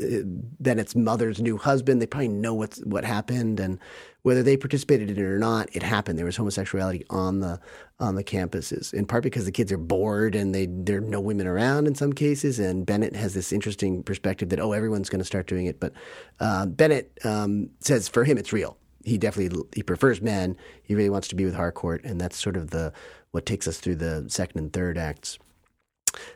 uh, 0.00 0.22
Bennett's 0.58 0.96
mother's 0.96 1.40
new 1.40 1.58
husband, 1.58 2.00
they 2.00 2.06
probably 2.06 2.28
know 2.28 2.54
what's 2.54 2.78
what 2.84 3.04
happened, 3.04 3.60
and 3.60 3.78
whether 4.26 4.42
they 4.42 4.56
participated 4.56 5.08
in 5.08 5.18
it 5.18 5.22
or 5.22 5.38
not, 5.38 5.68
it 5.72 5.84
happened. 5.84 6.18
There 6.18 6.26
was 6.26 6.34
homosexuality 6.34 7.04
on 7.10 7.38
the 7.38 7.60
on 8.00 8.16
the 8.16 8.24
campuses, 8.24 8.92
in 8.92 9.06
part 9.06 9.22
because 9.22 9.44
the 9.44 9.52
kids 9.52 9.70
are 9.70 9.78
bored 9.78 10.34
and 10.34 10.52
they 10.52 10.66
there 10.66 10.98
are 10.98 11.00
no 11.00 11.20
women 11.20 11.46
around 11.46 11.86
in 11.86 11.94
some 11.94 12.12
cases. 12.12 12.58
And 12.58 12.84
Bennett 12.84 13.14
has 13.14 13.34
this 13.34 13.52
interesting 13.52 14.02
perspective 14.02 14.48
that 14.48 14.58
oh, 14.58 14.72
everyone's 14.72 15.08
going 15.08 15.20
to 15.20 15.24
start 15.24 15.46
doing 15.46 15.66
it. 15.66 15.78
But 15.78 15.92
uh, 16.40 16.66
Bennett 16.66 17.16
um, 17.22 17.70
says 17.78 18.08
for 18.08 18.24
him 18.24 18.36
it's 18.36 18.52
real. 18.52 18.76
He 19.04 19.16
definitely 19.16 19.62
he 19.76 19.84
prefers 19.84 20.20
men. 20.20 20.56
He 20.82 20.96
really 20.96 21.08
wants 21.10 21.28
to 21.28 21.36
be 21.36 21.44
with 21.44 21.54
Harcourt, 21.54 22.02
and 22.02 22.20
that's 22.20 22.36
sort 22.36 22.56
of 22.56 22.70
the 22.70 22.92
what 23.30 23.46
takes 23.46 23.68
us 23.68 23.78
through 23.78 23.94
the 23.94 24.24
second 24.26 24.58
and 24.58 24.72
third 24.72 24.98
acts. 24.98 25.38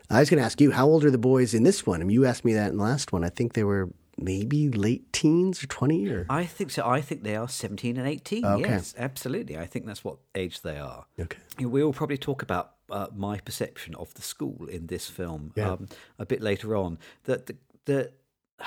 I 0.09 0.21
was 0.21 0.29
going 0.29 0.39
to 0.39 0.45
ask 0.45 0.61
you, 0.61 0.71
how 0.71 0.87
old 0.87 1.03
are 1.03 1.11
the 1.11 1.17
boys 1.17 1.53
in 1.53 1.63
this 1.63 1.85
one? 1.85 1.99
I 1.99 2.05
mean, 2.05 2.13
you 2.13 2.25
asked 2.25 2.45
me 2.45 2.53
that 2.53 2.71
in 2.71 2.77
the 2.77 2.83
last 2.83 3.11
one. 3.11 3.25
I 3.25 3.29
think 3.29 3.51
they 3.51 3.65
were 3.65 3.89
maybe 4.21 4.69
late 4.69 5.11
teens 5.11 5.63
or 5.63 5.67
20 5.67 6.09
or 6.09 6.25
I 6.29 6.45
think 6.45 6.71
so. 6.71 6.87
I 6.87 7.01
think 7.01 7.23
they 7.23 7.35
are 7.35 7.49
17 7.49 7.97
and 7.97 8.07
18. 8.07 8.45
Okay. 8.45 8.69
Yes, 8.69 8.93
absolutely. 8.97 9.57
I 9.57 9.65
think 9.65 9.85
that's 9.85 10.03
what 10.03 10.17
age 10.35 10.61
they 10.61 10.77
are. 10.77 11.05
Okay. 11.19 11.39
We 11.57 11.65
will 11.65 11.93
probably 11.93 12.17
talk 12.17 12.41
about 12.41 12.73
uh, 12.89 13.07
my 13.15 13.39
perception 13.39 13.95
of 13.95 14.13
the 14.13 14.21
school 14.21 14.67
in 14.69 14.87
this 14.87 15.09
film 15.09 15.53
yeah. 15.55 15.71
um, 15.71 15.87
a 16.19 16.25
bit 16.25 16.41
later 16.41 16.75
on. 16.75 16.99
That 17.23 17.47
the, 17.47 17.55
the 17.85 18.11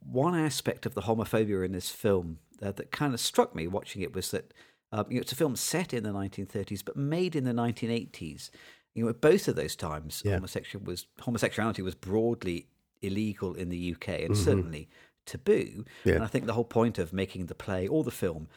one 0.00 0.34
aspect 0.34 0.86
of 0.86 0.94
the 0.94 1.02
homophobia 1.02 1.64
in 1.64 1.72
this 1.72 1.90
film 1.90 2.38
uh, 2.62 2.72
that 2.72 2.90
kind 2.90 3.14
of 3.14 3.20
struck 3.20 3.54
me 3.54 3.66
watching 3.66 4.02
it 4.02 4.14
was 4.14 4.30
that 4.30 4.52
um, 4.90 5.06
you 5.08 5.16
know, 5.16 5.20
it's 5.20 5.32
a 5.32 5.36
film 5.36 5.54
set 5.54 5.92
in 5.92 6.02
the 6.02 6.10
1930s 6.12 6.82
but 6.84 6.96
made 6.96 7.36
in 7.36 7.44
the 7.44 7.52
1980s, 7.52 8.50
You 8.94 9.04
know, 9.04 9.10
at 9.10 9.20
both 9.20 9.46
of 9.48 9.54
those 9.56 9.76
times, 9.76 10.22
Yeah. 10.24 10.34
homosexual 10.34 10.84
was 10.84 11.06
homosexuality 11.20 11.82
was 11.82 11.94
broadly 11.94 12.68
illegal 13.02 13.54
in 13.54 13.68
the 13.68 13.94
UK 13.94 14.08
and 14.08 14.30
Mm-hmm. 14.30 14.44
certainly 14.44 14.88
taboo. 15.26 15.84
Yeah. 16.04 16.14
And 16.14 16.24
I 16.24 16.26
think 16.26 16.46
the 16.46 16.54
whole 16.54 16.64
point 16.64 16.98
of 16.98 17.12
making 17.12 17.46
the 17.46 17.54
play 17.54 17.86
or 17.86 18.02
the 18.02 18.10
film 18.10 18.48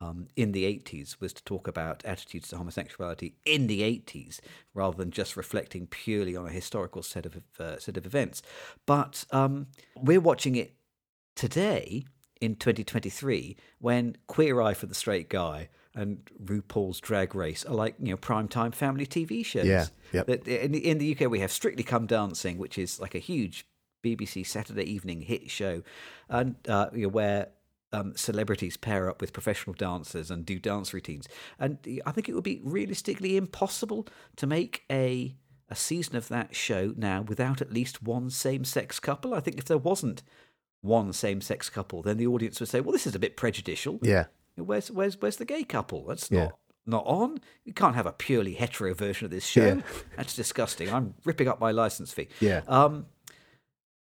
um, 0.00 0.28
in 0.36 0.52
the 0.52 0.64
80s 0.64 1.20
was 1.20 1.32
to 1.34 1.44
talk 1.44 1.68
about 1.68 2.04
attitudes 2.06 2.48
to 2.48 2.56
homosexuality 2.56 3.34
in 3.44 3.66
the 3.66 3.82
80s 3.82 4.40
rather 4.72 4.96
than 4.96 5.10
just 5.10 5.36
reflecting 5.36 5.86
purely 5.86 6.34
on 6.36 6.46
a 6.46 6.50
historical 6.50 7.02
set 7.02 7.26
of 7.26 7.40
uh, 7.58 7.78
set 7.78 7.96
of 7.96 8.06
events. 8.06 8.42
But 8.86 9.24
um, 9.30 9.66
we're 9.96 10.20
watching 10.20 10.54
it 10.56 10.74
today 11.36 12.04
in 12.40 12.54
2023 12.54 13.56
when 13.78 14.16
Queer 14.26 14.60
Eye 14.60 14.74
for 14.74 14.86
the 14.86 14.94
Straight 14.94 15.28
Guy 15.28 15.68
and 15.94 16.20
RuPaul's 16.42 17.00
Drag 17.00 17.34
Race 17.34 17.64
are 17.66 17.74
like 17.74 17.96
you 17.98 18.12
know 18.12 18.16
primetime 18.16 18.74
family 18.74 19.06
TV 19.06 19.44
shows. 19.44 19.66
Yeah, 19.66 19.86
yep. 20.12 20.26
That 20.26 20.46
in, 20.48 20.74
in 20.74 20.98
the 20.98 21.14
UK 21.14 21.30
we 21.30 21.40
have 21.40 21.52
Strictly 21.52 21.82
Come 21.82 22.06
Dancing, 22.06 22.56
which 22.58 22.78
is 22.78 23.00
like 23.00 23.14
a 23.14 23.18
huge 23.18 23.66
BBC 24.02 24.46
Saturday 24.46 24.84
evening 24.84 25.22
hit 25.22 25.50
show, 25.50 25.82
and 26.28 26.56
uh, 26.68 26.86
you 26.92 27.02
know, 27.02 27.08
where 27.08 27.48
um, 27.92 28.14
celebrities 28.16 28.76
pair 28.76 29.10
up 29.10 29.20
with 29.20 29.32
professional 29.32 29.74
dancers 29.74 30.30
and 30.30 30.46
do 30.46 30.58
dance 30.58 30.94
routines. 30.94 31.26
And 31.58 31.78
I 32.06 32.12
think 32.12 32.28
it 32.28 32.34
would 32.34 32.44
be 32.44 32.60
realistically 32.62 33.36
impossible 33.36 34.06
to 34.36 34.46
make 34.46 34.84
a 34.90 35.34
a 35.68 35.76
season 35.76 36.16
of 36.16 36.26
that 36.28 36.54
show 36.56 36.92
now 36.96 37.22
without 37.22 37.60
at 37.60 37.72
least 37.72 38.02
one 38.02 38.28
same 38.28 38.64
sex 38.64 38.98
couple. 38.98 39.34
I 39.34 39.40
think 39.40 39.56
if 39.58 39.66
there 39.66 39.78
wasn't 39.78 40.22
one 40.80 41.12
same 41.12 41.40
sex 41.40 41.68
couple, 41.70 42.02
then 42.02 42.16
the 42.16 42.26
audience 42.26 42.58
would 42.58 42.68
say, 42.68 42.80
"Well, 42.80 42.92
this 42.92 43.06
is 43.06 43.14
a 43.14 43.18
bit 43.20 43.36
prejudicial. 43.36 43.98
Yeah. 44.02 44.26
Where's 44.56 44.90
where's 44.90 45.20
where's 45.20 45.36
the 45.36 45.44
gay 45.44 45.62
couple? 45.64 46.06
That's 46.06 46.30
Yeah. 46.30 46.44
not 46.44 46.56
not 46.86 47.06
on. 47.06 47.38
You 47.64 47.72
can't 47.72 47.94
have 47.94 48.06
a 48.06 48.12
purely 48.12 48.54
hetero 48.54 48.94
version 48.94 49.24
of 49.26 49.30
this 49.30 49.44
show. 49.46 49.66
Yeah. 49.76 49.80
That's 50.16 50.34
disgusting. 50.34 50.92
I'm 50.92 51.14
ripping 51.24 51.46
up 51.46 51.60
my 51.60 51.70
license 51.70 52.12
fee. 52.12 52.28
Yeah. 52.40 52.62
Um, 52.66 53.06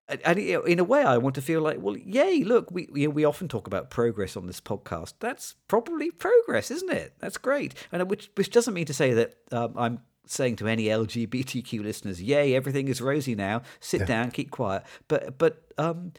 and- 0.08 0.20
and 0.24 0.38
you 0.40 0.54
know, 0.54 0.62
in 0.62 0.78
a 0.78 0.84
way, 0.84 1.02
I 1.02 1.18
want 1.18 1.34
to 1.34 1.42
feel 1.42 1.60
like, 1.60 1.78
well, 1.80 1.96
yay! 1.96 2.42
Look, 2.44 2.70
we 2.70 2.88
you 2.94 3.08
know, 3.08 3.14
we 3.14 3.24
often 3.24 3.48
talk 3.48 3.66
about 3.66 3.90
progress 3.90 4.36
on 4.36 4.46
this 4.46 4.60
podcast. 4.60 5.14
That's 5.20 5.54
probably 5.68 6.10
progress, 6.10 6.70
isn't 6.70 6.90
it? 6.92 7.12
That's 7.18 7.38
great. 7.38 7.74
And 7.92 8.08
which 8.10 8.30
which 8.36 8.50
doesn't 8.50 8.74
mean 8.74 8.86
to 8.86 8.94
say 8.94 9.12
that 9.14 9.34
um, 9.52 9.74
I'm 9.76 10.00
saying 10.26 10.56
to 10.56 10.68
any 10.68 10.84
LGBTQ 10.84 11.82
listeners, 11.82 12.22
"Yay, 12.22 12.54
everything 12.54 12.88
is 12.88 13.00
rosy 13.00 13.34
now. 13.34 13.62
Sit 13.80 14.06
down, 14.06 14.30
keep 14.30 14.50
quiet." 14.50 14.82
But 15.08 15.38
but 15.38 15.62
um, 15.78 16.12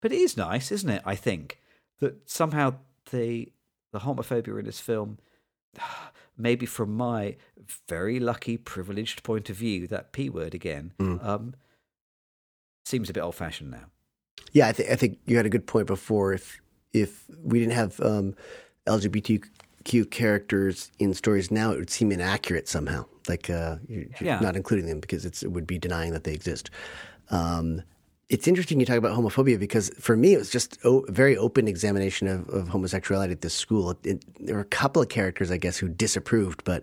but 0.00 0.12
it 0.12 0.18
is 0.18 0.36
nice, 0.36 0.70
isn't 0.72 0.90
it? 0.90 1.02
I 1.04 1.14
think 1.14 1.60
that 2.00 2.28
somehow 2.28 2.74
the 3.10 3.52
the 3.92 4.00
homophobia 4.00 4.58
in 4.58 4.64
this 4.66 4.80
film, 4.80 5.18
maybe 6.36 6.66
from 6.66 6.94
my 6.96 7.36
very 7.88 8.18
lucky, 8.20 8.56
privileged 8.56 9.22
point 9.22 9.48
of 9.50 9.56
view, 9.56 9.86
that 9.88 10.12
p 10.12 10.28
word 10.30 10.54
again, 10.54 10.92
um, 11.22 11.54
seems 12.86 13.10
a 13.10 13.12
bit 13.12 13.20
old 13.22 13.34
fashioned 13.34 13.70
now. 13.70 13.84
Yeah, 14.52 14.68
I 14.68 14.72
think 14.72 14.90
I 14.90 14.96
think 14.96 15.18
you 15.26 15.36
had 15.36 15.46
a 15.46 15.50
good 15.50 15.66
point 15.66 15.86
before. 15.86 16.32
If 16.32 16.60
if 16.92 17.24
we 17.42 17.58
didn't 17.58 17.74
have 17.74 18.00
um, 18.00 18.34
LGBTQ 18.86 20.10
characters 20.10 20.90
in 20.98 21.14
stories 21.14 21.50
now, 21.50 21.72
it 21.72 21.78
would 21.78 21.90
seem 21.90 22.12
inaccurate 22.12 22.68
somehow. 22.68 23.04
Like 23.28 23.50
uh, 23.50 23.76
you're, 23.88 24.04
Yeah. 24.20 24.38
not 24.40 24.56
including 24.56 24.86
them 24.86 25.00
because 25.00 25.24
it's, 25.24 25.42
it 25.42 25.48
would 25.52 25.66
be 25.66 25.78
denying 25.78 26.12
that 26.12 26.24
they 26.24 26.32
exist. 26.32 26.70
Um, 27.30 27.82
it's 28.28 28.48
interesting 28.48 28.80
you 28.80 28.86
talk 28.86 28.96
about 28.96 29.16
homophobia 29.16 29.58
because 29.58 29.90
for 30.00 30.16
me 30.16 30.34
it 30.34 30.38
was 30.38 30.50
just 30.50 30.78
a 30.84 31.00
very 31.08 31.36
open 31.36 31.68
examination 31.68 32.26
of, 32.28 32.48
of 32.48 32.68
homosexuality 32.68 33.32
at 33.32 33.40
this 33.40 33.54
school. 33.54 33.90
It, 33.90 33.98
it, 34.04 34.24
there 34.46 34.54
were 34.56 34.60
a 34.62 34.64
couple 34.64 35.02
of 35.02 35.08
characters, 35.08 35.50
I 35.50 35.56
guess, 35.58 35.76
who 35.76 35.88
disapproved, 35.88 36.64
but 36.64 36.82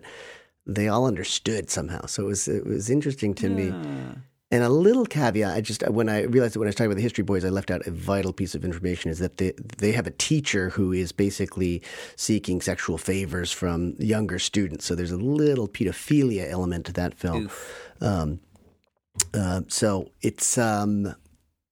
they 0.66 0.88
all 0.88 1.06
understood 1.06 1.70
somehow. 1.70 2.06
So 2.06 2.24
it 2.24 2.26
was 2.26 2.48
it 2.48 2.66
was 2.66 2.88
interesting 2.90 3.34
to 3.36 3.48
me. 3.48 3.72
And 4.54 4.62
a 4.62 4.68
little 4.68 5.04
caveat, 5.04 5.52
I 5.52 5.60
just 5.60 5.82
when 5.88 6.08
I 6.08 6.22
realized 6.22 6.54
that 6.54 6.60
when 6.60 6.68
I 6.68 6.70
was 6.70 6.76
talking 6.76 6.86
about 6.86 6.98
the 6.98 7.02
history 7.02 7.24
boys, 7.24 7.44
I 7.44 7.48
left 7.48 7.72
out 7.72 7.84
a 7.88 7.90
vital 7.90 8.32
piece 8.32 8.54
of 8.54 8.64
information 8.64 9.10
is 9.10 9.18
that 9.18 9.38
they 9.38 9.50
they 9.78 9.90
have 9.90 10.06
a 10.06 10.12
teacher 10.12 10.70
who 10.70 10.92
is 10.92 11.10
basically 11.10 11.82
seeking 12.14 12.60
sexual 12.60 12.96
favors 12.96 13.50
from 13.50 13.96
younger 13.98 14.38
students. 14.38 14.84
So 14.84 14.94
there's 14.94 15.10
a 15.10 15.16
little 15.16 15.66
pedophilia 15.66 16.48
element 16.48 16.86
to 16.86 16.92
that 16.92 17.14
film. 17.14 17.50
Um, 18.00 18.38
uh, 19.34 19.62
so 19.66 20.12
it's 20.22 20.56
um, 20.56 21.16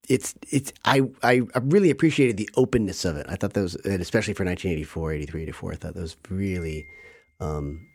it's 0.08 0.34
it's 0.50 0.72
I, 0.84 1.02
I 1.22 1.42
I 1.54 1.58
really 1.62 1.90
appreciated 1.90 2.36
the 2.36 2.50
openness 2.56 3.04
of 3.04 3.16
it. 3.16 3.26
I 3.28 3.36
thought 3.36 3.52
that 3.52 3.62
was 3.62 3.76
and 3.76 4.02
especially 4.02 4.34
for 4.34 4.44
1984, 4.44 5.12
83, 5.12 5.42
84. 5.42 5.72
I 5.72 5.76
thought 5.76 5.94
that 5.94 6.02
was 6.02 6.16
really 6.28 6.88
um, 7.38 7.86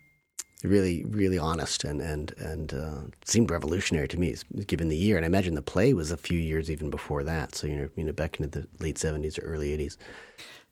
really 0.67 1.03
really 1.05 1.37
honest 1.39 1.83
and 1.83 2.01
and 2.01 2.33
and 2.37 2.73
uh, 2.73 3.01
seemed 3.25 3.49
revolutionary 3.51 4.07
to 4.09 4.19
me 4.19 4.35
given 4.67 4.89
the 4.89 4.95
year. 4.97 5.15
And 5.17 5.25
I 5.25 5.27
imagine 5.27 5.55
the 5.55 5.61
play 5.61 5.93
was 5.93 6.11
a 6.11 6.17
few 6.17 6.39
years 6.39 6.69
even 6.69 6.89
before 6.89 7.23
that. 7.23 7.55
So 7.55 7.67
you 7.67 7.75
know 7.77 7.89
you 7.95 8.03
know 8.03 8.13
back 8.13 8.39
into 8.39 8.59
the 8.61 8.67
late 8.79 8.97
70s 8.97 9.37
or 9.41 9.45
early 9.47 9.75
80s. 9.77 9.97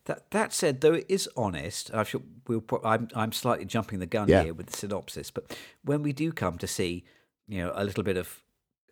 That 0.04 0.30
that 0.30 0.52
said, 0.52 0.80
though 0.82 0.92
it 0.94 1.06
is 1.08 1.28
honest, 1.36 1.92
I 1.92 2.04
should, 2.04 2.22
we'll, 2.46 2.62
I'm 2.84 3.08
I'm 3.16 3.32
slightly 3.32 3.64
jumping 3.64 3.98
the 3.98 4.06
gun 4.06 4.28
Yeah. 4.28 4.44
here 4.44 4.54
with 4.54 4.66
the 4.66 4.76
synopsis, 4.76 5.32
but 5.32 5.56
when 5.82 6.02
we 6.02 6.12
do 6.12 6.30
come 6.32 6.58
to 6.58 6.66
see, 6.68 7.04
you 7.48 7.58
know, 7.58 7.72
a 7.74 7.82
little 7.82 8.04
bit 8.04 8.16
of 8.16 8.42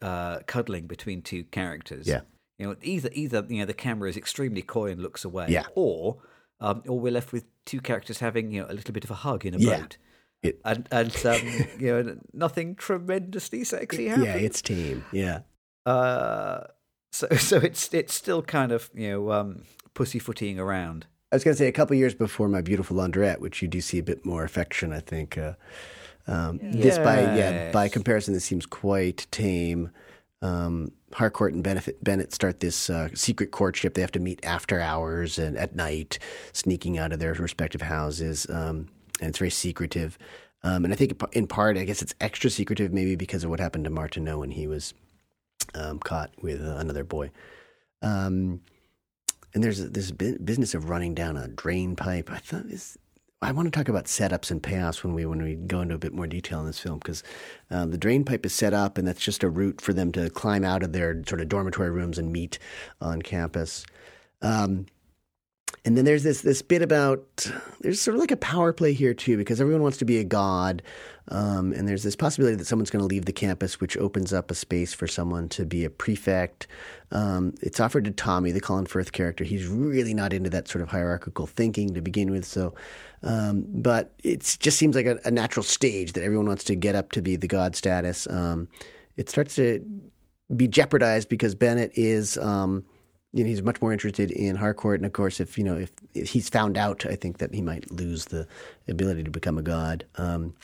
uh, 0.03 0.41
cuddling 0.49 0.87
between 0.89 1.23
two 1.23 1.45
characters, 1.45 2.09
Yeah. 2.09 2.23
you 2.59 2.67
know, 2.67 2.75
either 2.83 3.11
either 3.13 3.47
you 3.49 3.59
know 3.61 3.65
the 3.65 3.75
camera 3.75 4.09
is 4.11 4.17
extremely 4.17 4.61
coy 4.63 4.91
and 4.91 5.01
looks 5.01 5.25
away, 5.25 5.47
Yeah. 5.51 5.67
or 5.77 6.17
um, 6.61 6.83
or 6.89 6.99
we're 6.99 7.13
left 7.13 7.33
with 7.33 7.45
two 7.65 7.81
characters 7.81 8.19
having 8.19 8.51
you 8.51 8.63
know 8.63 8.67
a 8.69 8.75
little 8.75 8.93
bit 8.93 9.05
of 9.05 9.11
a 9.13 9.15
hug 9.15 9.47
in 9.47 9.55
a 9.55 9.59
Yeah. 9.59 9.83
boat, 9.83 9.97
It- 10.45 10.61
and 10.65 10.87
and 10.93 11.27
um, 11.27 11.41
you 11.81 11.87
know 12.03 12.17
nothing 12.33 12.75
tremendously 12.77 13.65
sexy 13.65 14.07
happens. 14.09 14.27
Yeah, 14.27 14.35
it's 14.37 14.63
tame. 14.63 15.05
Yeah. 15.13 15.41
uh, 15.87 16.65
so 17.13 17.29
so 17.37 17.57
it's 17.59 17.93
it's 17.93 18.15
still 18.15 18.43
kind 18.43 18.71
of 18.73 18.91
you 18.95 19.11
know 19.11 19.33
um, 19.33 19.63
pussyfooting 19.95 20.59
around. 20.59 21.07
I 21.33 21.37
was 21.37 21.43
going 21.45 21.55
to 21.55 21.59
say 21.59 21.67
a 21.67 21.73
couple 21.73 21.97
years 21.97 22.15
before 22.15 22.49
my 22.49 22.61
beautiful 22.61 22.97
laundrette, 22.97 23.41
which 23.41 23.61
you 23.61 23.67
do 23.67 23.81
see 23.81 23.99
a 23.99 24.03
bit 24.05 24.25
more 24.25 24.45
affection. 24.45 24.93
I 24.93 25.01
think 25.01 25.37
uh, 25.37 25.55
um, 26.29 26.61
this 26.63 26.99
by 26.99 27.21
yeah 27.37 27.73
by 27.73 27.89
comparison, 27.89 28.35
this 28.35 28.45
seems 28.45 28.67
quite 28.67 29.27
tame. 29.31 29.91
Um, 30.43 30.93
Harcourt 31.15 31.55
and 31.55 31.63
Bennett, 31.65 32.05
Bennett 32.05 32.33
start 32.35 32.61
this 32.61 32.91
uh, 32.91 33.09
secret 33.15 33.51
courtship. 33.51 33.95
They 33.95 34.03
have 34.03 34.13
to 34.13 34.21
meet 34.21 34.45
after 34.45 34.79
hours 34.81 35.39
and 35.39 35.57
at 35.57 35.75
night, 35.75 36.19
sneaking 36.53 36.99
out 36.99 37.13
of 37.13 37.19
their 37.19 37.33
respective 37.35 37.81
houses, 37.83 38.47
um, 38.51 38.89
and 39.25 39.31
it's 39.31 39.39
very 39.39 39.51
secretive. 39.51 40.19
Um, 40.63 40.85
and 40.85 40.93
I 40.93 40.97
think 40.97 41.19
in 41.33 41.47
part, 41.47 41.79
I 41.79 41.85
guess 41.85 42.03
it's 42.03 42.15
extra 42.21 42.51
secretive, 42.51 42.93
maybe 42.93 43.17
because 43.17 43.43
of 43.43 43.51
what 43.51 43.59
happened 43.59 43.85
to 43.85 43.91
Martineau 43.91 44.41
when 44.41 44.51
he 44.51 44.67
was 44.67 44.93
um, 45.75 45.99
caught 45.99 46.31
with 46.43 46.63
uh, 46.63 46.77
another 46.77 47.05
boy. 47.05 47.31
Um, 48.03 48.61
and 49.55 49.65
there's 49.65 49.79
this 49.79 50.11
business 50.11 50.75
of 50.75 50.91
running 50.91 51.15
down 51.15 51.39
a 51.39 51.49
drain 51.49 51.97
pipe. 51.97 52.31
I 52.31 52.39
thought 52.39 52.69
this. 52.69 52.99
I 53.41 53.53
want 53.53 53.67
to 53.67 53.79
talk 53.79 53.89
about 53.89 54.07
setups 54.07 54.51
and 54.51 54.63
payoffs 54.63 55.03
when 55.03 55.15
we 55.15 55.25
when 55.27 55.43
we 55.43 55.55
go 55.55 55.81
into 55.81 55.95
a 55.95 55.99
bit 55.99 56.13
more 56.13 56.27
detail 56.27 56.61
in 56.61 56.67
this 56.67 56.81
film 56.81 56.99
because 56.99 57.23
um, 57.71 57.91
the 57.91 57.99
drain 57.99 58.25
pipe 58.25 58.45
is 58.45 58.55
set 58.55 58.75
up 58.75 58.99
and 58.99 59.07
that's 59.07 59.23
just 59.23 59.43
a 59.43 59.51
route 59.51 59.81
for 59.81 59.93
them 59.93 60.13
to 60.13 60.31
climb 60.31 60.65
out 60.65 60.83
of 60.83 60.93
their 60.93 61.23
sort 61.27 61.41
of 61.41 61.49
dormitory 61.49 61.91
rooms 61.91 62.19
and 62.19 62.33
meet 62.33 62.59
on 63.01 63.23
campus. 63.23 63.85
Um, 64.43 64.87
and 65.85 65.99
then 65.99 66.05
there's 66.07 66.23
this 66.23 66.41
this 66.41 66.63
bit 66.63 66.81
about 66.81 67.51
there's 67.81 68.01
sort 68.01 68.15
of 68.15 68.21
like 68.21 68.31
a 68.31 68.37
power 68.39 68.73
play 68.73 68.95
here 68.95 69.13
too 69.13 69.37
because 69.37 69.61
everyone 69.61 69.83
wants 69.83 69.99
to 69.99 70.07
be 70.07 70.19
a 70.19 70.25
god, 70.25 70.83
um, 71.29 71.73
and 71.75 71.87
there's 71.87 72.03
this 72.03 72.17
possibility 72.17 72.57
that 72.57 72.65
someone's 72.65 72.91
going 72.91 73.03
to 73.03 73.07
leave 73.07 73.27
the 73.27 73.33
campus, 73.33 73.81
which 73.81 73.97
opens 73.99 74.33
up 74.33 74.51
a 74.51 74.55
space 74.55 74.95
for 74.95 75.07
someone 75.07 75.49
to 75.51 75.67
be 75.67 75.85
a 75.85 75.91
prefect. 75.91 76.67
Um, 77.13 77.55
it's 77.61 77.81
offered 77.81 78.07
to 78.07 78.13
Tommy, 78.13 78.51
the 78.51 78.61
Colin 78.61 78.87
Firth 78.87 79.13
character. 79.13 79.45
He's 79.45 79.67
really 79.67 80.15
not 80.15 80.33
into 80.33 80.49
that 80.51 80.69
sort 80.69 80.81
of 80.81 80.89
hierarchical 80.89 81.47
thinking 81.47 81.93
to 81.95 82.01
begin 82.01 82.31
with, 82.31 82.47
so. 82.47 82.75
Um, 83.23 83.67
but 83.69 84.13
it 84.23 84.57
just 84.61 84.79
seems 84.79 84.97
like 84.97 85.07
a, 85.07 85.19
a 85.25 85.31
natural 85.31 85.65
stage 85.65 86.13
that 86.15 86.23
everyone 86.23 86.47
wants 86.47 86.65
to 86.65 86.75
get 86.75 86.95
up 86.95 87.13
to 87.13 87.23
be 87.23 87.37
the 87.37 87.49
god 87.49 87.77
status. 87.77 88.27
Um, 88.29 88.69
it 89.17 89.29
starts 89.29 89.55
to 89.57 89.85
be 90.55 90.67
jeopardized 90.67 91.29
because 91.29 91.55
Bennett 91.55 91.93
is. 91.95 92.39
Um, 92.39 92.85
you 93.35 93.43
know, 93.43 93.49
he's 93.49 93.63
much 93.63 93.83
more 93.83 93.93
interested 93.93 94.31
in 94.31 94.55
Harcourt, 94.55 95.01
and 95.01 95.07
of 95.07 95.13
course, 95.13 95.41
if 95.41 95.59
you 95.59 95.65
know, 95.65 95.77
if, 95.77 95.91
if 96.15 96.31
he's 96.31 96.49
found 96.49 96.79
out, 96.79 97.05
I 97.05 97.17
think 97.17 97.39
that 97.39 97.53
he 97.53 97.61
might 97.61 97.91
lose 97.91 98.27
the 98.27 98.47
ability 98.87 99.25
to 99.25 99.31
become 99.31 99.59
a 99.59 99.63
god. 99.63 100.05
Um, 100.17 100.55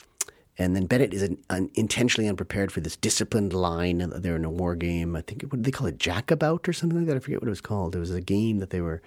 and 0.56 0.76
then 0.76 0.86
Bennett 0.86 1.12
is 1.12 1.22
an, 1.22 1.36
un, 1.50 1.68
intentionally 1.74 2.28
unprepared 2.28 2.70
for 2.70 2.80
this 2.80 2.94
disciplined 2.94 3.52
line. 3.52 4.12
They're 4.14 4.36
in 4.36 4.44
a 4.44 4.50
war 4.50 4.76
game. 4.76 5.16
I 5.16 5.22
think 5.22 5.42
what 5.44 5.56
did 5.56 5.64
they 5.64 5.72
call 5.72 5.88
it, 5.88 5.98
Jackabout 5.98 6.68
or 6.68 6.72
something 6.72 6.96
like 6.96 7.08
that? 7.08 7.16
I 7.16 7.18
forget 7.18 7.40
what 7.40 7.48
it 7.48 7.50
was 7.50 7.60
called. 7.60 7.96
It 7.96 7.98
was 7.98 8.12
a 8.12 8.20
game 8.20 8.58
that 8.58 8.70
they 8.70 8.80
were 8.80 9.02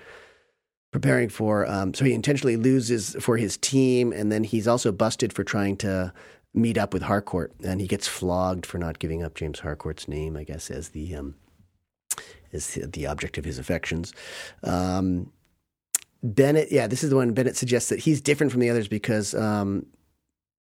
preparing 0.91 1.29
for. 1.29 1.65
Um, 1.65 1.93
so 1.93 2.03
he 2.03 2.13
intentionally 2.13 2.57
loses 2.57 3.15
for 3.21 3.37
his 3.37 3.55
team, 3.55 4.11
and 4.11 4.29
then 4.29 4.43
he's 4.43 4.67
also 4.67 4.91
busted 4.91 5.31
for 5.31 5.45
trying 5.45 5.77
to 5.77 6.11
meet 6.53 6.77
up 6.77 6.93
with 6.93 7.03
Harcourt, 7.03 7.53
and 7.63 7.79
he 7.79 7.87
gets 7.87 8.09
flogged 8.09 8.65
for 8.65 8.77
not 8.77 8.99
giving 8.99 9.23
up 9.23 9.35
James 9.35 9.59
Harcourt's 9.59 10.09
name, 10.09 10.35
I 10.35 10.43
guess, 10.43 10.69
as 10.69 10.89
the 10.89 11.15
um, 11.15 11.35
is 12.53 12.75
the 12.75 13.07
object 13.07 13.37
of 13.37 13.45
his 13.45 13.59
affections. 13.59 14.13
Um, 14.63 15.31
Bennett, 16.21 16.71
yeah, 16.71 16.87
this 16.87 17.03
is 17.03 17.09
the 17.09 17.15
one 17.17 17.33
Bennett 17.33 17.57
suggests 17.57 17.89
that 17.89 17.99
he's 17.99 18.21
different 18.21 18.51
from 18.51 18.61
the 18.61 18.69
others 18.69 18.87
because 18.87 19.33
um, 19.33 19.85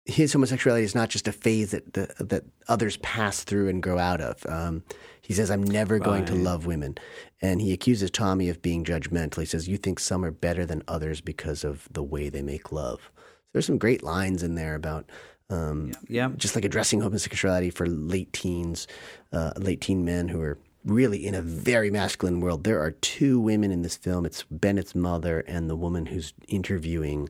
his 0.06 0.32
homosexuality 0.32 0.86
is 0.86 0.96
not 0.96 1.10
just 1.10 1.28
a 1.28 1.32
phase 1.34 1.72
that 1.72 1.94
the, 1.94 2.24
that 2.24 2.44
others 2.68 2.98
pass 2.98 3.44
through 3.44 3.68
and 3.68 3.84
grow 3.84 4.00
out 4.00 4.22
of. 4.22 4.46
Um, 4.48 4.84
he 5.22 5.34
says, 5.34 5.52
"I'm 5.52 5.64
never 5.64 6.00
going 6.00 6.26
to 6.26 6.34
love 6.36 6.66
women," 6.66 6.98
and 7.42 7.62
he 7.62 7.74
accuses 7.74 8.10
Tommy 8.10 8.48
of 8.50 8.62
being 8.62 8.86
judgmental. 8.86 9.40
He 9.42 9.46
says, 9.46 9.68
"You 9.68 9.78
think 9.78 10.00
some 10.00 10.24
are 10.24 10.32
better 10.32 10.66
than 10.66 10.82
others 10.88 11.20
because 11.20 11.64
of 11.64 11.88
the 11.92 12.04
way 12.04 12.30
they 12.30 12.42
make 12.42 12.72
love." 12.72 13.12
There's 13.52 13.66
some 13.66 13.78
great 13.78 14.02
lines 14.02 14.44
in 14.44 14.56
there 14.56 14.76
about 14.76 15.10
um, 15.50 15.92
Yeah. 16.08 16.30
just 16.38 16.56
like 16.56 16.64
addressing 16.66 17.02
homosexuality 17.02 17.70
for 17.70 17.88
late 17.88 18.32
teens, 18.32 18.88
uh, 19.34 19.52
late 19.58 19.82
teen 19.82 20.06
men 20.06 20.28
who 20.30 20.40
are 20.42 20.58
really 20.86 21.26
in 21.26 21.36
a 21.36 21.42
very 21.42 21.92
masculine 21.92 22.40
world. 22.40 22.64
There 22.64 22.80
are 22.80 22.92
two 22.92 23.40
women 23.40 23.72
in 23.72 23.82
this 23.82 23.98
film. 23.98 24.26
It's 24.26 24.44
Bennett's 24.50 24.96
mother 24.96 25.42
and 25.42 25.70
the 25.70 25.76
woman 25.76 26.06
who's 26.06 26.34
interviewing 26.48 27.30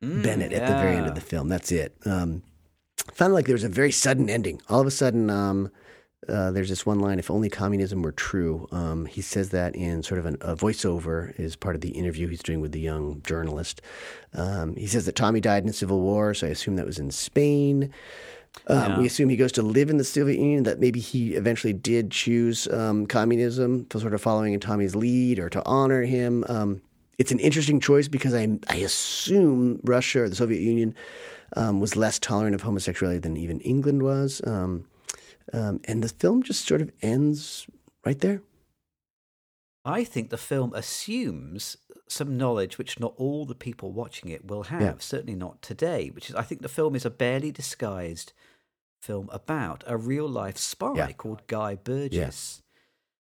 Bennett 0.00 0.52
at 0.52 0.66
the 0.66 0.74
very 0.74 0.96
end 0.96 1.06
of 1.06 1.14
the 1.14 1.20
film. 1.20 1.48
That's 1.48 1.70
it. 1.70 1.96
Um, 2.04 2.42
found 3.12 3.34
like 3.34 3.46
there 3.46 3.54
was 3.54 3.64
a 3.64 3.68
very 3.68 3.92
sudden 3.92 4.28
ending. 4.28 4.60
All 4.68 4.80
of 4.80 4.86
a 4.86 4.90
sudden, 4.90 5.30
um, 5.30 5.70
uh, 6.28 6.50
there's 6.50 6.68
this 6.68 6.84
one 6.84 7.00
line: 7.00 7.18
"If 7.18 7.30
only 7.30 7.48
communism 7.48 8.02
were 8.02 8.12
true." 8.12 8.68
Um, 8.72 9.06
he 9.06 9.20
says 9.20 9.50
that 9.50 9.74
in 9.74 10.02
sort 10.02 10.18
of 10.18 10.26
an, 10.26 10.36
a 10.40 10.56
voiceover 10.56 11.38
as 11.38 11.56
part 11.56 11.74
of 11.74 11.80
the 11.80 11.90
interview 11.90 12.28
he's 12.28 12.42
doing 12.42 12.60
with 12.60 12.72
the 12.72 12.80
young 12.80 13.22
journalist. 13.22 13.80
Um, 14.34 14.76
he 14.76 14.86
says 14.86 15.06
that 15.06 15.16
Tommy 15.16 15.40
died 15.40 15.62
in 15.62 15.68
the 15.68 15.72
Civil 15.72 16.00
War, 16.00 16.34
so 16.34 16.46
I 16.46 16.50
assume 16.50 16.76
that 16.76 16.86
was 16.86 16.98
in 16.98 17.10
Spain. 17.10 17.92
Um, 18.66 18.98
We 18.98 19.06
assume 19.06 19.28
he 19.28 19.36
goes 19.36 19.52
to 19.52 19.62
live 19.62 19.90
in 19.90 19.96
the 19.96 20.04
Soviet 20.04 20.38
Union. 20.38 20.64
That 20.64 20.78
maybe 20.78 21.00
he 21.00 21.34
eventually 21.34 21.72
did 21.72 22.10
choose 22.10 22.68
um, 22.68 23.06
communism, 23.06 23.86
for 23.90 23.98
sort 23.98 24.14
of 24.14 24.20
following 24.20 24.52
in 24.52 24.60
Tommy's 24.60 24.94
lead 24.94 25.38
or 25.38 25.48
to 25.50 25.62
honor 25.64 26.02
him. 26.02 26.44
Um, 26.48 26.82
it's 27.18 27.32
an 27.32 27.38
interesting 27.38 27.80
choice 27.80 28.08
because 28.08 28.34
I, 28.34 28.58
I 28.68 28.76
assume 28.76 29.80
Russia 29.84 30.22
or 30.22 30.28
the 30.28 30.36
Soviet 30.36 30.60
Union 30.60 30.94
um, 31.56 31.80
was 31.80 31.96
less 31.96 32.18
tolerant 32.18 32.54
of 32.54 32.62
homosexuality 32.62 33.18
than 33.18 33.36
even 33.36 33.60
England 33.60 34.02
was. 34.02 34.40
Um, 34.46 34.86
um, 35.52 35.80
and 35.84 36.02
the 36.02 36.08
film 36.08 36.42
just 36.42 36.66
sort 36.66 36.80
of 36.80 36.90
ends 37.02 37.66
right 38.04 38.18
there. 38.18 38.42
I 39.84 40.04
think 40.04 40.30
the 40.30 40.38
film 40.38 40.72
assumes 40.74 41.76
some 42.08 42.36
knowledge 42.36 42.78
which 42.78 43.00
not 43.00 43.14
all 43.16 43.44
the 43.44 43.54
people 43.54 43.90
watching 43.92 44.30
it 44.30 44.44
will 44.46 44.64
have, 44.64 45.02
certainly 45.02 45.34
not 45.34 45.60
today, 45.62 46.10
which 46.10 46.30
is, 46.30 46.36
I 46.36 46.42
think 46.42 46.62
the 46.62 46.68
film 46.68 46.94
is 46.94 47.04
a 47.04 47.10
barely 47.10 47.50
disguised 47.50 48.32
film 49.02 49.28
about 49.32 49.82
a 49.86 49.96
real 49.96 50.28
life 50.28 50.56
spy 50.56 50.92
Yeah. 50.94 51.12
called 51.12 51.46
Guy 51.46 51.74
Burgess, 51.74 52.62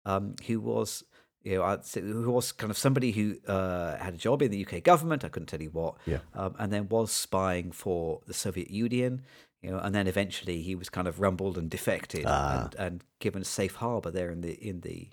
um, 0.05 0.35
who 0.47 0.61
was. 0.61 1.05
You 1.43 1.59
know, 1.59 1.81
who 1.95 2.33
was 2.33 2.51
kind 2.51 2.73
of 2.73 2.77
somebody 2.77 3.13
who 3.13 3.37
uh, 3.47 3.97
had 3.99 4.15
a 4.15 4.17
job 4.17 4.43
in 4.43 4.51
the 4.51 4.67
UK 4.67 4.83
government. 4.83 5.25
I 5.25 5.29
couldn't 5.29 5.47
tell 5.47 5.63
you 5.63 5.71
what, 5.71 5.95
Yeah. 6.05 6.19
um, 6.35 6.57
and 6.59 6.73
then 6.73 6.89
was 6.89 7.13
spying 7.13 7.71
for 7.71 8.21
the 8.27 8.35
Soviet 8.35 8.69
Union. 8.69 9.23
You 9.63 9.71
know, 9.71 9.79
and 9.79 9.95
then 9.95 10.09
eventually 10.09 10.61
he 10.63 10.75
was 10.75 10.89
kind 10.89 11.07
of 11.07 11.21
rumbled 11.21 11.57
and 11.57 11.71
defected 11.71 12.25
Ah. 12.27 12.65
and, 12.65 12.75
and 12.75 13.05
given 13.21 13.43
a 13.43 13.45
safe 13.45 13.77
harbor 13.77 14.11
there 14.11 14.33
in 14.33 14.41
the 14.41 14.55
in 14.55 14.81
the 14.81 15.11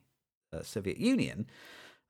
uh, 0.51 0.63
Soviet 0.63 0.97
Union, 0.97 1.45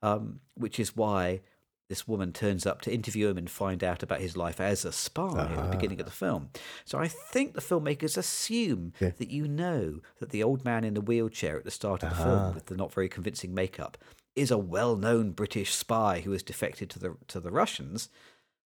um, 0.00 0.40
which 0.54 0.80
is 0.80 0.96
why 0.96 1.42
this 1.88 2.08
woman 2.08 2.32
turns 2.32 2.64
up 2.66 2.80
to 2.82 2.92
interview 2.92 3.28
him 3.28 3.36
and 3.38 3.50
find 3.50 3.84
out 3.84 4.02
about 4.02 4.20
his 4.20 4.36
life 4.36 4.60
as 4.60 4.84
a 4.84 4.92
spy 4.92 5.52
at 5.52 5.70
the 5.70 5.76
beginning 5.76 6.00
of 6.00 6.06
the 6.06 6.12
film. 6.12 6.48
So 6.84 6.98
I 6.98 7.08
think 7.08 7.54
the 7.54 7.60
filmmakers 7.60 8.16
assume 8.16 8.92
Yeah. 9.00 9.10
that 9.18 9.28
you 9.30 9.46
know 9.46 10.00
that 10.18 10.30
the 10.30 10.42
old 10.42 10.64
man 10.64 10.84
in 10.84 10.94
the 10.94 11.00
wheelchair 11.02 11.58
at 11.58 11.64
the 11.64 11.70
start 11.70 12.02
of 12.02 12.10
the 12.10 12.16
film 12.16 12.54
with 12.54 12.66
the 12.66 12.76
not 12.76 12.92
very 12.92 13.08
convincing 13.08 13.52
makeup 13.54 13.98
is 14.34 14.50
a 14.50 14.58
well-known 14.58 15.30
British 15.32 15.74
spy 15.74 16.20
who 16.20 16.32
has 16.32 16.42
defected 16.42 16.90
to 16.90 16.98
the 16.98 17.16
to 17.28 17.38
the 17.38 17.50
Russians. 17.52 18.08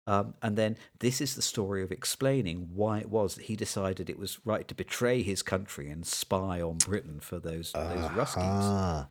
Um, 0.06 0.36
and 0.42 0.56
then 0.58 0.78
this 1.00 1.20
is 1.20 1.36
the 1.36 1.42
story 1.42 1.84
of 1.84 1.92
explaining 1.92 2.70
why 2.74 3.00
it 3.00 3.10
was 3.10 3.36
that 3.36 3.46
he 3.46 3.58
decided 3.58 4.10
it 4.10 4.18
was 4.18 4.40
right 4.46 4.66
to 4.70 4.74
betray 4.76 5.22
his 5.22 5.42
country 5.42 5.90
and 5.90 6.06
spy 6.06 6.62
on 6.62 6.78
Britain 6.78 7.20
for 7.20 7.40
those 7.40 7.74
those 7.74 8.06
Ruskies. 8.12 8.38
Ah, 8.64 9.10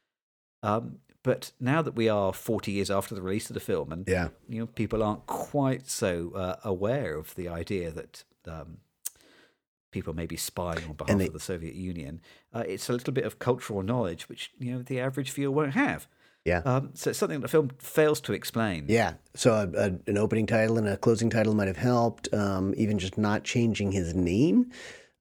Um, 0.62 1.00
but 1.26 1.50
now 1.58 1.82
that 1.82 1.96
we 1.96 2.08
are 2.08 2.32
40 2.32 2.70
years 2.70 2.88
after 2.88 3.12
the 3.16 3.20
release 3.20 3.50
of 3.50 3.54
the 3.54 3.60
film, 3.60 3.90
and 3.90 4.06
yeah. 4.06 4.28
you 4.48 4.60
know 4.60 4.66
people 4.66 5.02
aren't 5.02 5.26
quite 5.26 5.88
so 5.88 6.30
uh, 6.36 6.54
aware 6.62 7.16
of 7.16 7.34
the 7.34 7.48
idea 7.48 7.90
that 7.90 8.22
um, 8.46 8.78
people 9.90 10.14
may 10.14 10.26
be 10.26 10.36
spying 10.36 10.84
on 10.88 10.92
behalf 10.92 11.18
they- 11.18 11.26
of 11.26 11.32
the 11.32 11.40
Soviet 11.40 11.74
Union, 11.74 12.20
uh, 12.54 12.62
it's 12.66 12.88
a 12.88 12.92
little 12.92 13.12
bit 13.12 13.24
of 13.24 13.40
cultural 13.40 13.82
knowledge 13.82 14.28
which 14.28 14.52
you 14.58 14.72
know 14.72 14.82
the 14.82 15.00
average 15.00 15.32
viewer 15.32 15.50
won't 15.50 15.74
have. 15.74 16.06
Yeah. 16.44 16.62
Um, 16.64 16.90
so 16.94 17.10
it's 17.10 17.18
something 17.18 17.40
the 17.40 17.48
film 17.48 17.72
fails 17.80 18.20
to 18.20 18.32
explain. 18.32 18.84
Yeah. 18.88 19.14
So 19.34 19.52
a, 19.52 19.86
a, 19.86 19.86
an 20.06 20.16
opening 20.16 20.46
title 20.46 20.78
and 20.78 20.86
a 20.86 20.96
closing 20.96 21.28
title 21.28 21.54
might 21.56 21.66
have 21.66 21.76
helped. 21.76 22.32
Um, 22.32 22.72
even 22.76 23.00
just 23.00 23.18
not 23.18 23.42
changing 23.42 23.90
his 23.90 24.14
name 24.14 24.70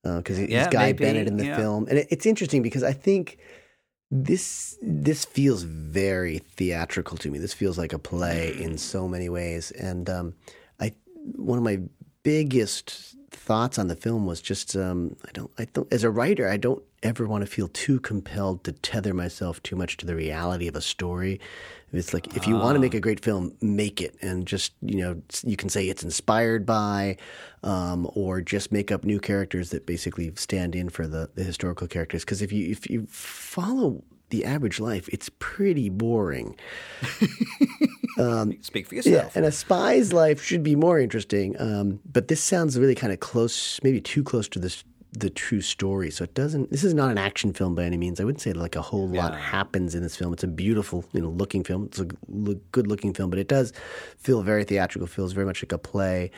because 0.04 0.38
he's 0.38 0.50
Yeah, 0.50 0.70
Guy 0.70 0.86
maybe, 0.88 1.04
Bennett 1.04 1.28
in 1.28 1.38
the 1.38 1.46
yeah. 1.48 1.58
film, 1.58 1.88
and 1.90 1.98
it, 1.98 2.08
it's 2.12 2.28
interesting 2.28 2.62
because 2.62 2.84
I 2.84 2.94
think 2.94 3.40
this 4.12 4.78
this 4.82 5.26
feels 5.26 5.64
very 5.64 6.40
theatrical 6.40 7.18
to 7.18 7.32
me. 7.32 7.40
This 7.40 7.54
feels 7.54 7.78
like 7.78 7.94
a 7.94 8.00
play 8.00 8.56
in 8.60 8.78
so 8.78 9.08
many 9.08 9.30
ways, 9.30 9.72
and 9.72 10.10
um, 10.10 10.36
I 10.80 10.94
one 11.36 11.58
of 11.58 11.64
my 11.64 11.80
biggest 12.24 13.16
thoughts 13.36 13.78
on 13.78 13.88
the 13.88 13.96
film 13.96 14.26
was 14.26 14.42
just 14.42 14.76
um, 14.76 15.16
I 15.26 15.32
don't 15.34 15.52
I 15.58 15.66
don't 15.66 15.92
as 15.94 16.04
a 16.04 16.10
writer 16.10 16.50
I 16.50 16.58
don't 16.58 16.82
ever 17.04 17.28
want 17.28 17.42
to 17.44 17.46
feel 17.46 17.68
too 17.68 18.00
compelled 18.00 18.64
to 18.64 18.72
tether 18.72 19.14
myself 19.14 19.62
too 19.62 19.76
much 19.76 19.98
to 19.98 20.06
the 20.06 20.16
reality 20.16 20.68
of 20.68 20.76
a 20.76 20.82
story. 20.82 21.40
It's 21.94 22.14
like 22.14 22.36
if 22.36 22.48
you 22.48 22.56
want 22.56 22.76
to 22.76 22.80
make 22.80 22.94
a 22.94 23.00
great 23.00 23.24
film, 23.24 23.56
make 23.62 24.02
it, 24.02 24.16
and 24.22 24.46
just 24.46 24.74
you 24.82 25.02
know 25.02 25.22
you 25.44 25.56
can 25.56 25.70
say 25.70 25.88
it's 25.88 26.04
inspired 26.04 26.66
by, 26.66 27.18
um, 27.64 28.10
or 28.16 28.42
just 28.42 28.72
make 28.72 28.92
up 28.92 29.06
new 29.06 29.20
characters 29.20 29.70
that 29.70 29.86
basically 29.86 30.34
stand 30.36 30.76
in 30.76 30.90
for 30.90 31.08
the, 31.08 31.30
the 31.36 31.44
historical 31.44 31.88
characters. 31.88 32.26
Because 32.26 32.42
if 32.42 32.52
you 32.52 32.70
if 32.70 32.90
you 32.90 33.06
follow 33.08 34.04
the 34.36 34.46
average 34.46 34.80
life, 34.80 35.08
it's 35.12 35.30
pretty 35.40 35.90
boring. 35.90 36.56
Speak 38.62 38.88
for 38.88 38.96
Yeah, 38.96 39.02
yourself. 39.02 39.36
and 39.36 39.46
a 39.46 39.52
spy's 39.52 40.14
life 40.14 40.42
should 40.42 40.64
be 40.64 40.76
more 40.76 41.00
interesting. 41.00 41.56
Um, 41.60 42.00
but 42.12 42.28
this 42.28 42.42
sounds 42.44 42.78
really 42.80 42.96
kind 42.96 43.12
of 43.14 43.20
close, 43.20 43.80
maybe 43.84 44.02
too 44.02 44.24
close 44.24 44.48
to 44.50 44.60
this 44.60 44.84
the 45.18 45.30
true 45.30 45.62
story. 45.62 46.12
So 46.12 46.26
it 46.26 46.34
doesn't. 46.34 46.72
This 46.72 46.84
is 46.84 46.94
not 46.94 47.10
an 47.10 47.18
action 47.18 47.54
film 47.54 47.74
by 47.74 47.84
any 47.86 47.96
means. 47.96 48.20
I 48.20 48.26
wouldn't 48.26 48.42
say 48.42 48.52
like 48.52 48.76
a 48.76 48.82
whole 48.82 49.08
lot 49.08 49.34
happens 49.34 49.96
in 49.96 50.04
this 50.04 50.18
film. 50.18 50.34
It's 50.34 50.44
a 50.44 50.48
beautiful, 50.48 51.06
you 51.14 51.22
know, 51.22 51.30
looking 51.30 51.64
film. 51.64 51.86
It's 51.86 52.00
a 52.02 52.06
good 52.06 52.88
looking 52.88 53.14
film, 53.14 53.30
but 53.30 53.40
it 53.40 53.48
does 53.48 53.72
feel 54.18 54.42
very 54.42 54.66
theatrical. 54.66 55.08
Feels 55.08 55.32
very 55.32 55.46
much 55.46 55.64
like 55.64 55.72
a 55.72 55.78
play. 55.78 56.32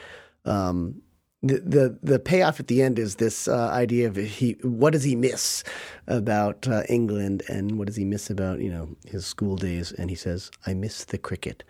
Um, 0.46 1.02
the, 1.44 1.60
the 1.60 2.00
the 2.02 2.20
payoff 2.20 2.60
at 2.60 2.68
the 2.68 2.82
end 2.82 2.98
is 2.98 3.16
this 3.16 3.48
uh, 3.48 3.70
idea 3.70 4.08
of 4.08 4.16
he 4.16 4.58
what 4.64 4.94
does 4.94 5.04
he 5.04 5.16
miss 5.16 5.64
about 6.08 6.68
uh, 6.68 6.82
England 6.90 7.44
and 7.48 7.78
what 7.78 7.86
does 7.86 7.96
he 7.96 8.06
miss 8.06 8.30
about 8.30 8.60
you 8.60 8.72
know 8.72 8.90
his 9.06 9.26
school 9.26 9.56
days 9.56 9.92
and 9.92 10.10
he 10.10 10.16
says 10.16 10.50
I 10.66 10.74
miss 10.74 11.06
the 11.06 11.20
cricket 11.20 11.64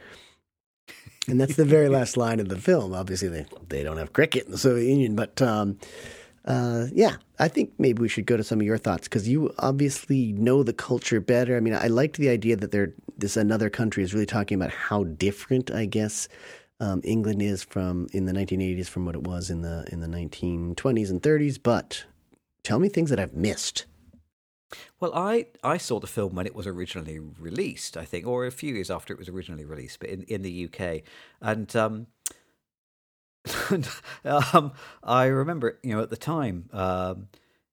and 1.27 1.39
that's 1.39 1.55
the 1.55 1.65
very 1.65 1.89
last 1.89 2.17
line 2.25 2.39
of 2.39 2.49
the 2.49 2.57
film. 2.57 2.93
Obviously, 2.93 3.27
they 3.27 3.45
they 3.69 3.83
don't 3.83 3.97
have 3.97 4.13
cricket 4.13 4.45
in 4.45 4.51
the 4.51 4.57
Soviet 4.57 4.89
Union, 4.89 5.15
but 5.15 5.41
um, 5.41 5.77
uh, 6.45 6.85
yeah, 6.93 7.17
I 7.39 7.47
think 7.47 7.73
maybe 7.77 8.01
we 8.01 8.07
should 8.07 8.25
go 8.25 8.37
to 8.37 8.43
some 8.43 8.59
of 8.59 8.65
your 8.65 8.77
thoughts 8.77 9.07
because 9.07 9.27
you 9.27 9.53
obviously 9.59 10.31
know 10.33 10.63
the 10.63 10.73
culture 10.73 11.19
better. 11.19 11.57
I 11.57 11.59
mean, 11.59 11.75
I 11.75 11.87
liked 11.87 12.17
the 12.17 12.29
idea 12.29 12.55
that 12.55 12.71
there 12.71 12.93
this 13.17 13.35
another 13.35 13.69
country 13.69 14.03
is 14.03 14.13
really 14.13 14.25
talking 14.25 14.55
about 14.55 14.71
how 14.71 15.03
different, 15.03 15.71
I 15.71 15.85
guess. 15.85 16.27
Um, 16.79 17.01
England 17.03 17.41
is 17.41 17.63
from 17.63 18.07
in 18.13 18.25
the 18.25 18.33
1980s 18.33 18.87
from 18.87 19.05
what 19.05 19.15
it 19.15 19.23
was 19.23 19.49
in 19.49 19.61
the 19.61 19.85
in 19.91 19.99
the 19.99 20.07
1920s 20.07 21.09
and 21.09 21.21
30s. 21.21 21.59
But 21.61 22.05
tell 22.63 22.79
me 22.79 22.89
things 22.89 23.09
that 23.09 23.19
I've 23.19 23.33
missed. 23.33 23.85
Well, 24.99 25.13
I, 25.13 25.45
I 25.63 25.77
saw 25.77 25.99
the 25.99 26.07
film 26.07 26.35
when 26.35 26.45
it 26.45 26.53
was 26.53 26.67
originally 26.67 27.19
released, 27.19 27.95
I 27.95 28.03
think, 28.03 28.27
or 28.27 28.45
a 28.45 28.51
few 28.51 28.73
years 28.73 28.91
after 28.91 29.13
it 29.13 29.19
was 29.19 29.29
originally 29.29 29.63
released, 29.63 29.99
but 29.99 30.09
in, 30.09 30.23
in 30.23 30.41
the 30.41 30.65
UK. 30.65 31.03
And 31.39 31.73
um, 31.75 32.07
um, 34.25 34.73
I 35.03 35.25
remember, 35.25 35.79
you 35.83 35.95
know, 35.95 36.01
at 36.01 36.09
the 36.09 36.17
time, 36.17 36.69
um, 36.73 37.27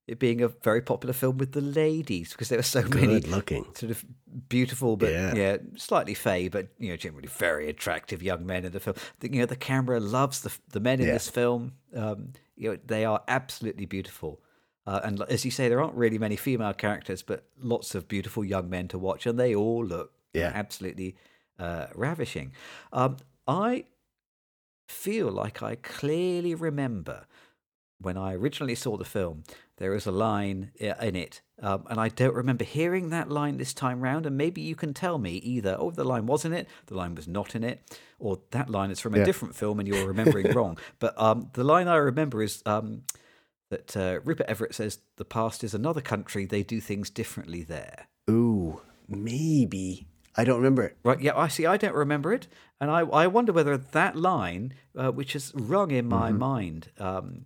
it 0.07 0.19
being 0.19 0.41
a 0.41 0.47
very 0.47 0.81
popular 0.81 1.13
film 1.13 1.37
with 1.37 1.53
the 1.53 1.61
ladies 1.61 2.31
because 2.31 2.49
there 2.49 2.59
were 2.59 2.63
so 2.63 2.83
many 2.83 3.19
looking. 3.21 3.63
sort 3.73 3.91
of 3.91 4.05
beautiful, 4.49 4.97
but 4.97 5.11
Yeah. 5.11 5.33
yeah. 5.35 5.57
slightly 5.77 6.13
fey, 6.13 6.47
but 6.47 6.67
you 6.77 6.89
know, 6.89 6.95
generally 6.97 7.27
very 7.27 7.69
attractive 7.69 8.21
young 8.21 8.45
men 8.45 8.65
in 8.65 8.71
the 8.71 8.79
film. 8.79 8.95
The, 9.19 9.31
you 9.33 9.39
know, 9.39 9.45
the 9.47 9.55
camera 9.55 9.99
loves 9.99 10.41
the 10.41 10.55
the 10.69 10.79
men 10.79 10.99
in 10.99 11.07
Yeah. 11.07 11.13
this 11.13 11.29
film. 11.29 11.73
Um, 11.95 12.33
you 12.55 12.71
know, 12.71 12.77
they 12.85 13.03
are 13.05 13.21
absolutely 13.27 13.85
beautiful. 13.85 14.41
Uh, 14.87 14.99
and 15.03 15.21
as 15.23 15.43
you 15.43 15.49
say, 15.51 15.67
there 15.67 15.81
aren't 15.81 15.95
really 15.95 16.19
many 16.19 16.35
female 16.35 16.73
characters, 16.73 17.23
but 17.23 17.45
lots 17.59 17.95
of 17.95 18.07
beautiful 18.07 18.45
young 18.45 18.69
men 18.69 18.87
to 18.89 18.99
watch, 18.99 19.25
and 19.25 19.39
they 19.39 19.55
all 19.55 19.83
look 19.83 20.11
Yeah. 20.33 20.51
absolutely 20.53 21.15
uh, 21.57 21.87
ravishing. 21.95 22.51
Um, 22.93 23.17
I 23.47 23.85
feel 24.87 25.31
like 25.31 25.63
I 25.63 25.75
clearly 25.75 26.53
remember 26.53 27.25
when 27.99 28.17
I 28.17 28.33
originally 28.35 28.75
saw 28.75 28.97
the 28.97 29.05
film, 29.05 29.43
there 29.77 29.93
is 29.93 30.05
a 30.05 30.11
line 30.11 30.71
in 30.75 31.15
it 31.15 31.41
Um, 31.61 31.85
and 31.89 31.99
I 31.99 32.09
don't 32.09 32.35
remember 32.35 32.63
hearing 32.65 33.09
that 33.09 33.29
line 33.29 33.57
this 33.57 33.73
time 33.73 34.01
round. 34.01 34.25
And 34.25 34.37
maybe 34.37 34.61
you 34.61 34.75
can 34.75 34.93
tell 34.93 35.17
me 35.17 35.31
either, 35.37 35.75
oh, 35.79 35.91
the 35.91 36.03
line 36.03 36.25
was 36.25 36.43
in 36.45 36.53
it, 36.53 36.67
the 36.87 36.95
line 36.95 37.15
was 37.15 37.27
not 37.27 37.55
in 37.55 37.63
it, 37.63 37.79
or 38.19 38.39
that 38.51 38.69
line 38.69 38.91
is 38.91 38.99
from 38.99 39.13
a 39.13 39.17
Yeah. 39.19 39.25
different 39.25 39.55
film 39.55 39.79
and 39.79 39.87
you're 39.87 40.05
remembering 40.05 40.51
wrong. 40.53 40.77
But 40.99 41.13
um, 41.21 41.49
the 41.53 41.63
line 41.63 41.87
I 41.87 41.95
remember 41.95 42.41
is 42.43 42.61
um, 42.65 43.03
that 43.69 43.95
uh, 43.97 44.19
Rupert 44.25 44.47
Everett 44.49 44.75
says, 44.75 44.99
The 45.15 45.25
past 45.25 45.63
is 45.63 45.73
another 45.73 46.01
country, 46.01 46.45
they 46.45 46.63
do 46.63 46.79
things 46.81 47.09
differently 47.09 47.63
there. 47.63 48.07
Ooh, 48.29 48.81
maybe. 49.07 50.07
I 50.37 50.43
don't 50.43 50.57
remember 50.57 50.83
it. 50.83 50.97
Right, 51.03 51.21
yeah, 51.21 51.37
I 51.37 51.47
see. 51.47 51.65
I 51.65 51.77
don't 51.77 51.95
remember 51.95 52.33
it, 52.33 52.47
and 52.81 52.91
I, 52.91 52.99
I 53.01 53.27
wonder 53.27 53.53
whether 53.53 53.77
that 53.77 54.15
line, 54.17 54.73
uh, 54.97 55.11
which 55.11 55.33
has 55.33 55.53
rung 55.55 55.91
in 55.91 56.07
my 56.07 56.29
Mm-hmm. 56.29 56.39
mind 56.39 56.89
um, 56.99 57.45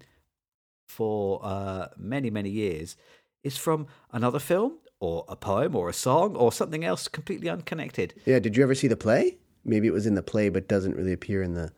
for 0.90 1.40
uh, 1.44 1.88
many 1.98 2.30
many 2.30 2.50
years, 2.50 2.98
is 3.44 3.58
from 3.58 3.88
another 4.12 4.40
film 4.40 4.80
or 5.00 5.24
a 5.30 5.36
poem 5.36 5.76
or 5.76 5.88
a 5.88 5.94
song 5.94 6.36
or 6.36 6.52
something 6.52 6.84
else 6.84 7.08
completely 7.08 7.48
unconnected. 7.48 8.14
Yeah, 8.26 8.40
did 8.40 8.58
you 8.58 8.64
ever 8.64 8.76
see 8.76 8.88
the 8.88 8.98
play? 8.98 9.38
Maybe 9.64 9.88
it 9.88 9.94
was 9.94 10.06
in 10.06 10.16
the 10.16 10.24
play, 10.24 10.50
but 10.50 10.68
doesn't 10.68 10.96
really 10.96 11.14
appear 11.14 11.42
in 11.44 11.54
the 11.54 11.72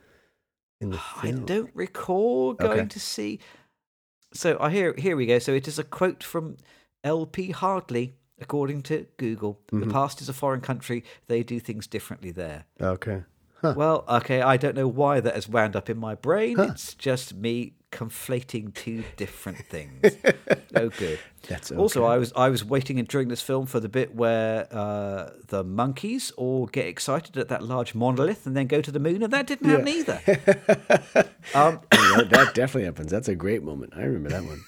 in 0.79 0.91
the 0.91 0.99
I 1.17 1.31
film. 1.31 1.45
don't 1.45 1.71
recall 1.75 2.53
going 2.53 2.79
Okay. 2.79 2.87
to 2.87 2.99
see. 2.99 3.39
So 4.33 4.57
I 4.59 4.69
hear 4.71 4.95
here 4.97 5.15
we 5.15 5.25
go. 5.25 5.39
So 5.39 5.53
it 5.53 5.67
is 5.67 5.77
a 5.77 5.83
quote 5.83 6.23
from 6.23 6.57
L.P. 7.03 7.51
Hartley, 7.51 8.15
according 8.39 8.83
to 8.83 9.05
Google. 9.17 9.59
Mm-hmm. 9.71 9.81
The 9.87 9.93
past 9.93 10.21
is 10.21 10.29
a 10.29 10.33
foreign 10.33 10.61
country; 10.61 11.03
they 11.27 11.43
do 11.43 11.59
things 11.59 11.85
differently 11.85 12.31
there. 12.31 12.65
Okay. 12.81 13.23
Huh. 13.61 13.73
Well, 13.77 14.03
okay, 14.07 14.41
I 14.41 14.57
don't 14.57 14.75
know 14.75 14.87
why 14.87 15.19
that 15.19 15.35
has 15.35 15.47
wound 15.47 15.75
up 15.75 15.89
in 15.89 15.97
my 15.97 16.15
brain. 16.15 16.59
It's 16.59 16.95
just 16.95 17.35
me 17.35 17.73
conflating 17.91 18.73
two 18.73 19.03
different 19.17 19.59
things. 19.67 20.15
oh, 20.75 20.89
good. 20.89 21.19
That's 21.47 21.71
Also. 21.71 22.05
I 22.05 22.17
was 22.17 22.31
I 22.35 22.49
was 22.49 22.63
waiting 22.63 23.03
during 23.03 23.27
this 23.27 23.41
film 23.41 23.65
for 23.65 23.79
the 23.79 23.89
bit 23.89 24.15
where 24.15 24.67
uh, 24.71 25.31
the 25.47 25.63
monkeys 25.63 26.31
all 26.37 26.65
get 26.65 26.87
excited 26.87 27.37
at 27.37 27.49
that 27.49 27.63
large 27.63 27.93
monolith 27.93 28.47
and 28.47 28.55
then 28.55 28.67
go 28.67 28.81
to 28.81 28.91
the 28.91 28.99
moon, 28.99 29.21
and 29.21 29.33
that 29.33 29.47
didn't 29.47 29.69
happen 29.69 29.87
either. 29.87 30.21
um, 31.53 31.79
that 31.91 32.51
definitely 32.53 32.85
happens. 32.85 33.11
That's 33.11 33.27
a 33.27 33.35
great 33.35 33.63
moment. 33.63 33.93
I 33.95 34.01
remember 34.01 34.29
that 34.29 34.43
one. 34.43 34.63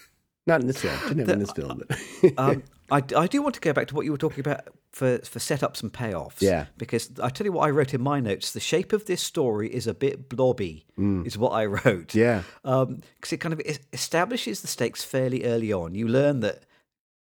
Not 0.45 0.61
in 0.61 0.68
this 0.68 0.82
film. 0.82 0.94
Didn't 1.07 1.20
happen 1.20 1.30
in 1.34 1.40
this 1.40 1.52
film. 1.52 1.84
But 1.88 2.34
um, 2.38 2.64
I, 2.91 3.02
I 3.15 3.28
do 3.28 3.41
want 3.41 3.56
to 3.56 3.61
go 3.61 3.72
back 3.72 3.88
to 3.88 3.95
what 3.95 4.03
you 4.06 4.11
were 4.11 4.18
talking 4.18 4.41
about 4.41 4.68
for, 4.91 5.20
for 5.20 5.40
setups 5.40 5.82
and 5.82 5.91
payoffs. 5.91 6.41
Yeah. 6.41 6.65
Because 6.78 7.10
I 7.22 7.30
tell 7.30 7.45
you 7.45 7.53
what 7.53 7.65
I 7.65 7.70
wrote 7.70 7.94
in 7.94 8.02
my 8.02 8.20
notes. 8.20 8.52
The 8.52 8.60
shape 8.60 8.91
of 8.91 9.06
this 9.06 9.22
story 9.22 9.74
is 9.74 9.88
a 9.88 9.94
bit 9.94 10.28
blobby, 10.28 10.86
is 10.98 11.38
what 11.38 11.52
I 11.52 11.65
wrote. 11.65 12.10
Mm. 12.10 12.15
Yeah. 12.15 12.41
Because 12.61 13.32
it 13.32 13.38
kind 13.38 13.53
of 13.53 13.61
establishes 13.94 14.61
the 14.61 14.68
stakes 14.68 15.03
fairly 15.03 15.45
early 15.45 15.72
on. 15.72 15.95
You 15.95 16.07
learn 16.07 16.41
that 16.41 16.64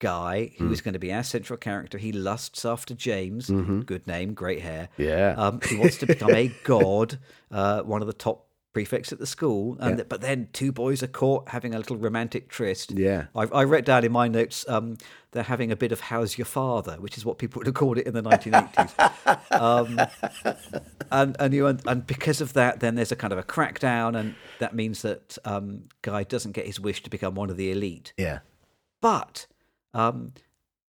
Guy, 0.01 0.51
who 0.59 0.69
Mm. 0.69 0.73
is 0.73 0.81
going 0.81 0.95
to 0.95 0.99
be 0.99 1.13
our 1.13 1.23
central 1.23 1.57
character, 1.57 1.97
he 1.97 2.11
lusts 2.11 2.65
after 2.65 2.93
James. 2.93 3.47
Good 3.49 4.05
name, 4.09 4.35
great 4.35 4.61
hair. 4.63 4.89
Mm-hmm. 4.99 5.03
Yeah. 5.03 5.35
Um, 5.37 5.61
he 5.65 5.77
wants 5.77 5.97
to 5.99 6.07
become 6.07 6.35
a 6.35 6.49
god, 6.65 7.21
uh, 7.53 7.83
one 7.83 8.01
of 8.01 8.09
the 8.09 8.13
top 8.13 8.49
prefects 8.73 9.13
at 9.13 9.19
the 9.19 9.27
school. 9.27 9.77
And 9.81 9.99
th- 9.99 10.09
but 10.09 10.21
then 10.21 10.49
two 10.53 10.73
boys 10.73 11.03
are 11.03 11.09
caught 11.09 11.49
having 11.49 11.75
a 11.75 11.79
little 11.79 11.97
romantic 11.97 12.49
tryst. 12.49 12.93
Yeah. 12.93 13.27
I, 13.35 13.43
I 13.43 13.65
wrote 13.65 13.85
down 13.85 14.05
in 14.05 14.13
my 14.13 14.29
notes 14.29 14.65
um, 14.69 14.97
they're 15.33 15.43
having 15.43 15.71
a 15.71 15.77
bit 15.77 15.93
of 15.93 16.01
"How's 16.01 16.39
your 16.39 16.45
father," 16.45 16.97
which 16.99 17.17
is 17.17 17.25
what 17.25 17.39
people 17.39 17.61
would 17.61 17.67
have 17.67 17.75
called 17.75 17.99
it 17.99 18.07
in 18.07 18.15
the 18.15 18.23
1980s. 18.23 19.61
um, 19.61 20.55
and 21.11 21.37
and 21.39 21.55
you 21.55 21.67
and, 21.67 21.83
and 21.87 22.07
because 22.07 22.41
of 22.41 22.53
that, 22.55 22.81
then 22.81 22.95
there's 22.95 23.13
a 23.13 23.17
kind 23.17 23.33
of 23.33 23.39
a 23.39 23.43
crackdown, 23.43 24.19
and 24.19 24.35
that 24.59 24.75
means 24.75 25.03
that 25.03 25.39
um, 25.45 25.85
Guy 26.03 26.25
doesn't 26.25 26.53
get 26.53 26.67
his 26.67 26.81
wish 26.81 27.03
to 27.03 27.11
become 27.11 27.35
one 27.35 27.51
of 27.51 27.57
the 27.57 27.71
elite. 27.71 28.13
Yeah. 28.17 28.41
But 29.01 29.47
um, 29.95 30.33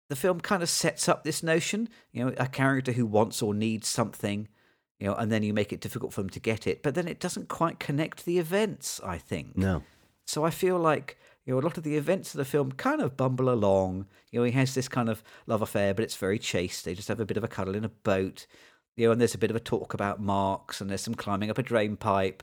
the 0.09 0.15
film 0.15 0.41
kind 0.41 0.61
of 0.61 0.69
sets 0.69 1.07
up 1.07 1.23
this 1.23 1.41
notion, 1.41 1.89
you 2.11 2.25
know, 2.25 2.33
a 2.37 2.47
character 2.47 2.91
who 2.91 3.05
wants 3.05 3.41
or 3.41 3.53
needs 3.53 3.87
something, 3.87 4.47
you 5.03 5.09
know, 5.09 5.15
and 5.15 5.29
then 5.29 5.43
you 5.43 5.53
make 5.53 5.73
it 5.73 5.81
difficult 5.81 6.13
for 6.13 6.21
them 6.21 6.29
to 6.29 6.39
get 6.39 6.65
it. 6.65 6.81
But 6.81 6.95
then 6.95 7.09
it 7.09 7.19
doesn't 7.19 7.49
quite 7.49 7.77
connect 7.77 8.23
the 8.23 8.39
events. 8.39 9.01
I 9.03 9.17
think. 9.17 9.57
No. 9.57 9.83
So 10.25 10.45
I 10.45 10.49
feel 10.49 10.79
like 10.79 11.17
you 11.45 11.53
know 11.53 11.59
a 11.59 11.61
lot 11.61 11.77
of 11.77 11.83
the 11.83 11.97
events 11.97 12.33
of 12.33 12.37
the 12.37 12.45
film 12.45 12.71
kind 12.71 13.01
of 13.01 13.17
bumble 13.17 13.49
along. 13.49 14.05
You 14.31 14.39
know, 14.39 14.45
he 14.45 14.53
has 14.53 14.73
this 14.73 14.87
kind 14.87 15.09
of 15.09 15.21
love 15.45 15.61
affair, 15.61 15.93
but 15.93 16.05
it's 16.05 16.15
very 16.15 16.39
chaste. 16.39 16.85
They 16.85 16.95
just 16.95 17.09
have 17.09 17.19
a 17.19 17.25
bit 17.25 17.35
of 17.35 17.43
a 17.43 17.49
cuddle 17.49 17.75
in 17.75 17.83
a 17.83 17.89
boat. 17.89 18.47
You 18.95 19.07
know, 19.07 19.11
and 19.11 19.19
there's 19.19 19.35
a 19.35 19.39
bit 19.39 19.49
of 19.49 19.57
a 19.57 19.59
talk 19.59 19.93
about 19.93 20.21
marks, 20.21 20.79
and 20.79 20.89
there's 20.89 21.01
some 21.01 21.15
climbing 21.15 21.49
up 21.49 21.57
a 21.57 21.63
drain 21.63 21.97
pipe, 21.97 22.41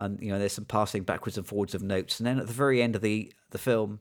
and 0.00 0.18
you 0.22 0.32
know, 0.32 0.38
there's 0.38 0.54
some 0.54 0.64
passing 0.64 1.02
backwards 1.02 1.36
and 1.36 1.46
forwards 1.46 1.74
of 1.74 1.82
notes. 1.82 2.18
And 2.18 2.26
then 2.26 2.38
at 2.38 2.46
the 2.46 2.54
very 2.54 2.80
end 2.80 2.96
of 2.96 3.02
the 3.02 3.30
the 3.50 3.58
film, 3.58 4.00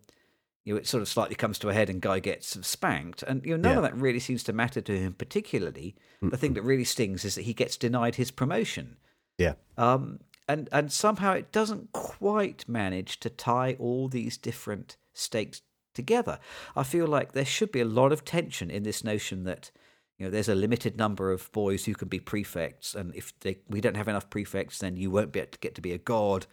you 0.64 0.74
know, 0.74 0.80
it 0.80 0.88
sort 0.88 1.02
of 1.02 1.08
slightly 1.08 1.36
comes 1.36 1.58
to 1.60 1.70
a 1.70 1.74
head, 1.74 1.90
and 1.90 2.02
Guy 2.02 2.20
gets 2.20 2.58
spanked. 2.66 3.24
And 3.24 3.44
you 3.46 3.58
know, 3.58 3.70
none 3.70 3.78
of 3.78 3.84
that 3.84 3.96
really 3.96 4.20
seems 4.20 4.44
to 4.44 4.54
matter 4.54 4.82
to 4.82 5.00
him 5.00 5.14
particularly. 5.14 5.96
The 6.30 6.38
thing 6.38 6.54
that 6.54 6.62
really 6.62 6.84
stings 6.84 7.26
is 7.26 7.36
that 7.36 7.44
he 7.44 7.54
gets 7.54 7.78
denied 7.78 8.16
his 8.16 8.32
promotion. 8.32 8.98
Yeah. 9.38 9.54
Um, 9.78 10.20
and 10.48 10.70
and 10.72 10.92
somehow 10.92 11.34
it 11.34 11.52
doesn't 11.52 11.92
quite 11.94 12.68
manage 12.68 13.20
to 13.22 13.30
tie 13.30 13.76
all 13.80 14.08
these 14.08 14.38
different 14.38 14.98
stakes 15.14 15.62
together. 15.94 16.40
I 16.76 16.84
feel 16.84 17.08
like 17.08 17.32
there 17.32 17.46
should 17.46 17.72
be 17.72 17.82
a 17.82 17.86
lot 17.86 18.12
of 18.12 18.24
tension 18.24 18.70
in 18.70 18.84
this 18.84 19.04
notion 19.04 19.44
that 19.46 19.72
you 20.18 20.26
know 20.26 20.32
there's 20.32 20.50
a 20.50 20.56
limited 20.56 20.98
number 20.98 21.32
of 21.32 21.52
boys 21.52 21.86
who 21.86 21.96
can 21.96 22.08
be 22.08 22.20
prefects, 22.20 22.94
and 22.94 23.16
if 23.16 23.38
they, 23.40 23.60
we 23.68 23.82
don't 23.82 23.98
have 23.98 24.08
enough 24.08 24.30
prefects, 24.30 24.80
then 24.80 24.96
you 24.96 25.10
won't 25.10 25.32
be 25.32 25.40
able 25.40 25.52
to 25.52 25.60
get 25.60 25.74
to 25.76 25.82
be 25.82 25.94
a 25.94 25.98
god. 25.98 26.46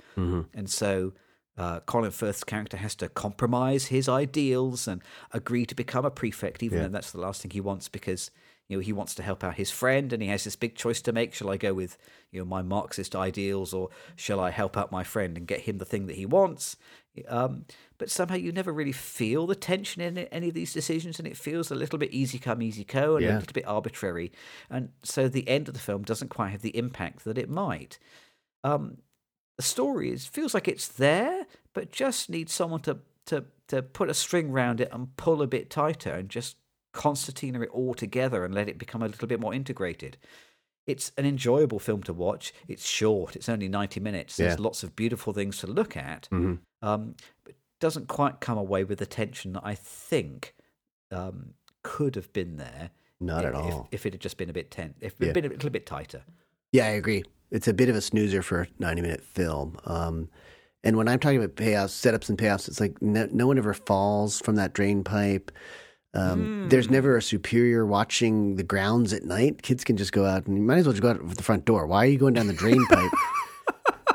And 0.54 0.70
so 0.70 1.12
uh, 1.58 1.80
Colin 1.80 2.12
Firth's 2.12 2.44
character 2.44 2.76
has 2.76 2.94
to 2.96 3.08
compromise 3.08 3.86
his 3.86 4.08
ideals 4.08 4.86
and 4.86 5.02
agree 5.32 5.66
to 5.66 5.74
become 5.74 6.04
a 6.04 6.10
prefect, 6.10 6.62
even 6.62 6.78
Yeah. 6.78 6.84
though 6.84 6.92
that's 6.92 7.10
the 7.10 7.20
last 7.20 7.42
thing 7.42 7.50
he 7.50 7.60
wants 7.60 7.88
because 7.88 8.30
you 8.68 8.76
know 8.76 8.80
he 8.80 8.92
wants 8.92 9.14
to 9.16 9.22
help 9.22 9.42
out 9.42 9.56
his 9.56 9.70
friend 9.70 10.12
and 10.12 10.22
he 10.22 10.28
has 10.28 10.44
this 10.44 10.54
big 10.56 10.76
choice 10.76 11.02
to 11.02 11.12
make. 11.12 11.34
Shall 11.34 11.50
I 11.50 11.56
go 11.56 11.74
with 11.74 11.98
you 12.30 12.38
know 12.38 12.44
my 12.44 12.62
Marxist 12.62 13.16
ideals 13.16 13.74
or 13.74 13.88
shall 14.14 14.38
I 14.40 14.50
help 14.50 14.76
out 14.76 14.92
my 14.92 15.02
friend 15.02 15.36
and 15.36 15.46
get 15.48 15.60
him 15.62 15.78
the 15.78 15.84
thing 15.84 16.06
that 16.06 16.16
he 16.16 16.26
wants? 16.26 16.76
Um, 17.26 17.64
but 17.96 18.10
somehow 18.10 18.36
you 18.36 18.52
never 18.52 18.72
really 18.72 18.92
feel 18.92 19.48
the 19.48 19.56
tension 19.56 20.00
in 20.00 20.18
any 20.18 20.48
of 20.48 20.54
these 20.54 20.72
decisions, 20.72 21.18
and 21.18 21.26
it 21.26 21.36
feels 21.36 21.72
a 21.72 21.74
little 21.74 21.98
bit 21.98 22.12
easy 22.12 22.38
come, 22.38 22.62
easy 22.62 22.84
go, 22.84 23.16
and 23.16 23.26
a 23.26 23.38
little 23.40 23.52
bit 23.52 23.66
arbitrary. 23.66 24.30
And 24.70 24.90
so 25.02 25.28
the 25.28 25.48
end 25.48 25.66
of 25.66 25.74
the 25.74 25.80
film 25.80 26.02
doesn't 26.04 26.28
quite 26.28 26.50
have 26.50 26.62
the 26.62 26.76
impact 26.76 27.24
that 27.24 27.36
it 27.38 27.48
might 27.50 27.98
um, 28.62 28.98
the 29.58 29.62
story 29.62 30.10
is 30.10 30.24
feels 30.26 30.54
like 30.54 30.68
it's 30.68 30.88
there, 30.88 31.46
but 31.74 31.92
just 31.92 32.30
needs 32.30 32.52
someone 32.52 32.80
to 32.82 32.98
to 33.26 33.44
to 33.66 33.82
put 33.82 34.08
a 34.08 34.14
string 34.14 34.50
round 34.50 34.80
it 34.80 34.88
and 34.92 35.14
pull 35.16 35.42
a 35.42 35.46
bit 35.46 35.68
tighter 35.68 36.12
and 36.12 36.30
just 36.30 36.56
concertina 36.94 37.60
it 37.60 37.68
all 37.70 37.92
together 37.92 38.44
and 38.44 38.54
let 38.54 38.68
it 38.68 38.78
become 38.78 39.02
a 39.02 39.06
little 39.06 39.28
bit 39.28 39.38
more 39.40 39.52
integrated. 39.52 40.16
It's 40.86 41.12
an 41.18 41.26
enjoyable 41.26 41.78
film 41.78 42.02
to 42.04 42.14
watch. 42.14 42.54
It's 42.66 42.86
short. 42.88 43.36
It's 43.36 43.48
only 43.48 43.68
ninety 43.68 44.00
minutes. 44.00 44.36
There's 44.36 44.58
Yeah. 44.58 44.62
lots 44.64 44.82
of 44.82 44.96
beautiful 44.96 45.32
things 45.34 45.58
to 45.58 45.66
look 45.66 45.96
at. 45.96 46.28
Mhm. 46.30 46.60
Um, 46.80 47.16
but 47.44 47.54
doesn't 47.80 48.08
quite 48.08 48.40
come 48.40 48.56
away 48.58 48.84
with 48.84 48.98
the 49.00 49.06
tension 49.06 49.52
that 49.52 49.62
I 49.64 49.74
think 49.74 50.54
um, 51.10 51.54
could 51.82 52.14
have 52.16 52.32
been 52.32 52.56
there. 52.58 52.90
Not 53.20 53.44
if, 53.44 53.48
at 53.48 53.54
all. 53.54 53.88
If, 53.90 54.04
it 54.06 54.12
had 54.12 54.20
just 54.20 54.36
been 54.36 54.50
a 54.50 54.52
bit 54.52 54.70
tense, 54.70 54.94
if 55.00 55.18
it 55.20 55.26
Yeah. 55.26 55.32
been 55.32 55.46
a 55.46 55.48
little 55.48 55.70
bit 55.70 55.86
tighter. 55.86 56.22
Yeah, 56.70 56.84
I 56.84 56.90
agree. 56.90 57.24
It's 57.50 57.68
a 57.68 57.74
bit 57.74 57.88
of 57.88 57.96
a 57.96 58.00
snoozer 58.00 58.42
for 58.42 58.62
a 58.62 58.66
90 58.78 59.02
minute 59.02 59.22
film. 59.22 59.78
Um, 59.84 60.28
and 60.84 60.96
when 60.96 61.08
I'm 61.08 61.18
talking 61.18 61.38
about 61.38 61.56
payoffs, 61.56 61.90
setups 61.90 62.28
and 62.28 62.38
payoffs, 62.38 62.68
it's 62.68 62.80
like 62.80 63.00
no, 63.02 63.28
no 63.32 63.46
one 63.46 63.58
ever 63.58 63.74
falls 63.74 64.40
from 64.40 64.56
that 64.56 64.74
drain 64.74 65.02
pipe. 65.04 65.50
Um, 66.14 66.68
There's 66.68 66.88
never 66.88 67.16
a 67.16 67.22
superior 67.22 67.84
watching 67.84 68.56
the 68.56 68.62
grounds 68.62 69.12
at 69.12 69.24
night. 69.24 69.62
Kids 69.62 69.84
can 69.84 69.96
just 69.96 70.12
go 70.12 70.24
out 70.24 70.46
and 70.46 70.56
you 70.56 70.62
might 70.62 70.78
as 70.78 70.86
well 70.86 70.92
just 70.92 71.02
go 71.02 71.10
out 71.10 71.22
with 71.22 71.36
the 71.36 71.42
front 71.42 71.64
door. 71.64 71.86
Why 71.86 72.04
are 72.04 72.08
you 72.08 72.18
going 72.18 72.34
down 72.34 72.46
the 72.46 72.54
drain 72.54 72.84
pipe? 72.86 73.10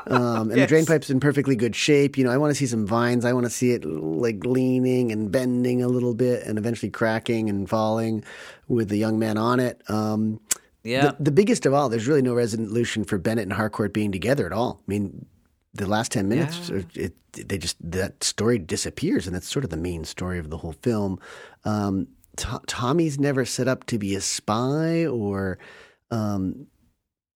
Um, 0.06 0.50
and 0.50 0.60
the 0.60 0.66
drain 0.66 0.84
pipe's 0.84 1.08
in 1.10 1.20
perfectly 1.20 1.56
good 1.56 1.74
shape. 1.74 2.18
You 2.18 2.24
know, 2.24 2.30
I 2.30 2.36
want 2.36 2.50
to 2.50 2.54
see 2.54 2.66
some 2.66 2.86
vines. 2.86 3.24
I 3.24 3.32
want 3.32 3.44
to 3.44 3.50
see 3.50 3.70
it 3.70 3.84
like 3.84 4.44
leaning 4.44 5.12
and 5.12 5.30
bending 5.30 5.82
a 5.82 5.88
little 5.88 6.14
bit 6.14 6.42
and 6.42 6.58
eventually 6.58 6.90
cracking 6.90 7.48
and 7.48 7.68
falling 7.68 8.24
with 8.68 8.88
the 8.88 8.96
young 8.96 9.18
man 9.18 9.38
on 9.38 9.60
it. 9.60 9.80
Um, 9.88 10.40
Yeah. 10.84 11.12
the, 11.12 11.24
the 11.24 11.32
biggest 11.32 11.66
of 11.66 11.74
all, 11.74 11.88
there's 11.88 12.06
really 12.06 12.22
no 12.22 12.34
resolution 12.34 13.04
for 13.04 13.18
Bennett 13.18 13.44
and 13.44 13.52
Harcourt 13.52 13.92
being 13.92 14.12
together 14.12 14.46
at 14.46 14.52
all. 14.52 14.80
I 14.80 14.84
mean, 14.86 15.26
the 15.72 15.86
last 15.86 16.12
10 16.12 16.28
minutes, 16.28 16.68
Yeah. 16.70 16.82
it, 16.94 17.14
they 17.48 17.58
just, 17.58 17.76
that 17.90 18.22
story 18.22 18.58
disappears. 18.58 19.26
And 19.26 19.34
that's 19.34 19.48
sort 19.50 19.64
of 19.64 19.70
the 19.70 19.76
main 19.76 20.04
story 20.04 20.38
of 20.38 20.50
the 20.50 20.58
whole 20.58 20.74
film. 20.82 21.18
Um, 21.64 22.08
To- 22.36 22.60
Tommy's 22.66 23.18
never 23.18 23.44
set 23.44 23.66
up 23.66 23.84
to 23.86 23.98
be 23.98 24.14
a 24.14 24.20
spy 24.20 25.06
or, 25.06 25.58
um, 26.10 26.66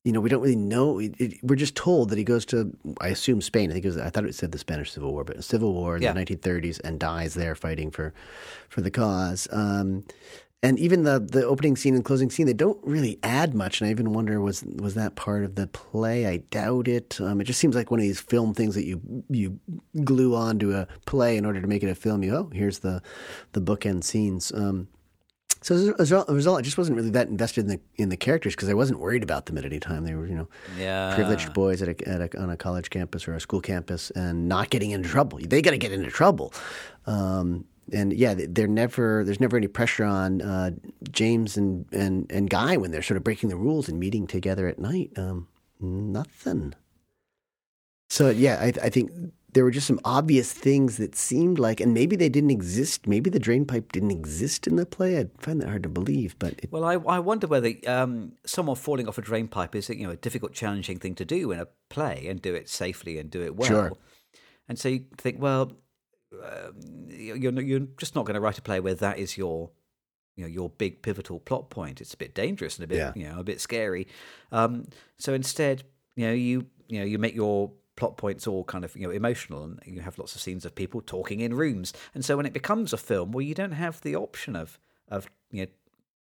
you 0.04 0.12
know, 0.12 0.20
we 0.20 0.28
don't 0.30 0.40
really 0.40 0.54
know. 0.56 0.98
It, 1.00 1.14
it, 1.18 1.34
we're 1.42 1.56
just 1.56 1.74
told 1.74 2.10
that 2.10 2.18
he 2.18 2.24
goes 2.24 2.46
to, 2.46 2.70
I 3.00 3.08
assume 3.08 3.40
Spain. 3.42 3.70
I 3.70 3.74
think 3.74 3.84
it 3.84 3.88
was, 3.88 3.98
I 3.98 4.08
thought 4.10 4.24
it 4.24 4.34
said 4.34 4.52
the 4.52 4.58
Spanish 4.58 4.92
Civil 4.92 5.12
War, 5.12 5.24
but 5.24 5.36
a 5.36 5.42
civil 5.42 5.72
war 5.72 5.96
in 5.96 6.02
Yeah. 6.02 6.12
the 6.12 6.20
1930s 6.24 6.80
and 6.84 6.98
dies 7.00 7.34
there 7.34 7.54
fighting 7.54 7.90
for, 7.90 8.14
for 8.68 8.80
the 8.80 8.90
cause. 8.90 9.48
Um, 9.50 10.04
and 10.62 10.78
even 10.78 11.04
the 11.04 11.20
the 11.20 11.44
opening 11.46 11.76
scene 11.76 11.94
and 11.94 12.04
closing 12.04 12.30
scene, 12.30 12.46
they 12.46 12.52
don't 12.52 12.78
really 12.82 13.18
add 13.22 13.54
much. 13.54 13.80
And 13.80 13.88
I 13.88 13.90
even 13.92 14.12
wonder 14.12 14.40
was 14.40 14.64
was 14.64 14.94
that 14.94 15.14
part 15.14 15.44
of 15.44 15.54
the 15.54 15.66
play? 15.68 16.26
I 16.26 16.38
doubt 16.38 16.88
it. 16.88 17.20
Um, 17.20 17.40
it 17.40 17.44
just 17.44 17.60
seems 17.60 17.76
like 17.76 17.90
one 17.90 18.00
of 18.00 18.04
these 18.04 18.20
film 18.20 18.54
things 18.54 18.74
that 18.74 18.84
you 18.84 19.00
you 19.28 19.60
glue 20.04 20.34
onto 20.34 20.72
a 20.74 20.88
play 21.06 21.36
in 21.36 21.44
order 21.46 21.60
to 21.60 21.66
make 21.66 21.82
it 21.82 21.88
a 21.88 21.94
film. 21.94 22.22
You 22.24 22.34
oh, 22.34 22.50
here's 22.52 22.80
the 22.80 23.02
the 23.52 23.60
bookend 23.60 24.02
scenes. 24.04 24.50
Um, 24.52 24.88
so 25.60 25.74
as 25.74 25.88
a 25.88 25.92
result, 25.94 26.28
as 26.28 26.32
a 26.32 26.36
result, 26.36 26.58
I 26.58 26.62
just 26.62 26.78
wasn't 26.78 26.96
really 26.96 27.10
that 27.10 27.26
invested 27.28 27.62
in 27.62 27.68
the 27.68 27.80
in 27.96 28.08
the 28.10 28.16
characters 28.16 28.54
because 28.54 28.68
I 28.68 28.74
wasn't 28.74 29.00
worried 29.00 29.22
about 29.24 29.46
them 29.46 29.58
at 29.58 29.64
any 29.64 29.80
time. 29.80 30.04
They 30.04 30.14
were, 30.14 30.26
you 30.26 30.36
know, 30.36 30.48
Yeah. 30.76 31.14
privileged 31.14 31.52
boys 31.52 31.82
at 31.82 31.88
a, 31.88 32.08
at 32.08 32.34
a, 32.34 32.40
on 32.40 32.50
a 32.50 32.56
college 32.56 32.90
campus 32.90 33.26
or 33.26 33.34
a 33.34 33.40
school 33.40 33.60
campus 33.60 34.10
and 34.12 34.48
not 34.48 34.70
getting 34.70 34.92
into 34.92 35.08
trouble. 35.08 35.38
They 35.42 35.60
got 35.62 35.72
to 35.72 35.78
get 35.78 35.90
into 35.90 36.10
trouble. 36.10 36.52
Um, 37.06 37.64
and 37.92 38.12
yeah, 38.12 38.34
they- 38.34 38.46
they're 38.46 38.66
never. 38.66 39.24
There's 39.24 39.40
never 39.40 39.56
any 39.56 39.68
pressure 39.68 40.04
on 40.04 40.42
uh, 40.42 40.70
James 41.10 41.56
and, 41.56 41.86
and 41.92 42.30
and 42.30 42.48
Guy 42.50 42.76
when 42.76 42.90
they're 42.90 43.02
sort 43.02 43.16
of 43.16 43.24
breaking 43.24 43.48
the 43.48 43.56
rules 43.56 43.88
and 43.88 43.98
meeting 43.98 44.26
together 44.26 44.66
at 44.68 44.78
night. 44.78 45.10
Um, 45.16 45.48
nothing. 45.80 46.74
So 48.10 48.30
yeah, 48.30 48.58
I, 48.60 48.72
I 48.86 48.88
think 48.88 49.10
there 49.52 49.64
were 49.64 49.70
just 49.70 49.86
some 49.86 50.00
obvious 50.04 50.52
things 50.52 50.96
that 50.98 51.14
seemed 51.14 51.58
like, 51.58 51.80
and 51.80 51.92
maybe 51.94 52.16
they 52.16 52.28
didn't 52.28 52.50
exist. 52.50 53.06
Maybe 53.06 53.28
the 53.30 53.38
drain 53.38 53.64
pipe 53.64 53.92
didn't 53.92 54.10
exist 54.10 54.66
in 54.66 54.76
the 54.76 54.86
play. 54.86 55.18
I 55.18 55.26
find 55.38 55.60
that 55.60 55.68
hard 55.68 55.82
to 55.82 55.88
believe, 55.88 56.38
but 56.38 56.54
it, 56.62 56.70
Well, 56.72 56.84
I, 56.84 56.94
I 56.94 57.18
wonder 57.18 57.46
whether 57.46 57.72
um, 57.86 58.32
someone 58.44 58.76
falling 58.76 59.08
off 59.08 59.18
a 59.18 59.22
drain 59.22 59.48
pipe 59.48 59.74
is 59.74 59.88
you 59.88 60.06
know 60.06 60.12
a 60.12 60.16
difficult, 60.16 60.52
challenging 60.52 60.98
thing 60.98 61.14
to 61.16 61.24
do 61.24 61.50
in 61.52 61.58
a 61.60 61.66
play 61.88 62.26
and 62.28 62.40
do 62.40 62.54
it 62.54 62.68
safely 62.68 63.18
and 63.18 63.30
do 63.30 63.42
it 63.42 63.56
well. 63.56 63.68
Sure. 63.68 63.92
And 64.68 64.78
so 64.78 64.88
you 64.90 65.06
think, 65.16 65.40
well, 65.40 65.72
um, 66.32 66.74
you're 67.08 67.60
you're 67.60 67.86
just 67.98 68.14
not 68.14 68.24
going 68.26 68.34
to 68.34 68.40
write 68.40 68.58
a 68.58 68.62
play 68.62 68.80
where 68.80 68.94
that 68.94 69.18
is 69.18 69.36
your 69.38 69.70
you 70.36 70.44
know 70.44 70.48
your 70.48 70.68
big 70.70 71.02
pivotal 71.02 71.40
plot 71.40 71.70
point. 71.70 72.00
It's 72.00 72.14
a 72.14 72.16
bit 72.16 72.34
dangerous 72.34 72.76
and 72.76 72.84
a 72.84 72.86
bit 72.86 72.98
Yeah. 72.98 73.12
you 73.16 73.28
know 73.28 73.38
a 73.40 73.44
bit 73.44 73.60
scary. 73.60 74.06
Um, 74.52 74.86
so 75.18 75.32
instead, 75.34 75.84
you 76.16 76.26
know 76.26 76.32
you 76.32 76.66
you 76.88 76.98
know 77.00 77.04
you 77.06 77.18
make 77.18 77.34
your 77.34 77.72
plot 77.96 78.16
points 78.16 78.46
all 78.46 78.62
kind 78.64 78.84
of 78.84 78.94
you 78.94 79.06
know 79.06 79.10
emotional 79.12 79.64
and 79.64 79.80
you 79.84 80.00
have 80.00 80.18
lots 80.18 80.34
of 80.36 80.40
scenes 80.40 80.64
of 80.64 80.74
people 80.74 81.00
talking 81.00 81.40
in 81.40 81.54
rooms. 81.54 81.92
And 82.14 82.24
so 82.24 82.36
when 82.36 82.46
it 82.46 82.52
becomes 82.52 82.92
a 82.92 82.96
film, 82.96 83.32
well, 83.32 83.42
you 83.42 83.54
don't 83.54 83.72
have 83.72 84.00
the 84.02 84.14
option 84.16 84.54
of 84.54 84.78
of 85.08 85.28
you 85.50 85.66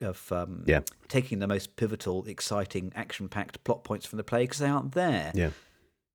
know 0.02 0.10
of 0.10 0.32
um, 0.32 0.64
Yeah. 0.66 0.82
taking 1.10 1.38
the 1.38 1.48
most 1.48 1.76
pivotal, 1.76 2.26
exciting, 2.26 2.92
action-packed 2.96 3.64
plot 3.64 3.84
points 3.84 4.08
from 4.08 4.18
the 4.18 4.24
play 4.24 4.44
because 4.46 4.58
they 4.58 4.68
aren't 4.68 4.94
there. 4.94 5.32
yeah, 5.36 5.52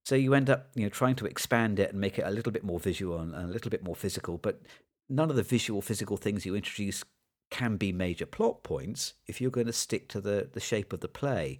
So 0.06 0.14
you 0.14 0.34
end 0.34 0.48
up, 0.48 0.68
you 0.76 0.84
know, 0.84 0.88
trying 0.88 1.16
to 1.16 1.26
expand 1.26 1.80
it 1.80 1.90
and 1.90 2.00
make 2.00 2.16
it 2.16 2.24
a 2.24 2.30
little 2.30 2.52
bit 2.52 2.62
more 2.62 2.78
visual 2.78 3.18
and 3.18 3.34
a 3.34 3.46
little 3.48 3.70
bit 3.70 3.82
more 3.82 3.96
physical. 3.96 4.38
But 4.38 4.60
none 5.08 5.30
of 5.30 5.36
the 5.36 5.42
visual, 5.42 5.82
physical 5.82 6.16
things 6.16 6.46
you 6.46 6.54
introduce 6.54 7.02
can 7.50 7.76
be 7.76 7.90
major 7.92 8.24
plot 8.26 8.62
points 8.62 9.14
if 9.26 9.40
you're 9.40 9.50
going 9.50 9.66
to 9.66 9.72
stick 9.72 10.08
to 10.10 10.20
the 10.20 10.48
the 10.52 10.60
shape 10.60 10.92
of 10.92 11.00
the 11.00 11.08
play. 11.08 11.58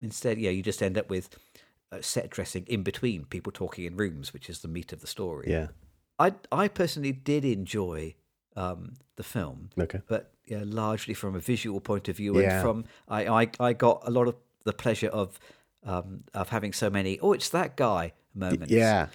Instead, 0.00 0.38
yeah, 0.38 0.50
you 0.50 0.62
just 0.62 0.82
end 0.82 0.96
up 0.98 1.08
with 1.10 1.28
uh, 1.92 1.98
set 2.00 2.30
dressing 2.30 2.64
in 2.66 2.82
between 2.82 3.24
people 3.26 3.52
talking 3.52 3.84
in 3.84 3.96
rooms, 3.96 4.32
which 4.32 4.48
is 4.50 4.60
the 4.60 4.68
meat 4.68 4.92
of 4.92 5.00
the 5.00 5.06
story. 5.06 5.46
yeah. 5.50 5.68
I 6.18 6.34
I 6.52 6.68
personally 6.68 7.12
did 7.12 7.44
enjoy 7.44 8.14
um, 8.56 8.94
the 9.16 9.22
film 9.24 9.70
Okay. 9.78 10.00
but 10.06 10.32
yeah, 10.46 10.62
largely 10.64 11.12
from 11.12 11.34
a 11.34 11.40
visual 11.40 11.80
point 11.80 12.08
of 12.08 12.16
view, 12.16 12.40
Yeah. 12.40 12.52
and 12.54 12.62
from 12.62 12.84
I, 13.08 13.26
I 13.42 13.50
I 13.60 13.72
got 13.72 14.02
a 14.06 14.10
lot 14.10 14.28
of 14.28 14.36
the 14.64 14.72
pleasure 14.72 15.08
of 15.08 15.38
um, 15.84 16.24
of 16.32 16.48
having 16.48 16.72
so 16.72 16.90
many 16.90 17.18
oh 17.20 17.32
it's 17.32 17.48
that 17.50 17.76
guy 17.76 18.12
moments. 18.34 18.72
Yeah. 18.72 19.08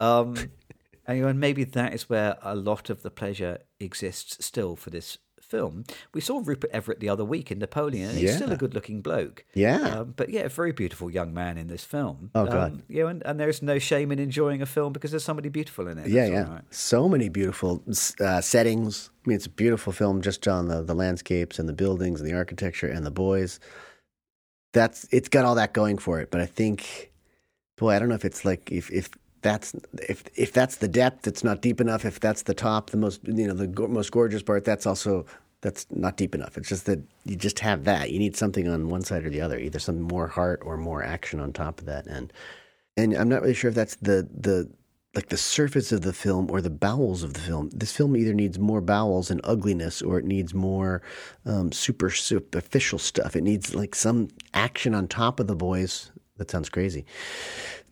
Um, 0.00 0.36
and, 1.06 1.18
you 1.18 1.22
know, 1.22 1.28
and 1.28 1.40
maybe 1.40 1.64
that 1.64 1.94
is 1.94 2.08
where 2.08 2.36
a 2.42 2.54
lot 2.54 2.90
of 2.90 3.02
the 3.02 3.10
pleasure 3.10 3.58
exists 3.80 4.44
still 4.44 4.76
for 4.76 4.90
this 4.90 5.18
film. 5.40 5.84
We 6.12 6.20
saw 6.20 6.40
Rupert 6.42 6.70
Everett 6.72 7.00
the 7.00 7.08
other 7.08 7.24
week 7.24 7.50
in 7.50 7.58
Napoleon, 7.58 8.10
and 8.10 8.18
he's 8.18 8.34
still 8.34 8.50
a 8.50 8.56
good-looking 8.56 9.02
bloke. 9.02 9.44
Yeah. 9.54 10.00
Um, 10.00 10.14
but 10.16 10.30
yeah, 10.30 10.42
a 10.42 10.48
very 10.48 10.72
beautiful 10.72 11.10
young 11.10 11.32
man 11.32 11.58
in 11.58 11.68
this 11.68 11.84
film. 11.84 12.30
Oh, 12.34 12.46
God. 12.46 12.72
Um, 12.72 12.82
you 12.88 13.02
know, 13.02 13.08
and, 13.08 13.22
and 13.24 13.38
there's 13.38 13.62
no 13.62 13.78
shame 13.78 14.10
in 14.10 14.18
enjoying 14.18 14.62
a 14.62 14.66
film 14.66 14.92
because 14.92 15.10
there's 15.10 15.24
somebody 15.24 15.50
beautiful 15.50 15.86
in 15.86 15.98
it. 15.98 16.08
Yeah, 16.08 16.26
yeah. 16.26 16.50
right. 16.50 16.62
So 16.70 17.08
many 17.08 17.28
beautiful 17.28 17.84
uh, 18.20 18.40
settings. 18.40 19.10
I 19.24 19.28
mean, 19.28 19.36
it's 19.36 19.46
a 19.46 19.50
beautiful 19.50 19.92
film 19.92 20.22
just 20.22 20.48
on 20.48 20.68
the, 20.68 20.82
the 20.82 20.94
landscapes 20.94 21.58
and 21.58 21.68
the 21.68 21.74
buildings 21.74 22.20
and 22.20 22.28
the 22.28 22.34
architecture 22.34 22.88
and 22.88 23.04
the 23.04 23.10
boys. 23.10 23.60
That's 24.74 25.08
it's 25.12 25.30
got 25.30 25.46
all 25.46 25.56
that 25.56 25.74
going 25.74 25.98
for 25.98 26.20
it. 26.20 26.30
But 26.30 26.42
I 26.42 26.46
think, 26.46 27.12
boy, 27.76 27.92
I 27.94 28.00
don't 28.00 28.10
know 28.10 28.16
if 28.16 28.26
it's 28.26 28.44
like 28.44 28.70
if 28.72 28.92
if 28.92 29.10
that's 29.42 29.74
if 30.08 30.24
if 30.36 30.52
that's 30.52 30.76
the 30.76 30.88
depth, 30.88 31.26
it's 31.26 31.44
not 31.44 31.62
deep 31.62 31.80
enough. 31.80 32.04
If 32.04 32.20
that's 32.20 32.42
the 32.42 32.54
top, 32.54 32.90
the 32.90 32.98
most 32.98 33.20
you 33.24 33.48
know 33.48 33.54
the 33.54 33.68
go- 33.68 33.88
most 33.88 34.12
gorgeous 34.12 34.42
part, 34.42 34.66
that's 34.66 34.86
also 34.86 35.26
that's 35.62 35.86
not 35.90 36.18
deep 36.18 36.34
enough. 36.34 36.58
It's 36.58 36.68
just 36.68 36.86
that 36.86 37.00
you 37.24 37.36
just 37.36 37.60
have 37.60 37.84
that. 37.84 38.10
You 38.12 38.18
need 38.18 38.36
something 38.36 38.68
on 38.68 38.90
one 38.90 39.02
side 39.02 39.24
or 39.24 39.30
the 39.30 39.40
other, 39.40 39.58
either 39.58 39.78
some 39.78 40.02
more 40.02 40.28
heart 40.28 40.60
or 40.64 40.76
more 40.76 41.02
action 41.02 41.40
on 41.40 41.54
top 41.54 41.80
of 41.80 41.86
that. 41.86 42.06
And 42.06 42.32
and 42.96 43.14
I'm 43.14 43.30
not 43.30 43.42
really 43.42 43.54
sure 43.54 43.70
if 43.70 43.74
that's 43.74 43.96
the 43.96 44.28
the 44.38 44.70
like 45.14 45.28
the 45.28 45.36
surface 45.36 45.92
of 45.92 46.02
the 46.02 46.12
film 46.12 46.50
or 46.50 46.60
the 46.60 46.70
bowels 46.70 47.22
of 47.22 47.34
the 47.34 47.40
film. 47.40 47.70
This 47.72 47.92
film 47.92 48.16
either 48.16 48.34
needs 48.34 48.58
more 48.58 48.80
bowels 48.80 49.30
and 49.30 49.40
ugliness, 49.44 50.02
or 50.02 50.18
it 50.18 50.24
needs 50.24 50.52
more 50.52 51.02
um, 51.46 51.70
super 51.72 52.10
superficial 52.10 52.98
stuff. 52.98 53.36
It 53.36 53.42
needs 53.42 53.74
like 53.74 53.94
some 53.94 54.28
action 54.52 54.94
on 54.94 55.08
top 55.08 55.40
of 55.40 55.46
the 55.46 55.56
boys. 55.56 56.10
That 56.36 56.50
sounds 56.50 56.68
crazy. 56.68 57.04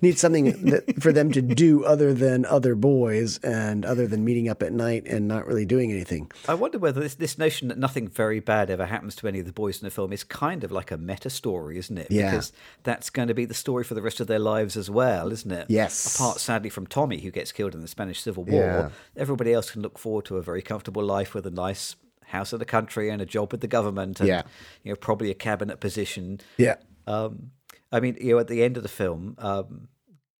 Needs 0.02 0.20
something 0.20 0.64
that, 0.66 1.00
for 1.00 1.12
them 1.12 1.30
to 1.30 1.40
do 1.40 1.84
other 1.84 2.12
than 2.12 2.44
other 2.44 2.74
boys 2.74 3.38
and 3.38 3.86
other 3.86 4.08
than 4.08 4.24
meeting 4.24 4.48
up 4.48 4.60
at 4.62 4.72
night 4.72 5.06
and 5.06 5.28
not 5.28 5.46
really 5.46 5.64
doing 5.64 5.92
anything. 5.92 6.30
I 6.48 6.54
wonder 6.54 6.78
whether 6.80 7.00
this, 7.00 7.14
this 7.14 7.38
notion 7.38 7.68
that 7.68 7.78
nothing 7.78 8.08
very 8.08 8.40
bad 8.40 8.68
ever 8.68 8.86
happens 8.86 9.14
to 9.16 9.28
any 9.28 9.38
of 9.38 9.46
the 9.46 9.52
boys 9.52 9.80
in 9.80 9.86
the 9.86 9.92
film 9.92 10.12
is 10.12 10.24
kind 10.24 10.64
of 10.64 10.72
like 10.72 10.90
a 10.90 10.98
meta 10.98 11.30
story, 11.30 11.78
isn't 11.78 11.96
it? 11.96 12.08
Yeah. 12.10 12.32
Because 12.32 12.52
that's 12.82 13.10
going 13.10 13.28
to 13.28 13.34
be 13.34 13.44
the 13.44 13.54
story 13.54 13.84
for 13.84 13.94
the 13.94 14.02
rest 14.02 14.18
of 14.18 14.26
their 14.26 14.40
lives 14.40 14.76
as 14.76 14.90
well, 14.90 15.30
isn't 15.30 15.52
it? 15.52 15.66
Yes. 15.70 16.16
Apart, 16.16 16.40
sadly, 16.40 16.68
from 16.68 16.88
Tommy, 16.88 17.20
who 17.20 17.30
gets 17.30 17.52
killed 17.52 17.72
in 17.74 17.80
the 17.80 17.86
Spanish 17.88 18.20
Civil 18.20 18.44
War, 18.44 18.60
Yeah. 18.60 18.88
everybody 19.16 19.52
else 19.52 19.70
can 19.70 19.82
look 19.82 19.98
forward 19.98 20.24
to 20.24 20.36
a 20.36 20.42
very 20.42 20.62
comfortable 20.62 21.04
life 21.04 21.32
with 21.32 21.46
a 21.46 21.50
nice 21.52 21.94
house 22.24 22.52
in 22.52 22.58
the 22.58 22.64
country 22.64 23.08
and 23.08 23.22
a 23.22 23.26
job 23.26 23.52
with 23.52 23.60
the 23.60 23.68
government 23.68 24.18
and, 24.18 24.28
Yeah. 24.28 24.42
you 24.82 24.90
know, 24.90 24.96
probably 24.96 25.30
a 25.30 25.34
cabinet 25.34 25.78
position. 25.78 26.40
Yeah. 26.56 26.76
Um, 27.06 27.52
I 27.92 28.00
mean, 28.00 28.16
you 28.20 28.32
know, 28.32 28.38
at 28.40 28.48
the 28.48 28.62
end 28.64 28.76
of 28.76 28.82
the 28.82 28.88
film, 28.88 29.36
um, 29.38 29.88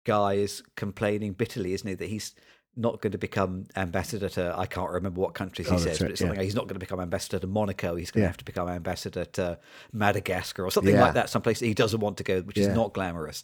Guy 0.04 0.34
is 0.34 0.62
complaining 0.76 1.32
bitterly, 1.32 1.72
isn't 1.74 1.86
he, 1.88 1.94
that 1.94 2.08
he's 2.08 2.34
not 2.74 3.02
going 3.02 3.12
to 3.12 3.18
become 3.18 3.66
ambassador 3.76 4.28
to 4.30 4.54
I 4.56 4.64
can't 4.66 4.90
remember 4.90 5.20
what 5.20 5.34
countries 5.34 5.68
he 5.68 5.74
Oh, 5.74 5.78
says, 5.78 6.00
right, 6.00 6.06
but 6.06 6.10
it's 6.12 6.20
something 6.20 6.34
yeah. 6.36 6.40
like 6.40 6.44
he's 6.44 6.54
not 6.54 6.62
going 6.64 6.74
to 6.74 6.80
become 6.80 7.00
ambassador 7.00 7.38
to 7.38 7.46
Monaco. 7.46 7.96
He's 7.96 8.10
going 8.10 8.22
to 8.22 8.28
have 8.28 8.38
to 8.38 8.44
become 8.44 8.68
ambassador 8.68 9.24
to 9.26 9.58
Madagascar 9.92 10.64
or 10.64 10.70
something 10.70 10.94
Yeah. 10.94 11.02
like 11.02 11.14
that, 11.14 11.28
someplace 11.28 11.60
that 11.60 11.66
he 11.66 11.74
doesn't 11.74 12.00
want 12.00 12.16
to 12.16 12.24
go, 12.24 12.40
which 12.40 12.56
Yeah. 12.56 12.68
is 12.70 12.74
not 12.74 12.94
glamorous. 12.94 13.42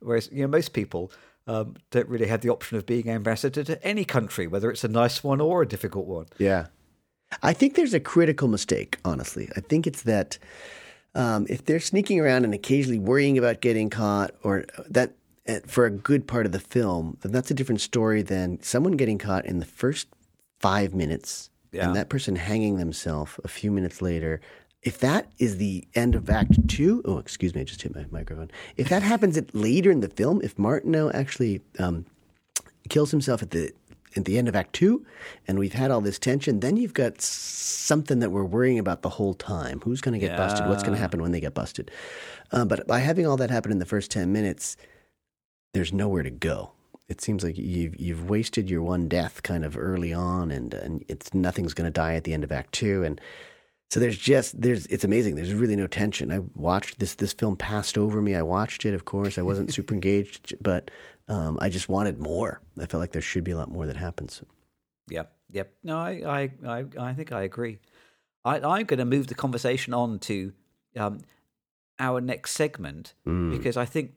Whereas 0.00 0.28
you 0.32 0.42
know 0.42 0.48
most 0.48 0.72
people 0.72 1.10
um, 1.48 1.74
don't 1.90 2.08
really 2.08 2.28
have 2.28 2.42
the 2.42 2.50
option 2.50 2.78
of 2.78 2.86
being 2.86 3.08
ambassador 3.10 3.64
to 3.64 3.84
any 3.84 4.04
country, 4.04 4.46
whether 4.46 4.70
it's 4.70 4.84
a 4.84 4.88
nice 4.88 5.24
one 5.24 5.40
or 5.40 5.62
a 5.62 5.66
difficult 5.66 6.06
one. 6.06 6.26
Yeah. 6.38 6.66
I 7.42 7.52
think 7.52 7.74
there's 7.74 7.94
a 7.94 8.00
critical 8.00 8.46
mistake, 8.46 8.98
honestly. 9.04 9.48
I 9.56 9.60
think 9.60 9.86
it's 9.88 10.02
that 10.02 10.38
um, 11.16 11.46
if 11.50 11.64
they're 11.64 11.80
sneaking 11.80 12.20
around 12.20 12.44
and 12.44 12.54
occasionally 12.54 12.98
worrying 13.00 13.38
about 13.38 13.60
getting 13.60 13.90
caught, 13.90 14.32
or 14.44 14.66
that 14.88 15.10
uh, 15.10 15.12
for 15.66 15.86
a 15.86 15.90
good 15.90 16.26
part 16.26 16.46
of 16.46 16.52
the 16.52 16.60
film, 16.60 17.16
then 17.22 17.32
that's 17.32 17.50
a 17.50 17.54
different 17.54 17.80
story 17.80 18.22
than 18.22 18.62
someone 18.62 18.92
getting 18.92 19.18
caught 19.18 19.44
in 19.44 19.58
the 19.58 19.64
first 19.66 20.08
five 20.60 20.94
minutes 20.94 21.50
Yeah. 21.72 21.86
and 21.86 21.96
that 21.96 22.08
person 22.08 22.36
hanging 22.36 22.76
themselves 22.76 23.32
a 23.44 23.48
few 23.48 23.70
minutes 23.72 24.00
later. 24.00 24.40
If 24.82 24.98
that 24.98 25.30
is 25.38 25.58
the 25.58 25.86
end 25.94 26.14
of 26.14 26.28
Act 26.28 26.68
Two, 26.68 27.02
oh, 27.04 27.18
excuse 27.18 27.54
me, 27.54 27.60
I 27.60 27.64
just 27.64 27.82
hit 27.82 27.94
my 27.94 28.04
microphone. 28.10 28.50
If 28.76 28.88
that 28.88 29.02
happens 29.02 29.36
at, 29.36 29.54
later 29.54 29.90
in 29.90 30.00
the 30.00 30.08
film, 30.08 30.40
if 30.42 30.58
Martineau 30.58 31.10
actually 31.12 31.60
um, 31.78 32.04
kills 32.88 33.10
himself 33.10 33.42
at 33.42 33.50
the 33.50 33.72
at 34.14 34.26
the 34.26 34.36
end 34.36 34.46
of 34.48 34.54
Act 34.56 34.72
Two, 34.74 35.06
and 35.48 35.58
we've 35.58 35.72
had 35.72 35.90
all 35.90 36.00
this 36.00 36.18
tension, 36.18 36.60
then 36.60 36.76
you've 36.76 36.94
got 36.94 37.20
something 37.20 38.18
that 38.18 38.30
we're 38.30 38.44
worrying 38.44 38.78
about 38.78 39.02
the 39.02 39.08
whole 39.08 39.34
time. 39.34 39.80
Who's 39.84 40.00
going 40.00 40.12
to 40.12 40.18
get 40.26 40.36
busted? 40.36 40.66
What's 40.68 40.82
going 40.82 40.94
to 40.94 41.00
happen 41.00 41.22
when 41.22 41.30
they 41.32 41.40
get 41.40 41.54
busted? 41.54 41.90
Uh, 42.50 42.64
but 42.64 42.86
by 42.86 42.98
having 42.98 43.24
all 43.26 43.36
that 43.38 43.50
happen 43.50 43.70
in 43.72 43.78
the 43.78 43.86
first 43.86 44.10
ten 44.10 44.32
minutes, 44.32 44.76
there's 45.74 45.92
nowhere 45.92 46.22
to 46.22 46.30
go. 46.30 46.72
It 47.08 47.20
seems 47.20 47.44
like 47.44 47.58
you've 47.58 47.98
you've 48.00 48.28
wasted 48.30 48.70
your 48.70 48.82
one 48.82 49.08
death 49.08 49.42
kind 49.42 49.64
of 49.64 49.76
early 49.76 50.12
on, 50.12 50.50
and 50.50 50.72
and 50.72 51.04
it's 51.08 51.34
nothing's 51.34 51.74
going 51.74 51.86
to 51.86 51.90
die 51.90 52.14
at 52.14 52.24
the 52.24 52.32
end 52.32 52.44
of 52.44 52.52
Act 52.52 52.72
Two, 52.72 53.02
and 53.02 53.20
so 53.90 54.00
there's 54.00 54.16
just 54.16 54.58
there's 54.60 54.86
it's 54.86 55.04
amazing. 55.04 55.34
There's 55.34 55.52
really 55.52 55.76
no 55.76 55.86
tension. 55.86 56.32
I 56.32 56.38
watched 56.54 56.98
this 57.00 57.16
this 57.16 57.32
film 57.34 57.56
passed 57.56 57.98
over 57.98 58.22
me. 58.22 58.34
I 58.34 58.42
watched 58.42 58.86
it, 58.86 58.94
of 58.94 59.04
course. 59.04 59.36
I 59.36 59.42
wasn't 59.42 59.72
super 59.74 59.92
engaged, 59.98 60.54
but 60.62 60.90
um, 61.28 61.58
I 61.60 61.68
just 61.68 61.88
wanted 61.88 62.18
more. 62.18 62.60
I 62.80 62.86
felt 62.86 63.00
like 63.00 63.12
there 63.12 63.20
should 63.22 63.44
be 63.44 63.50
a 63.52 63.56
lot 63.58 63.70
more 63.70 63.86
that 63.86 63.96
happens. 63.96 64.42
Yep, 65.10 65.32
yep. 65.50 65.74
No, 65.82 65.98
I, 65.98 66.10
I, 66.24 66.50
I, 66.66 66.84
I 67.10 67.12
think 67.14 67.32
I 67.32 67.42
agree. 67.42 67.78
I, 68.44 68.56
I'm 68.60 68.86
going 68.86 68.98
to 68.98 69.04
move 69.04 69.26
the 69.26 69.34
conversation 69.34 69.92
on 69.92 70.18
to 70.20 70.52
um, 70.96 71.20
our 71.98 72.20
next 72.20 72.52
segment 72.52 73.14
Mm. 73.26 73.50
because 73.50 73.76
I 73.76 73.84
think 73.84 74.12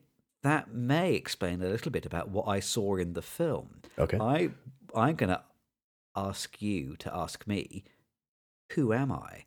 that 0.46 0.72
may 0.72 1.14
explain 1.14 1.60
a 1.62 1.68
little 1.68 1.90
bit 1.92 2.06
about 2.06 2.28
what 2.30 2.46
I 2.48 2.60
saw 2.60 2.96
in 2.96 3.12
the 3.14 3.22
film. 3.22 3.80
Okay. 3.98 4.18
I, 4.18 4.50
I'm 4.94 5.16
going 5.16 5.30
to 5.30 5.42
ask 6.14 6.62
you 6.62 6.96
to 7.00 7.14
ask 7.14 7.46
me 7.46 7.84
Who 8.72 8.92
am 8.92 9.12
I? 9.12 9.44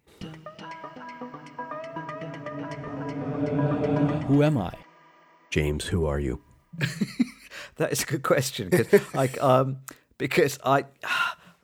Who 4.27 4.43
am 4.43 4.57
I? 4.57 4.73
James, 5.49 5.85
who 5.85 6.05
are 6.05 6.19
you? 6.19 6.41
That 7.77 7.93
is 7.93 8.03
a 8.03 8.05
good 8.05 8.23
question 8.23 8.67
because 8.69 9.01
I 9.15 9.27
um 9.39 9.77
because 10.17 10.59
I 10.65 10.83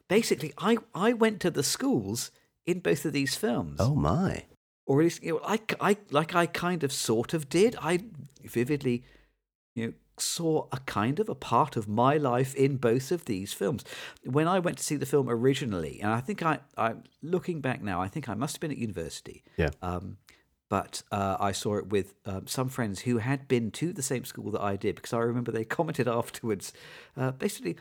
basically 0.07 0.53
I 0.57 0.77
I 0.93 1.11
went 1.11 1.41
to 1.41 1.51
the 1.51 1.61
schools 1.63 2.31
in 2.65 2.79
both 2.79 3.03
of 3.03 3.11
these 3.11 3.35
films. 3.35 3.77
Oh 3.81 3.95
my. 3.95 4.43
or 4.85 5.01
at 5.01 5.03
least 5.03 5.23
you 5.23 5.33
know, 5.33 5.41
I, 5.45 5.59
I 5.81 5.97
like 6.11 6.33
I 6.33 6.45
kind 6.45 6.83
of 6.85 6.93
sort 6.93 7.33
of 7.33 7.49
did. 7.49 7.75
I 7.81 7.99
vividly, 8.45 9.03
saw 10.17 10.67
a 10.71 10.79
kind 10.85 11.19
of 11.19 11.29
a 11.29 11.35
part 11.35 11.75
of 11.75 11.87
my 11.87 12.17
life 12.17 12.55
in 12.55 12.77
both 12.77 13.11
of 13.11 13.25
these 13.25 13.53
films. 13.53 13.83
When 14.23 14.47
I 14.47 14.59
went 14.59 14.77
to 14.77 14.83
see 14.83 14.95
the 14.95 15.05
film 15.05 15.29
originally, 15.29 15.99
and 16.01 16.11
I 16.11 16.21
think 16.21 16.43
I, 16.43 16.59
I 16.77 16.95
looking 17.21 17.61
back 17.61 17.81
now, 17.81 18.01
I 18.01 18.07
think 18.07 18.29
I 18.29 18.33
must 18.33 18.55
have 18.55 18.61
been 18.61 18.71
at 18.71 18.77
university. 18.77 19.43
Yeah. 19.57 19.69
Um, 19.81 20.17
but 20.69 21.03
uh, 21.11 21.37
I 21.39 21.51
saw 21.51 21.77
it 21.77 21.87
with 21.87 22.15
um, 22.25 22.47
some 22.47 22.69
friends 22.69 23.01
who 23.01 23.19
had 23.19 23.47
been 23.47 23.71
to 23.71 23.93
the 23.93 24.01
same 24.01 24.25
school 24.25 24.51
that 24.51 24.61
I 24.61 24.75
did 24.75 24.95
because 24.95 25.13
I 25.13 25.19
remember 25.19 25.51
they 25.51 25.63
commented 25.65 26.07
afterwards. 26.07 26.73
Uh, 27.15 27.31
basically, 27.31 27.77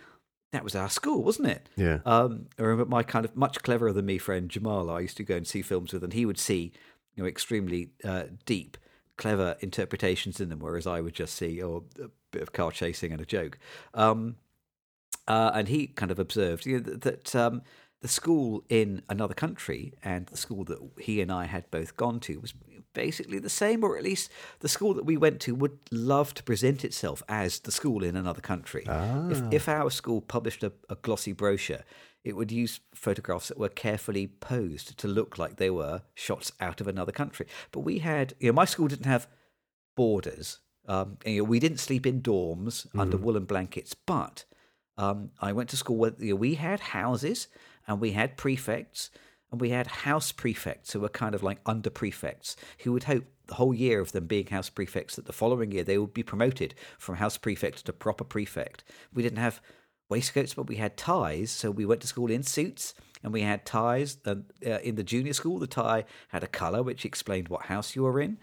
that 0.53 0.65
was 0.65 0.75
our 0.75 0.89
school, 0.89 1.23
wasn't 1.23 1.49
it? 1.49 1.69
Yeah. 1.77 1.99
Um, 2.05 2.47
I 2.59 2.63
remember 2.63 2.89
my 2.89 3.03
kind 3.03 3.25
of 3.25 3.37
much 3.37 3.63
cleverer 3.63 3.93
than 3.93 4.07
me 4.07 4.19
friend 4.19 4.49
Jamal. 4.49 4.91
I 4.91 5.01
used 5.01 5.17
to 5.17 5.25
go 5.25 5.37
and 5.37 5.47
see 5.47 5.63
films 5.63 5.93
with, 5.93 6.05
and 6.05 6.13
he 6.13 6.27
would 6.27 6.39
see, 6.39 6.73
you 7.17 7.23
know, 7.23 7.29
extremely 7.29 7.91
uh, 8.05 8.25
deep, 8.45 8.77
clever 9.17 9.57
interpretations 9.61 10.41
in 10.41 10.51
them, 10.51 10.61
whereas 10.61 10.87
I 10.87 11.01
would 11.01 11.15
just 11.15 11.35
see 11.35 11.63
oh, 11.63 11.85
bit 12.35 12.43
of 12.43 12.53
car 12.53 12.71
chasing 12.71 13.13
and 13.13 13.21
a 13.21 13.27
joke. 13.27 13.59
Um, 13.95 14.37
uh, 15.27 15.53
and 15.55 15.69
he 15.69 15.87
kind 15.87 16.11
of 16.11 16.19
observed 16.19 16.67
you 16.67 16.75
know, 16.75 16.81
that, 16.81 17.01
that 17.03 17.35
um, 17.35 17.63
the 18.03 18.09
school 18.09 18.63
in 18.69 19.03
another 19.09 19.35
country 19.35 19.95
and 20.03 20.27
the 20.27 20.37
school 20.37 20.65
that 20.65 20.79
he 21.01 21.23
and 21.23 21.33
I 21.33 21.47
had 21.47 21.71
both 21.71 21.97
gone 21.97 22.21
to 22.21 22.39
was 22.39 22.53
basically 22.93 23.39
the 23.39 23.49
same, 23.49 23.83
or 23.83 23.97
at 23.97 24.05
least 24.05 24.31
the 24.61 24.69
school 24.69 24.95
that 24.95 25.05
we 25.05 25.17
went 25.17 25.41
to 25.41 25.55
would 25.55 25.79
love 25.91 26.35
to 26.35 26.43
present 26.43 26.85
itself 26.85 27.23
as 27.29 27.61
the 27.61 27.73
school 27.73 28.05
in 28.05 28.17
another 28.17 28.41
country. 28.41 28.85
If, 29.31 29.53
if 29.53 29.69
our 29.69 29.91
school 29.91 30.21
published 30.21 30.63
a, 30.63 30.73
a 30.89 30.97
glossy 30.97 31.33
brochure, 31.33 31.85
it 32.25 32.37
would 32.37 32.53
use 32.53 32.81
photographs 32.95 33.49
that 33.49 33.59
were 33.59 33.69
carefully 33.69 34.27
posed 34.27 34.97
to 34.99 35.09
look 35.09 35.39
like 35.39 35.57
they 35.57 35.71
were 35.71 36.03
shots 36.15 36.53
out 36.61 36.81
of 36.81 36.89
another 36.89 37.13
country. 37.13 37.47
But 37.71 37.81
we 37.81 37.99
had, 37.99 38.35
you 38.39 38.49
know, 38.49 38.55
my 38.55 38.65
school 38.65 38.89
didn't 38.89 39.07
have 39.07 39.29
boarders. 39.97 40.59
Um, 40.87 41.19
and, 41.25 41.35
you 41.35 41.43
know, 41.43 41.49
we 41.49 41.61
didn't 41.61 41.79
sleep 41.79 42.07
in 42.07 42.21
dorms 42.21 42.87
under 42.99 43.17
woolen 43.17 43.45
blankets, 43.45 43.95
but 43.95 44.45
um, 44.99 45.31
I 45.41 45.53
went 45.53 45.71
to 45.71 45.77
school 45.77 45.97
where 45.97 46.13
you 46.19 46.31
know, 46.31 46.37
we 46.37 46.55
had 46.55 46.81
houses 46.81 47.49
and 47.87 48.01
we 48.01 48.13
had 48.13 48.37
prefects 48.37 49.11
and 49.51 49.61
we 49.61 49.71
had 49.71 49.87
house 49.87 50.33
prefects 50.33 50.93
who 50.93 51.01
were 51.01 51.09
kind 51.09 51.35
of 51.35 51.43
like 51.43 51.59
under 51.65 51.91
prefects 51.91 52.57
who 52.81 52.93
would 52.93 53.05
hope 53.05 53.25
the 53.47 53.55
whole 53.55 53.75
year 53.75 54.01
of 54.01 54.13
them 54.13 54.27
being 54.27 54.47
house 54.47 54.71
prefects 54.71 55.17
that 55.17 55.27
the 55.27 55.33
following 55.33 55.71
year 55.71 55.85
they 55.85 55.99
would 55.99 56.15
be 56.15 56.23
promoted 56.23 56.75
from 56.99 57.17
house 57.17 57.37
prefect 57.37 57.85
to 57.87 57.93
proper 57.93 58.25
prefect. 58.25 58.85
We 59.13 59.23
didn't 59.23 59.39
have 59.39 59.61
waistcoats, 60.09 60.55
but 60.55 60.67
we 60.67 60.77
had 60.77 60.97
ties. 60.97 61.51
So 61.51 61.71
we 61.71 61.87
went 61.87 62.01
to 62.03 62.07
school 62.07 62.31
in 62.31 62.43
suits 62.43 62.95
and 63.23 63.33
we 63.33 63.43
had 63.43 63.67
ties. 63.67 64.19
And 64.25 64.45
uh, 64.67 64.79
in 64.83 64.97
the 64.97 65.03
junior 65.03 65.33
school, 65.33 65.59
the 65.59 65.67
tie 65.67 66.05
had 66.29 66.43
a 66.43 66.49
colour 66.49 66.83
which 66.83 67.05
explained 67.05 67.49
what 67.49 67.67
house 67.67 67.95
you 67.95 68.03
were 68.03 68.21
in. 68.21 68.39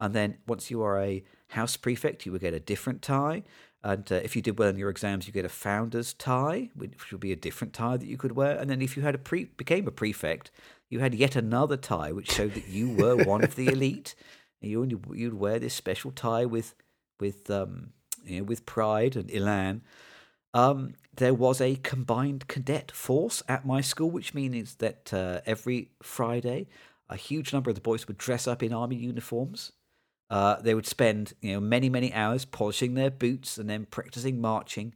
And 0.00 0.14
then 0.14 0.38
once 0.46 0.70
you 0.70 0.82
are 0.82 1.00
a 1.00 1.24
house 1.54 1.76
prefect, 1.76 2.24
you 2.24 2.32
would 2.32 2.40
get 2.40 2.54
a 2.54 2.60
different 2.60 3.02
tie. 3.02 3.42
And 3.82 4.10
uh, 4.10 4.16
if 4.16 4.34
you 4.34 4.40
did 4.40 4.58
well 4.58 4.70
in 4.70 4.78
your 4.78 4.88
exams, 4.88 5.26
you 5.26 5.32
get 5.32 5.44
a 5.44 5.50
founder's 5.50 6.14
tie, 6.14 6.70
which 6.74 7.12
would 7.12 7.20
be 7.20 7.32
a 7.32 7.36
different 7.36 7.74
tie 7.74 7.98
that 7.98 8.06
you 8.06 8.16
could 8.16 8.32
wear. 8.32 8.56
And 8.56 8.70
then 8.70 8.80
if 8.80 8.96
you 8.96 9.02
had 9.02 9.14
a 9.14 9.18
pre- 9.18 9.50
became 9.56 9.86
a 9.86 9.90
prefect, 9.90 10.50
you 10.88 11.00
had 11.00 11.14
yet 11.14 11.36
another 11.36 11.76
tie, 11.76 12.10
which 12.12 12.32
showed 12.32 12.54
that 12.54 12.68
you 12.68 12.90
were 12.90 13.16
one 13.24 13.44
of 13.44 13.56
the 13.56 13.66
elite. 13.66 14.14
And 14.62 14.70
you 14.70 14.80
only 14.80 14.98
you'd 15.12 15.34
wear 15.34 15.58
this 15.58 15.74
special 15.74 16.12
tie 16.12 16.46
with 16.46 16.74
with 17.20 17.50
um, 17.50 17.90
you 18.24 18.38
know, 18.38 18.44
with 18.44 18.64
pride 18.64 19.16
and 19.16 19.30
elan. 19.30 19.82
Um, 20.54 20.94
there 21.16 21.34
was 21.34 21.60
a 21.60 21.76
combined 21.76 22.48
cadet 22.48 22.90
force 22.90 23.42
at 23.48 23.66
my 23.66 23.80
school, 23.80 24.10
which 24.10 24.34
means 24.34 24.76
that 24.76 25.12
uh, 25.12 25.40
every 25.44 25.90
Friday, 26.02 26.68
a 27.10 27.16
huge 27.16 27.52
number 27.52 27.70
of 27.70 27.74
the 27.74 27.82
boys 27.82 28.08
would 28.08 28.18
dress 28.18 28.46
up 28.46 28.62
in 28.62 28.72
army 28.72 28.96
uniforms. 28.96 29.72
Uh, 30.34 30.60
they 30.60 30.74
would 30.74 30.86
spend 30.96 31.32
you 31.40 31.52
know 31.52 31.60
many 31.60 31.88
many 31.88 32.10
hours 32.12 32.44
polishing 32.44 32.94
their 32.94 33.10
boots 33.24 33.56
and 33.58 33.70
then 33.70 33.86
practicing 33.98 34.40
marching, 34.40 34.88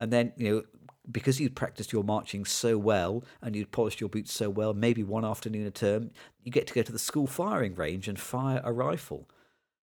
and 0.00 0.10
then 0.10 0.32
you 0.38 0.48
know 0.48 0.62
because 1.10 1.38
you'd 1.40 1.54
practiced 1.62 1.92
your 1.92 2.04
marching 2.04 2.44
so 2.46 2.78
well 2.78 3.22
and 3.42 3.54
you'd 3.54 3.70
polished 3.70 4.00
your 4.00 4.08
boots 4.10 4.32
so 4.32 4.48
well, 4.48 4.72
maybe 4.74 5.02
one 5.02 5.24
afternoon 5.32 5.66
a 5.66 5.70
term, 5.70 6.10
you 6.42 6.50
get 6.52 6.66
to 6.66 6.74
go 6.74 6.82
to 6.82 6.92
the 6.92 6.98
school 6.98 7.26
firing 7.26 7.74
range 7.74 8.08
and 8.08 8.18
fire 8.18 8.60
a 8.64 8.72
rifle. 8.72 9.28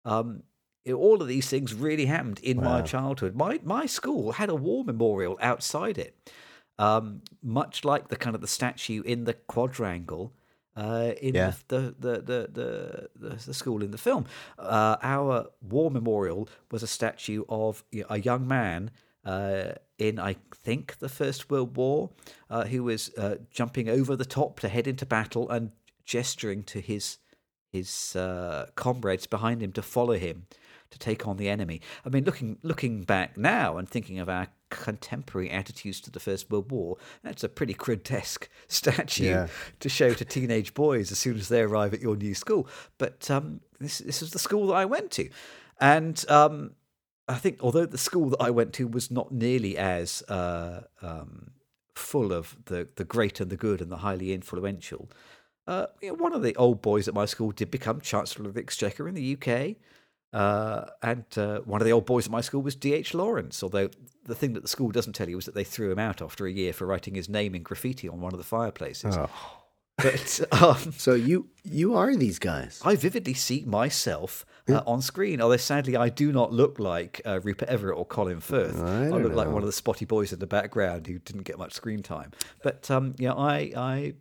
Um, 0.05 0.43
it- 0.85 0.95
all 0.95 1.21
of 1.23 1.29
these 1.29 1.49
things 1.49 1.75
really 1.75 2.07
happened 2.07 2.41
in 2.51 2.59
my 2.59 2.79
childhood. 2.83 3.35
My 3.35 3.59
my 3.65 3.87
school 3.87 4.33
had 4.33 4.51
a 4.51 4.55
war 4.69 4.85
memorial 4.85 5.37
outside 5.41 5.99
it, 5.99 6.13
um, 6.79 7.23
much 7.43 7.85
like 7.85 8.05
the 8.09 8.17
kind 8.25 8.37
of 8.37 8.41
the 8.41 8.55
statue 8.61 9.03
in 9.03 9.25
the 9.25 9.35
quadrangle 9.35 10.33
uh, 10.77 11.13
in 11.21 11.35
Yeah. 11.35 11.53
the, 11.69 11.95
the, 11.99 12.13
the, 12.21 13.09
the, 13.19 13.39
the, 13.47 13.55
school 13.55 13.83
in 13.83 13.91
the 13.91 13.99
film. 13.99 14.27
Uh, 14.59 14.97
our 15.03 15.47
war 15.61 15.91
memorial 15.91 16.49
was 16.71 16.83
a 16.83 16.87
statue 16.87 17.45
of 17.49 17.85
you 17.91 18.01
know, 18.03 18.07
a 18.11 18.21
young 18.21 18.47
man 18.47 18.91
uh, 19.25 19.73
in, 19.99 20.19
I 20.19 20.37
think, 20.55 20.99
the 20.99 21.09
First 21.09 21.51
World 21.51 21.77
War, 21.77 22.11
uh, 22.51 22.65
who 22.65 22.85
was 22.85 23.11
uh, 23.17 23.37
jumping 23.51 23.89
over 23.89 24.17
the 24.17 24.25
top 24.25 24.61
to 24.61 24.69
head 24.69 24.87
into 24.87 25.07
battle 25.07 25.49
and 25.51 25.71
gesturing 26.05 26.65
to 26.65 26.81
his 26.81 27.19
his 27.71 28.15
uh, 28.17 28.67
comrades 28.75 29.27
behind 29.27 29.63
him 29.63 29.73
to 29.73 29.81
follow 29.81 30.19
him 30.19 30.45
to 30.91 30.99
take 30.99 31.27
on 31.27 31.39
the 31.39 31.49
enemy. 31.49 31.81
I 32.05 32.11
mean, 32.11 32.25
looking 32.25 32.59
looking 32.63 33.03
back 33.03 33.39
now 33.39 33.79
and 33.79 33.89
thinking 33.89 34.19
of 34.19 34.29
our 34.29 34.49
contemporary 34.73 35.51
attitudes 35.51 36.01
to 36.03 36.11
the 36.11 36.21
First 36.21 36.51
World 36.51 36.71
War, 36.71 36.97
that's 37.23 37.45
a 37.45 37.49
pretty 37.49 37.75
grotesque 37.75 38.49
statue 38.69 39.25
Yeah. 39.25 39.47
to 39.81 39.89
show 39.89 40.13
to 40.15 40.25
teenage 40.25 40.75
boys 40.75 41.13
as 41.13 41.19
soon 41.19 41.37
as 41.37 41.49
they 41.49 41.61
arrive 41.61 41.95
at 41.95 42.01
your 42.01 42.17
new 42.17 42.35
school. 42.35 42.67
But 42.99 43.31
um, 43.31 43.61
this 43.81 43.99
this 43.99 44.21
was 44.21 44.31
the 44.31 44.39
school 44.39 44.67
that 44.69 44.75
I 44.75 44.85
went 44.85 45.11
to, 45.13 45.29
and 45.81 46.25
um, 46.29 46.73
I 47.29 47.35
think 47.35 47.59
although 47.63 47.87
the 47.87 47.99
school 47.99 48.31
that 48.31 48.41
I 48.41 48.51
went 48.51 48.73
to 48.75 48.87
was 48.89 49.11
not 49.11 49.31
nearly 49.33 49.77
as 49.79 50.23
uh, 50.29 50.83
um, 51.03 51.53
full 51.95 52.33
of 52.33 52.57
the 52.67 52.89
the 52.97 53.05
great 53.05 53.41
and 53.41 53.51
the 53.51 53.57
good 53.57 53.81
and 53.81 53.91
the 53.91 53.99
highly 53.99 54.33
influential. 54.33 55.09
Uh, 55.65 55.87
you 56.01 56.09
know, 56.09 56.15
one 56.15 56.33
of 56.33 56.43
the 56.43 56.57
old 56.57 56.83
boys 56.83 57.07
at 57.07 57.15
my 57.15 57.25
school 57.25 57.53
did 57.53 57.71
become 57.71 58.01
Chancellor 58.01 58.49
of 58.49 58.55
the 58.55 58.61
Exchequer 58.61 59.07
in 59.09 59.15
the 59.15 59.37
UK. 59.37 59.77
Uh, 60.33 60.87
and 61.03 61.25
uh, 61.37 61.61
one 61.61 61.81
of 61.81 61.85
the 61.85 61.93
old 61.93 62.07
boys 62.07 62.27
at 62.27 62.33
my 62.33 62.41
school 62.41 62.63
was 62.63 62.75
D.H. 62.75 63.13
Lawrence, 63.13 63.63
although 63.63 63.91
the 64.25 64.35
thing 64.35 64.55
that 64.55 64.63
the 64.63 64.69
school 64.69 64.91
doesn't 64.91 65.13
tell 65.13 65.29
you 65.29 65.39
is 65.39 65.45
that 65.45 65.55
they 65.55 65.65
threw 65.65 65.91
him 65.91 65.99
out 65.99 66.23
after 66.23 66.47
a 66.47 66.53
year 66.53 66.73
for 66.73 66.87
writing 66.87 67.15
his 67.15 67.29
name 67.29 67.55
in 67.55 67.63
graffiti 67.63 68.09
on 68.09 68.21
one 68.21 68.33
of 68.33 68.39
the 68.39 68.45
fireplaces. 68.45 69.17
But 69.99 70.41
um, 70.63 70.93
So 70.97 71.15
you 71.15 71.49
you 71.65 71.95
are 71.95 72.15
these 72.17 72.39
guys. 72.39 72.81
I 72.85 72.97
vividly 72.97 73.35
see 73.35 73.65
myself 73.67 74.47
uh, 74.69 74.83
on 74.87 75.03
screen, 75.03 75.41
although 75.41 75.57
sadly 75.59 75.97
I 75.97 76.09
do 76.09 76.33
not 76.33 76.53
look 76.53 76.79
like 76.79 77.21
uh, 77.27 77.41
Rupert 77.43 77.69
Everett 77.69 77.99
or 77.99 78.07
Colin 78.07 78.41
Firth. 78.41 78.81
I 78.81 79.07
I, 79.07 79.09
don't 79.11 79.23
look 79.23 79.35
like 79.35 79.49
one 79.49 79.63
of 79.63 79.67
the 79.67 79.73
spotty 79.73 80.05
boys 80.07 80.33
in 80.33 80.39
the 80.39 80.47
background 80.47 81.07
who 81.07 81.19
didn't 81.19 81.43
get 81.43 81.59
much 81.59 81.75
screen 81.75 82.03
time. 82.03 82.33
But 82.63 82.91
um, 82.91 83.15
yeah, 83.19 83.35
I, 83.35 83.73
I 83.77 84.15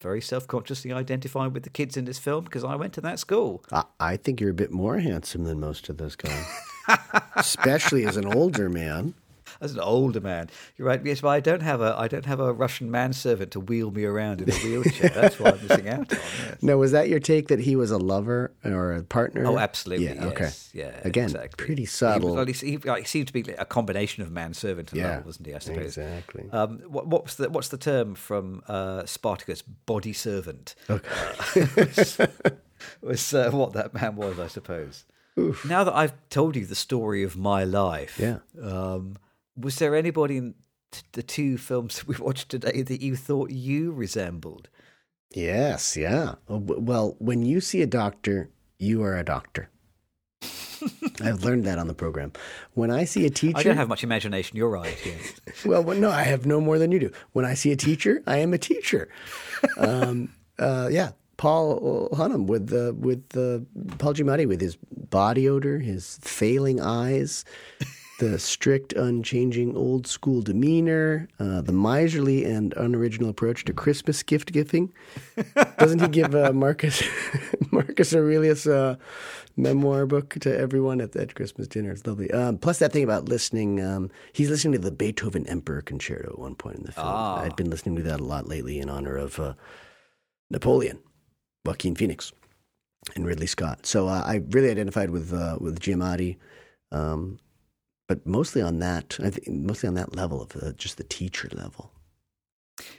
very 0.00 0.20
self-consciously 0.20 0.92
identify 0.92 1.46
with 1.46 1.62
the 1.62 1.70
kids 1.70 1.96
in 1.96 2.04
this 2.06 2.18
film 2.18 2.44
because 2.44 2.64
I 2.64 2.74
went 2.74 2.92
to 2.94 3.00
that 3.02 3.18
school. 3.18 3.62
I, 3.70 3.84
I 3.98 4.16
think 4.16 4.40
you're 4.40 4.50
a 4.50 4.54
bit 4.54 4.72
more 4.72 4.98
handsome 4.98 5.44
than 5.44 5.60
most 5.60 5.88
of 5.88 5.98
those 5.98 6.16
guys, 6.16 6.44
especially 7.36 8.06
as 8.06 8.16
an 8.16 8.26
older 8.26 8.68
man. 8.68 9.14
As 9.60 9.72
an 9.74 9.80
older 9.80 10.20
man, 10.20 10.48
you're 10.76 10.88
right. 10.88 11.04
Yes, 11.04 11.20
but 11.20 11.28
I 11.28 11.40
don't 11.40 11.60
have 11.62 11.80
a 11.82 11.94
I 11.98 12.08
don't 12.08 12.24
have 12.24 12.40
a 12.40 12.52
Russian 12.52 12.90
manservant 12.90 13.50
to 13.52 13.60
wheel 13.60 13.90
me 13.90 14.04
around 14.04 14.40
in 14.40 14.50
a 14.50 14.54
wheelchair. 14.64 15.10
That's 15.10 15.38
what 15.38 15.54
I'm 15.60 15.66
missing 15.68 15.88
out 15.88 15.98
on. 15.98 16.06
yes. 16.10 16.56
Now, 16.62 16.76
was 16.78 16.92
that 16.92 17.08
your 17.10 17.20
take 17.20 17.48
that 17.48 17.60
he 17.60 17.76
was 17.76 17.90
a 17.90 17.98
lover 17.98 18.52
or 18.64 18.92
a 18.94 19.02
partner? 19.02 19.44
Oh, 19.46 19.58
absolutely. 19.58 20.06
Yeah. 20.06 20.24
Okay. 20.26 20.50
Yeah. 20.72 20.98
Again, 21.04 21.24
exactly. 21.24 21.64
pretty 21.66 21.82
He, 21.82 21.86
was, 21.86 21.90
subtle. 21.92 22.34
well, 22.34 22.46
he, 22.46 22.52
he, 22.52 23.04
seemed 23.04 23.26
to 23.26 23.32
be 23.34 23.40
a 23.58 23.64
combination 23.66 24.22
of 24.22 24.30
manservant 24.32 24.92
and 24.92 25.00
Yeah, 25.00 25.10
lover, 25.16 25.22
wasn't 25.26 25.46
he? 25.48 25.54
I 25.54 25.58
suppose. 25.58 25.84
exactly. 25.98 26.48
Um, 26.52 26.78
what, 26.88 27.06
what's 27.08 27.34
the 27.34 27.50
what's 27.50 27.68
the 27.68 27.76
term 27.78 28.14
from 28.14 28.62
uh, 28.66 29.04
Spartacus? 29.04 29.62
Body 29.62 30.12
servant. 30.14 30.74
Okay. 30.88 31.66
was 31.76 32.18
was 33.02 33.34
uh, 33.34 33.50
what 33.50 33.72
that 33.74 33.92
man 33.94 34.16
was, 34.16 34.38
I 34.38 34.46
suppose. 34.46 35.04
Now 35.66 35.84
that 35.84 35.94
I've 35.94 36.12
told 36.28 36.56
you 36.56 36.66
the 36.66 36.74
story 36.74 37.22
of 37.22 37.36
my 37.36 37.64
life, 37.64 38.18
Yeah. 38.18 38.38
um, 38.62 39.16
was 39.60 39.76
there 39.76 39.94
anybody 39.94 40.36
in 40.36 40.54
t- 40.92 41.02
the 41.12 41.22
two 41.22 41.58
films 41.58 41.98
that 41.98 42.08
we 42.08 42.16
watched 42.18 42.48
today 42.48 42.82
that 42.82 43.00
you 43.02 43.16
thought 43.16 43.50
you 43.50 43.92
resembled? 43.92 44.68
Yes. 45.34 45.96
Yeah. 45.96 46.34
Oh, 46.48 46.58
Well, 46.58 47.16
when 47.18 47.42
you 47.44 47.60
see 47.60 47.82
a 47.82 47.86
doctor, 47.86 48.50
you 48.78 49.02
are 49.02 49.16
a 49.16 49.24
doctor. 49.24 49.70
I've 51.20 51.44
learned 51.44 51.64
that 51.66 51.78
on 51.78 51.86
the 51.88 51.94
program. 51.94 52.32
When 52.74 52.90
I 52.90 53.04
see 53.04 53.26
a 53.26 53.30
teacher, 53.30 53.58
I 53.58 53.62
don't 53.62 53.76
have 53.76 53.88
much 53.88 54.02
imagination. 54.02 54.56
You're 54.56 54.70
right. 54.70 54.96
Yes. 55.04 55.40
Well, 55.64 55.82
no, 55.82 56.10
I 56.10 56.22
have 56.22 56.46
no 56.46 56.60
more 56.60 56.78
than 56.78 56.90
you 56.90 56.98
do. 56.98 57.10
When 57.32 57.44
I 57.44 57.52
see 57.54 57.70
a 57.70 57.76
teacher, 57.76 58.22
I 58.26 58.38
am 58.38 58.54
a 58.54 58.58
teacher. 58.58 59.10
Um, 59.76 60.32
uh, 60.58 60.88
yeah, 60.90 61.10
Paul 61.36 62.08
Hunham 62.14 62.46
with 62.46 62.68
the 62.68 62.94
with 62.94 63.22
uh, 63.36 63.60
Paul 63.98 64.14
Giamatti 64.14 64.48
with 64.48 64.60
his 64.60 64.76
body 65.10 65.48
odor, 65.48 65.78
his 65.78 66.18
failing 66.22 66.80
eyes, 66.80 67.44
the 68.20 68.38
strict, 68.38 68.92
unchanging, 68.92 69.74
old 69.74 70.06
school 70.06 70.42
demeanor, 70.42 71.26
uh, 71.38 71.62
the 71.62 71.72
miserly 71.72 72.44
and 72.44 72.74
unoriginal 72.76 73.30
approach 73.30 73.64
to 73.64 73.72
Christmas 73.72 74.22
gift 74.22 74.52
giving. 74.52 74.92
Doesn't 75.78 76.02
he 76.02 76.08
give 76.08 76.34
uh, 76.34 76.52
Marcus 76.52 77.02
Marcus 77.72 78.14
Aurelius 78.14 78.66
a 78.66 78.98
memoir 79.56 80.04
book 80.04 80.34
to 80.40 80.56
everyone 80.56 81.00
at 81.00 81.12
that 81.12 81.34
Christmas 81.34 81.66
dinner? 81.66 81.92
It's 81.92 82.06
lovely. 82.06 82.30
Um, 82.30 82.58
plus, 82.58 82.78
that 82.78 82.92
thing 82.92 83.04
about 83.04 83.28
listening, 83.28 83.82
um, 83.82 84.10
he's 84.34 84.50
listening 84.50 84.74
to 84.74 84.78
the 84.78 84.92
Beethoven 84.92 85.46
Emperor 85.46 85.80
Concerto 85.80 86.30
at 86.32 86.38
one 86.38 86.54
point 86.54 86.76
in 86.76 86.84
the 86.84 86.92
film. 86.92 87.06
Ah. 87.08 87.40
I'd 87.40 87.56
been 87.56 87.70
listening 87.70 87.96
to 87.96 88.02
that 88.02 88.20
a 88.20 88.24
lot 88.24 88.46
lately 88.46 88.78
in 88.78 88.90
honor 88.90 89.16
of 89.16 89.40
uh, 89.40 89.54
Napoleon, 90.50 90.98
Joaquin 91.64 91.94
Phoenix, 91.94 92.32
and 93.16 93.26
Ridley 93.26 93.46
Scott. 93.46 93.86
So 93.86 94.08
uh, 94.08 94.22
I 94.26 94.42
really 94.50 94.70
identified 94.70 95.08
with 95.08 95.32
uh, 95.32 95.56
with 95.58 95.80
Giamatti. 95.80 96.36
Um, 96.92 97.38
but 98.10 98.26
mostly 98.26 98.60
on 98.60 98.80
that, 98.80 99.16
I 99.22 99.30
think 99.30 99.46
mostly 99.46 99.86
on 99.86 99.94
that 99.94 100.16
level 100.16 100.42
of 100.42 100.56
uh, 100.56 100.72
just 100.72 100.96
the 100.96 101.04
teacher 101.04 101.48
level. 101.52 101.92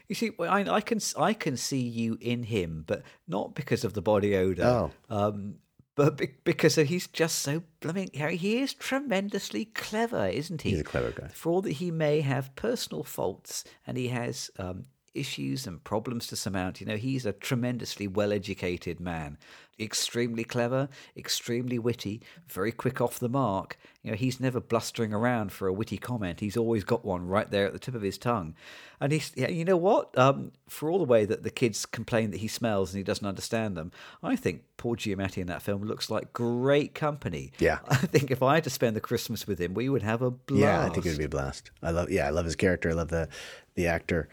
You 0.08 0.16
see, 0.16 0.32
I, 0.40 0.62
I 0.62 0.80
can 0.80 1.00
I 1.18 1.34
can 1.34 1.58
see 1.58 1.82
you 1.82 2.18
in 2.22 2.44
him, 2.44 2.86
but 2.88 3.02
not 3.28 3.54
because 3.54 3.84
of 3.84 3.94
the 3.94 4.02
body 4.02 4.38
odor. 4.38 4.64
Oh. 4.64 4.92
Um, 5.10 5.56
but 5.96 6.16
be- 6.16 6.36
because 6.46 6.76
he's 6.76 7.08
just 7.08 7.40
so 7.40 7.62
blooming. 7.82 8.10
He 8.14 8.62
is 8.62 8.74
tremendously 8.74 9.66
clever, 9.66 10.28
isn't 10.28 10.62
he? 10.62 10.70
He's 10.70 10.80
a 10.80 10.86
clever 10.86 11.12
guy. 11.12 11.28
For 11.28 11.52
all 11.52 11.62
that 11.64 11.74
he 11.74 11.92
may 11.92 12.22
have 12.22 12.56
personal 12.56 13.04
faults 13.04 13.66
and 13.86 13.98
he 13.98 14.08
has 14.08 14.50
um, 14.60 14.86
issues 15.14 15.68
and 15.68 15.84
problems 15.84 16.28
to 16.28 16.38
surmount, 16.38 16.80
you 16.80 16.88
know, 16.88 16.96
he's 16.96 17.26
a 17.26 17.34
tremendously 17.34 18.08
well-educated 18.08 19.02
man, 19.02 19.38
extremely 19.80 20.44
clever, 20.44 20.90
extremely 21.18 21.80
witty, 21.80 22.22
very 22.48 22.72
quick 22.72 23.02
off 23.02 23.20
the 23.20 23.30
mark. 23.30 23.78
You 24.04 24.12
know, 24.12 24.18
he's 24.18 24.40
never 24.40 24.60
blustering 24.60 25.14
around 25.14 25.52
for 25.52 25.68
a 25.68 25.74
witty 25.74 25.98
comment. 25.98 26.40
He's 26.40 26.58
always 26.58 26.84
got 26.84 27.06
one 27.06 27.28
right 27.28 27.50
there 27.50 27.66
at 27.66 27.74
the 27.74 27.80
tip 27.80 27.96
of 27.96 28.02
his 28.02 28.18
tongue. 28.18 28.56
And 29.00 29.12
he's, 29.12 29.32
yeah, 29.36 29.50
you 29.50 29.66
know 29.66 29.78
what? 29.78 30.18
Um, 30.18 30.52
for 30.68 30.90
all 30.90 30.98
the 30.98 31.06
way 31.06 31.26
that 31.26 31.44
the 31.44 31.50
kids 31.50 31.86
complain 31.86 32.32
that 32.32 32.40
he 32.40 32.48
smells 32.48 32.92
and 32.92 32.98
he 32.98 33.04
doesn't 33.04 33.26
understand 33.26 33.78
them, 33.78 33.92
I 34.24 34.36
think 34.36 34.64
Paul 34.78 34.96
Giamatti 34.96 35.38
in 35.38 35.48
that 35.48 35.62
film 35.62 35.84
looks 35.84 36.10
like 36.10 36.34
great 36.34 36.96
company. 36.96 37.52
Yeah. 37.60 37.80
I 37.90 37.96
think 37.96 38.32
if 38.32 38.42
I 38.42 38.56
had 38.56 38.64
to 38.66 38.70
spend 38.70 38.96
the 38.96 39.02
Christmas 39.02 39.48
with 39.48 39.60
him, 39.60 39.74
we 39.74 39.90
would 39.90 40.04
have 40.04 40.22
a 40.22 40.32
blast. 40.32 40.62
Yeah, 40.62 40.86
I 40.86 40.90
think 40.90 41.06
it 41.06 41.10
would 41.10 41.18
be 41.18 41.26
a 41.26 41.30
blast. 41.30 41.72
I 41.82 41.92
love, 41.92 42.10
yeah, 42.10 42.28
I 42.28 42.30
love 42.30 42.46
his 42.46 42.56
character. 42.56 42.90
I 42.90 42.94
love 42.94 43.10
the 43.10 43.30
the 43.76 43.88
actor. 43.88 44.28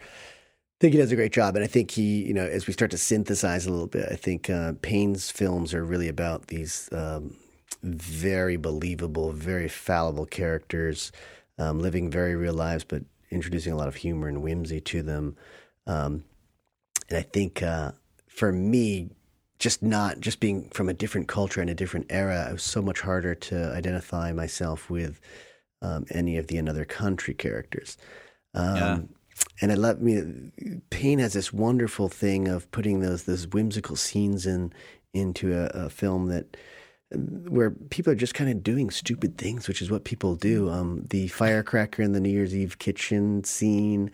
I 0.79 0.81
think 0.81 0.93
he 0.93 0.99
does 0.99 1.11
a 1.11 1.17
great 1.17 1.33
job, 1.33 1.57
and 1.57 1.63
I 1.63 1.67
think 1.67 1.91
he, 1.91 2.23
you 2.23 2.33
know, 2.33 2.45
as 2.45 2.65
we 2.65 2.71
start 2.71 2.91
to 2.91 2.97
synthesize 2.97 3.65
a 3.65 3.69
little 3.69 3.85
bit, 3.85 4.07
I 4.09 4.15
think 4.15 4.49
uh, 4.49 4.73
Payne's 4.81 5.29
films 5.29 5.73
are 5.73 5.83
really 5.83 6.07
about 6.07 6.47
these 6.47 6.87
um, 6.93 7.35
very 7.83 8.55
believable, 8.55 9.33
very 9.33 9.67
fallible 9.67 10.25
characters, 10.25 11.11
um, 11.57 11.81
living 11.81 12.09
very 12.09 12.33
real 12.33 12.53
lives, 12.53 12.85
but 12.85 13.03
introducing 13.29 13.73
a 13.73 13.75
lot 13.75 13.89
of 13.89 13.95
humor 13.95 14.29
and 14.29 14.41
whimsy 14.41 14.79
to 14.79 15.03
them. 15.03 15.35
Um, 15.85 16.23
and 17.09 17.17
I 17.17 17.23
think 17.23 17.61
uh, 17.61 17.91
for 18.27 18.53
me, 18.53 19.09
just 19.57 19.83
not 19.83 20.21
just 20.21 20.39
being 20.39 20.69
from 20.69 20.87
a 20.87 20.93
different 20.93 21.27
culture 21.27 21.59
and 21.59 21.69
a 21.69 21.75
different 21.75 22.05
era, 22.09 22.47
it 22.49 22.53
was 22.53 22.63
so 22.63 22.81
much 22.81 23.01
harder 23.01 23.35
to 23.35 23.73
identify 23.73 24.31
myself 24.31 24.89
with 24.89 25.19
um, 25.81 26.05
any 26.09 26.37
of 26.37 26.47
the 26.47 26.55
another 26.57 26.85
country 26.85 27.33
characters. 27.33 27.97
Um, 28.53 28.77
Yeah. 28.77 28.99
And 29.61 29.71
I 29.71 29.75
love 29.75 30.01
me. 30.01 30.51
Payne 30.89 31.19
has 31.19 31.33
this 31.33 31.51
wonderful 31.51 32.09
thing 32.09 32.47
of 32.47 32.69
putting 32.71 32.99
those 33.01 33.23
those 33.23 33.47
whimsical 33.47 33.95
scenes 33.95 34.45
in 34.45 34.73
into 35.13 35.53
a, 35.53 35.65
a 35.85 35.89
film 35.89 36.27
that 36.27 36.55
where 37.11 37.71
people 37.71 38.13
are 38.13 38.15
just 38.15 38.35
kind 38.35 38.51
of 38.51 38.61
doing 38.63 38.91
stupid 38.91 39.37
things, 39.37 39.67
which 39.67 39.81
is 39.81 39.89
what 39.89 40.03
people 40.03 40.35
do. 40.35 40.69
Um, 40.69 41.05
the 41.09 41.27
firecracker 41.29 42.03
in 42.03 42.11
the 42.11 42.19
New 42.19 42.29
Year's 42.29 42.55
Eve 42.55 42.77
kitchen 42.77 43.43
scene 43.43 44.11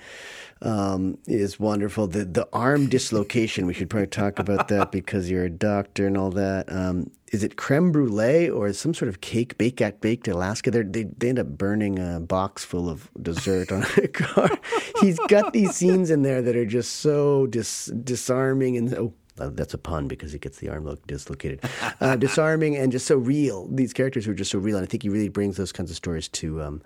um, 0.62 1.18
is 1.28 1.60
wonderful. 1.60 2.08
The 2.08 2.24
the 2.24 2.48
arm 2.54 2.88
dislocation. 2.88 3.66
We 3.66 3.74
should 3.74 3.90
probably 3.90 4.08
talk 4.08 4.40
about 4.40 4.70
that 4.70 4.92
because 4.94 5.30
you're 5.30 5.44
a 5.44 5.50
doctor 5.50 6.08
and 6.08 6.18
all 6.18 6.32
that. 6.32 6.72
Um, 6.72 7.12
is 7.34 7.44
it 7.44 7.58
creme 7.58 7.92
brulee 7.92 8.50
or 8.50 8.72
some 8.72 8.94
sort 8.94 9.10
of 9.10 9.20
cake 9.20 9.58
baked 9.58 9.82
at 9.82 10.00
baked 10.00 10.30
Alaska? 10.30 10.72
They're, 10.72 10.84
they 10.84 11.04
they 11.04 11.30
end 11.30 11.40
up 11.40 11.48
burning 11.48 12.00
a 12.00 12.22
box 12.22 12.64
full 12.64 12.90
of 12.90 13.10
dessert 13.22 13.74
on 13.74 13.86
a 13.98 14.08
car. 14.08 14.50
He's 15.02 15.20
got 15.28 15.52
these 15.52 15.76
scenes 15.76 16.12
in 16.12 16.22
there 16.22 16.42
that 16.42 16.56
are 16.56 16.66
just 16.66 16.94
so 16.98 17.48
dis, 17.48 17.88
disarming 17.88 18.78
and 18.78 18.94
oh. 18.94 19.14
Uh, 19.40 19.50
That's 19.54 19.74
a 19.74 19.78
pun 19.78 20.08
because 20.08 20.32
he 20.32 20.40
gets 20.40 20.60
the 20.60 20.70
arm 20.70 20.86
lo- 20.86 20.98
dislocated. 21.08 21.62
Uh, 22.02 22.16
disarming 22.16 22.76
and 22.76 22.92
just 22.92 23.08
so 23.08 23.16
real. 23.16 23.68
These 23.70 23.94
characters 23.94 24.26
who 24.26 24.32
are 24.32 24.36
just 24.36 24.52
so 24.52 24.60
real, 24.60 24.76
and 24.76 24.84
I 24.84 24.88
think 24.88 25.04
he 25.04 25.10
really 25.10 25.30
brings 25.30 25.56
those 25.56 25.72
kinds 25.72 25.90
of 25.90 25.96
stories 25.96 26.28
to 26.30 26.62
um, 26.62 26.82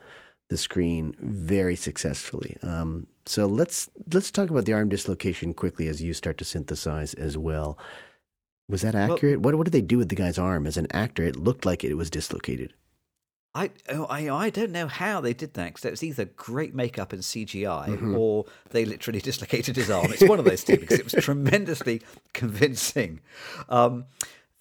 the 0.50 0.58
screen 0.58 1.16
very 1.20 1.76
successfully. 1.76 2.58
Um, 2.62 3.08
so 3.26 3.46
let's 3.48 3.90
let's 4.14 4.32
talk 4.32 4.50
about 4.50 4.66
the 4.66 4.74
arm 4.74 4.88
dislocation 4.90 5.54
quickly 5.54 5.88
as 5.88 6.02
you 6.02 6.14
start 6.14 6.38
to 6.38 6.46
synthesize 6.46 7.14
as 7.16 7.38
well. 7.38 7.78
Was 8.70 8.82
that 8.84 8.96
accurate? 8.96 9.42
what 9.42 9.56
what 9.56 9.66
did 9.66 9.74
they 9.74 9.82
do 9.82 9.98
with 9.98 10.10
the 10.10 10.16
guy's 10.16 10.38
arm? 10.38 10.68
As 10.68 10.78
an 10.78 10.88
actor, 10.92 11.24
it 11.24 11.36
looked 11.36 11.66
like 11.66 11.84
it 11.84 11.96
was 11.96 12.10
dislocated. 12.10 12.74
I, 13.56 13.72
oh, 13.90 14.06
I 14.06 14.30
I 14.30 14.50
don't 14.50 14.72
know 14.72 14.88
how 14.88 15.22
they 15.22 15.34
did 15.34 15.56
that 15.56 15.68
because 15.74 15.86
it 15.86 15.92
was 15.92 16.04
either 16.04 16.26
great 16.26 16.76
makeup 16.76 17.14
and 17.14 17.22
CGI 17.22 17.88
Mm-hmm. 17.88 18.16
or 18.16 18.46
they 18.70 18.86
literally 18.86 19.20
dislocated 19.30 19.76
his 19.76 19.90
arm. 19.90 20.12
It's 20.14 20.24
one 20.28 20.40
of 20.40 20.46
those 20.46 20.64
two 20.64 20.78
because 20.78 21.00
it 21.00 21.12
was 21.12 21.14
tremendously 21.26 22.02
convincing. 22.34 23.22
Um, 23.68 24.06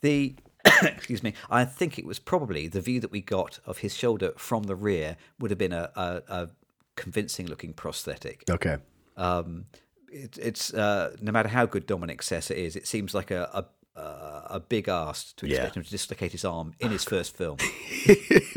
the 0.01 0.35
excuse 0.83 1.23
me, 1.23 1.35
I 1.51 1.65
think 1.65 1.99
it 1.99 2.07
was 2.07 2.19
probably 2.19 2.67
the 2.69 2.81
view 2.81 3.01
that 3.01 3.11
we 3.11 3.21
got 3.21 3.59
of 3.67 3.79
his 3.79 3.95
shoulder 3.95 4.33
from 4.37 4.65
the 4.65 4.75
rear 4.77 5.17
would 5.39 5.51
have 5.51 5.59
been 5.59 5.73
a, 5.73 5.91
a, 5.95 6.23
a 6.29 6.49
convincing 6.97 7.47
looking 7.47 7.73
prosthetic. 7.73 8.45
Okay. 8.51 8.79
Um, 9.17 9.67
it, 10.11 10.39
it's 10.41 10.73
uh, 10.73 11.15
no 11.21 11.33
matter 11.33 11.49
how 11.49 11.67
good 11.67 11.87
Dominic 11.87 12.23
it 12.31 12.51
is, 12.51 12.77
it 12.77 12.87
seems 12.87 13.15
like 13.15 13.31
a 13.31 13.51
a, 13.53 13.67
a, 13.99 14.47
a 14.57 14.61
big 14.61 14.89
ask 14.89 15.37
to 15.37 15.47
expect 15.47 15.75
Yeah. 15.77 15.81
him 15.81 15.85
to 15.85 15.91
dislocate 15.91 16.33
his 16.33 16.45
arm 16.45 16.75
in 16.81 16.91
his 16.91 17.05
first 17.05 17.37
film. 17.37 17.57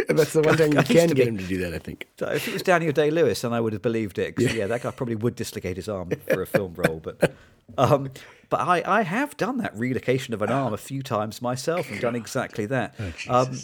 That's 0.08 0.34
the 0.34 0.42
one 0.44 0.58
time 0.58 0.74
you 0.74 0.80
I 0.80 0.84
can 0.84 1.08
get 1.08 1.16
be- 1.16 1.24
him 1.24 1.38
to 1.38 1.44
do 1.48 1.58
that. 1.60 1.74
I 1.74 1.80
think. 1.80 2.08
If 2.20 2.48
it 2.48 2.54
was 2.54 2.62
Daniel 2.64 2.92
Day 2.92 3.12
Lewis, 3.12 3.42
then 3.42 3.54
I 3.54 3.60
would 3.60 3.74
have 3.74 3.82
believed 3.82 4.18
it. 4.20 4.36
'cause, 4.36 4.54
yeah. 4.54 4.68
that 4.68 4.82
guy 4.84 4.92
probably 4.92 5.16
would 5.16 5.36
dislocate 5.36 5.76
his 5.78 5.90
arm 5.90 6.10
for 6.28 6.42
a 6.42 6.48
film 6.48 6.74
role. 6.76 7.00
But, 7.04 7.34
um, 7.78 8.12
but 8.50 8.60
I, 8.62 8.84
I 8.86 9.02
have 9.04 9.38
done 9.38 9.58
that 9.58 9.78
relocation 9.78 10.34
of 10.34 10.42
an 10.42 10.50
arm 10.50 10.74
a 10.74 10.78
few 10.78 11.02
times 11.02 11.42
myself 11.42 11.90
and 11.90 12.00
done 12.02 12.16
exactly 12.16 12.66
that. 12.68 12.96
um, 13.30 13.58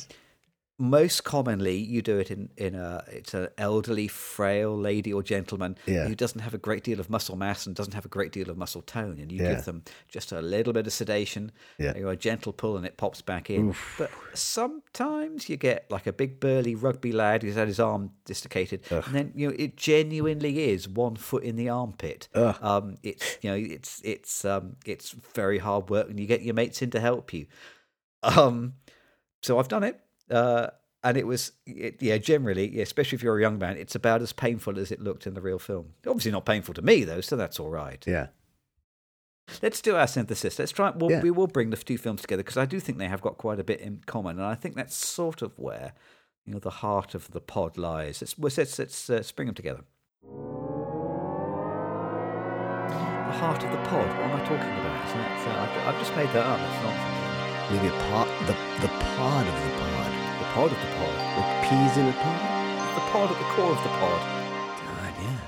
most 0.80 1.24
commonly, 1.24 1.76
you 1.78 2.02
do 2.04 2.20
it 2.20 2.30
in 2.30 2.50
in 2.56 2.76
a 2.76 3.04
it's 3.08 3.34
an 3.34 3.48
elderly, 3.58 4.08
frail 4.08 4.78
lady 4.78 5.12
or 5.12 5.24
gentleman 5.24 5.76
Yeah. 5.88 6.08
who 6.08 6.14
doesn't 6.14 6.42
have 6.42 6.54
a 6.54 6.60
great 6.60 6.84
deal 6.84 7.00
of 7.00 7.10
muscle 7.10 7.36
mass 7.36 7.66
and 7.66 7.76
doesn't 7.76 7.94
have 7.96 8.06
a 8.06 8.10
great 8.10 8.32
deal 8.32 8.50
of 8.50 8.58
muscle 8.58 8.84
tone, 8.84 9.18
and 9.20 9.32
you 9.32 9.42
Yeah. 9.42 9.56
give 9.56 9.66
them 9.66 9.84
just 10.08 10.32
a 10.32 10.42
little 10.42 10.74
bit 10.74 10.86
of 10.86 10.94
sedation, 10.94 11.52
Yeah. 11.80 11.96
you 11.96 12.04
know, 12.04 12.10
a 12.10 12.16
gentle 12.16 12.54
pull, 12.54 12.78
and 12.78 12.86
it 12.86 12.96
pops 12.96 13.22
back 13.24 13.50
in. 13.50 13.74
But 13.98 14.12
sometimes 14.36 15.50
you 15.50 15.58
get 15.58 15.90
like 15.90 16.06
a 16.06 16.14
big 16.14 16.40
burly 16.40 16.76
rugby 16.76 17.12
lad 17.12 17.42
who's 17.42 17.56
had 17.56 17.68
his 17.68 17.80
arm 17.80 18.12
dislocated, 18.26 18.82
and 18.92 19.16
then 19.16 19.32
you 19.36 19.48
know 19.50 19.56
it 19.58 19.78
genuinely 19.78 20.70
is 20.70 20.88
one 20.88 21.16
foot 21.16 21.44
in 21.44 21.56
the 21.56 21.70
armpit. 21.70 22.28
Um, 22.36 22.98
it's 23.02 23.38
you 23.42 23.50
know 23.50 23.56
it's 23.58 24.02
it's 24.04 24.46
um, 24.46 24.76
it's 24.86 25.10
very 25.34 25.58
hard 25.58 25.90
work, 25.90 26.08
and 26.10 26.20
you 26.20 26.28
get 26.28 26.44
your 26.44 26.54
mates 26.54 26.82
in 26.84 26.92
to 26.92 27.00
help 27.00 27.34
you. 27.34 27.48
Um, 28.24 28.74
so 29.42 29.60
I've 29.60 29.68
done 29.68 29.84
it, 29.84 30.00
uh, 30.30 30.68
and 31.04 31.18
it 31.18 31.28
was 31.28 31.54
it, 31.66 32.02
yeah 32.02 32.18
generally, 32.18 32.76
yeah, 32.76 32.84
especially 32.84 33.16
if 33.16 33.24
you're 33.24 33.38
a 33.38 33.42
young 33.42 33.58
man, 33.58 33.78
it's 33.78 33.96
about 33.96 34.22
as 34.22 34.34
painful 34.34 34.78
as 34.80 34.92
it 34.92 35.00
looked 35.00 35.28
in 35.28 35.34
the 35.34 35.42
real 35.42 35.60
film. 35.60 35.94
Obviously 36.06 36.32
not 36.32 36.46
painful 36.46 36.74
to 36.74 36.82
me 36.82 37.04
though, 37.04 37.22
so 37.22 37.36
that's 37.36 37.60
all 37.60 37.70
right. 37.70 38.04
Yeah. 38.08 38.28
Let's 39.62 39.82
do 39.82 39.96
our 39.96 40.08
synthesis. 40.08 40.60
Let's 40.60 40.74
try. 40.74 40.92
We'll, 40.92 41.10
Yeah. 41.10 41.22
We 41.22 41.32
will 41.32 41.48
bring 41.48 41.70
the 41.70 41.78
two 41.78 41.98
films 41.98 42.22
together 42.22 42.44
because 42.44 42.58
I 42.58 42.66
do 42.66 42.80
think 42.82 42.98
they 42.98 43.08
have 43.08 43.22
got 43.22 43.38
quite 43.38 43.60
a 43.60 43.64
bit 43.64 43.80
in 43.80 44.02
common, 44.06 44.38
and 44.38 44.46
I 44.46 44.56
think 44.56 44.76
that's 44.76 44.96
sort 44.96 45.42
of 45.42 45.58
where 45.58 45.94
you 46.46 46.54
know 46.54 46.60
the 46.60 46.70
heart 46.70 47.16
of 47.16 47.32
the 47.32 47.40
pod 47.40 47.78
lies. 47.78 48.22
Let's 48.22 48.38
let's 48.38 48.58
let's, 48.58 48.78
let's, 48.80 49.10
uh, 49.10 49.24
bring 49.36 49.46
them 49.46 49.56
together. 49.56 49.86
The 53.28 53.34
heart 53.34 53.64
of 53.64 53.72
the 53.72 53.78
pod. 53.90 54.08
What 54.08 54.26
am 54.26 54.36
I 54.36 54.40
talking 54.40 54.56
about? 54.56 55.08
Isn't 55.08 55.18
that, 55.18 55.48
uh, 55.48 55.62
I've, 55.62 55.96
I've 55.96 56.00
just 56.00 56.16
made 56.16 56.30
that 56.30 56.46
up. 56.46 56.60
It's 56.60 56.82
nonsense. 56.84 57.72
Maybe 57.72 57.88
a 57.88 57.98
pod. 58.10 58.28
The 58.48 58.56
the 58.82 58.92
pod 59.16 59.48
of 59.48 59.54
the 59.54 59.70
pod. 59.80 59.87
The 60.58 60.64
pod 60.64 60.72
of 60.72 60.80
the 60.80 60.96
pod. 60.96 61.38
Like 61.38 61.70
peas 61.70 61.98
in 61.98 62.08
a 62.08 62.14
pod. 62.14 62.96
The 62.96 63.02
pod 63.12 63.30
at 63.32 63.38
the 63.38 63.44
core 63.54 63.72
of 63.74 63.84
the 63.84 63.90
pod. 63.90 64.22
God, 64.88 65.14
yeah. 65.22 65.40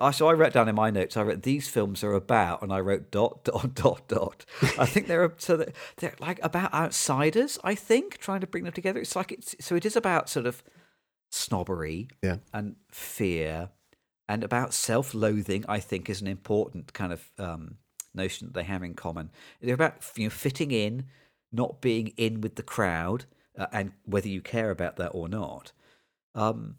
I, 0.00 0.06
I, 0.06 0.10
so 0.12 0.28
I 0.28 0.32
wrote 0.34 0.52
down 0.52 0.68
in 0.68 0.76
my 0.76 0.90
notes. 0.90 1.16
I 1.16 1.22
wrote 1.24 1.42
these 1.42 1.66
films 1.68 2.04
are 2.04 2.12
about, 2.12 2.62
and 2.62 2.72
I 2.72 2.78
wrote 2.78 3.10
dot 3.10 3.42
dot 3.42 3.74
dot 3.74 4.06
dot. 4.06 4.44
I 4.78 4.86
think 4.86 5.08
they're 5.08 5.32
so 5.38 5.56
they're, 5.56 5.72
they're 5.96 6.14
like 6.20 6.38
about 6.44 6.72
outsiders. 6.72 7.58
I 7.64 7.74
think 7.74 8.18
trying 8.18 8.42
to 8.42 8.46
bring 8.46 8.62
them 8.62 8.72
together. 8.72 9.00
It's 9.00 9.16
like 9.16 9.32
it's 9.32 9.56
so 9.58 9.74
it 9.74 9.84
is 9.84 9.96
about 9.96 10.28
sort 10.28 10.46
of 10.46 10.62
snobbery 11.32 12.06
Yeah. 12.22 12.36
and 12.52 12.76
fear 12.92 13.70
and 14.28 14.44
about 14.44 14.72
self-loathing. 14.72 15.64
I 15.68 15.80
think 15.80 16.08
is 16.08 16.20
an 16.20 16.28
important 16.28 16.92
kind 16.92 17.12
of 17.12 17.28
um, 17.40 17.78
notion 18.14 18.46
that 18.46 18.54
they 18.54 18.62
have 18.62 18.84
in 18.84 18.94
common. 18.94 19.32
They're 19.60 19.74
about 19.74 19.96
you 20.14 20.26
know 20.26 20.30
fitting 20.30 20.70
in, 20.70 21.06
not 21.54 21.80
being 21.80 22.08
in 22.16 22.40
with 22.40 22.56
the 22.56 22.62
crowd, 22.62 23.24
uh, 23.58 23.66
and 23.72 23.92
whether 24.04 24.28
you 24.28 24.40
care 24.40 24.70
about 24.70 24.96
that 24.96 25.08
or 25.08 25.28
not. 25.28 25.72
Um, 26.34 26.76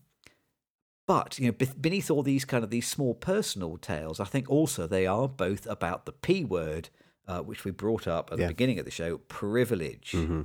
but 1.08 1.40
you 1.40 1.48
know, 1.48 1.68
beneath 1.80 2.10
all 2.10 2.24
these 2.24 2.46
kind 2.46 2.64
of 2.64 2.70
these 2.70 2.88
small 2.88 3.14
personal 3.14 3.78
tales, 3.78 4.20
I 4.20 4.26
think 4.26 4.50
also 4.50 4.88
they 4.88 5.06
are 5.06 5.28
both 5.28 5.68
about 5.68 6.06
the 6.06 6.12
p 6.12 6.44
word, 6.44 6.90
uh, 7.28 7.40
which 7.40 7.64
we 7.64 7.72
brought 7.72 8.08
up 8.08 8.32
at 8.32 8.40
yeah. 8.40 8.46
the 8.46 8.54
beginning 8.54 8.80
of 8.80 8.86
the 8.86 8.92
show, 8.92 9.18
privilege. 9.18 10.12
Mm-hmm. 10.14 10.42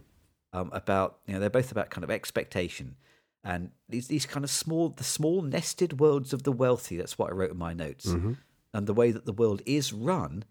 Um, 0.52 0.68
about 0.72 1.18
you 1.26 1.34
know, 1.34 1.40
they're 1.40 1.48
both 1.48 1.70
about 1.70 1.90
kind 1.90 2.02
of 2.02 2.10
expectation 2.10 2.96
and 3.42 3.70
these 3.88 4.08
these 4.08 4.26
kind 4.26 4.44
of 4.44 4.50
small 4.50 4.90
the 4.90 5.04
small 5.04 5.42
nested 5.42 5.98
worlds 5.98 6.32
of 6.32 6.42
the 6.42 6.52
wealthy. 6.52 6.96
That's 6.96 7.18
what 7.18 7.30
I 7.30 7.34
wrote 7.34 7.50
in 7.50 7.58
my 7.58 7.72
notes, 7.72 8.06
mm-hmm. 8.06 8.34
and 8.74 8.86
the 8.86 8.94
way 8.94 9.10
that 9.12 9.26
the 9.26 9.32
world 9.32 9.62
is 9.66 9.92
run. 9.92 10.44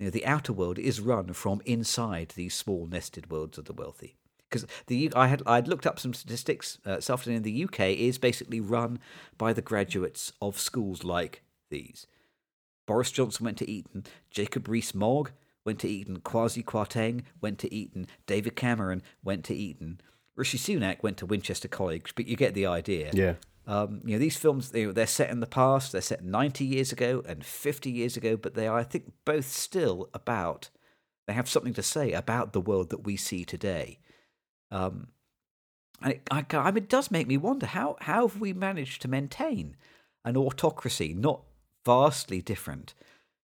You 0.00 0.06
know, 0.06 0.10
the 0.10 0.24
outer 0.24 0.54
world 0.54 0.78
is 0.78 0.98
run 0.98 1.34
from 1.34 1.60
inside 1.66 2.32
these 2.34 2.54
small 2.54 2.86
nested 2.86 3.30
worlds 3.30 3.58
of 3.58 3.66
the 3.66 3.74
wealthy 3.74 4.16
because 4.48 4.66
the 4.86 5.12
I 5.14 5.26
had 5.26 5.42
I'd 5.46 5.68
looked 5.68 5.86
up 5.86 6.00
some 6.00 6.14
statistics. 6.14 6.78
Uh, 6.86 7.00
Self 7.00 7.26
in 7.26 7.42
the 7.42 7.64
UK 7.64 7.80
is 7.90 8.16
basically 8.16 8.60
run 8.60 8.98
by 9.36 9.52
the 9.52 9.60
graduates 9.60 10.32
of 10.40 10.58
schools 10.58 11.04
like 11.04 11.42
these. 11.70 12.06
Boris 12.86 13.10
Johnson 13.10 13.44
went 13.44 13.58
to 13.58 13.70
Eton. 13.70 14.04
Jacob 14.30 14.68
Rees-Mogg 14.68 15.32
went 15.66 15.78
to 15.80 15.88
Eton. 15.88 16.20
Kwasi 16.20 16.64
Kwarteng 16.64 17.22
went 17.42 17.58
to 17.58 17.72
Eton. 17.72 18.06
David 18.26 18.56
Cameron 18.56 19.02
went 19.22 19.44
to 19.44 19.54
Eton. 19.54 20.00
Rishi 20.34 20.56
Sunak 20.56 21.02
went 21.02 21.18
to 21.18 21.26
Winchester 21.26 21.68
College, 21.68 22.14
but 22.16 22.26
you 22.26 22.36
get 22.36 22.54
the 22.54 22.66
idea. 22.66 23.10
Yeah. 23.12 23.34
Um, 23.70 24.00
you 24.04 24.16
know, 24.16 24.18
these 24.18 24.36
films 24.36 24.70
they, 24.70 24.84
they're 24.86 25.06
set 25.06 25.30
in 25.30 25.38
the 25.38 25.46
past. 25.46 25.92
They're 25.92 26.00
set 26.00 26.24
90 26.24 26.64
years 26.64 26.90
ago 26.90 27.22
and 27.24 27.44
50 27.44 27.88
years 27.88 28.16
ago, 28.16 28.36
but 28.36 28.54
they 28.54 28.66
are, 28.66 28.76
I 28.76 28.82
think, 28.82 29.12
both 29.24 29.46
still 29.46 30.10
about. 30.12 30.70
They 31.28 31.34
have 31.34 31.48
something 31.48 31.74
to 31.74 31.82
say 31.82 32.10
about 32.10 32.52
the 32.52 32.60
world 32.60 32.90
that 32.90 33.04
we 33.04 33.16
see 33.16 33.44
today. 33.44 34.00
Um, 34.72 35.06
and 36.02 36.14
it, 36.14 36.22
I, 36.32 36.44
I 36.52 36.72
mean, 36.72 36.82
it 36.82 36.88
does 36.88 37.12
make 37.12 37.28
me 37.28 37.36
wonder 37.36 37.66
how 37.66 37.96
how 38.00 38.26
have 38.26 38.40
we 38.40 38.52
managed 38.52 39.02
to 39.02 39.08
maintain 39.08 39.76
an 40.24 40.36
autocracy 40.36 41.14
not 41.14 41.42
vastly 41.86 42.42
different, 42.42 42.94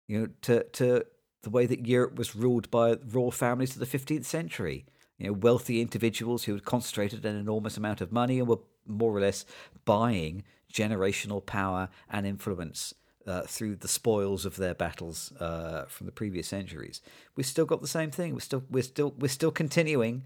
you 0.06 0.20
know, 0.20 0.28
to 0.42 0.62
to 0.62 1.04
the 1.42 1.50
way 1.50 1.66
that 1.66 1.84
Europe 1.84 2.14
was 2.14 2.36
ruled 2.36 2.70
by 2.70 2.96
royal 3.08 3.32
families 3.32 3.74
of 3.74 3.80
the 3.80 3.98
15th 3.98 4.26
century. 4.26 4.86
You 5.18 5.26
know, 5.26 5.32
wealthy 5.32 5.80
individuals 5.80 6.44
who 6.44 6.52
had 6.52 6.64
concentrated 6.64 7.26
an 7.26 7.34
enormous 7.34 7.76
amount 7.76 8.00
of 8.00 8.12
money 8.12 8.38
and 8.38 8.46
were 8.46 8.60
more 8.86 9.16
or 9.16 9.20
less 9.20 9.44
buying 9.84 10.44
generational 10.72 11.44
power 11.44 11.88
and 12.10 12.26
influence 12.26 12.94
uh, 13.26 13.42
through 13.42 13.76
the 13.76 13.88
spoils 13.88 14.44
of 14.44 14.56
their 14.56 14.74
battles 14.74 15.32
uh, 15.38 15.84
from 15.88 16.06
the 16.06 16.12
previous 16.12 16.48
centuries. 16.48 17.00
We've 17.36 17.46
still 17.46 17.66
got 17.66 17.80
the 17.80 17.88
same 17.88 18.10
thing. 18.10 18.34
We're 18.34 18.40
still 18.40 18.64
we're 18.70 18.82
still 18.82 19.14
we're 19.18 19.28
still 19.28 19.52
continuing 19.52 20.24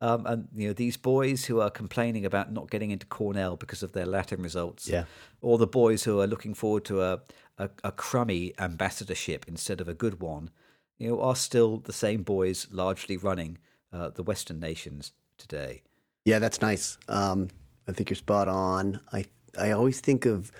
um, 0.00 0.26
and 0.26 0.48
you 0.54 0.68
know 0.68 0.74
these 0.74 0.96
boys 0.96 1.46
who 1.46 1.60
are 1.60 1.70
complaining 1.70 2.26
about 2.26 2.52
not 2.52 2.70
getting 2.70 2.90
into 2.90 3.06
Cornell 3.06 3.56
because 3.56 3.82
of 3.82 3.92
their 3.92 4.04
Latin 4.04 4.42
results, 4.42 4.88
yeah. 4.88 5.04
or 5.40 5.56
the 5.56 5.66
boys 5.66 6.04
who 6.04 6.20
are 6.20 6.26
looking 6.26 6.52
forward 6.52 6.84
to 6.86 7.02
a, 7.02 7.20
a, 7.56 7.70
a 7.82 7.92
crummy 7.92 8.52
ambassadorship 8.58 9.46
instead 9.48 9.80
of 9.80 9.88
a 9.88 9.94
good 9.94 10.20
one, 10.20 10.50
you 10.98 11.08
know, 11.08 11.20
are 11.20 11.36
still 11.36 11.78
the 11.78 11.94
same 11.94 12.22
boys 12.22 12.68
largely 12.70 13.16
running 13.16 13.56
uh, 13.92 14.10
the 14.10 14.22
Western 14.22 14.60
nations 14.60 15.12
today. 15.38 15.82
Yeah, 16.26 16.40
that's 16.40 16.60
nice. 16.60 16.98
Um, 17.08 17.48
I 17.88 17.92
think 17.92 18.10
you're 18.10 18.16
spot 18.16 18.48
on. 18.48 19.00
I 19.12 19.26
I 19.58 19.70
always 19.70 20.00
think 20.00 20.26
of 20.26 20.52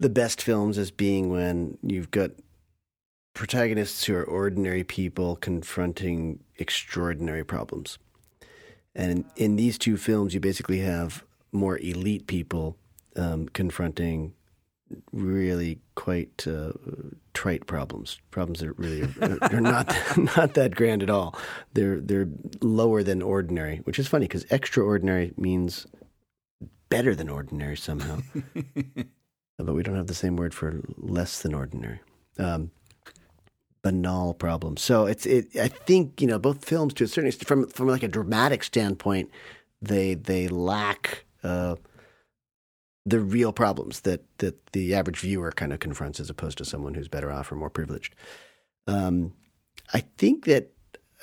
the 0.00 0.08
best 0.08 0.42
films 0.42 0.78
as 0.78 0.90
being 0.90 1.30
when 1.30 1.78
you've 1.82 2.10
got 2.10 2.32
protagonists 3.34 4.04
who 4.04 4.14
are 4.14 4.24
ordinary 4.24 4.84
people 4.84 5.36
confronting 5.36 6.40
extraordinary 6.56 7.44
problems. 7.44 7.98
And 8.94 9.10
in, 9.10 9.24
in 9.36 9.56
these 9.56 9.76
two 9.76 9.96
films, 9.96 10.34
you 10.34 10.40
basically 10.40 10.78
have 10.80 11.24
more 11.52 11.78
elite 11.78 12.26
people 12.26 12.76
um, 13.16 13.48
confronting 13.48 14.34
really 15.12 15.80
quite 15.94 16.46
uh, 16.46 16.72
trite 17.32 17.66
problems. 17.66 18.18
Problems 18.30 18.60
that 18.60 18.78
really 18.78 19.02
are, 19.20 19.38
are 19.52 19.60
not 19.60 19.96
not 20.36 20.54
that 20.54 20.74
grand 20.74 21.02
at 21.02 21.10
all. 21.10 21.36
They're 21.72 22.00
they're 22.00 22.28
lower 22.60 23.02
than 23.02 23.22
ordinary, 23.22 23.78
which 23.78 23.98
is 23.98 24.06
funny 24.06 24.26
because 24.26 24.44
extraordinary 24.50 25.32
means 25.36 25.86
better 26.88 27.14
than 27.14 27.28
ordinary 27.28 27.76
somehow. 27.76 28.20
but 29.58 29.74
we 29.74 29.82
don't 29.82 29.96
have 29.96 30.06
the 30.06 30.14
same 30.14 30.36
word 30.36 30.54
for 30.54 30.80
less 30.96 31.42
than 31.42 31.54
ordinary. 31.54 32.00
Um, 32.38 32.70
banal 33.82 34.34
problem. 34.34 34.76
So 34.76 35.06
it's 35.06 35.26
it. 35.26 35.54
I 35.56 35.68
think 35.68 36.20
you 36.20 36.26
know 36.26 36.38
both 36.38 36.64
films 36.64 36.94
to 36.94 37.04
a 37.04 37.08
certain 37.08 37.28
extent, 37.28 37.46
from 37.46 37.68
from 37.68 37.88
like 37.88 38.02
a 38.02 38.08
dramatic 38.08 38.64
standpoint, 38.64 39.30
they 39.80 40.14
they 40.14 40.48
lack 40.48 41.24
uh, 41.44 41.76
the 43.06 43.20
real 43.20 43.52
problems 43.52 44.00
that 44.00 44.24
that 44.38 44.66
the 44.72 44.94
average 44.94 45.20
viewer 45.20 45.52
kind 45.52 45.72
of 45.72 45.78
confronts, 45.78 46.18
as 46.18 46.30
opposed 46.30 46.58
to 46.58 46.64
someone 46.64 46.94
who's 46.94 47.08
better 47.08 47.30
off 47.30 47.52
or 47.52 47.56
more 47.56 47.70
privileged. 47.70 48.16
Um, 48.86 49.34
I 49.92 50.00
think 50.18 50.46
that 50.46 50.73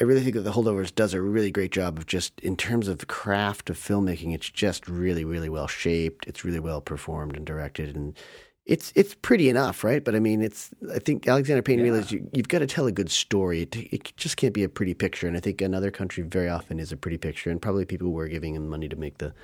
I 0.01 0.03
really 0.03 0.21
think 0.21 0.33
that 0.33 0.41
the 0.41 0.51
holdovers 0.51 0.93
does 0.93 1.13
a 1.13 1.21
really 1.21 1.51
great 1.51 1.71
job 1.71 1.99
of 1.99 2.07
just 2.07 2.39
in 2.39 2.57
terms 2.57 2.87
of 2.87 2.97
the 2.97 3.05
craft 3.05 3.69
of 3.69 3.77
filmmaking. 3.77 4.33
It's 4.33 4.49
just 4.49 4.87
really 4.87 5.23
really 5.23 5.47
well 5.47 5.67
shaped. 5.67 6.25
It's 6.27 6.43
really 6.43 6.59
well 6.59 6.81
performed 6.81 7.37
and 7.37 7.45
directed 7.45 7.95
and 7.95 8.17
it's 8.65 8.91
it's 8.95 9.13
pretty 9.13 9.47
enough, 9.47 9.83
right? 9.83 10.03
But 10.03 10.15
I 10.15 10.19
mean, 10.19 10.41
it's 10.41 10.71
I 10.91 10.97
think 10.97 11.27
Alexander 11.27 11.61
Payne 11.61 11.77
yeah. 11.77 11.83
realized 11.83 12.11
you, 12.11 12.27
have 12.35 12.47
got 12.47 12.59
to 12.59 12.67
tell 12.67 12.87
a 12.87 12.91
good 12.91 13.11
story. 13.11 13.61
It, 13.61 13.75
it, 13.75 14.13
just 14.17 14.37
can't 14.37 14.55
be 14.55 14.63
a 14.63 14.69
pretty 14.69 14.95
picture. 14.95 15.27
And 15.27 15.37
I 15.37 15.39
think 15.39 15.61
another 15.61 15.91
country 15.91 16.23
very 16.23 16.49
often 16.49 16.79
is 16.79 16.91
a 16.91 16.97
pretty 16.97 17.17
picture. 17.17 17.51
And 17.51 17.61
probably 17.61 17.85
people 17.85 18.11
were 18.11 18.27
giving 18.27 18.55
him 18.55 18.67
money 18.67 18.89
to 18.89 18.95
make 18.95 19.19
the 19.19 19.35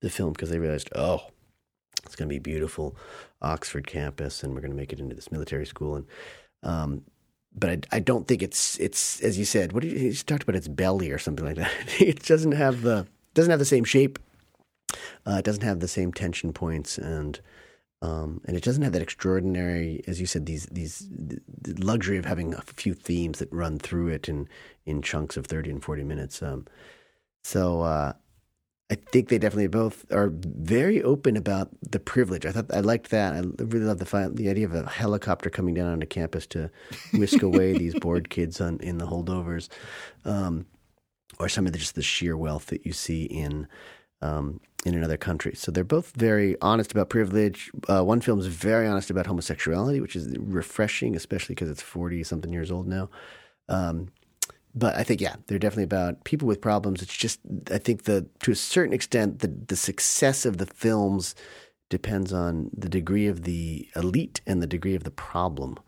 the 0.00 0.08
film 0.08 0.32
because 0.32 0.48
they 0.48 0.58
realized, 0.58 0.90
oh, 0.94 1.20
it's 2.04 2.16
going 2.16 2.28
to 2.28 2.34
be 2.34 2.38
beautiful 2.38 2.96
Oxford 3.42 3.86
campus, 3.86 4.42
and 4.42 4.54
we're 4.54 4.60
going 4.60 4.70
to 4.70 4.76
make 4.76 4.92
it 4.92 5.00
into 5.00 5.14
this 5.14 5.32
military 5.32 5.66
school. 5.66 5.96
And 5.96 6.06
um, 6.62 7.02
but 7.58 7.70
I, 7.70 7.96
I 7.96 8.00
don't 8.00 8.26
think 8.26 8.42
it's 8.42 8.78
it's 8.78 9.20
as 9.20 9.38
you 9.38 9.44
said. 9.44 9.72
What 9.72 9.82
did 9.82 9.92
you, 9.92 9.98
you 9.98 10.14
talked 10.14 10.42
about? 10.42 10.56
Its 10.56 10.68
belly 10.68 11.10
or 11.10 11.18
something 11.18 11.44
like 11.44 11.56
that. 11.56 11.72
it 12.00 12.24
doesn't 12.24 12.52
have 12.52 12.82
the 12.82 13.06
doesn't 13.34 13.50
have 13.50 13.58
the 13.58 13.64
same 13.64 13.84
shape. 13.84 14.18
Uh, 15.26 15.36
it 15.38 15.44
doesn't 15.44 15.62
have 15.62 15.80
the 15.80 15.88
same 15.88 16.12
tension 16.12 16.52
points 16.52 16.98
and 16.98 17.40
um, 18.00 18.40
and 18.44 18.56
it 18.56 18.62
doesn't 18.62 18.82
have 18.82 18.92
that 18.92 19.02
extraordinary, 19.02 20.02
as 20.06 20.20
you 20.20 20.26
said, 20.26 20.46
these 20.46 20.66
these 20.66 21.06
the 21.10 21.74
luxury 21.78 22.16
of 22.16 22.24
having 22.24 22.54
a 22.54 22.62
few 22.62 22.94
themes 22.94 23.40
that 23.40 23.52
run 23.52 23.78
through 23.78 24.08
it 24.08 24.28
in 24.28 24.48
in 24.86 25.02
chunks 25.02 25.36
of 25.36 25.46
thirty 25.46 25.70
and 25.70 25.82
forty 25.82 26.04
minutes. 26.04 26.40
Um, 26.40 26.66
so 27.42 27.82
uh, 27.82 28.12
I 28.90 28.94
think 28.94 29.28
they 29.28 29.38
definitely 29.38 29.66
both 29.66 30.10
are 30.10 30.30
very 30.32 31.02
open 31.02 31.36
about 31.36 31.68
the 31.82 32.00
privilege. 32.00 32.46
I 32.46 32.52
thought 32.52 32.72
I 32.72 32.80
liked 32.80 33.10
that. 33.10 33.34
I 33.34 33.40
really 33.62 33.84
love 33.84 33.98
the 33.98 34.30
the 34.32 34.48
idea 34.48 34.64
of 34.64 34.74
a 34.74 34.88
helicopter 34.88 35.50
coming 35.50 35.74
down 35.74 35.92
onto 35.92 36.06
campus 36.06 36.46
to 36.48 36.70
whisk 37.12 37.42
away 37.42 37.72
these 37.78 37.94
bored 37.94 38.30
kids 38.30 38.60
on 38.62 38.78
in 38.80 38.96
the 38.96 39.06
holdovers, 39.06 39.68
um, 40.24 40.64
or 41.38 41.50
some 41.50 41.66
of 41.66 41.72
the, 41.72 41.78
just 41.78 41.96
the 41.96 42.02
sheer 42.02 42.36
wealth 42.36 42.66
that 42.66 42.86
you 42.86 42.92
see 42.94 43.24
in 43.24 43.68
um, 44.22 44.58
in 44.86 44.94
another 44.94 45.18
country. 45.18 45.54
So 45.54 45.70
they're 45.70 45.84
both 45.84 46.12
very 46.16 46.56
honest 46.62 46.90
about 46.90 47.10
privilege. 47.10 47.70
Uh, 47.88 48.02
one 48.02 48.22
film 48.22 48.38
is 48.38 48.46
very 48.46 48.86
honest 48.86 49.10
about 49.10 49.26
homosexuality, 49.26 50.00
which 50.00 50.16
is 50.16 50.34
refreshing, 50.38 51.14
especially 51.14 51.54
because 51.54 51.68
it's 51.68 51.82
40 51.82 52.24
something 52.24 52.52
years 52.52 52.70
old 52.70 52.86
now. 52.86 53.10
Um, 53.68 54.08
but 54.78 54.96
I 54.96 55.02
think, 55.02 55.20
yeah, 55.20 55.36
they're 55.46 55.58
definitely 55.58 55.84
about 55.84 56.24
people 56.24 56.46
with 56.46 56.60
problems. 56.60 57.02
It's 57.02 57.16
just, 57.16 57.40
I 57.70 57.78
think, 57.78 58.04
the 58.04 58.26
to 58.40 58.52
a 58.52 58.54
certain 58.54 58.92
extent, 58.92 59.40
the, 59.40 59.48
the 59.48 59.76
success 59.76 60.46
of 60.46 60.58
the 60.58 60.66
films 60.66 61.34
depends 61.88 62.32
on 62.32 62.70
the 62.76 62.88
degree 62.88 63.26
of 63.26 63.42
the 63.42 63.88
elite 63.96 64.40
and 64.46 64.62
the 64.62 64.66
degree 64.66 64.94
of 64.94 65.04
the 65.04 65.10
problem. 65.10 65.78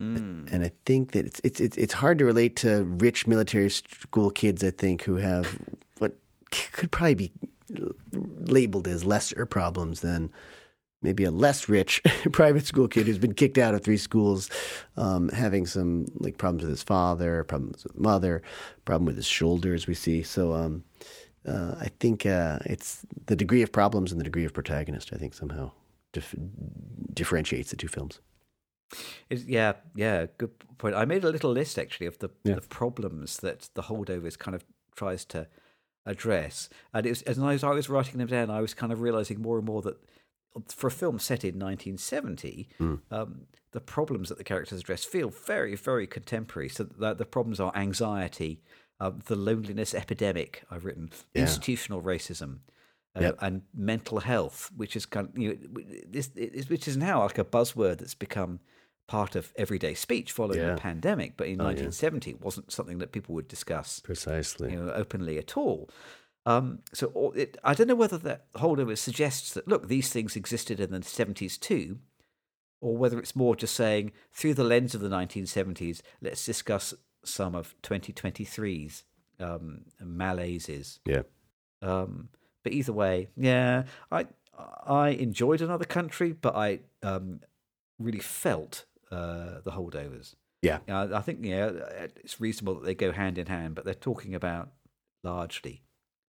Mm. 0.00 0.50
And 0.50 0.64
I 0.64 0.72
think 0.86 1.12
that 1.12 1.26
it's, 1.26 1.40
it's 1.60 1.76
it's 1.76 1.94
hard 1.94 2.18
to 2.18 2.24
relate 2.24 2.56
to 2.56 2.84
rich 2.84 3.26
military 3.26 3.70
school 3.70 4.30
kids. 4.30 4.64
I 4.64 4.70
think 4.70 5.02
who 5.02 5.16
have 5.16 5.58
what 5.98 6.16
could 6.50 6.90
probably 6.90 7.14
be 7.14 7.32
labeled 8.12 8.88
as 8.88 9.04
lesser 9.04 9.44
problems 9.44 10.00
than 10.00 10.32
maybe 11.02 11.24
a 11.24 11.30
less 11.30 11.68
rich 11.68 12.02
private 12.32 12.66
school 12.66 12.88
kid 12.88 13.06
who's 13.06 13.18
been 13.18 13.34
kicked 13.34 13.58
out 13.58 13.74
of 13.74 13.82
three 13.82 13.96
schools, 13.96 14.50
um, 14.96 15.28
having 15.30 15.66
some 15.66 16.06
like 16.18 16.38
problems 16.38 16.62
with 16.62 16.70
his 16.70 16.82
father, 16.82 17.44
problems 17.44 17.84
with 17.84 17.98
mother, 17.98 18.42
problem 18.84 19.06
with 19.06 19.16
his 19.16 19.26
shoulders. 19.26 19.86
We 19.86 19.94
see 19.94 20.22
so. 20.22 20.54
Um, 20.54 20.84
uh, 21.48 21.74
I 21.80 21.88
think 22.00 22.26
uh, 22.26 22.58
it's 22.66 23.00
the 23.26 23.34
degree 23.34 23.62
of 23.62 23.72
problems 23.72 24.12
and 24.12 24.20
the 24.20 24.24
degree 24.24 24.44
of 24.44 24.52
protagonist. 24.52 25.10
I 25.14 25.16
think 25.16 25.32
somehow 25.32 25.72
dif- 26.12 26.34
differentiates 27.14 27.70
the 27.70 27.76
two 27.76 27.88
films. 27.88 28.20
It's, 29.30 29.44
yeah, 29.44 29.74
yeah, 29.94 30.26
good 30.36 30.50
point. 30.78 30.94
I 30.94 31.04
made 31.04 31.24
a 31.24 31.30
little 31.30 31.52
list 31.52 31.78
actually 31.78 32.06
of 32.08 32.18
the, 32.18 32.28
yeah. 32.44 32.56
the 32.56 32.60
problems 32.60 33.38
that 33.38 33.70
the 33.74 33.82
holdovers 33.82 34.38
kind 34.38 34.54
of 34.54 34.64
tries 34.96 35.24
to 35.26 35.46
address. 36.04 36.68
And 36.92 37.06
it 37.06 37.10
was, 37.10 37.22
as 37.22 37.38
I 37.64 37.70
was 37.70 37.88
writing 37.88 38.18
them 38.18 38.26
down, 38.26 38.50
I 38.50 38.60
was 38.60 38.74
kind 38.74 38.92
of 38.92 39.00
realizing 39.00 39.40
more 39.40 39.58
and 39.58 39.66
more 39.66 39.82
that 39.82 39.96
for 40.68 40.88
a 40.88 40.90
film 40.90 41.18
set 41.18 41.44
in 41.44 41.58
1970, 41.58 42.68
um, 43.10 43.42
the 43.72 43.80
problems 43.80 44.28
that 44.28 44.38
the 44.38 44.44
characters 44.44 44.80
address 44.80 45.04
feel 45.04 45.30
very, 45.30 45.76
very 45.76 46.06
contemporary. 46.06 46.68
So 46.68 46.84
the, 46.84 47.14
the 47.14 47.24
problems 47.24 47.60
are 47.60 47.72
anxiety, 47.76 48.60
uh, 48.98 49.12
the 49.26 49.36
loneliness 49.36 49.94
epidemic. 49.94 50.64
I've 50.70 50.84
written 50.84 51.10
Yeah. 51.34 51.42
institutional 51.42 52.02
racism. 52.02 52.58
Uh, 53.16 53.20
Yep. 53.22 53.38
And 53.40 53.62
mental 53.74 54.20
health, 54.20 54.70
which 54.76 54.94
is 54.96 55.04
kind 55.06 55.28
of, 55.28 55.36
you 55.38 55.48
know, 55.50 55.82
this, 56.08 56.30
is- 56.36 56.68
which 56.68 56.86
is 56.86 56.96
now 56.96 57.22
like 57.24 57.38
a 57.38 57.44
buzzword 57.44 57.98
that's 57.98 58.14
become 58.14 58.60
part 59.08 59.34
of 59.34 59.52
everyday 59.56 59.94
speech 59.94 60.30
following 60.30 60.60
Yeah. 60.60 60.74
the 60.76 60.80
pandemic. 60.80 61.36
But 61.36 61.48
in 61.48 61.60
Oh, 61.60 61.64
yeah. 61.64 61.70
1970, 61.70 62.30
it 62.30 62.40
wasn't 62.40 62.70
something 62.70 62.98
that 62.98 63.10
people 63.10 63.34
would 63.34 63.48
discuss 63.48 63.98
Precisely. 64.00 64.70
you 64.72 64.80
know, 64.82 64.92
openly 64.92 65.38
at 65.38 65.56
all. 65.56 65.90
Um, 66.46 66.80
so 66.94 67.08
all- 67.08 67.32
it, 67.32 67.56
I 67.62 67.74
don't 67.74 67.86
know 67.86 67.94
whether 67.94 68.18
that 68.18 68.50
holdover 68.54 68.96
suggests 68.96 69.52
that 69.54 69.68
look, 69.68 69.88
these 69.88 70.10
things 70.10 70.36
existed 70.36 70.80
in 70.80 70.90
the 70.90 71.02
seventies 71.02 71.58
too, 71.58 71.98
or 72.80 72.96
whether 72.96 73.18
it's 73.18 73.36
more 73.36 73.54
just 73.54 73.74
saying 73.74 74.12
through 74.32 74.54
the 74.54 74.64
lens 74.64 74.94
of 74.94 75.00
the 75.00 75.08
nineteen 75.08 75.46
seventies, 75.46 76.02
let's 76.22 76.44
discuss 76.44 76.94
some 77.24 77.54
of 77.54 77.74
2023's 77.82 79.04
um, 79.38 79.82
malaises. 80.02 81.00
Yeah. 81.04 81.22
Um, 81.82 82.30
but 82.62 82.72
either 82.72 82.92
way, 82.92 83.28
yeah, 83.36 83.84
I 84.10 84.26
I 84.86 85.10
enjoyed 85.10 85.60
another 85.60 85.84
country, 85.84 86.32
but 86.32 86.54
I 86.56 86.80
um, 87.02 87.40
really 87.98 88.18
felt 88.18 88.84
uh, 89.10 89.60
the 89.64 89.72
holdovers. 89.72 90.34
Yeah. 90.62 90.78
Yeah, 90.88 91.02
I 91.02 91.18
I 91.18 91.20
think 91.20 91.40
yeah, 91.42 91.70
it's 92.16 92.40
reasonable 92.40 92.76
that 92.76 92.84
they 92.84 92.94
go 92.94 93.12
hand 93.12 93.38
in 93.38 93.46
hand, 93.46 93.74
but 93.74 93.84
they're 93.84 93.94
talking 93.94 94.34
about 94.34 94.70
largely 95.22 95.82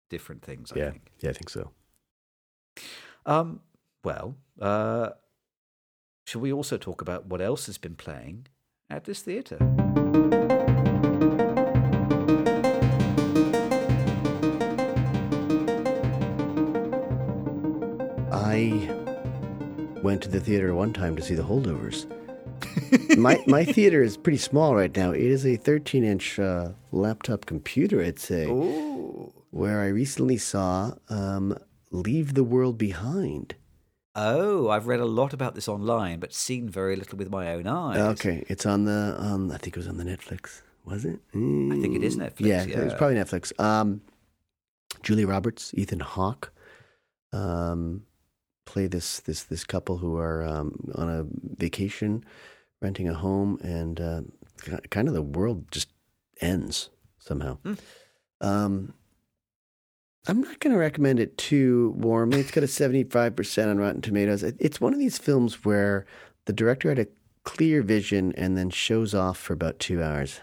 different 0.10 0.42
things. 0.44 0.72
I 0.72 0.80
Yeah. 0.80 0.92
think. 0.92 1.12
Yeah, 1.20 1.30
I 1.30 1.34
think 1.34 1.50
so. 1.50 1.72
Um, 3.26 3.62
well, 4.04 4.36
uh, 4.60 5.12
shall 6.26 6.42
we 6.42 6.52
also 6.52 6.78
talk 6.78 7.02
about 7.02 7.26
what 7.28 7.42
else 7.42 7.66
has 7.68 7.78
been 7.78 7.96
playing 7.96 8.48
at 8.90 9.06
this 9.06 9.22
theatre? 9.22 9.58
I 18.32 18.90
went 20.04 20.22
to 20.24 20.30
the 20.30 20.40
theater 20.40 20.74
one 20.74 20.94
time 20.94 21.16
to 21.16 21.22
see 21.22 21.36
the 21.36 21.44
holdovers. 21.44 22.06
my 23.18 23.42
my 23.48 23.64
theater 23.64 24.04
is 24.04 24.18
pretty 24.18 24.38
small 24.38 24.76
right 24.76 24.96
now. 24.96 25.12
It 25.12 25.22
is 25.22 25.46
a 25.46 25.56
13 25.56 26.04
inch 26.04 26.40
uh, 26.40 26.70
laptop 26.92 27.46
computer, 27.46 28.04
I'd 28.04 28.20
say, 28.20 28.48
Oh, 28.50 28.89
where 29.52 29.82
I 29.82 29.88
recently 29.88 30.38
saw 30.38 30.94
um, 31.10 31.58
Leave 31.92 32.34
the 32.34 32.44
World 32.44 32.78
Behind. 32.78 33.56
oh, 34.16 34.70
I've 34.70 34.88
read 34.88 35.00
a 35.00 35.06
lot 35.06 35.34
about 35.34 35.56
this 35.56 35.68
online, 35.68 36.20
but 36.20 36.34
seen 36.34 36.70
very 36.70 36.96
little 36.96 37.18
with 37.18 37.30
my 37.30 37.54
own 37.54 37.68
eyes. 37.68 38.00
Okay, 38.00 38.44
it's 38.48 38.66
on 38.66 38.86
the 38.86 39.16
um, 39.20 39.52
I 39.52 39.58
think 39.58 39.76
it 39.76 39.80
was 39.80 39.88
on 39.88 39.98
the 39.98 40.04
Netflix. 40.04 40.62
Was 40.86 41.06
it? 41.06 41.20
I 41.34 41.78
think 41.82 41.96
it 41.96 42.04
is 42.04 42.18
Mm, 42.18 42.28
Netflix, 42.28 42.46
Yeah, 42.48 42.64
it 42.64 42.84
was 42.84 42.94
probably 42.96 43.16
Netflix. 43.16 43.58
Um, 43.60 44.02
Julia 45.04 45.28
Roberts, 45.28 45.72
Ethan 45.76 46.00
Hawke, 46.00 46.52
um, 47.32 48.04
play 48.66 48.88
this 48.88 49.20
this 49.22 49.44
this 49.44 49.64
couple 49.64 49.98
who 49.98 50.18
are 50.18 50.44
um, 50.44 50.92
on 50.96 51.10
a 51.10 51.26
vacation, 51.58 52.24
renting 52.82 53.08
a 53.08 53.14
home, 53.14 53.60
and 53.62 54.02
uh, 54.02 54.22
kind 54.90 55.08
of 55.08 55.14
the 55.14 55.22
world 55.22 55.72
just 55.72 55.90
ends 56.42 56.90
somehow. 57.20 57.58
Hmm. 57.64 57.74
Um, 58.42 58.94
I'm 60.28 60.42
not 60.42 60.60
going 60.60 60.74
to 60.74 60.80
recommend 60.80 61.20
it 61.20 61.38
too 61.38 61.94
warmly. 61.98 62.40
It's 62.40 62.52
got 62.52 62.64
a 62.64 62.68
75% 62.68 63.70
on 63.70 63.78
Rotten 63.78 64.02
Tomatoes. 64.02 64.44
It's 64.44 64.82
one 64.82 64.94
of 64.94 65.00
these 65.00 65.18
films 65.18 65.64
where 65.66 66.06
the 66.46 66.54
director 66.54 66.90
had 66.90 67.00
a 67.00 67.08
clear 67.44 67.82
vision 67.82 68.34
and 68.38 68.58
then 68.58 68.70
shows 68.70 69.16
off 69.16 69.38
for 69.38 69.54
about 69.54 69.80
two 69.80 70.04
hours. 70.04 70.40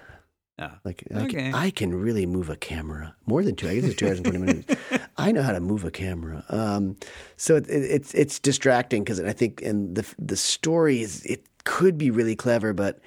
Ah, 0.58 0.78
Like 0.84 1.04
I, 1.14 1.20
Okay. 1.24 1.28
can, 1.28 1.54
I 1.54 1.70
can 1.70 1.94
really 1.94 2.24
move 2.24 2.48
a 2.48 2.56
camera 2.56 3.14
more 3.26 3.42
than 3.44 3.54
two. 3.54 3.68
I 3.68 3.74
guess 3.74 3.84
it's 3.84 3.94
two 3.94 4.06
hours 4.08 4.18
and 4.18 4.24
twenty 4.24 4.38
minutes. 4.40 4.74
I 5.18 5.30
know 5.30 5.42
how 5.42 5.52
to 5.52 5.60
move 5.60 5.84
a 5.84 5.90
camera. 5.90 6.42
Um, 6.48 6.96
so 7.36 7.56
it, 7.56 7.68
it, 7.68 7.82
it's 7.90 8.14
it's 8.14 8.38
distracting 8.38 9.04
because 9.04 9.20
I 9.20 9.34
think 9.34 9.60
and 9.60 9.94
the 9.94 10.06
the 10.18 10.36
story 10.36 11.02
is 11.02 11.22
it 11.26 11.44
could 11.64 11.98
be 11.98 12.10
really 12.10 12.34
clever, 12.34 12.72
but 12.72 13.00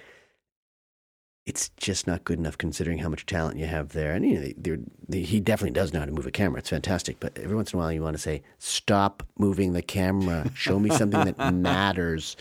it's 1.45 1.69
just 1.77 2.05
not 2.05 2.23
good 2.25 2.37
enough 2.37 2.57
considering 2.57 2.99
how 2.99 3.09
much 3.09 3.25
talent 3.25 3.57
you 3.57 3.65
have 3.65 3.89
there. 3.89 4.13
And 4.13 4.23
you 4.25 4.39
know, 4.39 4.47
they're, 4.57 4.77
they, 5.07 5.21
he 5.21 5.39
definitely 5.39 5.73
does 5.73 5.93
know 5.93 5.99
how 5.99 6.05
to 6.05 6.11
move 6.11 6.27
a 6.27 6.31
camera. 6.31 6.59
It's 6.59 6.69
fantastic. 6.69 7.19
But 7.19 7.37
every 7.39 7.55
once 7.55 7.73
in 7.73 7.79
a 7.79 7.81
while, 7.81 7.91
you 7.91 8.01
want 8.03 8.15
to 8.15 8.21
say, 8.21 8.43
"Stop 8.59 9.23
moving 9.37 9.73
the 9.73 9.81
camera. 9.81 10.51
Show 10.53 10.79
me 10.79 10.89
something 10.91 11.25
that 11.25 11.53
matters." 11.53 12.35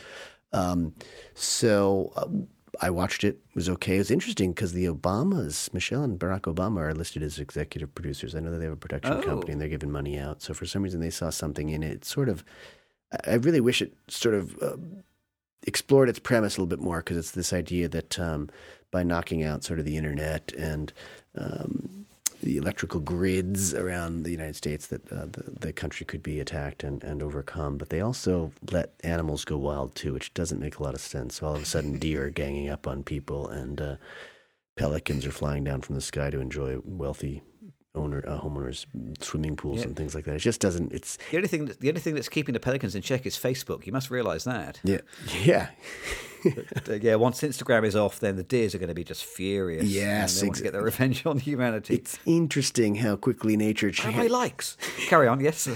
Um, 0.52 0.94
so 1.34 2.12
uh, 2.16 2.26
I 2.80 2.90
watched 2.90 3.24
it. 3.24 3.36
It 3.50 3.54
was 3.54 3.68
okay. 3.70 3.96
It 3.96 3.98
was 3.98 4.10
interesting 4.10 4.52
because 4.52 4.72
the 4.72 4.86
Obamas, 4.86 5.72
Michelle 5.72 6.02
and 6.04 6.18
Barack 6.18 6.42
Obama, 6.42 6.78
are 6.78 6.94
listed 6.94 7.22
as 7.22 7.38
executive 7.38 7.94
producers. 7.94 8.34
I 8.34 8.40
know 8.40 8.50
that 8.50 8.58
they 8.58 8.64
have 8.64 8.72
a 8.74 8.76
production 8.76 9.14
Oh. 9.14 9.22
company 9.22 9.52
and 9.52 9.60
they're 9.60 9.68
giving 9.68 9.90
money 9.90 10.18
out. 10.18 10.42
So 10.42 10.54
for 10.54 10.66
some 10.66 10.82
reason, 10.82 11.00
they 11.00 11.10
saw 11.10 11.30
something 11.30 11.68
in 11.70 11.82
it. 11.82 11.92
It's 11.92 12.08
sort 12.12 12.28
of, 12.28 12.44
I 13.12 13.32
I 13.32 13.34
really 13.34 13.60
wish 13.60 13.80
it 13.82 13.94
sort 14.08 14.34
of 14.34 14.56
uh, 14.62 14.76
explored 15.64 16.08
its 16.08 16.18
premise 16.18 16.56
a 16.56 16.60
little 16.60 16.66
bit 16.66 16.80
more 16.80 16.98
because 16.98 17.16
it's 17.16 17.32
this 17.32 17.52
idea 17.52 17.88
that 17.88 18.18
um, 18.18 18.48
by 18.90 19.02
knocking 19.02 19.42
out 19.42 19.64
sort 19.64 19.78
of 19.78 19.84
the 19.84 19.96
internet 19.96 20.52
and 20.52 20.92
um, 21.36 22.06
the 22.42 22.56
electrical 22.56 23.00
grids 23.00 23.74
around 23.74 24.22
the 24.22 24.30
United 24.30 24.56
States, 24.56 24.86
that 24.88 25.10
uh, 25.12 25.26
the, 25.26 25.44
the 25.60 25.72
country 25.72 26.06
could 26.06 26.22
be 26.22 26.40
attacked 26.40 26.84
and, 26.84 27.02
and 27.02 27.22
overcome. 27.22 27.76
But 27.76 27.90
they 27.90 28.00
also 28.00 28.52
let 28.70 28.94
animals 29.02 29.44
go 29.44 29.56
wild 29.56 29.94
too, 29.94 30.12
which 30.12 30.32
doesn't 30.34 30.60
make 30.60 30.78
a 30.78 30.82
lot 30.82 30.94
of 30.94 31.00
sense. 31.00 31.36
So 31.36 31.46
all 31.46 31.56
of 31.56 31.62
a 31.62 31.66
sudden, 31.66 31.98
deer 31.98 32.26
are 32.26 32.30
ganging 32.30 32.68
up 32.68 32.86
on 32.86 33.02
people, 33.02 33.48
and 33.48 33.80
uh, 33.80 33.96
pelicans 34.76 35.26
are 35.26 35.32
flying 35.32 35.64
down 35.64 35.80
from 35.80 35.96
the 35.96 36.00
sky 36.00 36.30
to 36.30 36.40
enjoy 36.40 36.78
wealthy 36.84 37.42
owner 37.94 38.22
uh, 38.28 38.38
homeowners 38.40 38.86
swimming 39.20 39.56
pools 39.56 39.78
Yeah. 39.80 39.86
and 39.86 39.96
things 39.96 40.14
like 40.14 40.24
that. 40.26 40.34
It 40.36 40.40
just 40.40 40.60
doesn't. 40.60 40.92
It's 40.92 41.18
The 41.30 41.36
only 41.38 41.48
thing 41.48 41.64
that, 41.66 41.80
the 41.80 41.88
only 41.88 42.00
thing 42.00 42.14
that's 42.14 42.28
keeping 42.28 42.52
the 42.52 42.60
pelicans 42.60 42.94
in 42.94 43.02
check 43.02 43.26
is 43.26 43.36
Facebook. 43.36 43.86
You 43.86 43.92
must 43.92 44.10
realise 44.10 44.44
that. 44.44 44.80
yeah, 44.84 44.98
yeah. 45.42 45.68
Uh, 46.88 46.92
yeah, 47.02 47.16
once 47.16 47.40
Instagram 47.42 47.84
is 47.84 47.96
off, 47.96 48.20
then 48.20 48.36
the 48.36 48.44
deers 48.44 48.72
are 48.72 48.78
going 48.78 48.88
to 48.88 48.94
be 48.94 49.02
just 49.02 49.24
furious. 49.24 49.84
Yes, 49.86 50.34
and 50.34 50.42
they 50.42 50.46
want 50.48 50.56
to 50.58 50.62
get 50.62 50.72
their 50.72 50.82
revenge 50.82 51.26
on 51.26 51.38
humanity. 51.38 51.94
It's 51.96 52.16
interesting 52.26 52.94
how 52.94 53.16
quickly 53.16 53.56
nature 53.56 53.88
How 53.88 53.92
changes. 54.04 54.16
many 54.18 54.28
likes? 54.28 54.76
Carry 55.08 55.26
on. 55.26 55.40
Yes. 55.40 55.68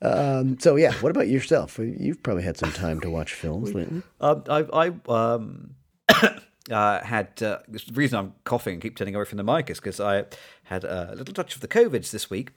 Um, 0.00 0.58
so 0.58 0.76
yeah, 0.76 0.92
what 0.94 1.10
about 1.10 1.28
yourself? 1.28 1.78
You've 1.78 2.22
probably 2.22 2.42
had 2.42 2.56
some 2.56 2.72
time 2.72 3.00
to 3.00 3.10
watch 3.10 3.34
films 3.34 3.74
lately. 3.74 4.02
Um, 4.20 4.42
I, 4.48 4.64
I 4.72 4.92
um, 5.08 5.74
uh, 6.70 7.00
had 7.04 7.42
uh, 7.42 7.58
the 7.68 7.82
reason 7.92 8.18
I'm 8.18 8.32
coughing 8.44 8.72
and 8.74 8.82
keep 8.82 8.96
turning 8.96 9.14
away 9.14 9.26
from 9.26 9.36
the 9.36 9.44
mic 9.44 9.68
is 9.70 9.78
because 9.78 10.00
I 10.00 10.24
had 10.72 10.84
a 10.84 11.14
little 11.16 11.34
touch 11.34 11.54
of 11.54 11.60
the 11.60 11.68
COVIDs 11.68 12.10
this 12.10 12.30
week, 12.30 12.50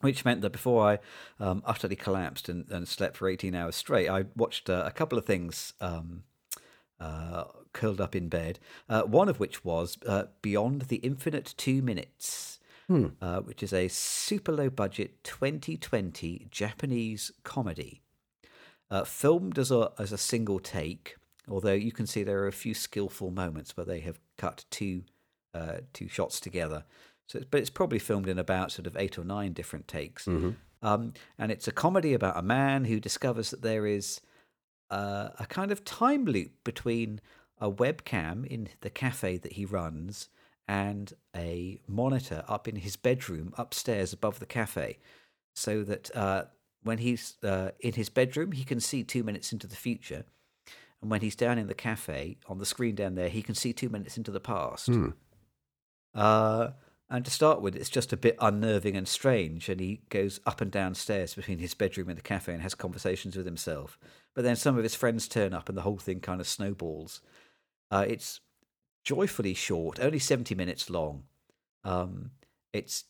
which 0.00 0.24
meant 0.24 0.42
that 0.42 0.50
before 0.50 0.86
I 0.86 0.98
um, 1.38 1.62
utterly 1.64 1.96
collapsed 1.96 2.48
and, 2.48 2.68
and 2.70 2.86
slept 2.86 3.16
for 3.16 3.28
18 3.28 3.54
hours 3.54 3.76
straight, 3.76 4.08
I 4.08 4.24
watched 4.36 4.68
uh, 4.68 4.82
a 4.86 4.90
couple 4.90 5.18
of 5.18 5.24
things 5.24 5.72
um, 5.80 6.24
uh, 7.00 7.44
curled 7.72 8.00
up 8.00 8.14
in 8.16 8.28
bed. 8.28 8.58
Uh, 8.88 9.02
one 9.02 9.28
of 9.28 9.40
which 9.40 9.64
was 9.64 9.98
uh, 10.06 10.24
Beyond 10.42 10.82
the 10.82 10.96
Infinite 10.96 11.54
Two 11.56 11.82
Minutes. 11.82 12.58
Uh, 13.20 13.40
which 13.40 13.64
is 13.64 13.72
a 13.72 13.88
super 13.88 14.52
low 14.52 14.70
budget 14.70 15.24
2020 15.24 16.46
Japanese 16.52 17.32
comedy 17.42 18.00
uh, 18.92 19.02
filmed 19.02 19.58
as 19.58 19.72
a 19.72 19.90
as 19.98 20.12
a 20.12 20.18
single 20.18 20.60
take. 20.60 21.16
Although 21.48 21.72
you 21.72 21.90
can 21.90 22.06
see 22.06 22.22
there 22.22 22.38
are 22.44 22.46
a 22.46 22.52
few 22.52 22.74
skillful 22.74 23.32
moments 23.32 23.76
where 23.76 23.86
they 23.86 23.98
have 24.00 24.20
cut 24.38 24.66
two 24.70 25.02
uh, 25.52 25.78
two 25.92 26.06
shots 26.06 26.38
together. 26.38 26.84
So, 27.28 27.38
it's, 27.38 27.46
but 27.50 27.60
it's 27.60 27.70
probably 27.70 27.98
filmed 27.98 28.28
in 28.28 28.38
about 28.38 28.72
sort 28.72 28.86
of 28.86 28.96
eight 28.96 29.18
or 29.18 29.24
nine 29.24 29.52
different 29.52 29.88
takes. 29.88 30.26
Um, 30.82 31.14
and 31.38 31.50
it's 31.50 31.66
a 31.66 31.72
comedy 31.72 32.14
about 32.14 32.36
a 32.36 32.42
man 32.42 32.84
who 32.84 33.00
discovers 33.00 33.50
that 33.50 33.62
there 33.62 33.86
is 33.86 34.20
uh, 34.90 35.30
a 35.38 35.46
kind 35.46 35.72
of 35.72 35.84
time 35.84 36.24
loop 36.26 36.52
between 36.64 37.20
a 37.58 37.70
webcam 37.70 38.46
in 38.46 38.68
the 38.82 38.90
cafe 38.90 39.38
that 39.38 39.54
he 39.54 39.64
runs 39.64 40.28
and 40.68 41.14
a 41.34 41.80
monitor 41.88 42.44
up 42.48 42.68
in 42.68 42.76
his 42.76 42.96
bedroom 42.96 43.54
upstairs 43.56 44.12
above 44.12 44.38
the 44.38 44.46
cafe, 44.46 44.98
so 45.54 45.82
that 45.84 46.14
uh, 46.14 46.44
when 46.82 46.98
he's 46.98 47.36
uh, 47.42 47.70
in 47.80 47.94
his 47.94 48.08
bedroom, 48.08 48.52
he 48.52 48.64
can 48.64 48.80
see 48.80 49.02
two 49.02 49.22
minutes 49.24 49.52
into 49.52 49.66
the 49.66 49.76
future. 49.76 50.24
And 51.00 51.10
when 51.10 51.20
he's 51.20 51.36
down 51.36 51.58
in 51.58 51.66
the 51.66 51.74
cafe 51.74 52.38
on 52.46 52.58
the 52.58 52.66
screen 52.66 52.94
down 52.94 53.14
there, 53.14 53.28
he 53.28 53.42
can 53.42 53.54
see 53.54 53.72
two 53.72 53.88
minutes 53.88 54.16
into 54.16 54.30
the 54.30 54.40
past. 54.40 54.88
Uh, 56.14 56.70
and 57.08 57.24
to 57.24 57.30
start 57.30 57.60
with, 57.60 57.76
it's 57.76 57.88
just 57.88 58.12
a 58.12 58.16
bit 58.16 58.36
unnerving 58.40 58.96
and 58.96 59.06
strange. 59.06 59.68
And 59.68 59.80
he 59.80 60.00
goes 60.08 60.40
up 60.44 60.60
and 60.60 60.72
down 60.72 60.94
stairs 60.94 61.34
between 61.34 61.58
his 61.58 61.72
bedroom 61.72 62.08
and 62.08 62.18
the 62.18 62.22
cafe 62.22 62.52
and 62.52 62.62
has 62.62 62.74
conversations 62.74 63.36
with 63.36 63.46
himself. 63.46 63.98
But 64.34 64.42
then 64.42 64.56
some 64.56 64.76
of 64.76 64.82
his 64.82 64.96
friends 64.96 65.28
turn 65.28 65.54
up 65.54 65.68
and 65.68 65.78
the 65.78 65.82
whole 65.82 65.98
thing 65.98 66.18
kind 66.18 66.40
of 66.40 66.48
snowballs. 66.48 67.20
Uh, 67.92 68.04
it's 68.08 68.40
joyfully 69.04 69.54
short, 69.54 70.00
only 70.00 70.18
70 70.18 70.56
minutes 70.56 70.90
long. 70.90 71.22
Um, 71.84 72.32
it's 72.72 73.04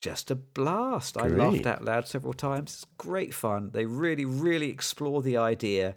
just 0.00 0.30
a 0.30 0.34
blast. 0.34 1.18
I 1.18 1.28
laughed 1.28 1.66
out 1.66 1.84
loud 1.84 2.08
several 2.08 2.32
times. 2.32 2.72
It's 2.72 2.86
great 2.96 3.34
fun. 3.34 3.70
They 3.74 3.84
really, 3.84 4.24
really 4.24 4.70
explore 4.70 5.20
the 5.20 5.36
idea. 5.36 5.96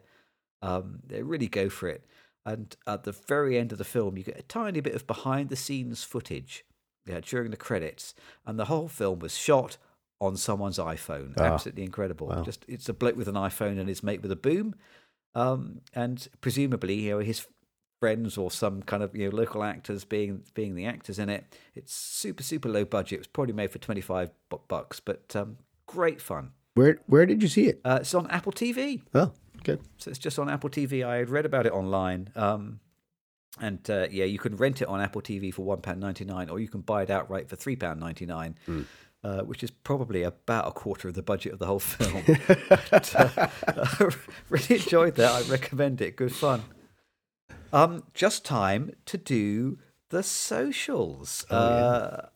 Um, 0.61 0.99
they 1.07 1.23
really 1.23 1.47
go 1.47 1.69
for 1.69 1.87
it. 1.87 2.05
And 2.45 2.75
at 2.85 3.05
the 3.05 3.13
very 3.13 3.57
end 3.57 3.71
of 3.71 3.77
the 3.77 3.85
film, 3.85 4.17
you 4.17 4.23
get 4.23 4.37
a 4.37 4.43
tiny 4.43 4.81
bit 4.81 4.93
of 4.93 5.07
behind 5.07 5.47
the 5.47 5.55
scenes 5.55 6.03
footage 6.03 6.65
yeah, 7.05 7.19
during 7.21 7.51
the 7.51 7.57
credits. 7.57 8.13
And 8.45 8.57
the 8.59 8.65
whole 8.65 8.87
film 8.87 9.19
was 9.19 9.35
shot 9.37 9.77
on 10.21 10.37
someone's 10.37 10.77
iPhone. 10.79 11.33
Ah, 11.37 11.43
Absolutely 11.53 11.83
incredible. 11.83 12.27
wow. 12.27 12.41
Just 12.43 12.65
It's 12.67 12.87
a 12.89 12.93
bloke 12.93 13.15
with 13.17 13.27
an 13.27 13.35
iPhone 13.35 13.79
and 13.79 13.87
his 13.89 14.01
mate 14.03 14.21
with 14.21 14.31
a 14.31 14.35
boom. 14.37 14.75
Um, 15.33 15.81
and 15.93 16.27
presumably, 16.41 16.95
you 16.95 17.11
know, 17.11 17.19
his 17.19 17.45
friends 17.99 18.37
or 18.37 18.51
some 18.51 18.81
kind 18.83 19.01
of 19.03 19.15
you 19.15 19.29
know 19.29 19.35
local 19.35 19.63
actors 19.63 20.03
being 20.05 20.43
being 20.53 20.75
the 20.75 20.85
actors 20.85 21.19
in 21.19 21.29
it. 21.29 21.43
It's 21.75 21.93
super 21.93 22.43
super 22.43 22.69
low 22.69 22.85
budget. 22.85 23.13
It 23.13 23.19
was 23.19 23.27
probably 23.27 23.53
made 23.53 23.71
for 23.71 23.79
twenty 23.79 24.01
five 24.01 24.31
bucks, 24.67 24.99
but 24.99 25.35
um, 25.35 25.57
great 25.87 26.21
fun. 26.21 26.51
Where 26.75 26.99
where 27.07 27.25
did 27.25 27.41
you 27.41 27.49
see 27.49 27.67
it? 27.67 27.81
Uh, 27.83 27.99
it's 28.01 28.13
on 28.13 28.27
Apple 28.31 28.51
TV, 28.51 29.01
Oh, 29.13 29.31
good. 29.63 29.81
so 29.97 30.09
it's 30.09 30.19
just 30.19 30.37
on 30.39 30.49
Apple 30.49 30.69
TV. 30.69 31.05
I 31.05 31.17
had 31.17 31.29
read 31.29 31.45
about 31.45 31.65
it 31.65 31.71
online, 31.73 32.29
um, 32.35 32.79
and 33.61 33.89
uh, 33.89 34.07
yeah, 34.11 34.25
you 34.25 34.37
can 34.39 34.55
rent 34.57 34.81
it 34.81 34.87
on 34.87 34.99
Apple 35.01 35.21
TV 35.21 35.53
for 35.53 35.63
one 35.63 35.81
pound 35.81 35.99
ninety 35.99 36.25
nine, 36.25 36.49
or 36.49 36.59
you 36.59 36.67
can 36.67 36.81
buy 36.81 37.03
it 37.03 37.09
outright 37.09 37.47
for 37.49 37.55
three 37.55 37.75
pound 37.75 37.99
ninety 37.99 38.25
nine. 38.25 38.55
Uh, 39.23 39.41
which 39.41 39.63
is 39.63 39.71
probably 39.71 40.21
about 40.21 40.67
a 40.67 40.71
quarter 40.71 41.07
of 41.07 41.15
the 41.15 41.23
budget 41.23 41.51
of 41.51 41.57
the 41.57 41.65
whole 41.65 41.79
film. 41.79 42.23
but, 42.91 43.15
uh, 43.15 43.47
I 43.67 44.09
really 44.49 44.75
enjoyed 44.75 45.15
that. 45.15 45.31
I 45.31 45.41
recommend 45.49 45.99
it. 45.99 46.15
Good 46.15 46.31
fun. 46.35 46.61
Um, 47.73 48.03
just 48.13 48.45
time 48.45 48.91
to 49.07 49.17
do 49.17 49.79
the 50.11 50.21
socials. 50.21 51.43
uh, 51.49 52.27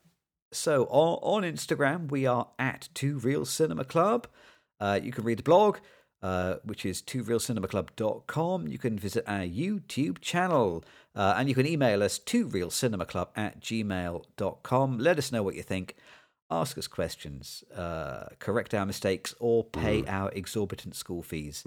so 0.52 0.86
on, 0.86 1.44
on 1.44 1.44
Instagram, 1.44 2.10
we 2.10 2.26
are 2.26 2.48
at 2.58 2.90
Two 2.96 3.20
Reel 3.20 3.46
Cinema 3.46 3.84
Club. 3.86 4.26
Uh, 4.80 5.00
you 5.04 5.12
can 5.12 5.24
read 5.24 5.38
the 5.38 5.44
blog, 5.44 5.78
uh, 6.24 6.56
which 6.64 6.88
is 6.88 7.04
tworeelcinemaclub.com. 7.04 8.68
You 8.68 8.80
can 8.80 8.98
visit 8.98 9.24
our 9.28 9.42
YouTube 9.42 10.22
channel, 10.22 10.84
uh, 11.20 11.34
and 11.36 11.50
you 11.50 11.56
can 11.56 11.68
email 11.68 12.02
us 12.02 12.18
tworeelcinemaclub 12.18 13.28
at 13.36 13.60
gmail.com. 13.60 15.00
Let 15.00 15.18
us 15.18 15.34
know 15.34 15.44
what 15.44 15.56
you 15.56 15.64
think. 15.64 15.98
Ask 16.50 16.78
us 16.78 16.88
questions, 16.88 17.64
uh, 17.76 18.28
correct 18.40 18.74
our 18.74 18.86
mistakes, 18.86 19.36
or 19.38 19.66
pay 19.66 20.06
our 20.08 20.32
exorbitant 20.32 20.96
school 20.96 21.22
fees. 21.22 21.64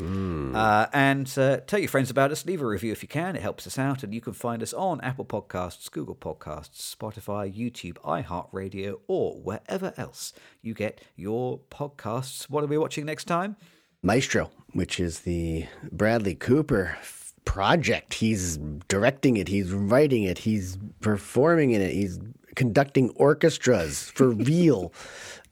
Uh, 0.57 0.87
and 0.95 1.33
uh, 1.37 1.59
tell 1.59 1.79
your 1.79 1.91
friends 1.91 2.11
about 2.11 2.33
us. 2.33 2.47
Leave 2.47 2.63
a 2.63 2.67
review 2.67 2.93
if 2.93 3.03
you 3.03 3.09
can. 3.09 3.37
It 3.37 3.43
helps 3.43 3.67
us 3.67 3.79
out. 3.79 4.03
And 4.03 4.15
you 4.15 4.23
can 4.23 4.33
find 4.33 4.63
us 4.63 4.73
on 4.73 5.03
Apple 5.03 5.27
Podcasts, 5.27 5.89
Google 5.91 6.17
Podcasts, 6.17 6.97
Spotify, 6.97 7.55
YouTube, 7.55 7.99
iHeartRadio, 7.99 9.01
or 9.07 9.35
wherever 9.35 9.93
else 9.99 10.33
you 10.63 10.73
get 10.73 11.03
your 11.15 11.61
podcasts. 11.71 12.45
What 12.45 12.65
are 12.65 12.69
we 12.69 12.79
watching 12.79 13.05
next 13.05 13.27
time? 13.27 13.57
Maestro, 14.03 14.51
which 14.73 14.99
is 14.99 15.21
the 15.21 15.67
Bradley 15.93 16.35
Cooper 16.35 16.97
project. 17.45 18.15
He's 18.15 18.59
directing 18.89 19.37
it, 19.37 19.49
he's 19.49 19.73
writing 19.73 20.25
it, 20.25 20.39
he's 20.39 20.79
performing 21.01 21.73
in 21.73 21.81
it, 21.81 21.93
he's 21.93 22.19
conducting 22.55 23.11
orchestras 23.11 24.11
for 24.11 24.31
real. 24.31 24.93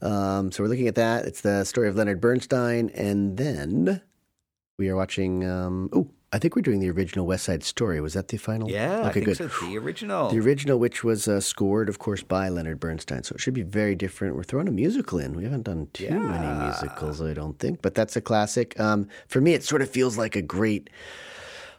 Um, 0.02 0.50
so 0.50 0.62
we're 0.62 0.68
looking 0.68 0.88
at 0.88 0.94
that. 0.94 1.26
It's 1.26 1.42
the 1.42 1.64
story 1.64 1.88
of 1.88 1.96
Leonard 1.96 2.20
Bernstein, 2.20 2.90
and 2.90 3.36
then 3.36 4.00
we 4.78 4.88
are 4.88 4.96
watching. 4.96 5.44
Um, 5.48 5.90
oh, 5.92 6.08
I 6.32 6.38
think 6.38 6.54
we're 6.54 6.62
doing 6.62 6.78
the 6.78 6.90
original 6.90 7.26
West 7.26 7.44
Side 7.44 7.64
Story. 7.64 8.00
Was 8.00 8.14
that 8.14 8.28
the 8.28 8.36
final? 8.36 8.70
Yeah, 8.70 9.00
I 9.00 9.08
okay, 9.08 9.12
think 9.24 9.26
good. 9.26 9.36
so. 9.36 9.66
The 9.66 9.76
original. 9.78 10.30
The 10.30 10.38
original, 10.38 10.78
which 10.78 11.02
was 11.02 11.26
uh, 11.26 11.40
scored, 11.40 11.88
of 11.88 11.98
course, 11.98 12.22
by 12.22 12.48
Leonard 12.48 12.78
Bernstein. 12.78 13.24
So 13.24 13.34
it 13.34 13.40
should 13.40 13.52
be 13.52 13.62
very 13.62 13.96
different. 13.96 14.36
We're 14.36 14.44
throwing 14.44 14.68
a 14.68 14.72
musical 14.72 15.18
in. 15.18 15.34
We 15.34 15.42
haven't 15.42 15.64
done 15.64 15.88
too 15.92 16.08
many 16.08 16.64
musicals, 16.64 17.20
I 17.20 17.34
don't 17.34 17.58
think, 17.58 17.82
but 17.82 17.96
that's 17.96 18.14
a 18.14 18.20
classic. 18.20 18.78
Um, 18.78 19.08
for 19.26 19.40
me, 19.40 19.54
it 19.54 19.64
sort 19.64 19.82
of 19.82 19.90
feels 19.90 20.16
like 20.16 20.36
a 20.36 20.42
great 20.42 20.88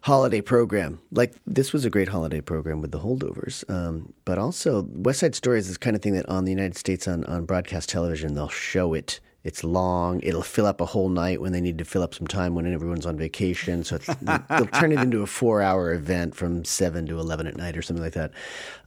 holiday 0.02 0.42
program. 0.42 1.00
Like 1.12 1.34
this 1.46 1.74
was 1.74 1.86
a 1.86 1.90
great 1.90 2.10
holiday 2.10 2.42
program 2.42 2.82
with 2.82 2.92
the 2.92 3.00
holdovers. 3.00 3.70
Um, 3.70 4.14
but 4.26 4.38
also, 4.38 4.88
West 4.90 5.20
Side 5.20 5.36
Story 5.36 5.60
is 5.60 5.68
this 5.68 5.78
kind 5.78 5.96
of 5.96 6.02
thing 6.02 6.14
that 6.14 6.28
on 6.28 6.46
the 6.46 6.52
United 6.52 6.78
States 6.78 7.08
on, 7.08 7.24
on 7.26 7.46
broadcast 7.46 7.90
television, 7.90 8.34
they'll 8.34 8.50
show 8.50 8.94
it. 8.94 9.20
It's 9.44 9.64
long. 9.64 10.20
It'll 10.22 10.44
fill 10.44 10.68
up 10.68 10.82
a 10.82 10.86
whole 10.86 11.10
night 11.10 11.42
when 11.42 11.52
they 11.52 11.62
need 11.62 11.80
to 11.80 11.86
fill 11.86 12.04
up 12.04 12.14
some 12.14 12.28
time 12.28 12.54
when 12.54 12.72
everyone's 12.72 13.08
on 13.08 13.18
vacation. 13.18 13.84
So 13.84 13.96
it's, 13.96 14.06
they'll 14.06 14.68
turn 14.68 14.92
it 14.92 15.00
into 15.00 15.24
a 15.24 15.26
four-hour 15.26 15.94
event 15.94 16.36
from 16.36 16.64
seven 16.64 17.08
to 17.08 17.20
eleven 17.20 17.48
at 17.48 17.58
night 17.58 17.76
or 17.76 17.82
something 17.82 18.04
like 18.04 18.14
that. 18.14 18.32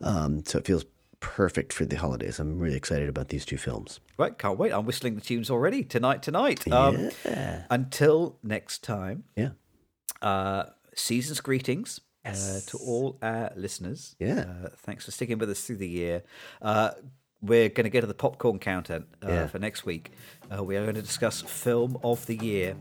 Um, 0.01 0.45
so 0.45 0.59
it 0.59 0.65
feels 0.65 0.85
perfect 1.19 1.73
for 1.73 1.85
the 1.85 1.97
holidays. 1.97 2.39
I'm 2.39 2.61
really 2.61 2.77
excited 2.77 3.09
about 3.09 3.31
these 3.31 3.45
two 3.45 3.57
films. 3.57 3.99
Right, 4.17 4.39
can't 4.39 4.57
wait. 4.57 4.73
I'm 4.73 4.87
whistling 4.87 5.17
the 5.17 5.21
tunes 5.23 5.51
already 5.51 5.83
tonight. 5.83 6.23
Tonight. 6.23 6.71
Um, 6.71 7.11
Until 7.69 8.39
next 8.45 8.85
time. 8.85 9.25
Yeah. 9.35 9.51
Uh, 10.23 10.67
season's 10.95 11.41
greetings 11.41 12.01
uh, 12.25 12.61
to 12.67 12.79
all 12.79 13.19
our 13.23 13.53
listeners. 13.57 14.17
Yeah. 14.19 14.47
Uh, 14.65 14.69
thanks 14.79 15.05
for 15.05 15.11
sticking 15.11 15.39
with 15.39 15.51
us 15.51 15.61
through 15.65 15.77
the 15.77 15.89
year. 15.89 16.23
Uh, 16.63 16.91
we're 17.43 17.69
going 17.69 17.85
to 17.85 17.91
get 17.91 18.01
to 18.01 18.07
the 18.07 18.15
popcorn 18.15 18.59
counter 18.59 19.05
uh, 19.23 19.29
Yeah. 19.29 19.47
for 19.49 19.59
next 19.59 19.85
week. 19.85 20.13
Uh, 20.51 20.65
we 20.65 20.77
are 20.79 20.83
going 20.83 20.95
to 20.95 21.03
discuss 21.03 21.43
film 21.43 21.99
of 22.03 22.25
the 22.25 22.37
year. 22.37 22.75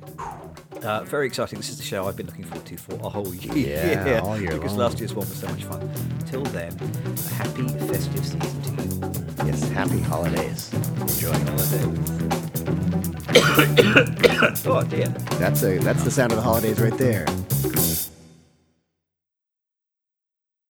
Uh, 0.82 1.04
very 1.04 1.28
exciting. 1.28 1.60
This 1.60 1.68
is 1.70 1.78
the 1.78 1.84
show 1.84 2.08
I've 2.08 2.16
been 2.16 2.28
looking 2.28 2.46
forward 2.46 2.66
to 2.68 2.78
for 2.78 2.94
a 2.96 3.10
whole 3.10 3.34
year. 3.36 4.04
Yeah, 4.06 4.22
all 4.24 4.40
year 4.40 4.52
because 4.54 4.72
long. 4.72 4.80
last 4.80 5.00
year's 5.00 5.14
one 5.14 5.28
was 5.28 5.38
so 5.38 5.48
much 5.50 5.66
fun. 5.66 5.92
Till 6.28 6.44
then, 6.44 6.72
a 6.80 7.30
happy 7.34 7.68
festive 7.88 8.26
season 8.26 8.62
to 8.62 8.84
you. 8.84 9.48
Yes. 9.48 9.68
Happy 9.70 10.00
holidays. 10.00 10.72
Enjoy. 11.02 11.34
oh 14.66 14.84
dear. 14.88 15.08
That's 15.40 15.64
a 15.64 15.78
that's 15.80 16.04
the 16.04 16.12
sound 16.12 16.32
of 16.32 16.38
the 16.38 16.42
holidays 16.44 16.80
right 16.80 16.98
there. 16.98 17.26